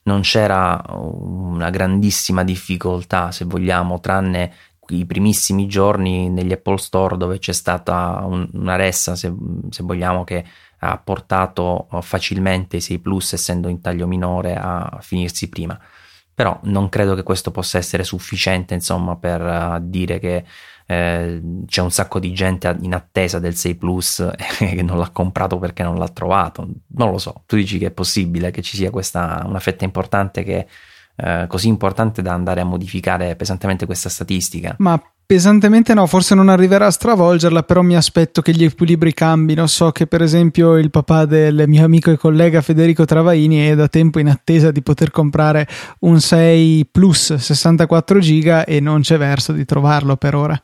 non 0.03 0.21
c'era 0.21 0.83
una 0.89 1.69
grandissima 1.69 2.43
difficoltà, 2.43 3.31
se 3.31 3.45
vogliamo, 3.45 3.99
tranne 3.99 4.53
i 4.89 5.05
primissimi 5.05 5.67
giorni 5.67 6.29
negli 6.29 6.51
Apple 6.51 6.77
Store 6.77 7.17
dove 7.17 7.37
c'è 7.37 7.53
stata 7.53 8.23
un, 8.25 8.47
una 8.53 8.75
ressa, 8.75 9.15
se, 9.15 9.31
se 9.69 9.83
vogliamo, 9.83 10.23
che 10.23 10.43
ha 10.79 10.97
portato 10.97 11.87
oh, 11.89 12.01
facilmente 12.01 12.77
i 12.77 12.81
6 12.81 12.99
Plus, 12.99 13.33
essendo 13.33 13.67
in 13.67 13.81
taglio 13.81 14.07
minore, 14.07 14.55
a 14.55 14.99
finirsi 15.01 15.49
prima. 15.49 15.79
Però 16.33 16.57
non 16.63 16.87
credo 16.89 17.15
che 17.15 17.23
questo 17.23 17.51
possa 17.51 17.77
essere 17.77 18.03
sufficiente, 18.03 18.73
insomma, 18.73 19.17
per 19.17 19.41
uh, 19.41 19.77
dire 19.81 20.19
che 20.19 20.45
eh, 20.91 21.41
c'è 21.67 21.81
un 21.81 21.91
sacco 21.91 22.17
di 22.17 22.33
gente 22.33 22.75
in 22.81 22.95
attesa 22.95 23.37
del 23.37 23.55
6 23.55 23.75
Plus 23.75 24.31
che 24.57 24.81
non 24.81 24.97
l'ha 24.97 25.09
comprato 25.09 25.59
perché 25.59 25.83
non 25.83 25.97
l'ha 25.97 26.07
trovato. 26.07 26.67
Non 26.87 27.11
lo 27.11 27.17
so. 27.17 27.43
Tu 27.45 27.57
dici 27.57 27.77
che 27.77 27.87
è 27.87 27.91
possibile 27.91 28.51
che 28.51 28.61
ci 28.61 28.75
sia 28.75 28.89
questa 28.89 29.43
una 29.45 29.59
fetta 29.59 29.83
importante 29.83 30.43
che 30.43 30.67
eh, 31.21 31.45
così 31.47 31.67
importante 31.67 32.21
da 32.21 32.33
andare 32.33 32.61
a 32.61 32.65
modificare 32.65 33.35
pesantemente 33.35 33.85
questa 33.85 34.09
statistica. 34.09 34.75
Ma 34.79 35.01
pesantemente 35.25 35.93
no, 35.93 36.07
forse 36.07 36.33
non 36.33 36.49
arriverà 36.49 36.87
a 36.87 36.91
stravolgerla, 36.91 37.63
però 37.63 37.81
mi 37.81 37.95
aspetto 37.95 38.41
che 38.41 38.51
gli 38.51 38.63
equilibri 38.63 39.13
cambino. 39.13 39.67
So 39.67 39.91
che 39.91 40.07
per 40.07 40.21
esempio 40.21 40.77
il 40.77 40.89
papà 40.89 41.25
del 41.25 41.65
mio 41.67 41.83
amico 41.83 42.09
e 42.09 42.17
collega 42.17 42.61
Federico 42.61 43.05
Travaini 43.05 43.67
è 43.67 43.75
da 43.75 43.87
tempo 43.87 44.19
in 44.19 44.29
attesa 44.29 44.71
di 44.71 44.81
poter 44.81 45.11
comprare 45.11 45.67
un 45.99 46.19
6 46.19 46.87
Plus 46.91 47.35
64 47.35 48.19
giga 48.19 48.65
e 48.65 48.79
non 48.79 49.01
c'è 49.01 49.17
verso 49.17 49.51
di 49.51 49.65
trovarlo 49.65 50.15
per 50.15 50.35
ora. 50.35 50.61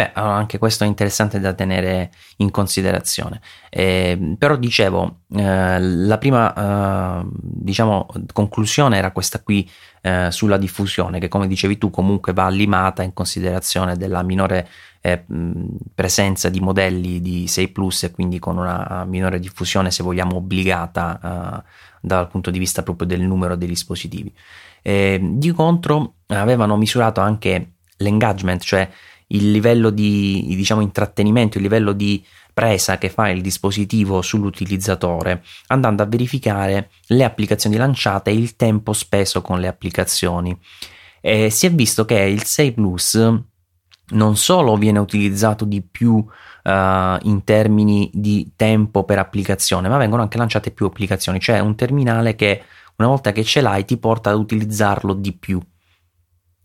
Beh, 0.00 0.12
anche 0.14 0.56
questo 0.56 0.84
è 0.84 0.86
interessante 0.86 1.40
da 1.40 1.52
tenere 1.52 2.10
in 2.36 2.50
considerazione. 2.50 3.42
Eh, 3.68 4.34
però 4.38 4.56
dicevo, 4.56 5.24
eh, 5.36 5.78
la 5.78 6.16
prima 6.16 6.54
eh, 7.20 7.26
diciamo, 7.30 8.06
conclusione 8.32 8.96
era 8.96 9.10
questa 9.10 9.42
qui 9.42 9.70
eh, 10.00 10.28
sulla 10.30 10.56
diffusione, 10.56 11.18
che 11.18 11.28
come 11.28 11.46
dicevi 11.46 11.76
tu 11.76 11.90
comunque 11.90 12.32
va 12.32 12.48
limata 12.48 13.02
in 13.02 13.12
considerazione 13.12 13.98
della 13.98 14.22
minore 14.22 14.66
eh, 15.02 15.22
presenza 15.94 16.48
di 16.48 16.60
modelli 16.60 17.20
di 17.20 17.46
6 17.46 17.68
Plus 17.68 18.04
e 18.04 18.10
quindi 18.10 18.38
con 18.38 18.56
una 18.56 19.04
minore 19.06 19.38
diffusione, 19.38 19.90
se 19.90 20.02
vogliamo, 20.02 20.36
obbligata 20.36 21.62
eh, 21.62 21.70
dal 22.00 22.26
punto 22.28 22.50
di 22.50 22.58
vista 22.58 22.82
proprio 22.82 23.06
del 23.06 23.20
numero 23.20 23.54
dei 23.54 23.68
dispositivi. 23.68 24.32
di 24.82 25.52
contro 25.52 26.14
avevano 26.28 26.78
misurato 26.78 27.20
anche 27.20 27.72
l'engagement, 27.98 28.62
cioè 28.62 28.88
il 29.32 29.50
livello 29.50 29.90
di 29.90 30.44
diciamo, 30.48 30.80
intrattenimento, 30.80 31.58
il 31.58 31.62
livello 31.62 31.92
di 31.92 32.24
presa 32.52 32.98
che 32.98 33.10
fa 33.10 33.28
il 33.28 33.40
dispositivo 33.40 34.22
sull'utilizzatore, 34.22 35.42
andando 35.68 36.02
a 36.02 36.06
verificare 36.06 36.90
le 37.06 37.24
applicazioni 37.24 37.76
lanciate 37.76 38.30
e 38.30 38.34
il 38.34 38.56
tempo 38.56 38.92
speso 38.92 39.40
con 39.42 39.60
le 39.60 39.68
applicazioni. 39.68 40.56
E 41.20 41.50
si 41.50 41.66
è 41.66 41.72
visto 41.72 42.04
che 42.04 42.18
il 42.18 42.44
6 42.44 42.72
Plus 42.72 43.40
non 44.10 44.36
solo 44.36 44.76
viene 44.76 44.98
utilizzato 44.98 45.64
di 45.64 45.82
più 45.82 46.12
uh, 46.14 46.28
in 47.22 47.42
termini 47.44 48.10
di 48.12 48.52
tempo 48.56 49.04
per 49.04 49.18
applicazione, 49.18 49.88
ma 49.88 49.98
vengono 49.98 50.22
anche 50.22 50.38
lanciate 50.38 50.70
più 50.70 50.86
applicazioni, 50.86 51.38
cioè 51.38 51.60
un 51.60 51.76
terminale 51.76 52.34
che 52.34 52.62
una 52.96 53.08
volta 53.08 53.32
che 53.32 53.44
ce 53.44 53.60
l'hai 53.60 53.84
ti 53.84 53.96
porta 53.96 54.30
ad 54.30 54.38
utilizzarlo 54.38 55.14
di 55.14 55.32
più. 55.32 55.60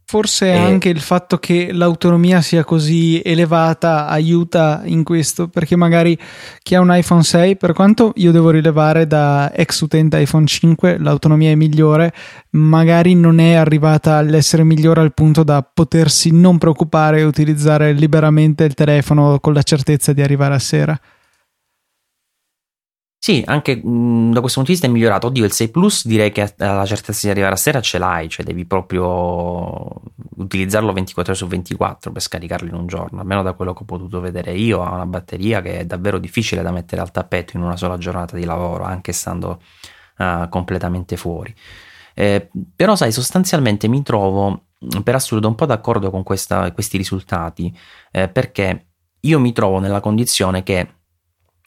Forse 0.07 0.45
e... 0.45 0.55
anche 0.55 0.89
il 0.89 0.99
fatto 0.99 1.39
che 1.39 1.71
l'autonomia 1.71 2.39
sia 2.41 2.63
così 2.63 3.19
elevata 3.25 4.07
aiuta 4.07 4.83
in 4.85 5.03
questo, 5.03 5.47
perché 5.47 5.75
magari 5.75 6.15
chi 6.61 6.75
ha 6.75 6.79
un 6.79 6.95
iPhone 6.95 7.23
6, 7.23 7.57
per 7.57 7.73
quanto 7.73 8.13
io 8.17 8.31
devo 8.31 8.51
rilevare 8.51 9.07
da 9.07 9.51
ex 9.51 9.81
utente 9.81 10.21
iPhone 10.21 10.45
5, 10.45 10.99
l'autonomia 10.99 11.49
è 11.49 11.55
migliore, 11.55 12.13
magari 12.51 13.15
non 13.15 13.39
è 13.39 13.55
arrivata 13.55 14.17
all'essere 14.17 14.63
migliore 14.63 15.01
al 15.01 15.13
punto 15.15 15.41
da 15.43 15.63
potersi 15.63 16.29
non 16.31 16.59
preoccupare 16.59 17.19
e 17.19 17.23
utilizzare 17.23 17.91
liberamente 17.93 18.63
il 18.63 18.75
telefono 18.75 19.39
con 19.39 19.53
la 19.53 19.63
certezza 19.63 20.13
di 20.13 20.21
arrivare 20.21 20.53
a 20.53 20.59
sera. 20.59 20.99
Sì, 23.25 23.43
anche 23.47 23.75
mh, 23.75 23.89
mm, 23.89 24.31
da 24.33 24.39
questo 24.39 24.59
punto 24.59 24.71
di 24.71 24.77
vista 24.77 24.85
è 24.85 24.89
migliorato. 24.91 25.25
Oddio, 25.25 25.45
il 25.45 25.51
6 25.51 25.69
Plus 25.69 26.05
direi 26.05 26.31
che 26.31 26.53
la 26.57 26.85
certezza 26.85 27.25
di 27.25 27.31
arrivare 27.31 27.55
a 27.55 27.57
sera 27.57 27.81
ce 27.81 27.97
l'hai, 27.97 28.29
cioè 28.29 28.45
devi 28.45 28.65
proprio 28.65 29.99
utilizzarlo 30.35 30.93
24 30.93 31.31
ore 31.31 31.41
su 31.41 31.47
24 31.47 32.11
per 32.11 32.21
scaricarlo 32.21 32.67
in 32.67 32.75
un 32.75 32.85
giorno. 32.85 33.21
Almeno 33.21 33.41
da 33.41 33.53
quello 33.53 33.73
che 33.73 33.81
ho 33.81 33.85
potuto 33.85 34.19
vedere 34.19 34.53
io, 34.53 34.83
ha 34.83 34.91
una 34.93 35.07
batteria 35.07 35.61
che 35.61 35.79
è 35.79 35.85
davvero 35.87 36.19
difficile 36.19 36.61
da 36.61 36.69
mettere 36.69 37.01
al 37.01 37.09
tappeto 37.09 37.57
in 37.57 37.63
una 37.63 37.75
sola 37.75 37.97
giornata 37.97 38.35
di 38.35 38.45
lavoro, 38.45 38.83
anche 38.83 39.11
stando 39.11 39.59
uh, 40.19 40.47
completamente 40.47 41.17
fuori. 41.17 41.51
Eh, 42.13 42.47
però, 42.75 42.95
sai, 42.95 43.11
sostanzialmente 43.11 43.87
mi 43.87 44.03
trovo 44.03 44.65
per 45.03 45.15
assurdo 45.15 45.47
un 45.47 45.55
po' 45.55 45.65
d'accordo 45.65 46.11
con 46.11 46.21
questa, 46.21 46.71
questi 46.73 46.97
risultati, 46.97 47.75
eh, 48.11 48.29
perché 48.29 48.85
io 49.21 49.39
mi 49.39 49.51
trovo 49.51 49.79
nella 49.79 49.99
condizione 49.99 50.61
che. 50.61 50.89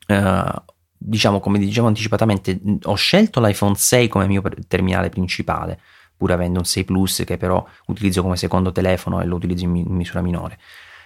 Uh, 0.07 0.77
diciamo 0.99 1.41
come 1.41 1.59
dicevo 1.59 1.87
anticipatamente, 1.87 2.61
ho 2.83 2.95
scelto 2.95 3.41
l'iPhone 3.41 3.75
6 3.77 4.09
come 4.09 4.27
mio 4.27 4.43
terminale 4.67 5.09
principale, 5.09 5.81
pur 6.17 6.33
avendo 6.33 6.59
un 6.59 6.65
6 6.65 6.85
Plus 6.85 7.23
che 7.25 7.37
però 7.37 7.65
utilizzo 7.87 8.23
come 8.23 8.37
secondo 8.37 8.73
telefono 8.73 9.21
e 9.21 9.25
lo 9.25 9.37
utilizzo 9.37 9.65
in, 9.65 9.85
misura 9.87 10.21
minore 10.21 10.59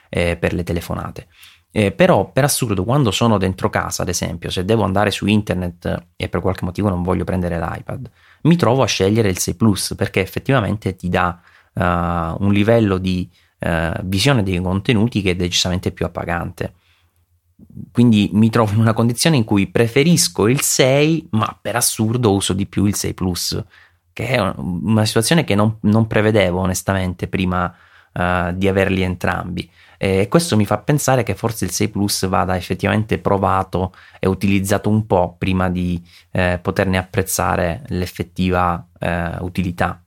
eh, 0.09 0.37
per 0.37 0.55
le 0.55 0.65
telefonate. 0.65 1.29
Eh, 1.71 1.93
però 1.93 2.31
per 2.31 2.45
assurdo 2.45 2.85
quando 2.85 3.11
sono 3.11 3.39
dentro 3.39 3.71
casa 3.71 4.03
ad 4.03 4.11
esempio 4.11 4.51
se 4.51 4.63
devo 4.63 4.83
andare 4.83 5.11
su 5.11 5.25
internet 5.25 6.09
e 6.17 6.29
per 6.29 6.43
qualche 6.43 6.67
motivo 6.67 6.91
non 6.91 7.03
voglio 7.03 7.25
prendere 7.25 7.59
l'iPad 7.59 8.11
mi 8.43 8.57
trovo 8.57 8.83
a 8.83 8.87
scegliere 8.87 9.31
il 9.31 9.39
6 9.39 9.55
Plus 9.55 9.95
perché 9.97 10.21
effettivamente 10.21 10.95
ti 10.97 11.09
dà 11.09 11.41
uh, 11.73 11.81
un 11.81 12.53
livello 12.53 12.99
di 12.99 13.27
uh, 13.61 14.03
visione 14.03 14.43
dei 14.43 14.61
contenuti 14.61 15.23
che 15.23 15.31
è 15.31 15.35
decisamente 15.35 15.93
più 15.93 16.05
appagante 16.05 16.75
quindi 17.91 18.31
mi 18.33 18.51
trovo 18.51 18.73
in 18.73 18.81
una 18.81 18.93
condizione 18.93 19.37
in 19.37 19.45
cui 19.45 19.67
preferisco 19.69 20.49
il 20.49 20.61
6, 20.61 21.29
ma 21.31 21.57
per 21.61 21.77
assurdo 21.77 22.33
uso 22.33 22.53
di 22.53 22.67
più 22.67 22.85
il 22.85 22.95
6 22.95 23.15
Plus, 23.15 23.65
che 24.13 24.27
è 24.29 24.39
una 24.57 25.05
situazione 25.05 25.45
che 25.45 25.55
non, 25.55 25.79
non 25.83 26.07
prevedevo 26.07 26.61
onestamente 26.61 27.29
prima 27.29 27.75
uh, 28.13 28.53
di 28.53 28.69
averli 28.69 29.03
entrambi. 29.03 29.71
E 29.97 30.27
questo 30.29 30.57
mi 30.57 30.67
fa 30.67 30.79
pensare 30.79 31.23
che 31.23 31.37
forse 31.37 31.65
il 31.65 31.71
6 31.71 31.89
Plus 31.89 32.27
vada 32.27 32.57
effettivamente 32.57 33.19
provato 33.19 33.95
e 34.19 34.27
utilizzato 34.27 34.89
un 34.89 35.07
po' 35.07 35.37
prima 35.39 35.71
di 35.71 36.03
eh, 36.33 36.59
poterne 36.61 36.99
apprezzare 36.99 37.85
l'effettiva 37.87 38.85
eh, 38.99 39.37
utilità. 39.41 40.03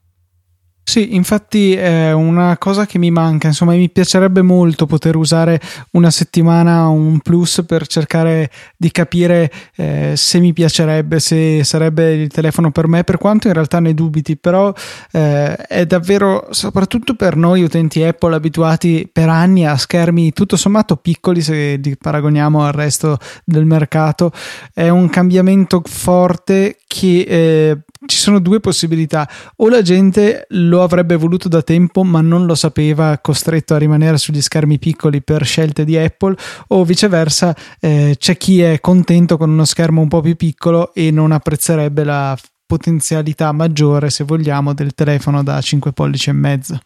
Sì, 0.88 1.16
infatti 1.16 1.74
è 1.74 2.12
una 2.14 2.60
cosa 2.60 2.86
che 2.86 3.00
mi 3.00 3.10
manca, 3.10 3.48
insomma 3.48 3.74
mi 3.74 3.90
piacerebbe 3.90 4.44
molto 4.44 4.86
poter 4.86 5.16
usare 5.16 5.60
una 5.94 6.12
settimana 6.12 6.88
un 6.88 7.20
plus 7.22 7.64
per 7.66 7.88
cercare 7.88 8.52
di 8.78 8.92
capire 8.92 9.52
eh, 9.78 10.14
se 10.16 10.40
mi 10.40 10.54
piacerebbe, 10.54 11.20
se 11.20 11.64
sarebbe 11.64 12.14
il 12.14 12.28
telefono 12.30 12.70
per 12.70 12.88
me, 12.88 13.04
per 13.04 13.18
quanto 13.18 13.48
in 13.48 13.54
realtà 13.54 13.80
ne 13.80 13.96
dubiti, 13.96 14.38
però 14.38 14.72
eh, 15.12 15.56
è 15.56 15.88
davvero, 15.88 16.48
soprattutto 16.52 17.16
per 17.16 17.36
noi 17.36 17.64
utenti 17.64 18.04
Apple 18.04 18.36
abituati 18.36 19.10
per 19.12 19.28
anni 19.28 19.66
a 19.66 19.76
schermi 19.76 20.34
tutto 20.34 20.56
sommato 20.56 20.98
piccoli 20.98 21.42
se 21.42 21.80
li 21.82 21.98
paragoniamo 21.98 22.64
al 22.64 22.74
resto 22.74 23.18
del 23.44 23.66
mercato, 23.66 24.32
è 24.72 24.88
un 24.90 25.10
cambiamento 25.10 25.82
forte 25.84 26.78
che 26.88 27.26
eh, 27.28 27.78
ci 28.06 28.18
sono 28.18 28.40
due 28.40 28.60
possibilità. 28.60 29.30
O 29.58 29.70
la 29.70 29.82
gente 29.82 30.46
lo 30.50 30.84
avrebbe 30.84 31.16
voluto 31.16 31.48
da 31.48 31.62
tempo, 31.62 32.04
ma 32.04 32.22
non 32.22 32.46
lo 32.46 32.56
sapeva, 32.56 33.18
costretto 33.20 33.74
a 33.74 33.78
rimanere 33.78 34.18
sugli 34.18 34.42
schermi 34.42 34.80
piccoli 34.80 35.22
per 35.22 35.46
scelte 35.46 35.84
di 35.84 35.98
Apple, 35.98 36.36
o 36.68 36.84
viceversa, 36.84 37.56
eh, 37.80 38.16
c'è 38.18 38.38
chi 38.38 38.62
è 38.62 38.80
contento 38.80 39.38
con 39.38 39.50
uno 39.50 39.66
schermo 39.66 40.02
un 40.02 40.08
po' 40.08 40.22
più 40.22 40.36
piccolo 40.36 40.94
e 40.94 41.12
non 41.12 41.32
apprezzerebbe 41.32 42.04
la 42.04 42.38
potenzialità 42.66 43.52
maggiore, 43.52 44.10
se 44.10 44.24
vogliamo, 44.24 44.74
del 44.74 44.94
telefono 44.94 45.44
da 45.44 45.62
5 45.62 45.92
pollici 45.94 46.30
e 46.30 46.34
mezzo. 46.34 46.80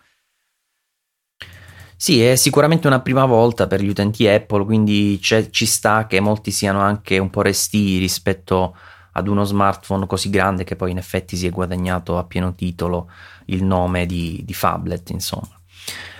Sì, 2.02 2.24
è 2.24 2.38
sicuramente 2.38 2.88
una 2.88 3.02
prima 3.02 3.26
volta 3.26 3.68
per 3.68 3.82
gli 3.82 3.90
utenti 3.90 4.26
Apple, 4.26 4.64
quindi 4.64 5.20
ci 5.22 5.66
sta 5.66 6.08
che 6.08 6.22
molti 6.22 6.50
siano 6.50 6.80
anche 6.80 7.18
un 7.18 7.30
po' 7.30 7.42
resti 7.42 7.98
rispetto 7.98 8.64
a 8.64 8.99
ad 9.20 9.28
uno 9.28 9.44
smartphone 9.44 10.08
così 10.08 10.30
grande 10.30 10.64
che 10.64 10.76
poi 10.76 10.92
in 10.92 10.98
effetti 10.98 11.38
si 11.38 11.48
è 11.48 11.52
guadagnato 11.52 12.18
a 12.18 12.24
pieno 12.24 12.56
titolo 12.56 13.10
il 13.46 13.64
nome 13.64 14.06
di, 14.06 14.42
di 14.46 14.54
Fablet, 14.54 15.10
insomma. 15.12 15.60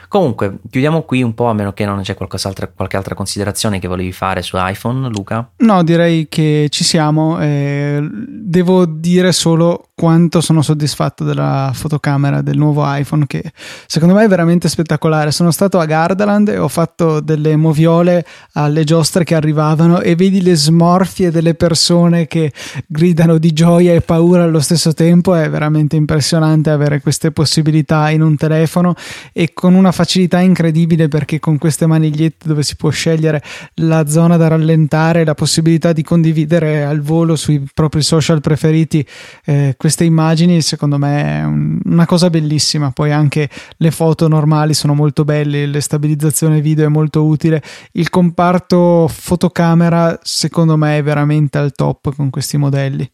Comunque, 0.10 0.58
chiudiamo 0.68 1.04
qui 1.04 1.22
un 1.22 1.36
po', 1.36 1.50
a 1.50 1.54
meno 1.54 1.72
che 1.72 1.86
non 1.86 2.02
c'è 2.02 2.16
qualche 2.16 2.98
altra 2.98 3.14
considerazione 3.14 3.78
che 3.78 3.88
volevi 3.88 4.12
fare 4.12 4.42
su 4.42 4.58
iPhone, 4.58 5.08
Luca? 5.08 5.52
No, 5.58 5.84
direi 5.84 6.28
che 6.28 6.66
ci 6.72 6.84
siamo. 6.84 7.40
Eh, 7.40 8.02
devo 8.02 8.88
dire 8.88 9.32
solo 9.32 9.89
quanto 10.00 10.40
sono 10.40 10.62
soddisfatto 10.62 11.26
della 11.26 11.72
fotocamera 11.74 12.42
del 12.42 12.58
nuovo 12.58 12.84
iPhone 12.86 13.28
che 13.28 13.52
secondo 13.86 14.16
me 14.16 14.24
è 14.24 14.28
veramente 14.30 14.70
spettacolare. 14.70 15.32
Sono 15.32 15.52
stato 15.52 15.78
a 15.78 15.84
Gardaland 15.84 16.48
e 16.48 16.58
ho 16.58 16.70
fatto 16.70 17.20
delle 17.20 17.58
moviole 17.58 18.26
alle 18.54 18.86
giostre 18.86 19.26
che 19.26 19.36
arrivavano 19.36 20.00
e 20.00 20.16
vedi 20.16 20.42
le 20.42 20.56
smorfie 20.56 21.32
delle 21.32 21.54
persone 21.54 22.28
che 22.28 22.54
gridano 22.88 23.38
di 23.40 23.52
gioia 23.52 23.94
e 23.94 24.00
paura 24.00 24.44
allo 24.44 24.62
stesso 24.62 24.94
tempo. 24.94 25.36
È 25.36 25.50
veramente 25.50 25.98
impressionante 25.98 26.70
avere 26.70 27.02
queste 27.02 27.32
possibilità 27.32 28.10
in 28.10 28.22
un 28.22 28.38
telefono 28.38 28.96
e 29.34 29.52
con 29.54 29.74
una 29.74 29.92
facilità 29.92 30.40
incredibile 30.40 31.10
perché 31.10 31.40
con 31.40 31.58
queste 31.58 31.88
manigliette 31.88 32.48
dove 32.48 32.64
si 32.64 32.78
può 32.78 32.90
scegliere 32.90 33.44
la 33.74 34.08
zona 34.08 34.38
da 34.38 34.48
rallentare, 34.48 35.26
la 35.26 35.36
possibilità 35.36 35.92
di 35.92 36.04
condividere 36.04 36.86
al 36.86 37.02
volo 37.02 37.36
sui 37.36 37.68
propri 37.74 38.02
social 38.02 38.40
preferiti 38.40 39.06
eh, 39.44 39.76
queste 39.90 40.04
immagini, 40.04 40.62
secondo 40.62 41.00
me 41.00 41.40
è 41.40 41.44
un, 41.44 41.80
una 41.86 42.06
cosa 42.06 42.30
bellissima. 42.30 42.92
Poi 42.92 43.12
anche 43.12 43.50
le 43.78 43.90
foto 43.90 44.28
normali 44.28 44.76
sono 44.76 44.94
molto 44.94 45.24
belle, 45.24 45.66
la 45.66 45.82
stabilizzazione 45.82 46.62
video 46.62 46.86
è 46.86 46.90
molto 46.90 47.26
utile. 47.26 47.64
Il 47.94 48.12
comparto 48.12 49.08
fotocamera, 49.08 50.20
secondo 50.22 50.78
me, 50.78 51.00
è 51.00 51.04
veramente 51.04 51.58
al 51.58 51.72
top 51.72 52.14
con 52.16 52.30
questi 52.30 52.58
modelli. 52.58 53.12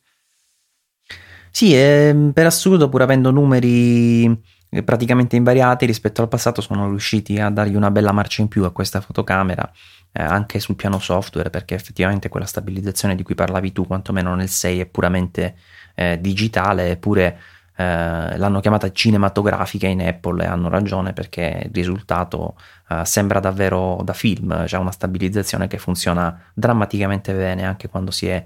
Sì, 1.49 1.73
eh, 1.73 2.31
per 2.33 2.45
assurdo, 2.45 2.89
pur 2.89 3.03
avendo 3.03 3.31
numeri 3.31 4.53
praticamente 4.83 5.37
invariati 5.37 5.85
rispetto 5.85 6.21
al 6.21 6.27
passato 6.27 6.59
sono 6.59 6.89
riusciti 6.89 7.39
a 7.39 7.49
dargli 7.49 7.75
una 7.75 7.91
bella 7.91 8.11
marcia 8.11 8.41
in 8.41 8.49
più 8.49 8.65
a 8.65 8.73
questa 8.73 8.99
fotocamera 8.99 9.71
eh, 10.11 10.21
anche 10.21 10.59
sul 10.59 10.75
piano 10.75 10.99
software 10.99 11.49
perché 11.49 11.75
effettivamente 11.75 12.27
quella 12.27 12.45
stabilizzazione 12.45 13.15
di 13.15 13.23
cui 13.23 13.35
parlavi 13.35 13.71
tu 13.71 13.87
quantomeno 13.87 14.35
nel 14.35 14.49
6 14.49 14.81
è 14.81 14.85
puramente 14.85 15.55
eh, 15.95 16.19
digitale 16.21 16.91
eppure 16.91 17.39
eh, 17.77 18.37
l'hanno 18.37 18.59
chiamata 18.61 18.91
cinematografica 18.91 19.87
in 19.87 20.01
Apple 20.01 20.43
e 20.43 20.47
hanno 20.47 20.69
ragione 20.69 21.11
perché 21.11 21.63
il 21.65 21.71
risultato 21.73 22.55
eh, 22.89 23.03
sembra 23.05 23.39
davvero 23.39 23.99
da 24.03 24.13
film. 24.13 24.65
C'è 24.65 24.77
una 24.77 24.91
stabilizzazione 24.91 25.67
che 25.67 25.77
funziona 25.77 26.39
drammaticamente 26.53 27.33
bene 27.33 27.65
anche 27.65 27.89
quando 27.89 28.11
si 28.11 28.27
è 28.27 28.45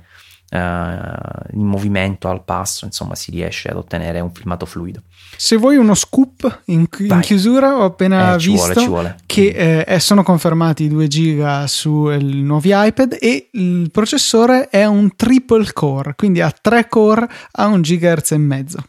in 0.58 1.66
movimento 1.66 2.28
al 2.28 2.44
passo, 2.44 2.86
insomma 2.86 3.16
si 3.16 3.32
riesce 3.32 3.70
ad 3.70 3.78
ottenere 3.78 4.20
un 4.20 4.32
filmato 4.32 4.66
fluido. 4.66 5.02
Se 5.36 5.58
vuoi 5.58 5.78
uno 5.78 5.94
scoop 5.94 6.62
in, 6.66 6.88
in 6.98 7.20
chiusura, 7.22 7.78
ho 7.78 7.84
appena 7.84 8.34
eh, 8.34 8.38
visto 8.38 8.74
vuole, 8.74 8.88
vuole. 8.88 9.16
che 9.26 9.84
eh, 9.86 10.00
sono 10.00 10.24
confermati 10.24 10.84
i 10.84 10.88
2 10.90 11.08
GB 11.08 11.64
sui 11.66 12.42
nuovi 12.42 12.72
iPad 12.74 13.18
e 13.20 13.50
il 13.54 13.90
processore 13.92 14.70
è 14.70 14.86
un 14.86 15.16
triple 15.16 15.72
core, 15.72 16.16
quindi 16.16 16.42
ha 16.42 16.52
3 16.52 16.88
core 16.88 17.28
a 17.52 17.68
1 17.68 17.82
GHz 17.82 18.32
e 18.32 18.38
mezzo. 18.38 18.84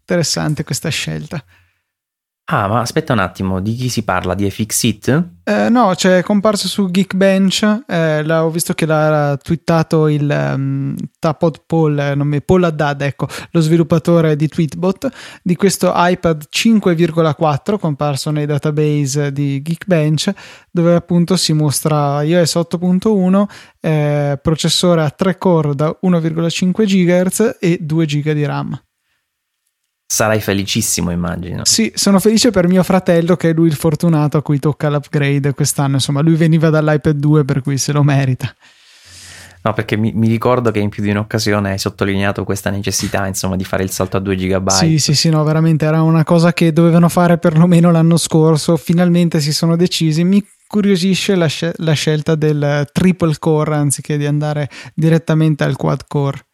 Interessante 0.00 0.64
questa 0.64 0.88
scelta. 0.88 1.42
Ah, 2.54 2.68
ma 2.68 2.80
aspetta 2.80 3.14
un 3.14 3.18
attimo, 3.18 3.60
di 3.60 3.74
chi 3.74 3.88
si 3.88 4.02
parla? 4.02 4.34
Di 4.34 4.50
FXIT? 4.50 5.28
Eh, 5.42 5.70
no, 5.70 5.92
c'è 5.94 6.22
comparso 6.22 6.68
su 6.68 6.90
Geekbench, 6.90 7.84
eh, 7.86 8.20
ho 8.30 8.50
visto 8.50 8.74
che 8.74 8.84
l'ha 8.84 9.38
twittato 9.42 10.06
il 10.06 10.52
um, 10.54 10.94
Tapod 11.18 11.62
Paul, 11.64 11.98
eh, 11.98 12.14
nome, 12.14 12.42
Paul 12.42 12.64
Haddad, 12.64 13.00
ecco, 13.00 13.26
lo 13.52 13.60
sviluppatore 13.60 14.36
di 14.36 14.48
Tweetbot, 14.48 15.08
di 15.42 15.56
questo 15.56 15.94
iPad 15.96 16.44
5,4 16.50 17.78
comparso 17.78 18.30
nei 18.30 18.44
database 18.44 19.32
di 19.32 19.62
Geekbench, 19.62 20.30
dove 20.70 20.94
appunto 20.94 21.36
si 21.36 21.54
mostra 21.54 22.22
iOS 22.22 22.54
8.1, 22.54 23.48
eh, 23.80 24.38
processore 24.42 25.02
a 25.02 25.08
3 25.08 25.38
core 25.38 25.74
da 25.74 25.98
1,5 26.02 26.84
GHz 26.84 27.56
e 27.58 27.78
2 27.80 28.04
GB 28.04 28.30
di 28.32 28.44
RAM. 28.44 28.78
Sarai 30.12 30.42
felicissimo, 30.42 31.10
immagino. 31.10 31.64
Sì, 31.64 31.90
sono 31.94 32.18
felice 32.18 32.50
per 32.50 32.68
mio 32.68 32.82
fratello 32.82 33.34
che 33.34 33.48
è 33.48 33.52
lui 33.54 33.68
il 33.68 33.74
fortunato 33.74 34.36
a 34.36 34.42
cui 34.42 34.58
tocca 34.58 34.90
l'upgrade 34.90 35.54
quest'anno. 35.54 35.94
Insomma, 35.94 36.20
lui 36.20 36.34
veniva 36.34 36.68
dall'iPad 36.68 37.16
2 37.16 37.46
per 37.46 37.62
cui 37.62 37.78
se 37.78 37.92
lo 37.92 38.02
merita. 38.02 38.54
No, 39.62 39.72
perché 39.72 39.96
mi, 39.96 40.12
mi, 40.12 40.28
ricordo 40.28 40.70
che 40.70 40.80
in 40.80 40.90
più 40.90 41.02
di 41.02 41.08
un'occasione 41.08 41.70
hai 41.70 41.78
sottolineato 41.78 42.44
questa 42.44 42.68
necessità, 42.68 43.26
insomma, 43.26 43.56
di 43.56 43.64
fare 43.64 43.84
il 43.84 43.90
salto 43.90 44.18
a 44.18 44.20
2 44.20 44.36
GB. 44.36 44.68
Sì, 44.68 44.98
sì, 44.98 45.14
sì, 45.14 45.30
no, 45.30 45.42
veramente 45.44 45.86
era 45.86 46.02
una 46.02 46.24
cosa 46.24 46.52
che 46.52 46.74
dovevano 46.74 47.08
fare 47.08 47.38
perlomeno 47.38 47.90
l'anno 47.90 48.18
scorso. 48.18 48.76
Finalmente 48.76 49.40
si 49.40 49.50
sono 49.50 49.76
decisi. 49.76 50.24
Mi 50.24 50.46
curiosisce 50.66 51.34
la, 51.36 51.46
scel- 51.46 51.72
la 51.76 51.94
scelta 51.94 52.34
del 52.34 52.86
triple 52.92 53.36
core 53.38 53.76
anziché 53.76 54.18
di 54.18 54.26
andare 54.26 54.68
direttamente 54.94 55.64
al 55.64 55.76
quad 55.76 56.02
core. 56.06 56.44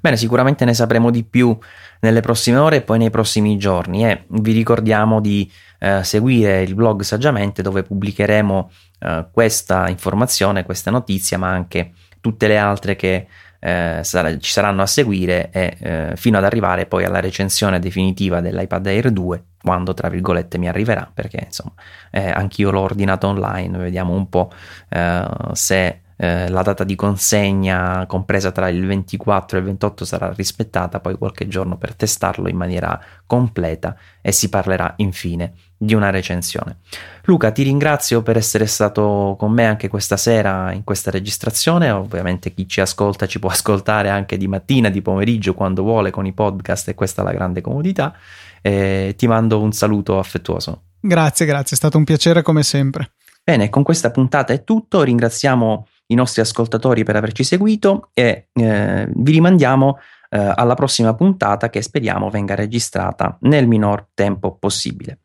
Bene, 0.00 0.16
sicuramente 0.16 0.64
ne 0.64 0.72
sapremo 0.72 1.10
di 1.10 1.22
più 1.24 1.54
nelle 2.00 2.20
prossime 2.20 2.58
ore 2.58 2.76
e 2.76 2.82
poi 2.82 2.98
nei 2.98 3.10
prossimi 3.10 3.56
giorni. 3.56 4.04
E 4.04 4.24
vi 4.28 4.52
ricordiamo 4.52 5.20
di 5.20 5.50
eh, 5.78 6.04
seguire 6.04 6.62
il 6.62 6.74
blog 6.74 7.02
Saggiamente 7.02 7.62
dove 7.62 7.82
pubblicheremo 7.82 8.70
eh, 9.00 9.26
questa 9.32 9.88
informazione, 9.88 10.64
questa 10.64 10.90
notizia, 10.90 11.38
ma 11.38 11.48
anche 11.50 11.92
tutte 12.20 12.48
le 12.48 12.58
altre 12.58 12.96
che 12.96 13.26
eh, 13.60 14.00
sar- 14.02 14.38
ci 14.38 14.50
saranno 14.50 14.82
a 14.82 14.86
seguire 14.86 15.50
e 15.50 15.76
eh, 15.78 16.12
fino 16.16 16.38
ad 16.38 16.44
arrivare 16.44 16.86
poi 16.86 17.04
alla 17.04 17.20
recensione 17.20 17.78
definitiva 17.78 18.40
dell'iPad 18.40 18.86
Air 18.86 19.10
2 19.10 19.44
quando 19.62 19.92
tra 19.92 20.08
virgolette 20.08 20.56
mi 20.56 20.66
arriverà 20.66 21.10
perché 21.12 21.42
insomma 21.44 21.74
eh, 22.10 22.30
anch'io 22.30 22.70
l'ho 22.70 22.80
ordinato 22.80 23.26
online 23.26 23.76
vediamo 23.76 24.14
un 24.14 24.28
po' 24.30 24.50
eh, 24.88 25.26
se 25.52 26.00
eh, 26.22 26.50
la 26.50 26.60
data 26.60 26.84
di 26.84 26.96
consegna 26.96 28.04
compresa 28.04 28.52
tra 28.52 28.68
il 28.68 28.84
24 28.84 29.56
e 29.56 29.60
il 29.60 29.66
28 29.68 30.04
sarà 30.04 30.30
rispettata, 30.34 31.00
poi 31.00 31.16
qualche 31.16 31.48
giorno 31.48 31.78
per 31.78 31.94
testarlo 31.94 32.46
in 32.50 32.58
maniera 32.58 33.00
completa 33.24 33.96
e 34.20 34.30
si 34.30 34.50
parlerà 34.50 34.92
infine 34.96 35.54
di 35.78 35.94
una 35.94 36.10
recensione. 36.10 36.80
Luca, 37.22 37.50
ti 37.52 37.62
ringrazio 37.62 38.20
per 38.20 38.36
essere 38.36 38.66
stato 38.66 39.34
con 39.38 39.50
me 39.50 39.64
anche 39.64 39.88
questa 39.88 40.18
sera 40.18 40.72
in 40.72 40.84
questa 40.84 41.10
registrazione. 41.10 41.90
Ovviamente 41.90 42.52
chi 42.52 42.68
ci 42.68 42.82
ascolta 42.82 43.24
ci 43.26 43.38
può 43.38 43.48
ascoltare 43.48 44.10
anche 44.10 44.36
di 44.36 44.46
mattina, 44.46 44.90
di 44.90 45.00
pomeriggio, 45.00 45.54
quando 45.54 45.82
vuole 45.82 46.10
con 46.10 46.26
i 46.26 46.34
podcast 46.34 46.88
e 46.88 46.94
questa 46.94 47.22
è 47.22 47.24
la 47.24 47.32
grande 47.32 47.62
comodità. 47.62 48.14
E 48.60 49.14
ti 49.16 49.26
mando 49.26 49.58
un 49.58 49.72
saluto 49.72 50.18
affettuoso. 50.18 50.82
Grazie, 51.00 51.46
grazie, 51.46 51.76
è 51.76 51.78
stato 51.78 51.96
un 51.96 52.04
piacere 52.04 52.42
come 52.42 52.62
sempre. 52.62 53.12
Bene, 53.42 53.70
con 53.70 53.82
questa 53.82 54.10
puntata 54.10 54.52
è 54.52 54.64
tutto. 54.64 55.02
Ringraziamo 55.02 55.86
i 56.10 56.14
nostri 56.14 56.40
ascoltatori 56.40 57.04
per 57.04 57.16
averci 57.16 57.44
seguito 57.44 58.10
e 58.12 58.48
eh, 58.52 59.08
vi 59.12 59.32
rimandiamo 59.32 59.98
eh, 60.30 60.52
alla 60.54 60.74
prossima 60.74 61.14
puntata 61.14 61.70
che 61.70 61.82
speriamo 61.82 62.30
venga 62.30 62.54
registrata 62.54 63.36
nel 63.42 63.66
minor 63.66 64.08
tempo 64.14 64.56
possibile. 64.56 65.20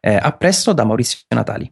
Eh, 0.00 0.16
a 0.16 0.32
presto 0.32 0.72
da 0.72 0.84
Maurizio 0.84 1.20
Natali. 1.34 1.70